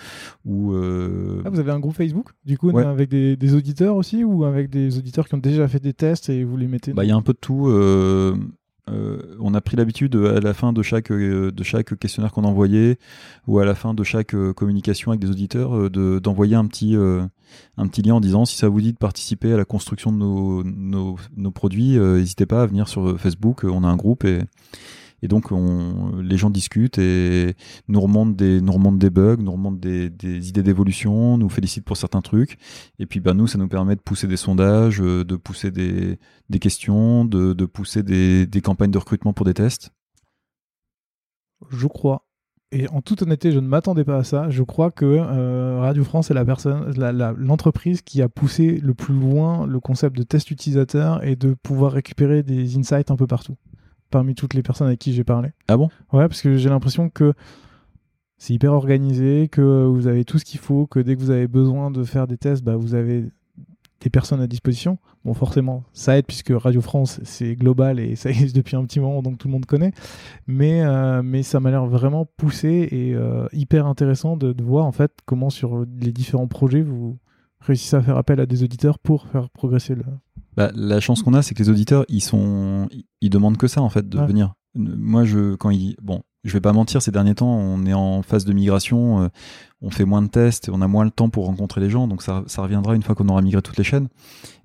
ou, 0.46 0.72
euh, 0.72 1.42
ah, 1.44 1.50
vous 1.50 1.60
avez 1.60 1.70
un 1.70 1.78
groupe 1.78 1.94
Facebook, 1.94 2.30
du 2.46 2.56
coup, 2.56 2.76
avec 2.78 3.10
des, 3.10 3.36
des, 3.36 3.54
auditeurs 3.54 3.96
aussi 3.96 4.24
ou 4.24 4.44
avec 4.44 4.70
des 4.70 4.96
auditeurs 4.96 5.28
qui 5.28 5.34
ont 5.34 5.38
déjà 5.38 5.68
fait 5.68 5.80
des 5.80 5.92
tests 5.92 6.30
et 6.30 6.44
vous 6.44 6.56
les 6.56 6.66
mettez 6.66 6.94
bah, 6.94 7.04
Il 7.04 7.08
y 7.08 7.12
a 7.12 7.16
un 7.16 7.22
peu 7.22 7.34
de 7.34 7.38
tout. 7.38 7.68
Euh, 8.90 9.36
on 9.40 9.54
a 9.54 9.60
pris 9.60 9.76
l'habitude 9.76 10.16
à 10.16 10.40
la 10.40 10.54
fin 10.54 10.72
de 10.72 10.82
chaque, 10.82 11.10
euh, 11.10 11.50
de 11.52 11.62
chaque 11.62 11.98
questionnaire 11.98 12.32
qu'on 12.32 12.44
envoyait 12.44 12.98
ou 13.46 13.58
à 13.58 13.64
la 13.64 13.74
fin 13.74 13.94
de 13.94 14.02
chaque 14.02 14.34
euh, 14.34 14.52
communication 14.52 15.12
avec 15.12 15.20
des 15.20 15.30
auditeurs 15.30 15.90
d'envoyer 15.90 16.56
un, 16.56 16.66
petit, 16.66 16.92
lien 16.96 18.14
en 18.14 18.20
disant 18.20 18.44
si 18.44 18.56
ça 18.56 18.68
vous 18.68 18.80
dit 18.80 18.92
de 18.92 18.98
participer 18.98 19.52
à 19.52 19.56
la 19.56 19.64
construction 19.64 20.12
de 20.12 20.18
nos, 20.18 20.64
nos, 20.64 21.16
nos 21.36 21.50
produits, 21.50 21.98
n'hésitez 21.98 22.46
pas 22.46 22.62
à 22.62 22.66
venir 22.66 22.88
sur 22.88 23.18
Facebook, 23.18 23.64
on 23.64 23.84
a 23.84 23.88
un 23.88 23.96
groupe 23.96 24.24
et, 24.24 24.40
et 25.22 25.28
donc, 25.28 25.52
on, 25.52 26.20
les 26.20 26.36
gens 26.36 26.50
discutent 26.50 26.98
et 26.98 27.54
nous 27.88 28.00
remontent 28.00 28.30
des, 28.30 29.10
bugs, 29.10 29.36
nous 29.38 29.52
remontent 29.52 29.78
des, 29.78 30.48
idées 30.48 30.62
d'évolution, 30.62 31.36
nous 31.38 31.48
félicitent 31.48 31.84
pour 31.84 31.96
certains 31.96 32.22
trucs. 32.22 32.58
Et 32.98 33.06
puis, 33.06 33.20
bah, 33.20 33.34
nous, 33.34 33.46
ça 33.46 33.58
nous 33.58 33.68
permet 33.68 33.96
de 33.96 34.00
pousser 34.00 34.26
des 34.26 34.36
sondages, 34.36 35.00
euh, 35.00 35.24
de 35.24 35.36
pousser 35.36 35.70
des, 35.70 36.18
questions, 36.60 37.24
de, 37.24 37.64
pousser 37.66 38.02
des, 38.02 38.46
des 38.46 38.60
campagnes 38.60 38.90
de 38.90 38.98
recrutement 38.98 39.32
pour 39.32 39.46
des 39.46 39.54
tests. 39.54 39.90
Je 41.70 41.86
crois 41.86 42.24
et 42.72 42.88
en 42.90 43.00
toute 43.00 43.22
honnêteté, 43.22 43.50
je 43.50 43.58
ne 43.58 43.66
m'attendais 43.66 44.04
pas 44.04 44.18
à 44.18 44.24
ça. 44.24 44.48
Je 44.48 44.62
crois 44.62 44.92
que 44.92 45.04
euh, 45.04 45.80
Radio 45.80 46.04
France 46.04 46.30
est 46.30 46.34
la 46.34 46.44
personne, 46.44 46.92
l'entreprise 47.36 48.00
qui 48.00 48.22
a 48.22 48.28
poussé 48.28 48.78
le 48.80 48.94
plus 48.94 49.14
loin 49.14 49.66
le 49.66 49.80
concept 49.80 50.16
de 50.16 50.22
test 50.22 50.52
utilisateur 50.52 51.24
et 51.24 51.34
de 51.34 51.54
pouvoir 51.54 51.90
récupérer 51.90 52.44
des 52.44 52.78
insights 52.78 53.10
un 53.10 53.16
peu 53.16 53.26
partout 53.26 53.56
parmi 54.10 54.34
toutes 54.34 54.54
les 54.54 54.62
personnes 54.62 54.88
avec 54.88 54.98
qui 54.98 55.12
j'ai 55.12 55.24
parlé. 55.24 55.50
Ah 55.68 55.76
bon? 55.76 55.88
Ouais, 56.12 56.28
parce 56.28 56.42
que 56.42 56.56
j'ai 56.56 56.68
l'impression 56.68 57.08
que 57.08 57.32
c'est 58.38 58.54
hyper 58.54 58.72
organisé, 58.72 59.48
que 59.48 59.84
vous 59.84 60.06
avez 60.06 60.24
tout 60.24 60.38
ce 60.38 60.44
qu'il 60.44 60.60
faut, 60.60 60.86
que 60.86 60.98
dès 60.98 61.14
que 61.14 61.20
vous 61.20 61.30
avez 61.30 61.46
besoin 61.46 61.90
de 61.90 62.04
faire 62.04 62.26
des 62.26 62.38
tests, 62.38 62.64
bah, 62.64 62.76
vous 62.76 62.94
avez 62.94 63.26
des 64.00 64.10
personnes 64.10 64.40
à 64.40 64.46
disposition. 64.46 64.98
Bon, 65.24 65.34
forcément, 65.34 65.84
ça 65.92 66.16
aide 66.16 66.24
puisque 66.26 66.50
Radio 66.50 66.80
France, 66.80 67.20
c'est 67.22 67.54
global 67.54 68.00
et 68.00 68.16
ça 68.16 68.30
existe 68.30 68.56
depuis 68.56 68.76
un 68.76 68.84
petit 68.84 68.98
moment, 68.98 69.22
donc 69.22 69.38
tout 69.38 69.48
le 69.48 69.52
monde 69.52 69.66
connaît. 69.66 69.92
Mais, 70.46 70.82
euh, 70.82 71.22
mais 71.22 71.42
ça 71.42 71.60
m'a 71.60 71.70
l'air 71.70 71.84
vraiment 71.86 72.26
poussé 72.36 72.88
et 72.90 73.14
euh, 73.14 73.46
hyper 73.52 73.86
intéressant 73.86 74.36
de, 74.36 74.52
de, 74.52 74.64
voir 74.64 74.86
en 74.86 74.92
fait 74.92 75.12
comment 75.26 75.50
sur 75.50 75.84
les 76.00 76.12
différents 76.12 76.48
projets 76.48 76.80
vous 76.80 77.18
réussissez 77.60 77.96
à 77.96 78.00
faire 78.00 78.16
appel 78.16 78.40
à 78.40 78.46
des 78.46 78.62
auditeurs 78.62 78.98
pour 78.98 79.26
faire 79.26 79.50
progresser 79.50 79.94
le, 79.94 80.04
bah, 80.60 80.72
la 80.74 81.00
chance 81.00 81.22
qu'on 81.22 81.32
a, 81.32 81.40
c'est 81.40 81.54
que 81.54 81.62
les 81.62 81.70
auditeurs, 81.70 82.04
ils 82.08 82.20
sont, 82.20 82.88
ils 83.22 83.30
demandent 83.30 83.56
que 83.56 83.66
ça 83.66 83.80
en 83.80 83.88
fait 83.88 84.08
de 84.08 84.18
venir. 84.18 84.52
Moi, 84.74 85.24
je, 85.24 85.54
quand 85.54 85.70
ils, 85.70 85.96
bon, 86.02 86.22
je 86.44 86.52
vais 86.52 86.60
pas 86.60 86.74
mentir, 86.74 87.00
ces 87.00 87.10
derniers 87.10 87.34
temps, 87.34 87.48
on 87.48 87.86
est 87.86 87.94
en 87.94 88.20
phase 88.22 88.44
de 88.44 88.52
migration, 88.52 89.22
euh, 89.22 89.28
on 89.82 89.90
fait 89.90 90.04
moins 90.04 90.20
de 90.20 90.28
tests, 90.28 90.68
on 90.70 90.82
a 90.82 90.88
moins 90.88 91.04
le 91.04 91.10
temps 91.10 91.30
pour 91.30 91.46
rencontrer 91.46 91.80
les 91.80 91.88
gens, 91.88 92.06
donc 92.06 92.22
ça, 92.22 92.44
reviendra 92.58 92.94
une 92.94 93.02
fois 93.02 93.14
qu'on 93.14 93.28
aura 93.28 93.40
migré 93.40 93.62
toutes 93.62 93.78
les 93.78 93.84
chaînes. 93.84 94.08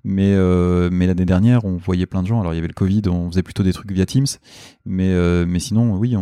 Mais, 0.04 0.34
euh, 0.34 0.88
mais 0.92 1.06
l'année 1.06 1.24
dernière, 1.24 1.64
on 1.64 1.78
voyait 1.78 2.06
plein 2.06 2.22
de 2.22 2.28
gens. 2.28 2.40
Alors 2.40 2.52
il 2.52 2.56
y 2.56 2.58
avait 2.58 2.68
le 2.68 2.74
Covid, 2.74 3.02
on 3.08 3.30
faisait 3.30 3.42
plutôt 3.42 3.62
des 3.62 3.72
trucs 3.72 3.90
via 3.90 4.04
Teams, 4.04 4.26
mais, 4.84 5.08
euh, 5.08 5.46
mais 5.48 5.58
sinon, 5.58 5.96
oui, 5.96 6.14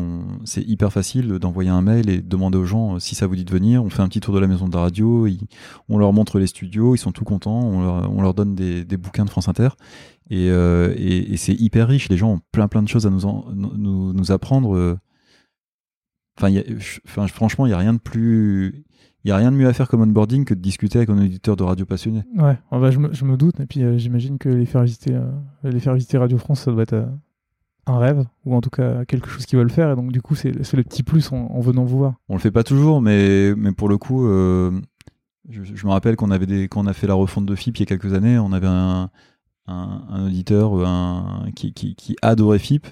c'est 0.45 0.63
hyper 0.63 0.93
facile 0.93 1.39
d'envoyer 1.39 1.71
un 1.71 1.83
mail 1.83 2.09
et 2.09 2.19
de 2.19 2.29
demander 2.29 2.57
aux 2.57 2.67
gens 2.67 2.99
si 3.01 3.15
ça 3.15 3.27
vous 3.27 3.35
dit 3.35 3.45
de 3.45 3.51
venir. 3.51 3.85
On 3.85 3.91
fait 3.91 4.03
un 4.03 4.09
petit 4.09 4.21
tour 4.21 4.35
de 4.35 4.39
la 4.39 4.47
maison 4.47 4.69
de 4.69 4.75
la 4.75 4.83
radio, 4.83 5.27
on 5.89 5.99
leur 5.99 6.13
montre 6.13 6.39
les 6.39 6.47
studios, 6.47 6.95
ils 6.95 6.99
sont 6.99 7.13
tout 7.13 7.25
contents, 7.25 7.61
on 7.61 7.83
leur, 7.83 8.13
on 8.13 8.23
leur 8.23 8.33
donne 8.33 8.55
des, 8.55 8.97
bouquins 8.97 9.25
de 9.25 9.31
France 9.31 9.49
Inter. 9.49 9.71
Et, 10.31 11.37
c'est 11.37 11.55
hyper 11.55 11.89
riche, 11.89 12.09
les 12.09 12.17
gens 12.17 12.35
ont 12.35 12.41
plein 12.53 12.83
de 12.83 12.89
choses 12.89 13.07
à 13.07 13.11
nous 13.11 14.31
apprendre 14.31 14.99
Enfin, 16.37 17.27
franchement, 17.29 17.67
il 17.67 17.71
n'y 17.71 17.75
a 17.75 17.79
rien 17.79 17.93
de 17.93 17.99
plus. 17.99 18.85
Il 19.25 19.29
y 19.29 19.33
a 19.33 19.37
rien 19.37 19.51
de 19.51 19.57
mieux 19.57 19.69
à 19.69 19.73
faire 19.73 19.89
comme 19.89 20.03
onboarding 20.03 20.45
que 20.45 20.53
de 20.53 20.61
discuter 20.61 20.99
avec 20.99 21.09
un 21.09 21.19
auditeur 21.19 21.57
de 21.57 21.63
radio 21.63 21.87
passionné. 21.87 22.25
Ouais, 22.37 22.59
bah, 22.71 22.91
je, 22.91 22.99
me, 22.99 23.13
je, 23.13 23.25
me, 23.25 23.37
doute. 23.37 23.59
Et 23.61 23.67
puis 23.67 23.83
euh, 23.83 23.97
j'imagine 23.97 24.37
que 24.37 24.51
les 24.51 24.67
faire 24.67 24.83
visiter, 24.83 25.15
euh, 25.15 25.31
les 25.63 25.81
faire 25.81 25.95
visiter 25.95 26.19
Radio 26.19 26.37
France, 26.37 26.61
ça 26.61 26.73
doit 26.73 26.83
être 26.83 26.93
euh, 26.93 27.07
un 27.87 27.99
rêve 27.99 28.27
ou 28.45 28.55
en 28.55 28.61
tout 28.61 28.69
cas 28.69 29.07
quelque 29.07 29.29
chose 29.29 29.47
qu'ils 29.47 29.59
veulent 29.59 29.71
faire. 29.71 29.91
Et 29.91 29.97
donc 29.97 30.13
du 30.13 30.21
coup, 30.21 30.35
c'est 30.35 30.53
le 30.53 30.83
petit 30.83 31.03
plus 31.03 31.33
en, 31.33 31.59
venant 31.61 31.85
vous 31.85 31.99
voir. 31.99 32.15
On 32.29 32.35
le 32.35 32.41
fait 32.41 32.51
pas 32.51 32.65
toujours, 32.65 33.01
mais 33.01 33.55
mais 33.57 33.73
pour 33.73 33.89
le 33.89 33.97
coup, 33.97 34.27
je, 35.49 35.63
je, 35.63 35.87
me 35.87 35.91
rappelle 35.91 36.17
qu'on 36.17 36.31
avait 36.31 36.47
des, 36.47 36.69
quand 36.69 36.85
on 36.85 36.87
a 36.87 36.93
fait 36.93 37.07
la 37.07 37.15
refonte 37.15 37.47
de 37.47 37.55
FIP 37.55 37.79
il 37.79 37.81
y 37.81 37.83
a 37.85 37.87
quelques 37.87 38.13
années, 38.13 38.39
on 38.39 38.53
avait 38.53 38.67
un, 38.67 39.11
un, 39.67 40.27
auditeur 40.27 40.87
un, 40.87 41.47
qui, 41.55 41.73
qui, 41.73 41.95
qui, 41.95 42.17
adorait 42.23 42.59
FIP. 42.59 42.87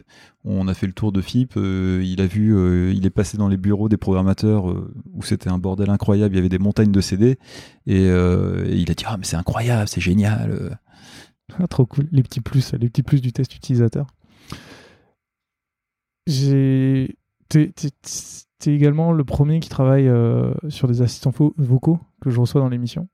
On 0.45 0.67
a 0.67 0.75
fait 0.75 0.87
le 0.87 0.93
tour 0.93 1.13
de 1.13 1.21
FIP. 1.21 1.55
Euh, 1.57 2.03
il 2.05 2.21
a 2.21 2.27
vu, 2.27 2.57
euh, 2.57 2.93
il 2.93 3.07
est 3.07 3.11
passé 3.11 3.37
dans 3.37 3.49
les 3.49 3.57
bureaux 3.57 3.89
des 3.89 3.97
programmateurs 3.97 4.65
où 4.67 5.23
c'était 5.23 5.49
un 5.49 5.59
bordel 5.59 5.91
incroyable. 5.91 6.35
Il 6.35 6.39
y 6.39 6.41
avait 6.41 6.49
des 6.49 6.59
montagnes 6.59 6.91
de 6.91 7.01
CD 7.01 7.39
et, 7.87 8.07
il 8.07 8.91
a 8.91 8.95
dit 8.95 9.05
ah 9.07 9.17
mais 9.17 9.25
c'est 9.25 9.37
incroyable, 9.37 9.89
c'est 9.89 10.01
génial. 10.01 10.79
Trop 11.71 11.87
cool. 11.87 12.09
Les 12.11 12.23
petits 12.23 12.41
plus, 12.41 12.73
les 12.73 12.89
petits 12.89 13.03
plus 13.03 13.21
du 13.21 13.33
test 13.33 13.55
utilisateur. 13.55 14.07
J'ai, 16.27 17.17
t'es, 17.49 17.73
également 18.67 19.13
le 19.13 19.25
premier 19.25 19.61
qui 19.61 19.69
travaille 19.69 20.11
sur 20.69 20.89
des 20.89 21.03
assistants 21.03 21.33
vocaux 21.57 22.01
que 22.21 22.31
je 22.31 22.41
reçois 22.41 22.61
dans 22.61 22.69
l'émission. 22.69 23.09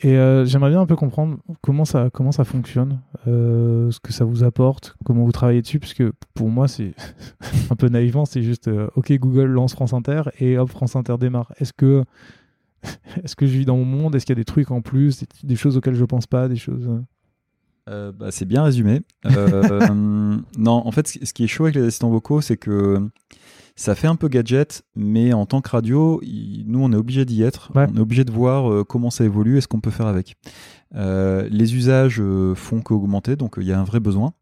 Et 0.00 0.16
euh, 0.16 0.44
j'aimerais 0.44 0.70
bien 0.70 0.80
un 0.80 0.86
peu 0.86 0.96
comprendre 0.96 1.38
comment 1.60 1.84
ça, 1.84 2.08
comment 2.12 2.32
ça 2.32 2.44
fonctionne, 2.44 3.00
euh, 3.26 3.90
ce 3.90 4.00
que 4.00 4.12
ça 4.12 4.24
vous 4.24 4.44
apporte, 4.44 4.96
comment 5.04 5.24
vous 5.24 5.32
travaillez 5.32 5.62
dessus, 5.62 5.78
parce 5.78 5.94
que 5.94 6.12
pour 6.34 6.48
moi, 6.48 6.68
c'est 6.68 6.94
un 7.70 7.76
peu 7.76 7.88
naïvement, 7.88 8.24
c'est 8.24 8.42
juste 8.42 8.68
euh, 8.68 8.88
OK, 8.96 9.12
Google 9.12 9.46
lance 9.46 9.74
France 9.74 9.92
Inter 9.92 10.22
et 10.38 10.58
hop, 10.58 10.70
France 10.70 10.96
Inter 10.96 11.16
démarre. 11.18 11.52
Est-ce 11.58 11.72
que, 11.72 12.04
est-ce 13.22 13.36
que 13.36 13.46
je 13.46 13.58
vis 13.58 13.64
dans 13.64 13.76
mon 13.76 13.84
monde? 13.84 14.14
Est-ce 14.14 14.26
qu'il 14.26 14.34
y 14.34 14.38
a 14.38 14.40
des 14.40 14.44
trucs 14.44 14.70
en 14.70 14.80
plus, 14.80 15.24
des, 15.42 15.56
choses 15.56 15.76
auxquelles 15.76 15.94
je 15.94 16.04
pense 16.04 16.26
pas, 16.26 16.48
des 16.48 16.56
choses. 16.56 16.88
bah, 17.86 18.30
c'est 18.30 18.46
bien 18.46 18.62
résumé. 18.62 19.02
non, 19.24 20.42
en 20.86 20.90
fait, 20.92 21.08
ce 21.08 21.32
qui 21.32 21.44
est 21.44 21.48
chaud 21.48 21.64
avec 21.64 21.74
les 21.74 21.82
assistants 21.82 22.10
vocaux, 22.10 22.40
c'est 22.40 22.56
que 22.56 23.10
ça 23.76 23.96
fait 23.96 24.06
un 24.06 24.14
peu 24.14 24.28
gadget, 24.28 24.82
mais 24.94 25.32
en 25.32 25.46
tant 25.46 25.60
que 25.60 25.70
radio, 25.70 26.20
nous, 26.66 26.78
on 26.80 26.92
est 26.92 26.96
obligé 26.96 27.24
d'y 27.24 27.42
être. 27.42 27.72
On 27.74 27.96
est 27.96 28.00
obligé 28.00 28.24
de 28.24 28.30
voir 28.30 28.70
euh, 28.70 28.84
comment 28.84 29.10
ça 29.10 29.24
évolue 29.24 29.58
et 29.58 29.60
ce 29.60 29.66
qu'on 29.66 29.80
peut 29.80 29.90
faire 29.90 30.06
avec. 30.06 30.36
Euh, 30.94 31.48
les 31.50 31.74
usages 31.74 32.20
euh, 32.20 32.54
font 32.54 32.82
qu'augmenter, 32.82 33.34
donc 33.34 33.54
il 33.56 33.64
y 33.64 33.72
a 33.72 33.80
un 33.80 33.84
vrai 33.84 33.98
besoin. 33.98 34.32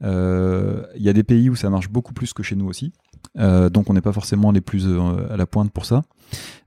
Il 0.00 1.02
y 1.02 1.08
a 1.08 1.12
des 1.12 1.22
pays 1.22 1.50
où 1.50 1.56
ça 1.56 1.68
marche 1.68 1.90
beaucoup 1.90 2.14
plus 2.14 2.32
que 2.32 2.42
chez 2.42 2.56
nous 2.56 2.66
aussi. 2.66 2.92
donc 3.36 3.90
on 3.90 3.92
n'est 3.92 4.00
pas 4.00 4.12
forcément 4.12 4.52
les 4.52 4.62
plus 4.62 4.86
à 5.28 5.36
la 5.36 5.46
pointe 5.46 5.70
pour 5.70 5.84
ça. 5.84 6.02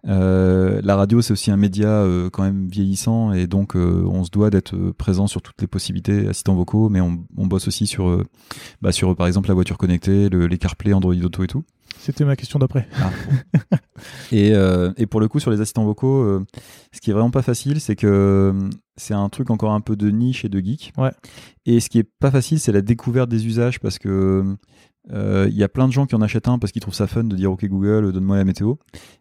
la 0.04 0.96
radio 0.96 1.22
c'est 1.22 1.34
aussi 1.34 1.50
un 1.50 1.58
média 1.58 2.06
quand 2.32 2.44
même 2.44 2.68
vieillissant 2.68 3.32
et 3.32 3.48
donc 3.48 3.74
on 3.76 4.24
se 4.24 4.30
doit 4.30 4.52
d'être 4.52 4.76
présent 4.92 5.26
sur 5.26 5.42
toutes 5.42 5.60
les 5.62 5.68
possibilités 5.68 6.28
assistants 6.28 6.54
vocaux, 6.54 6.90
mais 6.90 7.02
on, 7.02 7.26
bosse 7.48 7.68
aussi 7.68 7.88
sur, 7.88 8.24
bah, 8.84 8.92
sur 8.92 9.16
par 9.16 9.26
exemple 9.26 9.48
la 9.48 9.56
voiture 9.56 9.80
connectée, 9.80 10.30
le, 10.30 10.46
les 10.46 10.60
CarPlay, 10.60 10.94
Android 10.94 11.16
Auto 11.16 11.44
et 11.44 11.48
tout. 11.48 11.64
C'était 12.02 12.26
ma 12.26 12.36
question 12.36 12.58
d'après. 12.58 12.88
Ah. 13.00 13.12
et, 14.32 14.56
euh, 14.56 14.92
et, 14.98 15.06
pour 15.06 15.20
le 15.20 15.28
coup, 15.28 15.40
sur 15.40 15.52
les 15.52 15.62
assistants 15.62 15.86
vocaux, 15.86 16.24
euh, 16.24 16.44
ce 16.92 17.00
qui 17.00 17.12
est 17.12 17.14
vraiment 17.14 17.30
pas 17.30 17.44
facile, 17.44 17.80
c'est 17.80 17.96
que 17.96 18.08
euh, 18.08 18.70
c'est 18.98 19.14
un 19.14 19.30
truc 19.30 19.52
encore 19.52 19.72
un 19.72 19.82
peu 19.82 19.96
de 19.96 20.10
niche 20.10 20.44
et 20.44 20.50
de 20.50 20.60
geek. 20.60 20.94
Ouais. 20.98 21.12
Et 21.68 21.80
ce 21.80 21.90
qui 21.90 22.00
est 22.00 22.10
pas 22.20 22.32
facile, 22.32 22.60
c'est 22.60 22.72
la 22.72 22.82
découverte 22.82 23.30
des 23.30 23.46
usages 23.46 23.80
parce 23.80 24.00
que 24.00 24.58
il 25.10 25.54
y 25.54 25.64
a 25.64 25.70
plein 25.70 25.88
de 25.88 25.94
gens 25.94 26.08
qui 26.08 26.16
en 26.16 26.22
achètent 26.22 26.48
un 26.48 26.58
parce 26.58 26.72
qu'ils 26.72 26.82
trouvent 26.82 26.96
ça 26.96 27.06
fun 27.06 27.24
de 27.24 27.36
dire 27.36 27.52
OK 27.52 27.66
Google, 27.66 28.12
donne-moi 28.12 28.38
la 28.38 28.46
météo. 28.46 28.76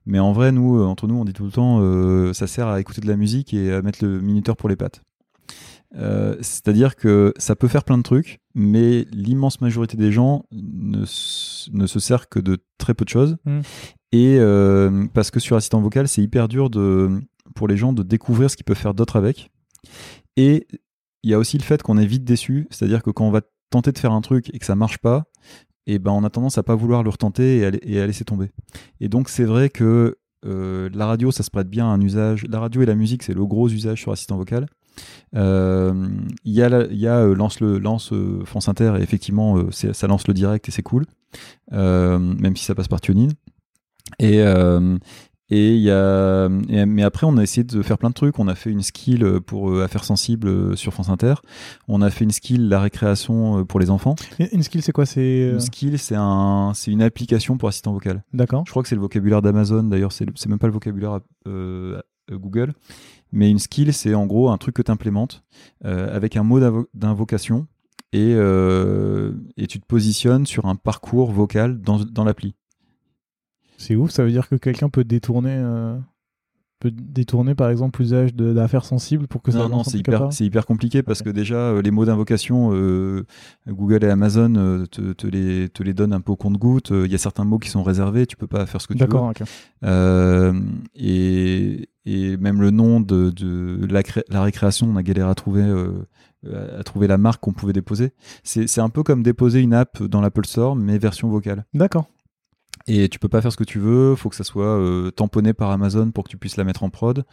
Mais 0.06 0.18
en 0.18 0.32
vrai, 0.32 0.50
nous, 0.50 0.82
entre 0.82 1.06
nous, 1.06 1.16
on 1.16 1.24
dit 1.26 1.32
tout 1.34 1.44
le 1.44 1.50
temps, 1.50 2.32
ça 2.32 2.46
sert 2.46 2.68
à 2.68 2.80
écouter 2.80 3.02
de 3.02 3.08
la 3.08 3.16
musique 3.16 3.52
et 3.52 3.72
à 3.72 3.82
mettre 3.82 4.02
le 4.04 4.20
minuteur 4.20 4.56
pour 4.56 4.70
les 4.70 4.76
pattes. 4.76 5.02
Euh, 5.96 6.36
c'est-à-dire 6.40 6.94
que 6.94 7.34
ça 7.36 7.56
peut 7.56 7.68
faire 7.68 7.84
plein 7.84 7.98
de 7.98 8.02
trucs, 8.02 8.40
mais 8.54 9.06
l'immense 9.10 9.60
majorité 9.60 9.96
des 9.96 10.12
gens 10.12 10.44
ne, 10.52 11.00
ne, 11.00 11.86
se 11.86 11.98
sert 11.98 12.28
que 12.28 12.38
de 12.38 12.58
très 12.78 12.94
peu 12.94 13.04
de 13.04 13.10
choses. 13.10 13.36
Mm. 13.44 13.60
Et 14.12 14.36
euh, 14.38 15.06
parce 15.12 15.30
que 15.30 15.40
sur 15.40 15.56
assistant 15.56 15.80
vocal, 15.80 16.08
c'est 16.08 16.22
hyper 16.22 16.48
dur 16.48 16.70
de, 16.70 17.20
pour 17.54 17.68
les 17.68 17.76
gens 17.76 17.92
de 17.92 18.02
découvrir 18.02 18.50
ce 18.50 18.56
qu'ils 18.56 18.64
peuvent 18.64 18.76
faire 18.76 18.94
d'autre 18.94 19.16
avec. 19.16 19.50
Et 20.36 20.66
il 21.22 21.30
y 21.30 21.34
a 21.34 21.38
aussi 21.38 21.58
le 21.58 21.62
fait 21.62 21.82
qu'on 21.82 21.98
est 21.98 22.06
vite 22.06 22.24
déçu, 22.24 22.66
c'est-à-dire 22.70 23.02
que 23.02 23.10
quand 23.10 23.26
on 23.26 23.30
va 23.30 23.42
tenter 23.70 23.92
de 23.92 23.98
faire 23.98 24.12
un 24.12 24.20
truc 24.20 24.52
et 24.54 24.58
que 24.58 24.66
ça 24.66 24.74
marche 24.74 24.98
pas, 24.98 25.24
et 25.86 25.94
eh 25.94 25.98
ben 25.98 26.12
on 26.12 26.24
a 26.24 26.30
tendance 26.30 26.58
à 26.58 26.62
pas 26.62 26.74
vouloir 26.74 27.02
le 27.02 27.10
retenter 27.10 27.58
et 27.58 28.00
à, 28.00 28.06
laisser 28.06 28.24
tomber. 28.24 28.50
Et 29.00 29.08
donc 29.08 29.28
c'est 29.28 29.44
vrai 29.44 29.70
que 29.70 30.18
euh, 30.46 30.88
la 30.92 31.06
radio, 31.06 31.30
ça 31.30 31.42
se 31.42 31.50
prête 31.50 31.68
bien 31.68 31.86
à 31.86 31.88
un 31.88 32.00
usage. 32.00 32.46
La 32.48 32.60
radio 32.60 32.82
et 32.82 32.86
la 32.86 32.94
musique, 32.94 33.22
c'est 33.22 33.34
le 33.34 33.44
gros 33.44 33.68
usage 33.68 34.00
sur 34.00 34.12
assistant 34.12 34.36
vocal. 34.36 34.66
Euh, 35.36 36.08
Il 36.44 36.52
y 36.52 36.62
a, 36.62 36.68
la- 36.68 36.86
y 36.86 37.06
a 37.06 37.18
euh, 37.18 37.34
lance 37.34 37.60
le 37.60 37.78
lance 37.78 38.12
euh, 38.12 38.44
France 38.44 38.68
Inter 38.68 38.94
et 38.98 39.02
effectivement 39.02 39.56
ça 39.70 40.06
lance 40.06 40.26
le 40.26 40.34
direct 40.34 40.68
et 40.68 40.72
c'est 40.72 40.82
cool, 40.82 41.06
même 41.70 42.56
si 42.56 42.64
ça 42.64 42.74
passe 42.74 42.88
par 42.88 43.00
TuneIn. 43.00 43.28
Et 44.18 44.38
et 45.52 45.74
il 45.74 45.80
y 45.82 45.90
a 45.90 46.48
mais 46.48 47.02
après 47.02 47.26
on 47.26 47.36
a 47.36 47.42
essayé 47.42 47.64
de 47.64 47.82
faire 47.82 47.98
plein 47.98 48.10
de 48.10 48.14
trucs. 48.14 48.38
On 48.38 48.46
a 48.48 48.54
fait 48.54 48.70
une 48.70 48.82
skill 48.82 49.40
pour 49.44 49.80
affaires 49.80 50.04
sensibles 50.04 50.76
sur 50.76 50.92
France 50.92 51.08
Inter. 51.08 51.34
On 51.88 52.02
a 52.02 52.10
fait 52.10 52.24
une 52.24 52.30
skill 52.30 52.68
la 52.68 52.80
récréation 52.80 53.64
pour 53.64 53.80
les 53.80 53.90
enfants. 53.90 54.14
Et 54.38 54.54
Une 54.54 54.62
skill, 54.62 54.80
c'est 54.82 54.92
quoi? 54.92 55.06
C'est 55.06 55.50
Une 55.52 55.60
skill 55.60 55.98
c'est 55.98 56.14
un 56.16 56.70
c'est 56.74 56.92
une 56.92 57.02
application 57.02 57.56
pour 57.58 57.68
assistant 57.68 57.92
vocal. 57.92 58.22
d'accord. 58.32 58.62
Je 58.66 58.70
crois 58.70 58.82
que 58.84 58.88
c'est 58.88 58.94
le 58.94 59.00
vocabulaire 59.00 59.42
d'Amazon, 59.42 59.82
d'ailleurs, 59.84 60.12
c'est 60.12 60.26
c'est 60.36 60.48
même 60.48 60.58
pas 60.60 60.68
le 60.68 60.72
vocabulaire 60.72 61.18
euh, 61.48 62.00
Google. 62.30 62.72
Mais 63.32 63.50
une 63.50 63.58
skill, 63.58 63.92
c'est 63.92 64.14
en 64.14 64.26
gros 64.26 64.50
un 64.50 64.58
truc 64.58 64.74
que 64.74 64.82
tu 64.82 64.90
implémentes 64.90 65.44
avec 65.84 66.36
un 66.36 66.42
mot 66.42 66.60
d'invo- 66.60 66.88
d'invocation 66.94 67.66
et, 68.12 68.34
euh, 68.34 69.32
et 69.56 69.66
tu 69.66 69.80
te 69.80 69.86
positionnes 69.86 70.46
sur 70.46 70.66
un 70.66 70.74
parcours 70.74 71.30
vocal 71.30 71.80
dans, 71.80 72.00
dans 72.00 72.24
l'appli. 72.24 72.54
C'est 73.76 73.96
ouf. 73.96 74.10
Ça 74.10 74.24
veut 74.24 74.30
dire 74.30 74.48
que 74.48 74.56
quelqu'un 74.56 74.88
peut 74.88 75.04
détourner, 75.04 75.54
euh, 75.56 75.96
peut 76.80 76.90
détourner 76.90 77.54
par 77.54 77.68
exemple 77.68 78.00
l'usage 78.00 78.34
d'affaires 78.34 78.84
sensibles 78.84 79.28
pour 79.28 79.42
que 79.42 79.52
ça 79.52 79.68
Non, 79.68 79.84
c'est 79.84 79.98
hyper, 79.98 80.32
c'est 80.32 80.44
hyper 80.44 80.66
compliqué 80.66 81.02
parce 81.02 81.22
que 81.22 81.30
déjà, 81.30 81.56
euh, 81.56 81.82
les 81.82 81.90
mots 81.90 82.06
d'invocation, 82.06 82.70
euh, 82.72 83.24
Google 83.68 84.02
et 84.02 84.08
Amazon 84.08 84.54
euh, 84.56 84.86
te, 84.86 85.12
te 85.12 85.26
les, 85.26 85.68
te 85.68 85.82
les 85.82 85.92
donnent 85.94 86.14
un 86.14 86.20
peu 86.20 86.32
au 86.32 86.36
compte-goutte. 86.36 86.90
Il 86.90 87.12
y 87.12 87.14
a 87.14 87.18
certains 87.18 87.44
mots 87.44 87.58
qui 87.58 87.68
sont 87.68 87.82
réservés, 87.82 88.26
tu 88.26 88.36
peux 88.36 88.46
pas 88.46 88.66
faire 88.66 88.80
ce 88.80 88.88
que 88.88 88.94
tu 88.94 89.00
veux. 89.00 89.06
D'accord. 89.06 89.32
et, 90.96 91.88
et 92.06 92.36
même 92.38 92.60
le 92.62 92.70
nom 92.70 93.00
de, 93.00 93.30
de 93.30 93.86
la, 93.90 94.02
la 94.30 94.42
récréation, 94.42 94.88
on 94.90 94.96
a 94.96 95.02
galéré 95.02 95.28
à 95.30 95.34
trouver, 95.34 95.62
à 96.50 96.82
trouver 96.82 97.06
la 97.06 97.18
marque 97.18 97.42
qu'on 97.42 97.52
pouvait 97.52 97.74
déposer. 97.74 98.12
C'est 98.42 98.80
un 98.80 98.88
peu 98.88 99.02
comme 99.02 99.22
déposer 99.22 99.60
une 99.60 99.74
app 99.74 100.02
dans 100.02 100.22
l'Apple 100.22 100.46
Store, 100.46 100.74
mais 100.76 100.96
version 100.96 101.28
vocale. 101.28 101.66
D'accord. 101.74 102.06
Et 102.86 103.08
tu 103.08 103.18
peux 103.18 103.28
pas 103.28 103.42
faire 103.42 103.52
ce 103.52 103.56
que 103.56 103.64
tu 103.64 103.78
veux, 103.78 104.14
faut 104.16 104.30
que 104.30 104.36
ça 104.36 104.44
soit 104.44 104.64
euh, 104.64 105.10
tamponné 105.10 105.52
par 105.52 105.70
Amazon 105.70 106.10
pour 106.10 106.24
que 106.24 106.30
tu 106.30 106.38
puisses 106.38 106.56
la 106.56 106.64
mettre 106.64 106.82
en 106.82 106.90
prod. 106.90 107.24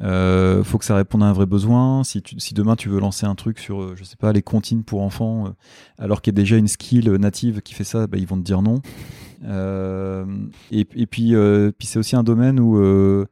Euh, 0.00 0.62
faut 0.62 0.78
que 0.78 0.84
ça 0.84 0.96
réponde 0.96 1.22
à 1.22 1.26
un 1.26 1.32
vrai 1.32 1.46
besoin. 1.46 2.04
Si, 2.04 2.22
demain 2.54 2.76
tu 2.76 2.88
veux 2.88 3.00
lancer 3.00 3.26
un 3.26 3.34
truc 3.34 3.58
sur, 3.58 3.82
euh, 3.82 3.94
je 3.96 4.04
sais 4.04 4.16
pas, 4.16 4.32
les 4.32 4.42
comptines 4.42 4.84
pour 4.84 5.02
enfants, 5.02 5.46
euh, 5.46 5.50
alors 5.98 6.22
qu'il 6.22 6.32
y 6.32 6.34
a 6.34 6.40
déjà 6.40 6.56
une 6.56 6.68
skill 6.68 7.10
native 7.12 7.60
qui 7.62 7.74
fait 7.74 7.84
ça, 7.84 8.06
bah, 8.06 8.18
ils 8.18 8.26
vont 8.26 8.38
te 8.38 8.44
dire 8.44 8.62
non. 8.62 8.80
Et, 10.70 10.84
puis, 11.06 11.34
c'est 11.80 11.98
aussi 11.98 12.16
un 12.16 12.22
domaine 12.22 12.60
où 12.60 13.26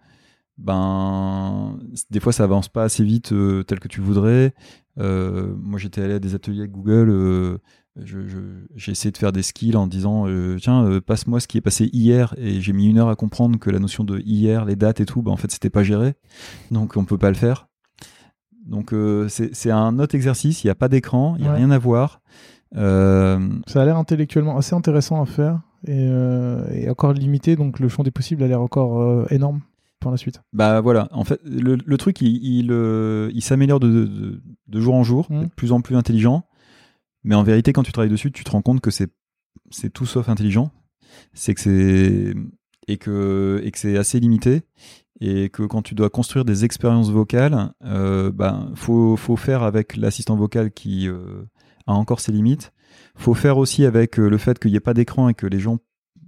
ben 0.59 1.79
des 2.11 2.21
fois 2.21 2.33
ça 2.33 2.45
avance 2.45 2.69
pas 2.69 2.85
assez 2.85 3.03
vite 3.03 3.35
tel 3.67 3.81
que 3.81 3.89
tu 3.89 4.01
voudrais. 4.01 4.55
Moi 4.97 5.79
j'étais 5.79 6.03
allé 6.03 6.15
à 6.15 6.19
des 6.19 6.35
ateliers 6.35 6.61
avec 6.61 6.73
Google. 6.73 7.59
Je- 8.01 8.27
je- 8.27 8.65
j'ai 8.75 8.93
essayé 8.93 9.11
de 9.13 9.19
faire 9.19 9.33
des 9.33 9.43
skills 9.43 9.77
en 9.77 9.87
disant 9.87 10.27
euh, 10.29 10.57
tiens 10.61 10.85
euh, 10.85 11.01
passe-moi 11.01 11.41
ce 11.41 11.47
qui 11.49 11.59
est 11.59 11.63
passé 11.63 11.91
hier. 11.93 12.35
Et 12.39 12.61
j'ai 12.61 12.73
mis 12.73 12.87
une 12.89 12.99
heure 12.99 13.09
à 13.09 13.17
comprendre 13.17 13.59
que 13.59 13.71
la 13.71 13.79
notion 13.79 14.03
de 14.05 14.19
hier 14.21 14.65
les 14.65 14.77
dates 14.77 15.01
et 15.01 15.07
tout 15.07 15.23
bah, 15.23 15.31
en 15.31 15.37
fait 15.37 15.51
c'était 15.51 15.71
pas 15.71 15.83
géré. 15.83 16.15
Donc 16.71 16.97
on 16.97 17.05
peut 17.05 17.19
pas 17.19 17.29
le 17.29 17.37
faire. 17.37 17.69
Donc 18.67 18.93
euh, 18.95 19.29
c'est 19.29 19.55
c'est 19.55 19.71
un 19.71 19.99
autre 19.99 20.15
exercice. 20.15 20.65
Il 20.65 20.69
y 20.69 20.71
a 20.71 20.75
pas 20.75 20.89
d'écran. 20.89 21.35
Il 21.39 21.45
y 21.45 21.49
a 21.49 21.51
Ouais. 21.53 21.57
rien 21.59 21.71
à 21.71 21.79
voir. 21.79 22.21
Ça 22.75 23.83
a 23.83 23.85
l'air 23.85 23.97
intellectuellement 23.99 24.57
assez 24.57 24.75
intéressant 24.75 25.21
à 25.21 25.27
faire 25.27 25.61
et, 25.87 26.07
et 26.73 26.89
encore 26.89 27.13
limité, 27.13 27.57
donc 27.57 27.81
le 27.81 27.89
champ 27.89 28.03
des 28.03 28.11
possibles 28.11 28.43
a 28.43 28.47
l'air 28.49 28.63
encore 28.63 29.31
énorme 29.31 29.61
par 30.01 30.11
la 30.11 30.17
suite. 30.17 30.41
Bah 30.53 30.81
voilà, 30.81 31.09
en 31.13 31.25
fait, 31.25 31.39
le, 31.45 31.77
le 31.85 31.97
truc, 31.99 32.21
il, 32.23 32.37
il, 32.43 32.73
il 33.35 33.43
s'améliore 33.43 33.79
de, 33.81 33.89
de, 33.89 34.43
de 34.69 34.81
jour 34.81 34.95
en 34.95 35.03
jour, 35.03 35.27
Mhm. 35.31 35.43
de 35.43 35.47
plus 35.55 35.73
en 35.73 35.81
plus 35.83 35.97
intelligent. 35.97 36.45
Mais 37.25 37.35
en 37.35 37.43
vérité, 37.43 37.73
quand 37.73 37.83
tu 37.83 37.93
travailles 37.93 38.11
dessus, 38.11 38.33
tu 38.33 38.45
te 38.45 38.51
rends 38.51 38.63
compte 38.63 38.81
que 38.81 38.91
c'est 38.91 39.11
tout 39.93 40.07
sauf 40.07 40.29
intelligent. 40.29 40.71
C'est 41.35 41.55
que 41.55 41.61
c'est 41.61 42.35
et 42.89 42.97
que 42.97 43.61
et 43.65 43.71
c'est 43.75 43.97
assez 43.97 44.19
limité 44.19 44.63
et 45.21 45.51
que 45.51 45.63
quand 45.63 45.83
tu 45.83 45.95
dois 45.95 46.11
construire 46.11 46.45
des 46.45 46.65
expériences 46.65 47.11
vocales, 47.11 47.73
euh, 47.85 48.33
bah, 48.33 48.67
faut 48.75 49.17
faire 49.37 49.63
avec 49.63 49.97
l'assistant 49.97 50.37
vocal 50.37 50.73
qui 50.73 51.09
euh, 51.09 51.45
a 51.87 51.93
encore 51.93 52.19
ses 52.19 52.33
limites. 52.33 52.73
Faut 53.15 53.35
faire 53.35 53.57
aussi 53.59 53.85
avec 53.85 54.19
euh, 54.19 54.29
le 54.29 54.37
fait 54.37 54.59
qu'il 54.59 54.73
n'y 54.73 54.77
ait 54.77 54.81
pas 54.81 54.95
d'écran 54.95 55.29
et 55.29 55.35
que 55.35 55.47
les 55.47 55.61
gens 55.61 55.79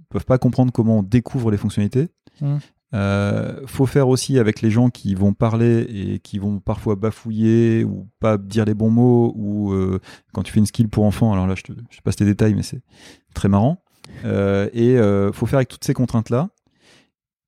peuvent 0.09 0.25
pas 0.25 0.37
comprendre 0.37 0.71
comment 0.71 0.99
on 0.99 1.03
découvre 1.03 1.51
les 1.51 1.57
fonctionnalités. 1.57 2.07
Mhm. 2.41 2.59
Euh, 2.95 3.59
faut 3.67 3.85
faire 3.85 4.07
aussi 4.07 4.39
avec 4.39 4.61
les 4.61 4.71
gens 4.71 4.89
qui 4.89 5.15
vont 5.15 5.33
parler 5.33 5.81
et 5.81 6.19
qui 6.19 6.39
vont 6.39 6.59
parfois 6.59 6.95
bafouiller 6.95 7.83
ou 7.83 8.07
pas 8.19 8.37
dire 8.37 8.63
les 8.65 8.73
bons 8.73 8.89
mots 8.89 9.33
ou 9.35 9.73
euh, 9.73 9.99
quand 10.33 10.43
tu 10.43 10.53
fais 10.53 10.59
une 10.59 10.65
skill 10.65 10.87
pour 10.87 11.03
enfants, 11.03 11.33
alors 11.33 11.45
là 11.45 11.55
je 11.55 11.63
te, 11.63 11.73
je 11.89 11.97
te 11.97 12.01
passe 12.03 12.19
les 12.19 12.25
détails 12.25 12.55
mais 12.55 12.63
c'est 12.63 12.81
très 13.33 13.49
marrant. 13.49 13.83
Euh, 14.23 14.69
et 14.71 14.97
euh, 14.97 15.33
faut 15.33 15.45
faire 15.45 15.57
avec 15.57 15.67
toutes 15.67 15.83
ces 15.83 15.93
contraintes 15.93 16.29
là. 16.29 16.49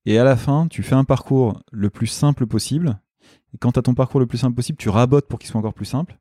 Et 0.06 0.18
à 0.18 0.24
la 0.24 0.36
fin, 0.36 0.68
tu 0.68 0.82
fais 0.82 0.94
un 0.94 1.04
parcours 1.04 1.62
le 1.70 1.90
plus 1.90 2.06
simple 2.06 2.46
possible. 2.46 2.98
Et 3.54 3.58
quand 3.58 3.72
tu 3.72 3.78
as 3.78 3.82
ton 3.82 3.94
parcours 3.94 4.20
le 4.20 4.26
plus 4.26 4.38
simple 4.38 4.54
possible, 4.54 4.78
tu 4.78 4.88
rabotes 4.88 5.26
pour 5.26 5.38
qu'il 5.38 5.50
soit 5.50 5.58
encore 5.58 5.74
plus 5.74 5.84
simple. 5.84 6.18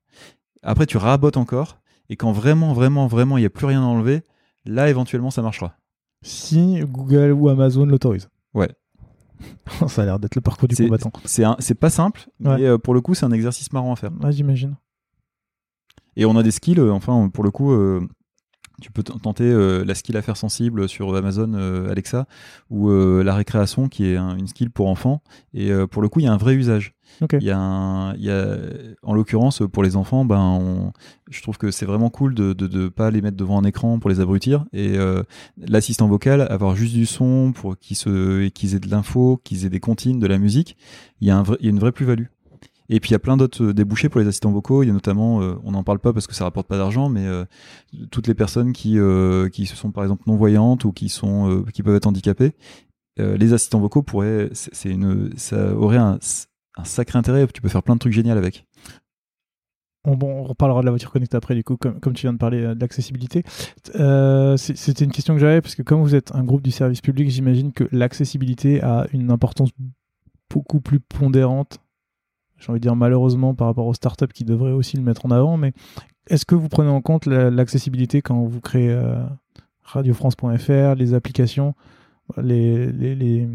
Après, 0.61 0.85
tu 0.85 0.97
rabotes 0.97 1.37
encore. 1.37 1.79
Et 2.09 2.15
quand 2.15 2.31
vraiment, 2.31 2.73
vraiment, 2.73 3.07
vraiment, 3.07 3.37
il 3.37 3.41
n'y 3.41 3.45
a 3.45 3.49
plus 3.49 3.65
rien 3.65 3.81
à 3.81 3.85
enlever, 3.85 4.23
là, 4.65 4.89
éventuellement, 4.89 5.31
ça 5.31 5.41
marchera. 5.41 5.77
Si 6.21 6.81
Google 6.81 7.31
ou 7.31 7.47
Amazon 7.47 7.85
l'autorisent. 7.85 8.29
Ouais. 8.53 8.69
Ça 9.87 10.01
a 10.01 10.05
l'air 10.05 10.19
d'être 10.19 10.35
le 10.35 10.41
parcours 10.41 10.67
du 10.67 10.75
combattant. 10.75 11.11
C'est 11.25 11.75
pas 11.75 11.89
simple, 11.89 12.27
Ouais. 12.39 12.57
mais 12.57 12.65
euh, 12.65 12.77
pour 12.77 12.93
le 12.93 13.01
coup, 13.01 13.13
c'est 13.13 13.25
un 13.25 13.31
exercice 13.31 13.71
marrant 13.73 13.93
à 13.93 13.95
faire. 13.95 14.11
J'imagine. 14.29 14.75
Et 16.15 16.25
on 16.25 16.35
a 16.35 16.43
des 16.43 16.51
skills, 16.51 16.79
euh, 16.79 16.91
enfin, 16.91 17.29
pour 17.29 17.43
le 17.43 17.51
coup, 17.51 17.71
euh, 17.71 18.01
tu 18.81 18.91
peux 18.91 19.01
tenter 19.03 19.43
euh, 19.45 19.83
la 19.83 19.95
skill 19.95 20.15
affaires 20.17 20.37
sensibles 20.37 20.87
sur 20.87 21.15
Amazon 21.15 21.53
euh, 21.55 21.89
Alexa 21.91 22.27
ou 22.69 22.89
euh, 22.89 23.23
la 23.23 23.33
récréation 23.35 23.87
qui 23.89 24.05
est 24.07 24.17
un- 24.17 24.37
une 24.37 24.47
skill 24.47 24.69
pour 24.69 24.87
enfants. 24.87 25.21
Et 25.53 25.71
pour 25.89 26.01
le 26.01 26.09
coup, 26.09 26.19
il 26.19 26.23
y 26.25 26.27
a 26.27 26.33
un 26.33 26.37
vrai 26.37 26.53
usage. 26.55 26.93
Il 27.39 27.45
y 27.47 27.51
a 27.51 27.57
un, 27.57 28.13
il 28.15 28.23
y 28.25 28.29
a, 28.29 28.57
en 29.01 29.13
l'occurrence, 29.13 29.63
pour 29.71 29.81
les 29.81 29.95
enfants, 29.95 30.25
ben, 30.25 30.39
on- 30.39 30.91
je 31.29 31.41
trouve 31.41 31.57
que 31.57 31.71
c'est 31.71 31.85
vraiment 31.85 32.09
cool 32.09 32.35
de, 32.35 32.53
de, 32.53 32.67
de 32.67 32.87
pas 32.89 33.09
les 33.11 33.21
mettre 33.21 33.37
devant 33.37 33.57
un 33.59 33.63
écran 33.63 33.97
pour 33.99 34.09
les 34.09 34.19
abrutir. 34.19 34.65
Et 34.73 34.97
l'assistant 35.57 36.07
vocal, 36.07 36.41
avoir 36.49 36.75
juste 36.75 36.93
du 36.93 37.05
son 37.05 37.53
pour 37.53 37.77
qu'ils 37.79 37.95
aient 38.75 38.79
de 38.79 38.89
l'info, 38.91 39.41
qu'ils 39.43 39.65
aient 39.65 39.69
des 39.69 39.79
comptines, 39.79 40.19
de 40.19 40.27
la 40.27 40.37
musique, 40.37 40.77
il 41.21 41.27
y 41.27 41.31
a, 41.31 41.37
un 41.37 41.43
vrai, 41.43 41.57
il 41.61 41.65
y 41.65 41.69
a 41.69 41.71
une 41.71 41.79
vraie 41.79 41.91
plus-value. 41.91 42.25
Et 42.89 42.99
puis 42.99 43.09
il 43.09 43.11
y 43.13 43.15
a 43.15 43.19
plein 43.19 43.37
d'autres 43.37 43.63
euh, 43.63 43.73
débouchés 43.73 44.09
pour 44.09 44.21
les 44.21 44.27
assistants 44.27 44.51
vocaux. 44.51 44.83
Il 44.83 44.87
y 44.87 44.89
a 44.89 44.93
notamment, 44.93 45.41
euh, 45.41 45.55
on 45.63 45.71
n'en 45.71 45.83
parle 45.83 45.99
pas 45.99 46.13
parce 46.13 46.27
que 46.27 46.33
ça 46.33 46.45
rapporte 46.45 46.67
pas 46.67 46.77
d'argent, 46.77 47.09
mais 47.09 47.25
euh, 47.25 47.45
toutes 48.11 48.27
les 48.27 48.33
personnes 48.33 48.73
qui 48.73 48.97
qui 49.51 49.65
sont 49.65 49.91
par 49.91 50.03
exemple 50.03 50.23
non 50.27 50.35
voyantes 50.35 50.85
ou 50.85 50.91
qui 50.91 51.09
sont 51.09 51.63
qui 51.73 51.83
peuvent 51.83 51.95
être 51.95 52.07
handicapées, 52.07 52.53
les 53.17 53.53
assistants 53.53 53.79
vocaux 53.79 54.03
pourraient, 54.03 54.49
c'est 54.53 54.89
une, 54.89 55.31
ça 55.37 55.73
aurait 55.75 55.97
un, 55.97 56.19
sacré 56.83 57.17
intérêt. 57.17 57.47
Tu 57.47 57.61
peux 57.61 57.69
faire 57.69 57.83
plein 57.83 57.95
de 57.95 57.99
trucs 57.99 58.13
géniaux 58.13 58.37
avec. 58.37 58.65
On, 60.07 60.15
bon, 60.15 60.39
on 60.39 60.43
reparlera 60.43 60.79
de 60.81 60.85
la 60.85 60.91
voiture 60.91 61.11
connectée 61.11 61.35
après, 61.35 61.53
du 61.53 61.63
coup, 61.63 61.75
comme, 61.75 61.99
tu 61.99 62.21
viens 62.21 62.33
de 62.33 62.37
parler 62.37 62.63
euh, 62.63 62.75
de 62.75 62.79
l'accessibilité. 62.79 63.43
C'était 63.85 65.03
une 65.03 65.11
question 65.11 65.33
que 65.33 65.39
j'avais, 65.39 65.61
parce 65.61 65.75
que 65.75 65.81
comme 65.81 66.01
vous 66.01 66.15
êtes 66.15 66.33
un 66.33 66.43
groupe 66.43 66.61
du 66.61 66.71
service 66.71 67.01
public, 67.01 67.29
j'imagine 67.29 67.73
que 67.73 67.89
l'accessibilité 67.91 68.81
a 68.81 69.07
une 69.11 69.31
importance 69.31 69.69
beaucoup 70.49 70.79
plus 70.79 71.01
pondérante, 71.01 71.79
j'ai 72.59 72.69
envie 72.71 72.79
de 72.79 72.83
dire 72.83 72.95
malheureusement, 72.95 73.53
par 73.55 73.67
rapport 73.67 73.85
aux 73.87 73.93
startups 73.93 74.27
qui 74.33 74.43
devraient 74.45 74.71
aussi 74.71 74.97
le 74.97 75.03
mettre 75.03 75.25
en 75.25 75.31
avant. 75.31 75.57
Mais 75.57 75.73
est-ce 76.29 76.45
que 76.45 76.55
vous 76.55 76.69
prenez 76.69 76.89
en 76.89 77.01
compte 77.01 77.25
la- 77.25 77.49
l'accessibilité 77.51 78.21
quand 78.21 78.43
vous 78.43 78.59
créez 78.61 78.89
euh, 78.89 79.23
radiofrance.fr, 79.83 80.95
les 80.95 81.13
applications, 81.13 81.73
les, 82.41 82.91
les, 82.91 83.15
les- 83.15 83.47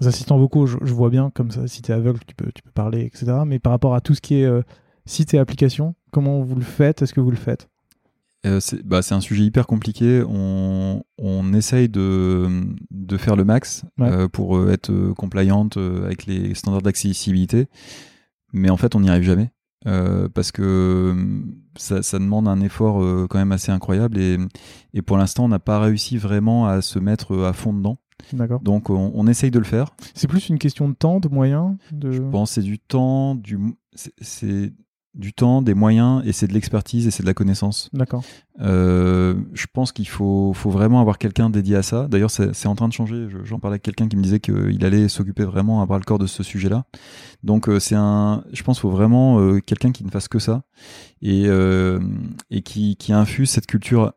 les 0.00 0.06
assistants 0.08 0.38
vocaux, 0.38 0.66
je, 0.66 0.76
je 0.82 0.92
vois 0.92 1.10
bien, 1.10 1.30
comme 1.30 1.50
ça, 1.50 1.66
si 1.68 1.80
tu 1.82 1.92
es 1.92 1.94
aveugle, 1.94 2.18
tu 2.26 2.34
peux, 2.34 2.50
tu 2.52 2.62
peux 2.62 2.70
parler, 2.72 3.02
etc. 3.04 3.26
Mais 3.46 3.58
par 3.58 3.70
rapport 3.72 3.94
à 3.94 4.00
tout 4.00 4.14
ce 4.14 4.20
qui 4.20 4.36
est 4.40 4.44
euh, 4.44 4.62
site 5.06 5.34
et 5.34 5.38
application, 5.38 5.94
comment 6.10 6.40
vous 6.42 6.56
le 6.56 6.62
faites? 6.62 7.02
Est-ce 7.02 7.14
que 7.14 7.20
vous 7.20 7.30
le 7.30 7.36
faites? 7.36 7.68
Euh, 8.46 8.60
c'est 8.60 8.82
bah, 8.84 9.00
c'est 9.00 9.14
un 9.14 9.20
sujet 9.22 9.44
hyper 9.44 9.66
compliqué. 9.66 10.22
On, 10.28 11.02
on 11.16 11.52
essaye 11.54 11.88
de, 11.88 12.46
de 12.90 13.16
faire 13.16 13.36
le 13.36 13.44
max 13.44 13.84
Ouais. 13.98 14.10
euh, 14.10 14.28
pour 14.28 14.58
euh, 14.58 14.70
être 14.72 14.92
compliant 15.16 15.68
euh, 15.78 16.04
avec 16.04 16.26
les 16.26 16.54
standards 16.54 16.82
d'accessibilité, 16.82 17.68
mais 18.54 18.70
en 18.70 18.76
fait, 18.78 18.94
on 18.94 19.00
n'y 19.00 19.10
arrive 19.10 19.24
jamais. 19.24 19.50
Euh, 19.86 20.30
parce 20.30 20.50
que 20.50 20.62
euh, 21.14 21.42
ça, 21.76 22.02
ça 22.02 22.18
demande 22.18 22.48
un 22.48 22.62
effort 22.62 23.02
euh, 23.02 23.26
quand 23.28 23.36
même 23.36 23.52
assez 23.52 23.70
incroyable 23.70 24.18
et, 24.18 24.38
et 24.94 25.02
pour 25.02 25.18
l'instant 25.18 25.44
on 25.44 25.48
n'a 25.48 25.58
pas 25.58 25.78
réussi 25.78 26.16
vraiment 26.16 26.66
à 26.66 26.80
se 26.80 26.98
mettre 26.98 27.44
à 27.44 27.52
fond 27.52 27.74
dedans 27.74 27.98
D'accord. 28.32 28.60
donc 28.60 28.88
on, 28.88 29.12
on 29.14 29.26
essaye 29.26 29.50
de 29.50 29.58
le 29.58 29.66
faire 29.66 29.94
C'est 30.14 30.26
plus 30.26 30.48
une 30.48 30.58
question 30.58 30.88
de 30.88 30.94
temps, 30.94 31.20
de 31.20 31.28
moyens 31.28 31.76
de... 31.92 32.12
je 32.12 32.22
pense 32.22 32.52
c'est 32.52 32.62
du 32.62 32.78
temps 32.78 33.34
du 33.34 33.58
c'est 34.22 34.72
du 35.14 35.32
temps, 35.32 35.62
des 35.62 35.74
moyens, 35.74 36.22
et 36.26 36.32
c'est 36.32 36.46
de 36.48 36.52
l'expertise 36.52 37.06
et 37.06 37.10
c'est 37.10 37.22
de 37.22 37.28
la 37.28 37.34
connaissance. 37.34 37.88
D'accord. 37.92 38.22
Euh, 38.60 39.34
je 39.52 39.66
pense 39.72 39.92
qu'il 39.92 40.08
faut, 40.08 40.52
faut 40.54 40.70
vraiment 40.70 41.00
avoir 41.00 41.18
quelqu'un 41.18 41.50
dédié 41.50 41.76
à 41.76 41.82
ça. 41.82 42.08
D'ailleurs, 42.08 42.30
c'est 42.30 42.66
en 42.66 42.74
train 42.74 42.88
de 42.88 42.92
changer. 42.92 43.28
Je- 43.28 43.44
J'en 43.44 43.58
parlais 43.58 43.74
avec 43.74 43.82
quelqu'un 43.82 44.08
qui 44.08 44.16
me 44.16 44.22
disait 44.22 44.40
qu'il 44.40 44.84
allait 44.84 45.08
s'occuper 45.08 45.44
vraiment 45.44 45.82
à 45.82 45.86
bras 45.86 45.98
le 45.98 46.04
corps 46.04 46.18
de 46.18 46.26
ce 46.26 46.42
sujet-là. 46.42 46.84
Donc, 47.42 47.68
euh, 47.68 47.78
c'est 47.78 47.94
un, 47.96 48.42
je 48.52 48.62
pense, 48.62 48.78
qu'il 48.78 48.82
faut 48.82 48.96
vraiment 48.96 49.38
euh, 49.40 49.60
quelqu'un 49.60 49.92
qui 49.92 50.04
ne 50.04 50.10
fasse 50.10 50.28
que 50.28 50.38
ça 50.38 50.62
et, 51.22 51.44
euh, 51.46 52.00
et 52.50 52.62
qui, 52.62 52.96
qui 52.96 53.12
infuse 53.12 53.50
cette 53.50 53.66
culture 53.66 54.12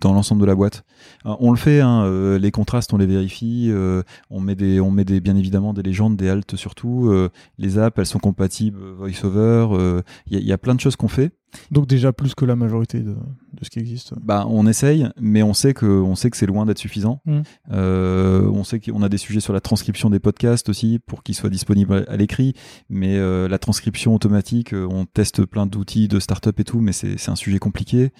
dans 0.00 0.12
l'ensemble 0.12 0.40
de 0.40 0.46
la 0.46 0.54
boîte. 0.54 0.84
Alors, 1.24 1.38
on 1.42 1.50
le 1.50 1.56
fait, 1.56 1.80
hein, 1.80 2.04
euh, 2.04 2.38
les 2.38 2.50
contrastes, 2.50 2.92
on 2.92 2.98
les 2.98 3.06
vérifie, 3.06 3.68
euh, 3.70 4.02
on 4.30 4.40
met 4.40 4.54
des, 4.54 4.80
on 4.80 4.90
met 4.90 5.04
des, 5.04 5.20
bien 5.20 5.36
évidemment 5.36 5.72
des 5.74 5.82
légendes, 5.82 6.16
des 6.16 6.28
halts 6.28 6.56
surtout. 6.56 7.08
euh, 7.10 7.30
les 7.58 7.78
apps, 7.78 7.98
elles 7.98 8.06
sont 8.06 8.18
compatibles 8.18 8.80
euh, 8.80 8.94
VoiceOver. 8.96 9.68
euh, 9.72 10.02
il 10.26 10.44
y 10.44 10.52
a 10.52 10.58
plein 10.58 10.74
de 10.74 10.80
choses 10.80 10.96
qu'on 10.96 11.08
fait. 11.08 11.32
Donc 11.70 11.86
déjà 11.86 12.12
plus 12.12 12.34
que 12.34 12.44
la 12.44 12.56
majorité 12.56 13.00
de, 13.00 13.14
de 13.14 13.64
ce 13.64 13.70
qui 13.70 13.78
existe. 13.78 14.14
Bah, 14.20 14.46
on 14.48 14.66
essaye, 14.66 15.08
mais 15.20 15.42
on 15.42 15.54
sait 15.54 15.74
que, 15.74 15.86
on 15.86 16.14
sait 16.14 16.30
que 16.30 16.36
c'est 16.36 16.46
loin 16.46 16.66
d'être 16.66 16.78
suffisant. 16.78 17.20
Mm. 17.24 17.40
Euh, 17.72 18.48
on 18.48 18.64
sait 18.64 18.80
qu'on 18.80 19.02
a 19.02 19.08
des 19.08 19.18
sujets 19.18 19.40
sur 19.40 19.52
la 19.52 19.60
transcription 19.60 20.10
des 20.10 20.20
podcasts 20.20 20.68
aussi 20.68 20.98
pour 20.98 21.22
qu'ils 21.22 21.34
soient 21.34 21.50
disponibles 21.50 22.04
à 22.08 22.16
l'écrit, 22.16 22.54
mais 22.88 23.16
euh, 23.16 23.48
la 23.48 23.58
transcription 23.58 24.14
automatique, 24.14 24.72
euh, 24.74 24.86
on 24.90 25.06
teste 25.06 25.44
plein 25.46 25.66
d'outils 25.66 26.08
de 26.08 26.20
start-up 26.20 26.58
et 26.60 26.64
tout, 26.64 26.80
mais 26.80 26.92
c'est 26.92 27.28
un 27.28 27.36
sujet 27.36 27.58
compliqué. 27.58 28.12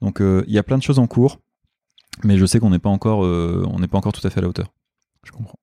Donc 0.00 0.20
euh, 0.20 0.44
il 0.46 0.54
y 0.54 0.58
a 0.58 0.62
plein 0.62 0.78
de 0.78 0.82
choses 0.82 0.98
en 0.98 1.06
cours, 1.06 1.40
mais 2.24 2.38
je 2.38 2.46
sais 2.46 2.60
qu'on 2.60 2.70
n'est 2.70 2.78
pas 2.78 2.90
encore, 2.90 3.20
on 3.20 3.78
n'est 3.78 3.88
pas 3.88 3.98
encore 3.98 4.12
tout 4.12 4.26
à 4.26 4.30
fait 4.30 4.38
à 4.38 4.42
la 4.42 4.48
hauteur. 4.48 4.72
Je 5.24 5.32
comprends. 5.32 5.58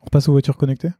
On 0.00 0.06
repasse 0.06 0.28
aux 0.28 0.32
voitures 0.32 0.56
connectées? 0.56 0.90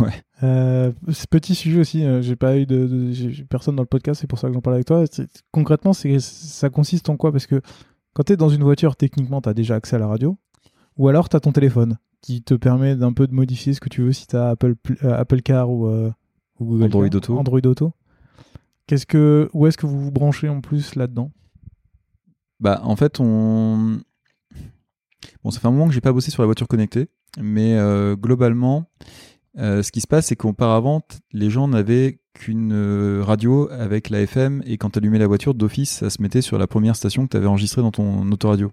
Ouais. 0.00 0.12
Euh, 0.42 0.92
petit 1.30 1.54
sujet 1.54 1.80
aussi, 1.80 2.04
euh, 2.04 2.20
j'ai 2.22 2.36
pas 2.36 2.56
eu 2.58 2.66
de, 2.66 2.86
de- 2.86 3.12
j'ai 3.12 3.30
j'ai 3.32 3.44
personne 3.44 3.76
dans 3.76 3.82
le 3.82 3.86
podcast, 3.88 4.20
c'est 4.20 4.26
pour 4.26 4.38
ça 4.38 4.48
que 4.48 4.54
j'en 4.54 4.60
parle 4.60 4.74
avec 4.74 4.86
toi. 4.86 5.04
Concrètement, 5.52 5.92
c'est 5.92 6.18
ça 6.20 6.70
consiste 6.70 7.08
en 7.08 7.16
quoi? 7.16 7.32
Parce 7.32 7.46
que 7.46 7.60
quand 8.12 8.24
tu 8.24 8.32
es 8.32 8.36
dans 8.36 8.48
une 8.48 8.62
voiture, 8.62 8.96
techniquement, 8.96 9.40
tu 9.40 9.48
as 9.48 9.54
déjà 9.54 9.74
accès 9.76 9.96
à 9.96 9.98
la 9.98 10.06
radio, 10.06 10.36
ou 10.96 11.08
alors 11.08 11.28
tu 11.28 11.36
as 11.36 11.40
ton 11.40 11.52
téléphone 11.52 11.98
qui 12.20 12.42
te 12.42 12.54
permet 12.54 12.96
d'un 12.96 13.12
peu 13.12 13.26
de 13.26 13.34
modifier 13.34 13.74
ce 13.74 13.80
que 13.80 13.88
tu 13.88 14.02
veux 14.02 14.12
si 14.12 14.26
tu 14.26 14.36
as 14.36 14.50
Apple, 14.50 14.74
Pl- 14.76 14.98
euh, 15.04 15.18
Apple 15.18 15.42
Car 15.42 15.70
ou, 15.70 15.86
euh, 15.88 16.10
ou 16.58 16.64
Google 16.66 16.84
Android 16.84 17.08
Car. 17.08 17.16
Auto. 17.16 17.38
Android 17.38 17.60
Auto. 17.66 17.92
Qu'est-ce 18.86 19.06
que, 19.06 19.48
où 19.52 19.66
est-ce 19.66 19.76
que 19.78 19.86
vous 19.86 20.00
vous 20.00 20.10
branchez 20.10 20.48
en 20.48 20.60
plus 20.60 20.94
là-dedans? 20.94 21.30
Bah, 22.60 22.80
en 22.84 22.96
fait, 22.96 23.20
on. 23.20 24.00
Bon, 25.42 25.50
ça 25.50 25.60
fait 25.60 25.68
un 25.68 25.70
moment 25.70 25.86
que 25.88 25.94
j'ai 25.94 26.00
pas 26.00 26.12
bossé 26.12 26.30
sur 26.30 26.42
la 26.42 26.46
voiture 26.46 26.68
connectée, 26.68 27.08
mais 27.38 27.76
globalement, 28.14 28.86
euh, 29.58 29.82
ce 29.82 29.92
qui 29.92 30.00
se 30.00 30.06
passe, 30.06 30.26
c'est 30.26 30.36
qu'auparavant, 30.36 31.02
les 31.32 31.50
gens 31.50 31.68
n'avaient 31.68 32.20
qu'une 32.34 32.72
euh, 32.72 33.22
radio 33.22 33.68
avec 33.70 34.10
la 34.10 34.20
FM, 34.22 34.62
et 34.66 34.78
quand 34.78 34.90
tu 34.90 34.98
allumais 34.98 35.18
la 35.18 35.26
voiture, 35.26 35.54
d'office, 35.54 35.90
ça 35.90 36.10
se 36.10 36.20
mettait 36.20 36.40
sur 36.40 36.58
la 36.58 36.66
première 36.66 36.96
station 36.96 37.24
que 37.24 37.30
tu 37.30 37.36
avais 37.36 37.46
enregistrée 37.46 37.82
dans 37.82 37.92
ton 37.92 38.30
autoradio. 38.32 38.72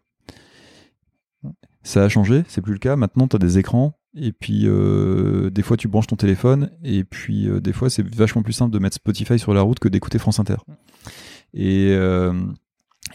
Ça 1.84 2.04
a 2.04 2.10
changé, 2.10 2.44
c'est 2.48 2.62
plus 2.62 2.74
le 2.74 2.80
cas. 2.80 2.96
Maintenant, 2.96 3.28
tu 3.28 3.36
as 3.36 3.40
des 3.40 3.58
écrans, 3.58 3.98
et 4.16 4.32
puis 4.32 4.64
euh, 4.66 5.50
des 5.50 5.62
fois, 5.62 5.78
tu 5.78 5.88
branches 5.88 6.08
ton 6.08 6.16
téléphone, 6.16 6.72
et 6.84 7.04
puis 7.04 7.48
des 7.62 7.74
fois, 7.74 7.90
c'est 7.90 8.08
vachement 8.16 8.44
plus 8.44 8.54
simple 8.54 8.72
de 8.72 8.80
mettre 8.80 8.96
Spotify 8.96 9.38
sur 9.40 9.54
la 9.54 9.62
route 9.62 9.80
que 9.80 9.88
d'écouter 9.88 10.20
France 10.20 10.40
Inter. 10.40 10.58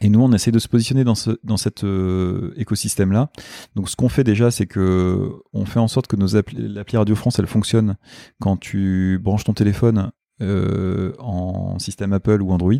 Et 0.01 0.09
nous, 0.09 0.21
on 0.21 0.33
essaie 0.33 0.53
de 0.53 0.59
se 0.59 0.69
positionner 0.69 1.05
dans, 1.05 1.15
ce, 1.15 1.31
dans 1.45 1.57
cet 1.57 1.85
euh, 1.85 2.53
écosystème-là. 2.57 3.31
Donc, 3.75 3.89
ce 3.89 3.97
qu'on 3.97 4.09
fait 4.09 4.25
déjà, 4.25 4.51
c'est 4.51 4.67
que 4.67 5.31
on 5.53 5.65
fait 5.65 5.81
en 5.81 5.89
sorte 5.89 6.07
que 6.07 6.17
nos 6.17 6.37
appli, 6.37 6.69
l'appli 6.69 6.97
Radio 6.97 7.15
France, 7.15 7.39
elle 7.39 7.47
fonctionne 7.47 7.97
quand 8.41 8.57
tu 8.57 9.19
branches 9.23 9.45
ton 9.45 9.55
téléphone 9.55 10.11
euh, 10.43 11.13
en 11.19 11.79
système 11.79 12.13
Apple 12.13 12.43
ou 12.43 12.51
Android. 12.51 12.73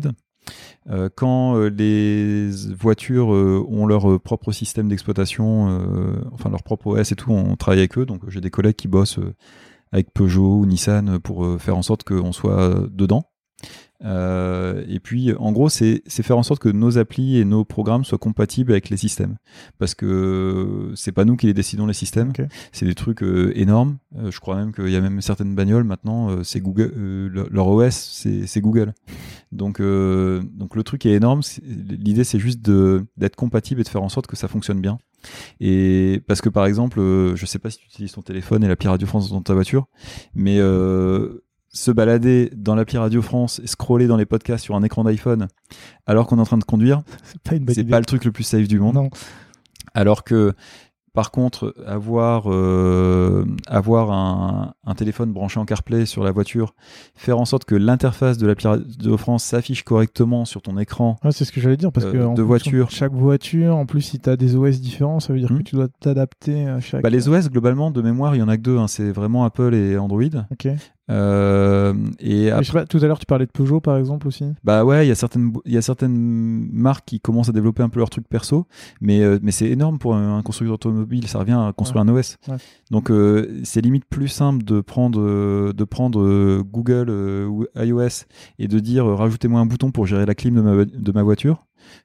Euh, 0.89 1.09
quand 1.13 1.57
euh, 1.57 1.69
les 1.69 2.49
voitures 2.73 3.33
euh, 3.33 3.65
ont 3.67 3.85
leur 3.85 4.19
propre 4.21 4.51
système 4.51 4.87
d'exploitation, 4.87 6.25
enfin 6.31 6.49
leur 6.49 6.63
propre 6.63 6.87
OS 6.87 7.11
et 7.11 7.15
tout, 7.15 7.31
on 7.31 7.55
travaille 7.55 7.79
avec 7.79 7.97
eux. 7.97 8.05
Donc, 8.05 8.29
j'ai 8.29 8.41
des 8.41 8.51
collègues 8.51 8.75
qui 8.75 8.87
bossent 8.87 9.19
avec 9.91 10.13
Peugeot 10.13 10.59
ou 10.59 10.65
Nissan 10.65 11.19
pour 11.19 11.59
faire 11.59 11.77
en 11.77 11.81
sorte 11.81 12.03
qu'on 12.03 12.31
soit 12.31 12.87
dedans. 12.91 13.23
Euh, 14.05 14.83
et 14.87 14.99
puis, 14.99 15.33
en 15.37 15.51
gros, 15.51 15.69
c'est 15.69 16.01
faire 16.07 16.37
en 16.37 16.43
sorte 16.43 16.61
que 16.61 16.69
nos 16.69 16.97
applis 16.97 17.37
et 17.37 17.45
nos 17.45 17.65
programmes 17.65 18.05
soient 18.05 18.17
compatibles 18.17 18.71
avec 18.71 18.89
les 18.89 18.97
systèmes. 18.97 19.37
Parce 19.79 19.95
que 19.95 20.91
c'est 20.95 21.11
pas 21.11 21.25
nous 21.25 21.35
qui 21.35 21.47
les 21.47 21.53
décidons, 21.53 21.85
les 21.87 21.93
systèmes. 21.93 22.31
C'est 22.71 22.85
des 22.85 22.95
trucs 22.95 23.23
euh, 23.23 23.51
énormes. 23.55 23.97
Euh, 24.17 24.31
je 24.31 24.39
crois 24.39 24.55
même 24.55 24.73
qu'il 24.73 24.89
y 24.89 24.95
a 24.95 25.01
même 25.01 25.21
certaines 25.21 25.55
bagnoles 25.55 25.83
maintenant, 25.83 26.43
c'est 26.43 26.59
Google, 26.59 26.91
leur- 27.51 27.67
OS, 27.67 27.93
c'est 28.45 28.61
Google. 28.61 28.93
Donc, 29.51 29.79
donc 29.81 30.75
le 30.75 30.83
truc 30.83 31.05
est 31.05 31.13
énorme. 31.13 31.41
L'idée, 31.63 32.23
c'est 32.23 32.39
juste 32.39 32.61
d'être 32.61 33.35
compatible 33.35 33.81
et 33.81 33.83
de 33.83 33.89
faire 33.89 34.03
en 34.03 34.09
sorte 34.09 34.27
que 34.27 34.35
ça 34.35 34.47
fonctionne 34.47 34.81
bien. 34.81 34.97
Et 35.59 36.21
parce 36.27 36.41
que 36.41 36.49
par 36.49 36.65
exemple, 36.65 36.99
je 36.99 37.45
sais 37.45 37.59
pas 37.59 37.69
si 37.69 37.79
tu 37.79 37.85
utilises 37.87 38.11
ton 38.11 38.21
téléphone 38.21 38.63
et 38.63 38.67
l'appli 38.67 38.87
Radio 38.87 39.07
France 39.07 39.29
dans 39.29 39.41
ta 39.41 39.53
voiture, 39.53 39.87
mais 40.35 40.57
euh, 40.59 41.43
se 41.69 41.91
balader 41.91 42.51
dans 42.55 42.75
l'appli 42.75 42.97
Radio 42.97 43.21
France 43.21 43.59
et 43.63 43.67
scroller 43.67 44.07
dans 44.07 44.17
les 44.17 44.25
podcasts 44.25 44.63
sur 44.63 44.75
un 44.75 44.83
écran 44.83 45.03
d'iPhone 45.03 45.47
alors 46.05 46.25
qu'on 46.27 46.37
est 46.37 46.41
en 46.41 46.45
train 46.45 46.57
de 46.57 46.63
conduire, 46.63 47.01
C'est 47.23 47.41
pas 47.41 47.55
une 47.55 47.65
bonne 47.65 47.75
c'est 47.75 47.81
idée. 47.81 47.91
pas 47.91 47.99
le 47.99 48.05
truc 48.05 48.25
le 48.25 48.31
plus 48.31 48.43
safe 48.43 48.67
du 48.67 48.79
monde. 48.79 48.95
Non. 48.95 49.09
Alors 49.93 50.23
que, 50.23 50.53
par 51.13 51.31
contre, 51.31 51.73
avoir, 51.87 52.43
euh, 52.47 53.43
avoir 53.65 54.11
un, 54.11 54.73
un 54.85 54.93
téléphone 54.95 55.33
branché 55.33 55.59
en 55.59 55.65
CarPlay 55.65 56.05
sur 56.05 56.23
la 56.23 56.31
voiture, 56.31 56.75
faire 57.15 57.39
en 57.39 57.45
sorte 57.45 57.65
que 57.65 57.73
l'interface 57.73 58.37
de 58.37 58.45
l'appli 58.45 58.67
Radio 58.67 59.17
France 59.17 59.43
s'affiche 59.43 59.83
correctement 59.83 60.45
sur 60.45 60.61
ton 60.61 60.77
écran, 60.77 61.15
Ouais, 61.23 61.31
c'est 61.31 61.43
ce 61.45 61.51
que 61.51 61.59
j'allais 61.59 61.77
dire 61.77 61.91
parce 61.91 62.05
Euh, 62.05 62.11
que 62.11 62.35
de 62.35 62.41
voiture. 62.43 62.91
chaque 62.91 63.13
voiture, 63.13 63.75
en 63.75 63.85
plus 63.87 64.01
si 64.01 64.19
tu 64.19 64.29
as 64.29 64.37
des 64.37 64.55
OS 64.55 64.79
différents, 64.79 65.19
ça 65.19 65.33
veut 65.33 65.39
dire 65.39 65.51
Hmm. 65.51 65.57
que 65.57 65.63
tu 65.63 65.75
dois 65.75 65.87
t'adapter 65.99 66.67
à 66.67 66.79
chaque. 66.79 67.01
bah, 67.01 67.09
les 67.09 67.27
OS, 67.27 67.49
globalement, 67.49 67.89
de 67.89 68.01
mémoire, 68.03 68.35
il 68.35 68.39
y 68.39 68.43
en 68.43 68.47
a 68.49 68.55
que 68.57 68.61
deux. 68.61 68.77
hein. 68.77 68.87
c'est 68.87 69.11
vraiment 69.11 69.43
Apple 69.43 69.73
et 69.73 69.97
Android. 69.97 70.21
Ok. 70.51 70.67
Euh, 71.09 71.93
et 72.19 72.49
après, 72.51 72.63
je 72.63 72.67
sais 72.67 72.73
pas, 72.73 72.85
tout 72.85 72.97
à 72.97 73.07
l'heure 73.07 73.19
tu 73.19 73.25
parlais 73.25 73.45
de 73.45 73.51
Peugeot 73.51 73.79
par 73.79 73.97
exemple 73.97 74.27
aussi. 74.27 74.43
Bah 74.63 74.83
ouais, 74.83 75.05
il 75.05 75.09
y 75.09 75.11
a 75.11 75.15
certaines 75.15 75.53
il 75.65 75.73
y 75.73 75.77
a 75.77 75.81
certaines 75.81 76.69
marques 76.71 77.05
qui 77.05 77.19
commencent 77.21 77.47
à 77.49 77.53
développer 77.53 77.81
un 77.83 77.89
peu 77.89 77.99
leur 77.99 78.09
truc 78.09 78.27
perso, 78.27 78.65
mais 78.99 79.21
euh, 79.21 79.39
mais 79.41 79.51
c'est 79.51 79.69
énorme 79.69 79.99
pour 79.99 80.15
un, 80.15 80.37
un 80.37 80.41
constructeur 80.41 80.75
automobile, 80.75 81.27
ça 81.27 81.39
revient 81.39 81.53
à 81.53 81.71
construire 81.75 82.01
un 82.03 82.09
OS. 82.09 82.37
Ouais. 82.47 82.57
Donc 82.91 83.09
euh, 83.09 83.61
c'est 83.63 83.81
limite 83.81 84.05
plus 84.05 84.27
simple 84.27 84.63
de 84.65 84.81
prendre 84.81 85.71
de 85.71 85.83
prendre 85.85 86.21
euh, 86.21 86.61
Google 86.63 87.07
euh, 87.09 87.45
ou 87.47 87.65
iOS 87.77 88.25
et 88.59 88.67
de 88.67 88.79
dire 88.79 89.05
rajoutez-moi 89.05 89.61
un 89.61 89.65
bouton 89.65 89.91
pour 89.91 90.05
gérer 90.07 90.25
la 90.25 90.35
clim 90.35 90.55
de 90.55 90.61
ma 90.61 90.83
de 90.85 91.11
ma 91.13 91.23
voiture 91.23 91.63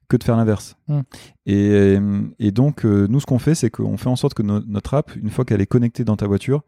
que 0.08 0.16
de 0.16 0.22
faire 0.22 0.36
l'inverse. 0.36 0.76
Mm. 0.86 1.00
Et, 1.46 1.98
et 2.38 2.50
donc 2.52 2.84
euh, 2.84 3.08
nous 3.08 3.18
ce 3.18 3.26
qu'on 3.26 3.40
fait 3.40 3.56
c'est 3.56 3.70
qu'on 3.70 3.96
fait 3.96 4.08
en 4.08 4.14
sorte 4.16 4.34
que 4.34 4.42
no- 4.44 4.62
notre 4.66 4.94
app 4.94 5.10
une 5.16 5.30
fois 5.30 5.44
qu'elle 5.44 5.60
est 5.60 5.66
connectée 5.66 6.04
dans 6.04 6.16
ta 6.16 6.28
voiture, 6.28 6.62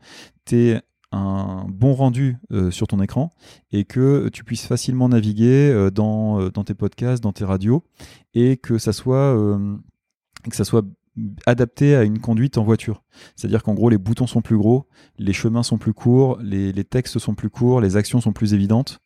t'aies 0.45 0.81
un 1.15 1.67
bon 1.69 1.95
rendu 1.95 2.37
euh, 2.53 2.71
sur 2.71 2.87
ton 2.87 3.01
écran 3.01 3.31
et 3.73 3.85
que 3.85 4.29
tu 4.31 4.45
puisses 4.45 4.67
facilement 4.67 5.09
naviguer 5.09 5.71
euh, 5.71 5.91
dans, 5.91 6.41
euh, 6.41 6.51
dans 6.51 6.65
tes 6.65 6.75
podcasts, 6.75 7.23
dans 7.23 7.33
tes 7.33 7.45
radios, 7.45 7.85
et 8.35 8.57
que 8.57 8.79
ça 8.79 8.93
soit, 8.93 9.37
euh, 9.37 9.77
que 10.49 10.57
ça 10.57 10.65
soit 10.65 10.85
adapté 11.47 11.95
à 11.95 12.03
une 12.03 12.19
conduite 12.19 12.59
en 12.59 12.65
voiture. 12.65 13.05
C'est-à-dire 13.37 13.63
qu'en 13.63 13.75
gros, 13.75 13.89
les 13.89 13.99
boutons 13.99 14.27
sont 14.27 14.43
plus 14.43 14.57
gros, 14.57 14.89
les 15.17 15.33
chemins 15.33 15.63
sont 15.63 15.79
plus 15.79 15.93
courts, 15.93 16.39
les, 16.43 16.73
les 16.73 16.83
textes 16.83 17.21
sont 17.21 17.35
plus 17.37 17.51
courts, 17.51 17.81
les 17.81 17.97
actions 17.97 18.21
sont 18.21 18.33
plus 18.33 18.53
évidentes. 18.53 18.99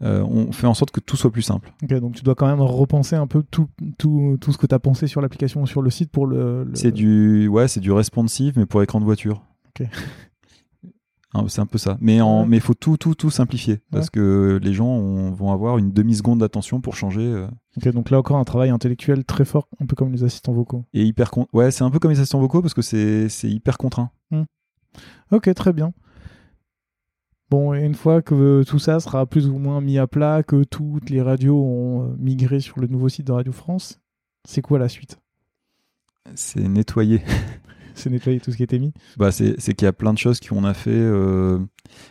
On 0.00 0.52
fait 0.52 0.66
en 0.66 0.72
sorte 0.72 0.90
que 0.90 1.00
tout 1.00 1.18
soit 1.18 1.30
plus 1.30 1.42
simple. 1.42 1.74
Ok, 1.82 1.92
donc 2.00 2.14
tu 2.14 2.22
dois 2.22 2.34
quand 2.34 2.46
même 2.46 2.62
repenser 2.62 3.14
un 3.16 3.26
peu 3.26 3.42
tout, 3.42 3.68
tout, 3.98 4.38
tout 4.40 4.52
ce 4.52 4.56
que 4.56 4.66
tu 4.66 4.74
as 4.74 4.78
pensé 4.78 5.06
sur 5.06 5.20
l'application 5.20 5.60
ou 5.60 5.66
sur 5.66 5.82
le 5.82 5.90
site 5.90 6.10
pour 6.10 6.26
le. 6.26 6.64
le- 6.64 6.74
C'est 6.74 6.92
du, 6.92 7.46
ouais, 7.48 7.68
c'est 7.68 7.80
du 7.80 7.92
responsive, 7.92 8.54
mais 8.56 8.64
pour 8.64 8.82
écran 8.82 8.98
de 8.98 9.04
voiture. 9.04 9.42
Ok. 9.78 9.86
Hein, 11.32 11.44
C'est 11.48 11.60
un 11.60 11.66
peu 11.66 11.78
ça. 11.78 11.96
Mais 12.00 12.16
il 12.18 12.60
faut 12.60 12.74
tout, 12.74 12.96
tout, 12.96 13.14
tout 13.14 13.30
simplifier 13.30 13.80
parce 13.92 14.10
que 14.10 14.58
les 14.62 14.72
gens 14.72 14.88
ont- 14.88 15.30
vont 15.30 15.52
avoir 15.52 15.78
une 15.78 15.92
demi 15.92 16.16
seconde 16.16 16.40
d'attention 16.40 16.80
pour 16.80 16.96
changer. 16.96 17.22
euh, 17.22 17.46
Ok, 17.76 17.88
donc 17.92 18.10
là 18.10 18.18
encore 18.18 18.36
un 18.38 18.44
travail 18.44 18.70
intellectuel 18.70 19.24
très 19.24 19.44
fort, 19.44 19.68
un 19.80 19.86
peu 19.86 19.94
comme 19.94 20.10
les 20.12 20.24
assistants 20.24 20.52
vocaux. 20.52 20.84
et 20.92 21.04
hyper 21.04 21.30
con- 21.30 21.46
ouais 21.52 21.70
c'est 21.70 21.84
un 21.84 21.90
peu 21.90 22.00
comme 22.00 22.10
les 22.10 22.18
assistants 22.18 22.40
vocaux 22.40 22.62
parce 22.62 22.74
que 22.74 22.82
c'est 22.82 23.28
hyper 23.48 23.78
contraint 23.78 24.10
Ok, 25.30 25.54
très 25.54 25.72
bien. 25.72 25.92
Bon, 27.48 27.74
et 27.74 27.84
une 27.84 27.94
fois 27.94 28.22
que 28.22 28.62
tout 28.66 28.78
ça 28.80 28.98
sera 29.00 29.26
plus 29.26 29.48
ou 29.48 29.58
moins 29.58 29.80
mis 29.80 29.98
à 29.98 30.06
plat, 30.08 30.42
que 30.42 30.64
toutes 30.64 31.10
les 31.10 31.22
radios 31.22 31.60
ont 31.62 32.02
euh, 32.10 32.16
migré 32.18 32.58
sur 32.60 32.80
le 32.80 32.86
nouveau 32.88 33.08
site 33.08 33.26
de 33.28 33.32
Radio 33.32 33.52
France, 33.52 34.00
c'est 34.44 34.62
quoi 34.62 34.78
la 34.80 34.88
suite? 34.88 35.18
C'est 36.34 36.66
nettoyé 36.68 37.22
C'est 37.94 38.10
nettoyer 38.10 38.40
tout 38.40 38.52
ce 38.52 38.56
qui 38.56 38.62
était 38.62 38.78
mis 38.78 38.92
bah 39.16 39.32
c'est 39.32 39.54
c'est 39.58 39.74
qu'il 39.74 39.86
y 39.86 39.88
a 39.88 39.92
plein 39.92 40.12
de 40.12 40.18
choses 40.18 40.40
qu'on 40.40 40.64
a 40.64 40.74
fait 40.74 40.90
euh, 40.90 41.58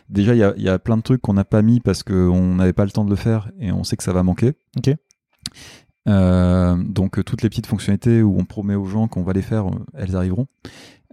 déjà 0.08 0.34
il 0.34 0.38
y 0.38 0.42
a, 0.42 0.54
il 0.56 0.62
y 0.62 0.68
a 0.68 0.78
plein 0.78 0.96
de 0.96 1.02
trucs 1.02 1.20
qu'on 1.20 1.34
n'a 1.34 1.44
pas 1.44 1.62
mis 1.62 1.80
parce 1.80 2.02
qu'on 2.02 2.54
n'avait 2.54 2.72
pas 2.72 2.84
le 2.84 2.90
temps 2.90 3.04
de 3.04 3.10
le 3.10 3.16
faire 3.16 3.50
et 3.58 3.72
on 3.72 3.84
sait 3.84 3.96
que 3.96 4.02
ça 4.02 4.12
va 4.12 4.22
manquer 4.22 4.52
Ok. 4.76 4.94
Euh, 6.08 6.76
donc 6.82 7.22
toutes 7.24 7.42
les 7.42 7.48
petites 7.48 7.66
fonctionnalités 7.66 8.22
où 8.22 8.38
on 8.38 8.44
promet 8.44 8.74
aux 8.74 8.86
gens 8.86 9.06
qu'on 9.06 9.22
va 9.22 9.32
les 9.32 9.42
faire 9.42 9.66
euh, 9.68 9.84
elles 9.94 10.16
arriveront 10.16 10.46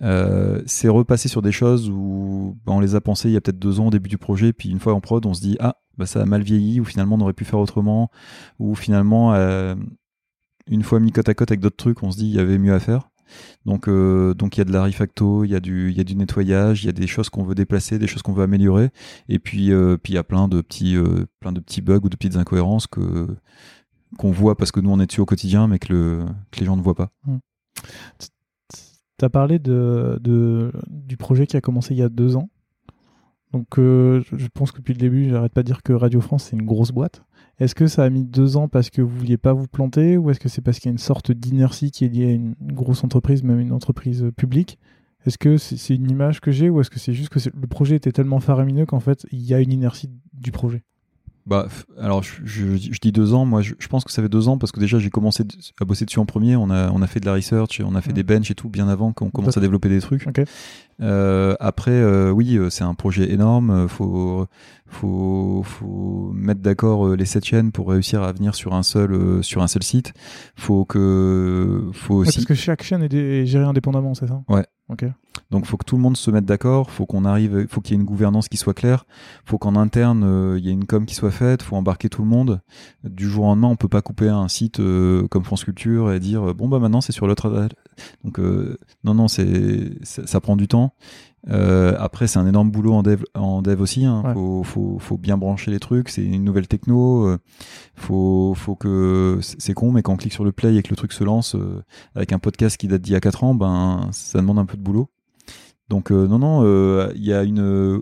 Euh, 0.03 0.61
c'est 0.67 0.89
repasser 0.89 1.27
sur 1.27 1.41
des 1.41 1.51
choses 1.51 1.89
où 1.89 2.55
bah, 2.65 2.73
on 2.73 2.79
les 2.79 2.93
a 2.93 3.01
pensées 3.01 3.29
il 3.29 3.33
y 3.33 3.37
a 3.37 3.41
peut-être 3.41 3.57
deux 3.57 3.79
ans 3.79 3.87
au 3.87 3.89
début 3.89 4.09
du 4.09 4.19
projet 4.19 4.53
puis 4.53 4.69
une 4.69 4.79
fois 4.79 4.93
en 4.93 5.01
prod 5.01 5.25
on 5.25 5.33
se 5.33 5.41
dit 5.41 5.57
ah 5.59 5.77
bah, 5.97 6.05
ça 6.05 6.21
a 6.21 6.25
mal 6.25 6.43
vieilli, 6.43 6.79
ou 6.79 6.85
finalement 6.85 7.15
on 7.15 7.21
aurait 7.21 7.33
pu 7.33 7.45
faire 7.45 7.59
autrement, 7.59 8.11
ou 8.59 8.75
finalement, 8.75 9.33
une 10.67 10.83
fois 10.83 10.99
mis 10.99 11.11
côte 11.11 11.29
à 11.29 11.33
côte 11.33 11.51
avec 11.51 11.59
d'autres 11.59 11.77
trucs, 11.77 12.03
on 12.03 12.11
se 12.11 12.17
dit 12.17 12.25
il 12.25 12.35
y 12.35 12.39
avait 12.39 12.57
mieux 12.57 12.73
à 12.73 12.79
faire. 12.79 13.09
Donc, 13.65 13.89
donc 13.89 14.57
il 14.57 14.59
y 14.59 14.61
a 14.61 14.65
de 14.65 14.71
la 14.71 14.83
refacto, 14.83 15.43
il 15.43 15.51
y 15.51 15.55
a 15.55 15.59
du, 15.59 15.91
il 15.91 15.97
y 15.97 16.01
a 16.01 16.03
du 16.03 16.15
nettoyage, 16.15 16.83
il 16.83 16.87
y 16.87 16.89
a 16.89 16.93
des 16.93 17.07
choses 17.07 17.29
qu'on 17.29 17.43
veut 17.43 17.55
déplacer, 17.55 17.99
des 17.99 18.07
choses 18.07 18.21
qu'on 18.21 18.33
veut 18.33 18.43
améliorer, 18.43 18.89
et 19.29 19.39
puis, 19.39 19.71
puis 20.01 20.13
il 20.13 20.15
y 20.15 20.17
a 20.17 20.23
plein 20.23 20.47
de 20.47 20.61
petits, 20.61 20.95
plein 21.39 21.51
de 21.51 21.59
petits 21.59 21.81
bugs 21.81 22.01
ou 22.03 22.09
de 22.09 22.15
petites 22.15 22.37
incohérences 22.37 22.87
que 22.87 23.27
qu'on 24.17 24.31
voit 24.31 24.55
parce 24.55 24.71
que 24.71 24.79
nous 24.79 24.89
on 24.89 24.99
est 24.99 25.07
dessus 25.07 25.21
au 25.21 25.25
quotidien, 25.25 25.67
mais 25.67 25.79
que, 25.79 25.93
le, 25.93 26.25
que 26.51 26.59
les 26.59 26.65
gens 26.65 26.77
ne 26.77 26.81
voient 26.81 26.95
pas. 26.95 27.09
Mmh. 27.25 27.37
Tu 29.19 29.25
as 29.25 29.29
parlé 29.29 29.59
de, 29.59 30.19
de, 30.21 30.71
du 30.87 31.17
projet 31.17 31.47
qui 31.47 31.57
a 31.57 31.61
commencé 31.61 31.93
il 31.93 31.97
y 31.97 32.03
a 32.03 32.09
deux 32.09 32.35
ans. 32.35 32.49
Donc 33.51 33.79
euh, 33.79 34.21
je 34.33 34.47
pense 34.53 34.71
que 34.71 34.77
depuis 34.77 34.93
le 34.93 34.99
début, 34.99 35.29
j'arrête 35.29 35.53
pas 35.53 35.63
de 35.63 35.67
dire 35.67 35.81
que 35.81 35.93
Radio 35.93 36.21
France 36.21 36.45
c'est 36.45 36.55
une 36.55 36.65
grosse 36.65 36.91
boîte. 36.91 37.23
Est-ce 37.59 37.73
que 37.73 37.87
ça 37.87 38.03
a 38.03 38.09
mis 38.09 38.23
deux 38.23 38.55
ans 38.55 38.67
parce 38.67 38.89
que 38.89 39.01
vous 39.01 39.17
vouliez 39.17 39.37
pas 39.37 39.53
vous 39.53 39.67
planter 39.67 40.17
ou 40.17 40.29
est-ce 40.29 40.39
que 40.39 40.49
c'est 40.49 40.61
parce 40.61 40.79
qu'il 40.79 40.89
y 40.89 40.91
a 40.91 40.93
une 40.93 40.99
sorte 40.99 41.31
d'inertie 41.31 41.89
qui 41.91 42.05
est 42.05 42.09
liée 42.09 42.27
à 42.27 42.31
une 42.31 42.55
grosse 42.61 43.03
entreprise, 43.03 43.43
même 43.43 43.59
une 43.59 43.71
entreprise 43.71 44.25
publique? 44.37 44.77
Est-ce 45.25 45.37
que 45.37 45.57
c'est 45.57 45.95
une 45.95 46.09
image 46.09 46.39
que 46.39 46.51
j'ai 46.51 46.69
ou 46.69 46.79
est-ce 46.79 46.89
que 46.89 46.99
c'est 46.99 47.13
juste 47.13 47.29
que 47.29 47.39
le 47.49 47.67
projet 47.67 47.95
était 47.95 48.11
tellement 48.11 48.39
faramineux 48.39 48.85
qu'en 48.85 48.99
fait 48.99 49.25
il 49.31 49.41
y 49.41 49.53
a 49.53 49.59
une 49.59 49.73
inertie 49.73 50.09
du 50.33 50.51
projet? 50.51 50.83
Bah, 51.47 51.69
alors 51.97 52.23
je, 52.23 52.41
je, 52.43 52.99
dis 52.99 53.13
deux 53.13 53.33
ans, 53.33 53.45
moi 53.45 53.61
je, 53.61 53.73
je, 53.79 53.87
pense 53.87 54.03
que 54.03 54.11
ça 54.11 54.21
fait 54.21 54.27
deux 54.27 54.49
ans 54.49 54.57
parce 54.57 54.73
que 54.73 54.81
déjà 54.81 54.99
j'ai 54.99 55.09
commencé 55.09 55.45
à 55.79 55.85
bosser 55.85 56.03
dessus 56.03 56.19
en 56.19 56.25
premier, 56.25 56.57
on 56.57 56.69
a, 56.69 56.91
on 56.91 57.01
a 57.01 57.07
fait 57.07 57.21
de 57.21 57.25
la 57.25 57.35
research, 57.35 57.81
on 57.85 57.95
a 57.95 58.01
fait 58.01 58.11
des 58.11 58.23
benches 58.23 58.51
et 58.51 58.53
tout 58.53 58.67
bien 58.67 58.89
avant 58.89 59.13
qu'on 59.13 59.29
commence 59.29 59.55
à 59.55 59.61
développer 59.61 59.87
des 59.87 60.01
trucs. 60.01 60.27
Euh, 60.99 61.55
après, 61.61 61.91
euh, 61.91 62.31
oui, 62.31 62.57
euh, 62.57 62.69
c'est 62.69 62.83
un 62.83 62.95
projet 62.95 63.31
énorme, 63.31 63.87
faut, 63.87 64.45
faut, 64.87 65.61
faut 65.63 66.31
mettre 66.33 66.61
d'accord 66.61 67.15
les 67.15 67.25
sept 67.25 67.45
chaînes 67.45 67.71
pour 67.71 67.89
réussir 67.89 68.23
à 68.23 68.31
venir 68.31 68.55
sur 68.55 68.73
un 68.73 68.83
seul, 68.83 69.43
sur 69.43 69.61
un 69.61 69.67
seul 69.67 69.83
site. 69.83 70.13
Faut 70.55 70.85
que, 70.85 71.89
faut 71.93 72.15
aussi. 72.15 72.37
parce 72.37 72.45
que 72.45 72.53
chaque 72.53 72.83
chaîne 72.83 73.03
est, 73.03 73.45
gérée 73.45 73.65
indépendamment, 73.65 74.13
c'est 74.13 74.27
ça? 74.27 74.41
Ouais. 74.47 74.65
Ok. 74.89 75.03
Donc 75.51 75.65
faut 75.65 75.75
que 75.75 75.83
tout 75.83 75.97
le 75.97 76.01
monde 76.01 76.15
se 76.15 76.31
mette 76.31 76.45
d'accord, 76.45 76.91
faut 76.91 77.05
qu'on 77.05 77.25
arrive, 77.25 77.67
faut 77.69 77.81
qu'il 77.81 77.93
y 77.93 77.97
ait 77.97 77.99
une 77.99 78.05
gouvernance 78.05 78.47
qui 78.47 78.55
soit 78.55 78.73
claire, 78.73 79.05
faut 79.45 79.57
qu'en 79.57 79.75
interne 79.75 80.23
euh, 80.23 80.57
il 80.57 80.65
y 80.65 80.69
ait 80.69 80.73
une 80.73 80.85
com 80.85 81.05
qui 81.05 81.13
soit 81.13 81.31
faite, 81.31 81.61
faut 81.61 81.75
embarquer 81.75 82.07
tout 82.07 82.21
le 82.21 82.27
monde. 82.27 82.61
Du 83.03 83.29
jour 83.29 83.43
au 83.43 83.47
lendemain, 83.47 83.67
on 83.67 83.75
peut 83.75 83.89
pas 83.89 84.01
couper 84.01 84.29
un 84.29 84.47
site 84.47 84.79
euh, 84.79 85.27
comme 85.27 85.43
France 85.43 85.65
Culture 85.65 86.13
et 86.13 86.19
dire 86.19 86.55
bon 86.55 86.69
bah 86.69 86.79
maintenant 86.79 87.01
c'est 87.01 87.11
sur 87.11 87.27
l'autre. 87.27 87.67
Donc 88.23 88.39
euh, 88.39 88.77
non 89.03 89.13
non 89.13 89.27
c'est 89.27 89.91
ça, 90.03 90.39
prend 90.39 90.55
du 90.55 90.69
temps. 90.69 90.93
Après 91.49 92.27
c'est 92.27 92.39
un 92.39 92.47
énorme 92.47 92.71
boulot 92.71 92.93
en 92.93 93.03
dev 93.03 93.23
en 93.35 93.61
dev 93.61 93.81
aussi. 93.81 94.05
Hein. 94.05 94.23
Faut, 94.33 94.63
faut, 94.63 94.97
faut 94.99 95.17
bien 95.17 95.37
brancher 95.37 95.71
les 95.71 95.79
trucs. 95.79 96.09
C'est 96.09 96.23
une 96.23 96.43
nouvelle 96.43 96.67
techno. 96.67 97.37
faut 97.95 98.53
faut 98.55 98.75
que 98.75 99.39
c'est 99.41 99.73
con 99.73 99.91
mais 99.91 100.01
quand 100.01 100.13
on 100.13 100.17
clique 100.17 100.33
sur 100.33 100.43
le 100.43 100.51
play 100.51 100.75
et 100.75 100.83
que 100.83 100.89
le 100.89 100.95
truc 100.95 101.13
se 101.13 101.23
lance 101.23 101.55
avec 102.15 102.33
un 102.33 102.39
podcast 102.39 102.77
qui 102.77 102.87
date 102.87 103.01
d'il 103.01 103.13
y 103.13 103.15
a 103.15 103.19
4 103.19 103.43
ans, 103.43 103.55
ben 103.55 104.09
ça 104.11 104.39
demande 104.39 104.59
un 104.59 104.65
peu 104.65 104.77
de 104.77 104.83
boulot. 104.83 105.09
Donc 105.89 106.11
euh, 106.11 106.27
non, 106.27 106.39
non, 106.39 106.61
euh, 106.63 107.11
il 107.15 107.25
y 107.25 107.33
a 107.33 107.43
une, 107.43 108.01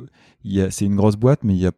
c'est 0.69 0.85
une 0.85 0.95
grosse 0.95 1.15
boîte, 1.15 1.43
mais 1.43 1.53
il 1.53 1.59
y 1.59 1.67
a 1.67 1.71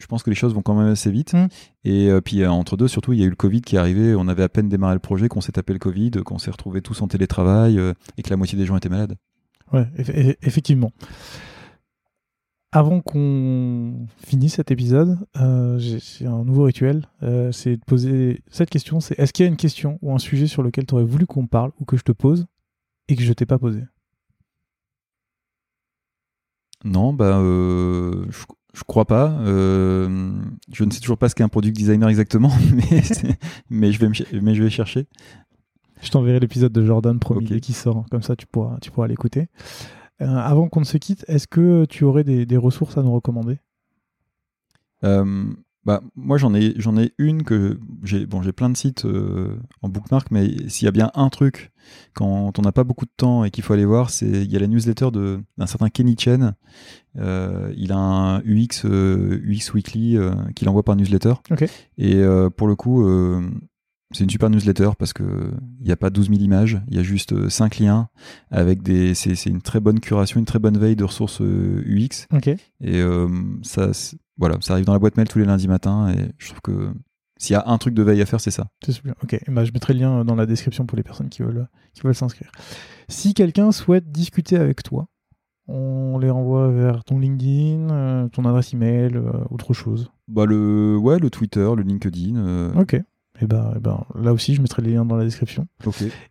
je 0.00 0.06
pense 0.06 0.24
que 0.24 0.28
les 0.28 0.36
choses 0.36 0.52
vont 0.52 0.60
quand 0.60 0.74
même 0.74 0.90
assez 0.90 1.10
vite. 1.10 1.34
Mmh. 1.34 1.46
Et 1.84 2.10
euh, 2.10 2.20
puis 2.20 2.44
entre 2.44 2.76
deux, 2.76 2.88
surtout, 2.88 3.12
il 3.12 3.20
y 3.20 3.22
a 3.22 3.26
eu 3.26 3.30
le 3.30 3.36
Covid 3.36 3.62
qui 3.62 3.76
est 3.76 3.78
arrivé. 3.78 4.14
On 4.14 4.28
avait 4.28 4.42
à 4.42 4.48
peine 4.48 4.68
démarré 4.68 4.94
le 4.94 5.00
projet, 5.00 5.28
qu'on 5.28 5.40
s'est 5.40 5.52
tapé 5.52 5.72
le 5.72 5.78
Covid, 5.78 6.10
qu'on 6.24 6.38
s'est 6.38 6.50
retrouvés 6.50 6.82
tous 6.82 7.00
en 7.00 7.08
télétravail 7.08 7.80
et 8.18 8.22
que 8.22 8.30
la 8.30 8.36
moitié 8.36 8.58
des 8.58 8.66
gens 8.66 8.76
étaient 8.76 8.88
malades. 8.88 9.16
Ouais, 9.72 9.86
effectivement. 10.42 10.92
Avant 12.70 13.00
qu'on 13.00 14.06
finisse 14.26 14.54
cet 14.54 14.70
épisode, 14.70 15.18
j'ai 15.78 16.26
un 16.26 16.44
nouveau 16.44 16.64
rituel. 16.64 17.06
c'est 17.52 17.76
de 17.76 17.84
poser 17.84 18.42
cette 18.50 18.70
question. 18.70 19.00
C'est 19.00 19.18
est-ce 19.18 19.32
qu'il 19.32 19.44
y 19.44 19.48
a 19.48 19.50
une 19.50 19.56
question 19.56 19.98
ou 20.02 20.12
un 20.12 20.18
sujet 20.18 20.46
sur 20.46 20.62
lequel 20.62 20.86
tu 20.86 20.94
aurais 20.94 21.04
voulu 21.04 21.26
qu'on 21.26 21.46
parle 21.46 21.72
ou 21.80 21.84
que 21.84 21.96
je 21.96 22.02
te 22.02 22.12
pose 22.12 22.46
et 23.08 23.16
que 23.16 23.22
je 23.22 23.32
t'ai 23.32 23.46
pas 23.46 23.58
posé? 23.58 23.82
Non, 26.84 27.14
bah, 27.14 27.38
euh, 27.38 28.26
je, 28.74 28.84
crois 28.84 29.06
pas. 29.06 29.30
Euh, 29.40 30.32
je 30.72 30.84
ne 30.84 30.90
sais 30.90 31.00
toujours 31.00 31.16
pas 31.16 31.30
ce 31.30 31.34
qu'est 31.34 31.42
un 31.42 31.48
product 31.48 31.74
designer 31.74 32.10
exactement, 32.10 32.52
mais, 33.70 33.90
je, 33.90 33.98
vais 33.98 34.40
mais 34.42 34.54
je 34.54 34.62
vais 34.62 34.70
chercher. 34.70 35.06
Je 36.00 36.10
t'enverrai 36.10 36.40
l'épisode 36.40 36.72
de 36.72 36.84
Jordan 36.84 37.18
promis 37.18 37.60
qui 37.60 37.72
sort, 37.72 38.04
comme 38.10 38.22
ça 38.22 38.36
tu 38.36 38.46
pourras, 38.46 38.78
tu 38.80 38.90
pourras 38.90 39.08
l'écouter. 39.08 39.48
Euh, 40.20 40.26
avant 40.26 40.68
qu'on 40.68 40.80
ne 40.80 40.84
se 40.84 40.96
quitte, 40.98 41.24
est-ce 41.28 41.46
que 41.46 41.86
tu 41.86 42.04
aurais 42.04 42.24
des, 42.24 42.46
des 42.46 42.56
ressources 42.56 42.96
à 42.98 43.02
nous 43.02 43.12
recommander? 43.12 43.58
Bah, 45.84 46.00
moi, 46.16 46.38
j'en 46.38 46.54
ai, 46.54 46.72
j'en 46.76 46.96
ai 46.96 47.12
une 47.18 47.42
que 47.42 47.78
j'ai. 48.02 48.24
Bon, 48.24 48.40
j'ai 48.40 48.52
plein 48.52 48.70
de 48.70 48.76
sites 48.76 49.04
euh, 49.04 49.58
en 49.82 49.90
bookmark, 49.90 50.30
mais 50.30 50.68
s'il 50.68 50.86
y 50.86 50.88
a 50.88 50.92
bien 50.92 51.10
un 51.14 51.28
truc 51.28 51.72
quand 52.14 52.58
on 52.58 52.62
n'a 52.62 52.72
pas 52.72 52.84
beaucoup 52.84 53.04
de 53.04 53.10
temps 53.14 53.44
et 53.44 53.50
qu'il 53.50 53.62
faut 53.62 53.74
aller 53.74 53.84
voir, 53.84 54.08
c'est 54.08 54.26
il 54.26 54.50
y 54.50 54.56
a 54.56 54.58
la 54.58 54.66
newsletter 54.66 55.10
de 55.10 55.42
d'un 55.58 55.66
certain 55.66 55.90
Kenny 55.90 56.16
Chen. 56.18 56.54
Euh, 57.18 57.72
il 57.76 57.92
a 57.92 57.98
un 57.98 58.38
UX 58.40 58.86
euh, 58.86 59.42
UX 59.44 59.74
Weekly 59.74 60.16
qu'il 60.56 60.68
envoie 60.70 60.84
par 60.84 60.96
newsletter. 60.96 61.34
Et 61.98 62.22
pour 62.56 62.66
le 62.66 62.76
coup, 62.76 63.04
c'est 64.12 64.24
une 64.24 64.30
super 64.30 64.50
newsletter 64.50 64.90
parce 64.98 65.12
que 65.12 65.50
il 65.80 65.86
n'y 65.86 65.92
a 65.92 65.96
pas 65.96 66.10
12 66.10 66.28
000 66.28 66.40
images, 66.40 66.80
il 66.88 66.96
y 66.96 67.00
a 67.00 67.02
juste 67.02 67.48
5 67.48 67.78
liens 67.78 68.08
avec 68.50 68.82
des. 68.82 69.14
C'est 69.14 69.46
une 69.46 69.62
très 69.62 69.80
bonne 69.80 70.00
curation, 70.00 70.38
une 70.38 70.46
très 70.46 70.58
bonne 70.58 70.78
veille 70.78 70.96
de 70.96 71.04
ressources 71.04 71.40
UX. 71.40 72.26
Et 72.80 73.02
ça, 73.62 73.90
voilà, 74.36 74.56
ça 74.60 74.74
arrive 74.74 74.84
dans 74.84 74.92
la 74.92 74.98
boîte 74.98 75.16
mail 75.16 75.28
tous 75.28 75.38
les 75.38 75.44
lundis 75.44 75.68
matins 75.68 76.08
et 76.08 76.32
je 76.38 76.48
trouve 76.48 76.60
que 76.60 76.92
s'il 77.38 77.54
y 77.54 77.56
a 77.56 77.64
un 77.66 77.78
truc 77.78 77.94
de 77.94 78.02
veille 78.02 78.22
à 78.22 78.26
faire, 78.26 78.40
c'est 78.40 78.50
ça. 78.50 78.68
C'est 78.84 78.92
super. 78.92 79.14
Ok, 79.22 79.38
bah, 79.48 79.64
je 79.64 79.72
mettrai 79.72 79.92
le 79.92 80.00
lien 80.00 80.24
dans 80.24 80.34
la 80.34 80.46
description 80.46 80.86
pour 80.86 80.96
les 80.96 81.02
personnes 81.02 81.28
qui 81.28 81.42
veulent, 81.42 81.68
qui 81.92 82.02
veulent 82.02 82.14
s'inscrire. 82.14 82.50
Si 83.08 83.34
quelqu'un 83.34 83.72
souhaite 83.72 84.10
discuter 84.10 84.56
avec 84.56 84.82
toi, 84.82 85.08
on 85.66 86.18
les 86.18 86.30
renvoie 86.30 86.70
vers 86.70 87.04
ton 87.04 87.18
LinkedIn, 87.18 87.90
euh, 87.90 88.28
ton 88.28 88.44
adresse 88.44 88.72
email, 88.72 89.16
euh, 89.16 89.32
autre 89.50 89.72
chose. 89.72 90.12
Bah 90.28 90.46
le 90.46 90.96
ouais, 90.96 91.18
le 91.18 91.30
Twitter, 91.30 91.68
le 91.76 91.82
LinkedIn. 91.82 92.36
Euh. 92.36 92.72
Ok. 92.74 93.00
Et 93.40 93.46
ben, 93.46 93.72
et 93.76 93.80
ben, 93.80 94.04
là 94.14 94.32
aussi, 94.32 94.54
je 94.54 94.62
mettrai 94.62 94.82
les 94.82 94.92
liens 94.92 95.04
dans 95.04 95.16
la 95.16 95.24
description. 95.24 95.66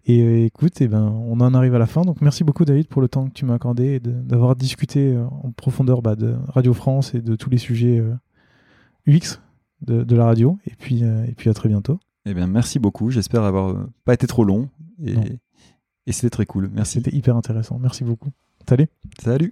Et 0.05 0.45
écoute, 0.45 0.79
et 0.81 0.87
ben, 0.87 1.03
on 1.03 1.39
en 1.41 1.53
arrive 1.53 1.75
à 1.75 1.79
la 1.79 1.85
fin. 1.85 2.01
Donc, 2.03 2.21
merci 2.21 2.43
beaucoup, 2.43 2.63
David, 2.65 2.87
pour 2.87 3.01
le 3.01 3.09
temps 3.09 3.27
que 3.27 3.33
tu 3.33 3.45
m'as 3.45 3.55
accordé 3.55 3.95
et 3.95 3.99
d'avoir 3.99 4.55
discuté 4.55 5.17
en 5.17 5.51
profondeur 5.51 6.01
bah, 6.01 6.15
de 6.15 6.35
Radio 6.47 6.73
France 6.73 7.13
et 7.13 7.21
de 7.21 7.35
tous 7.35 7.49
les 7.49 7.57
sujets 7.57 8.01
UX 9.05 9.39
de, 9.85 10.15
la 10.15 10.25
radio. 10.25 10.57
Et 10.65 10.75
puis, 10.75 11.03
euh, 11.03 11.25
et 11.25 11.33
puis 11.33 11.49
à 11.49 11.53
très 11.53 11.69
bientôt. 11.69 11.99
Eh 12.25 12.33
bien, 12.33 12.47
merci 12.47 12.79
beaucoup. 12.79 13.11
J'espère 13.11 13.43
avoir 13.43 13.69
euh, 13.69 13.89
pas 14.05 14.13
été 14.13 14.27
trop 14.27 14.43
long. 14.43 14.69
Et, 15.03 15.15
et 16.05 16.11
c'était 16.11 16.29
très 16.29 16.45
cool. 16.45 16.69
Merci. 16.73 16.93
C'était 16.93 17.15
hyper 17.15 17.35
intéressant. 17.35 17.79
Merci 17.79 18.03
beaucoup. 18.03 18.29
Salut. 18.67 18.87
Salut. 19.21 19.51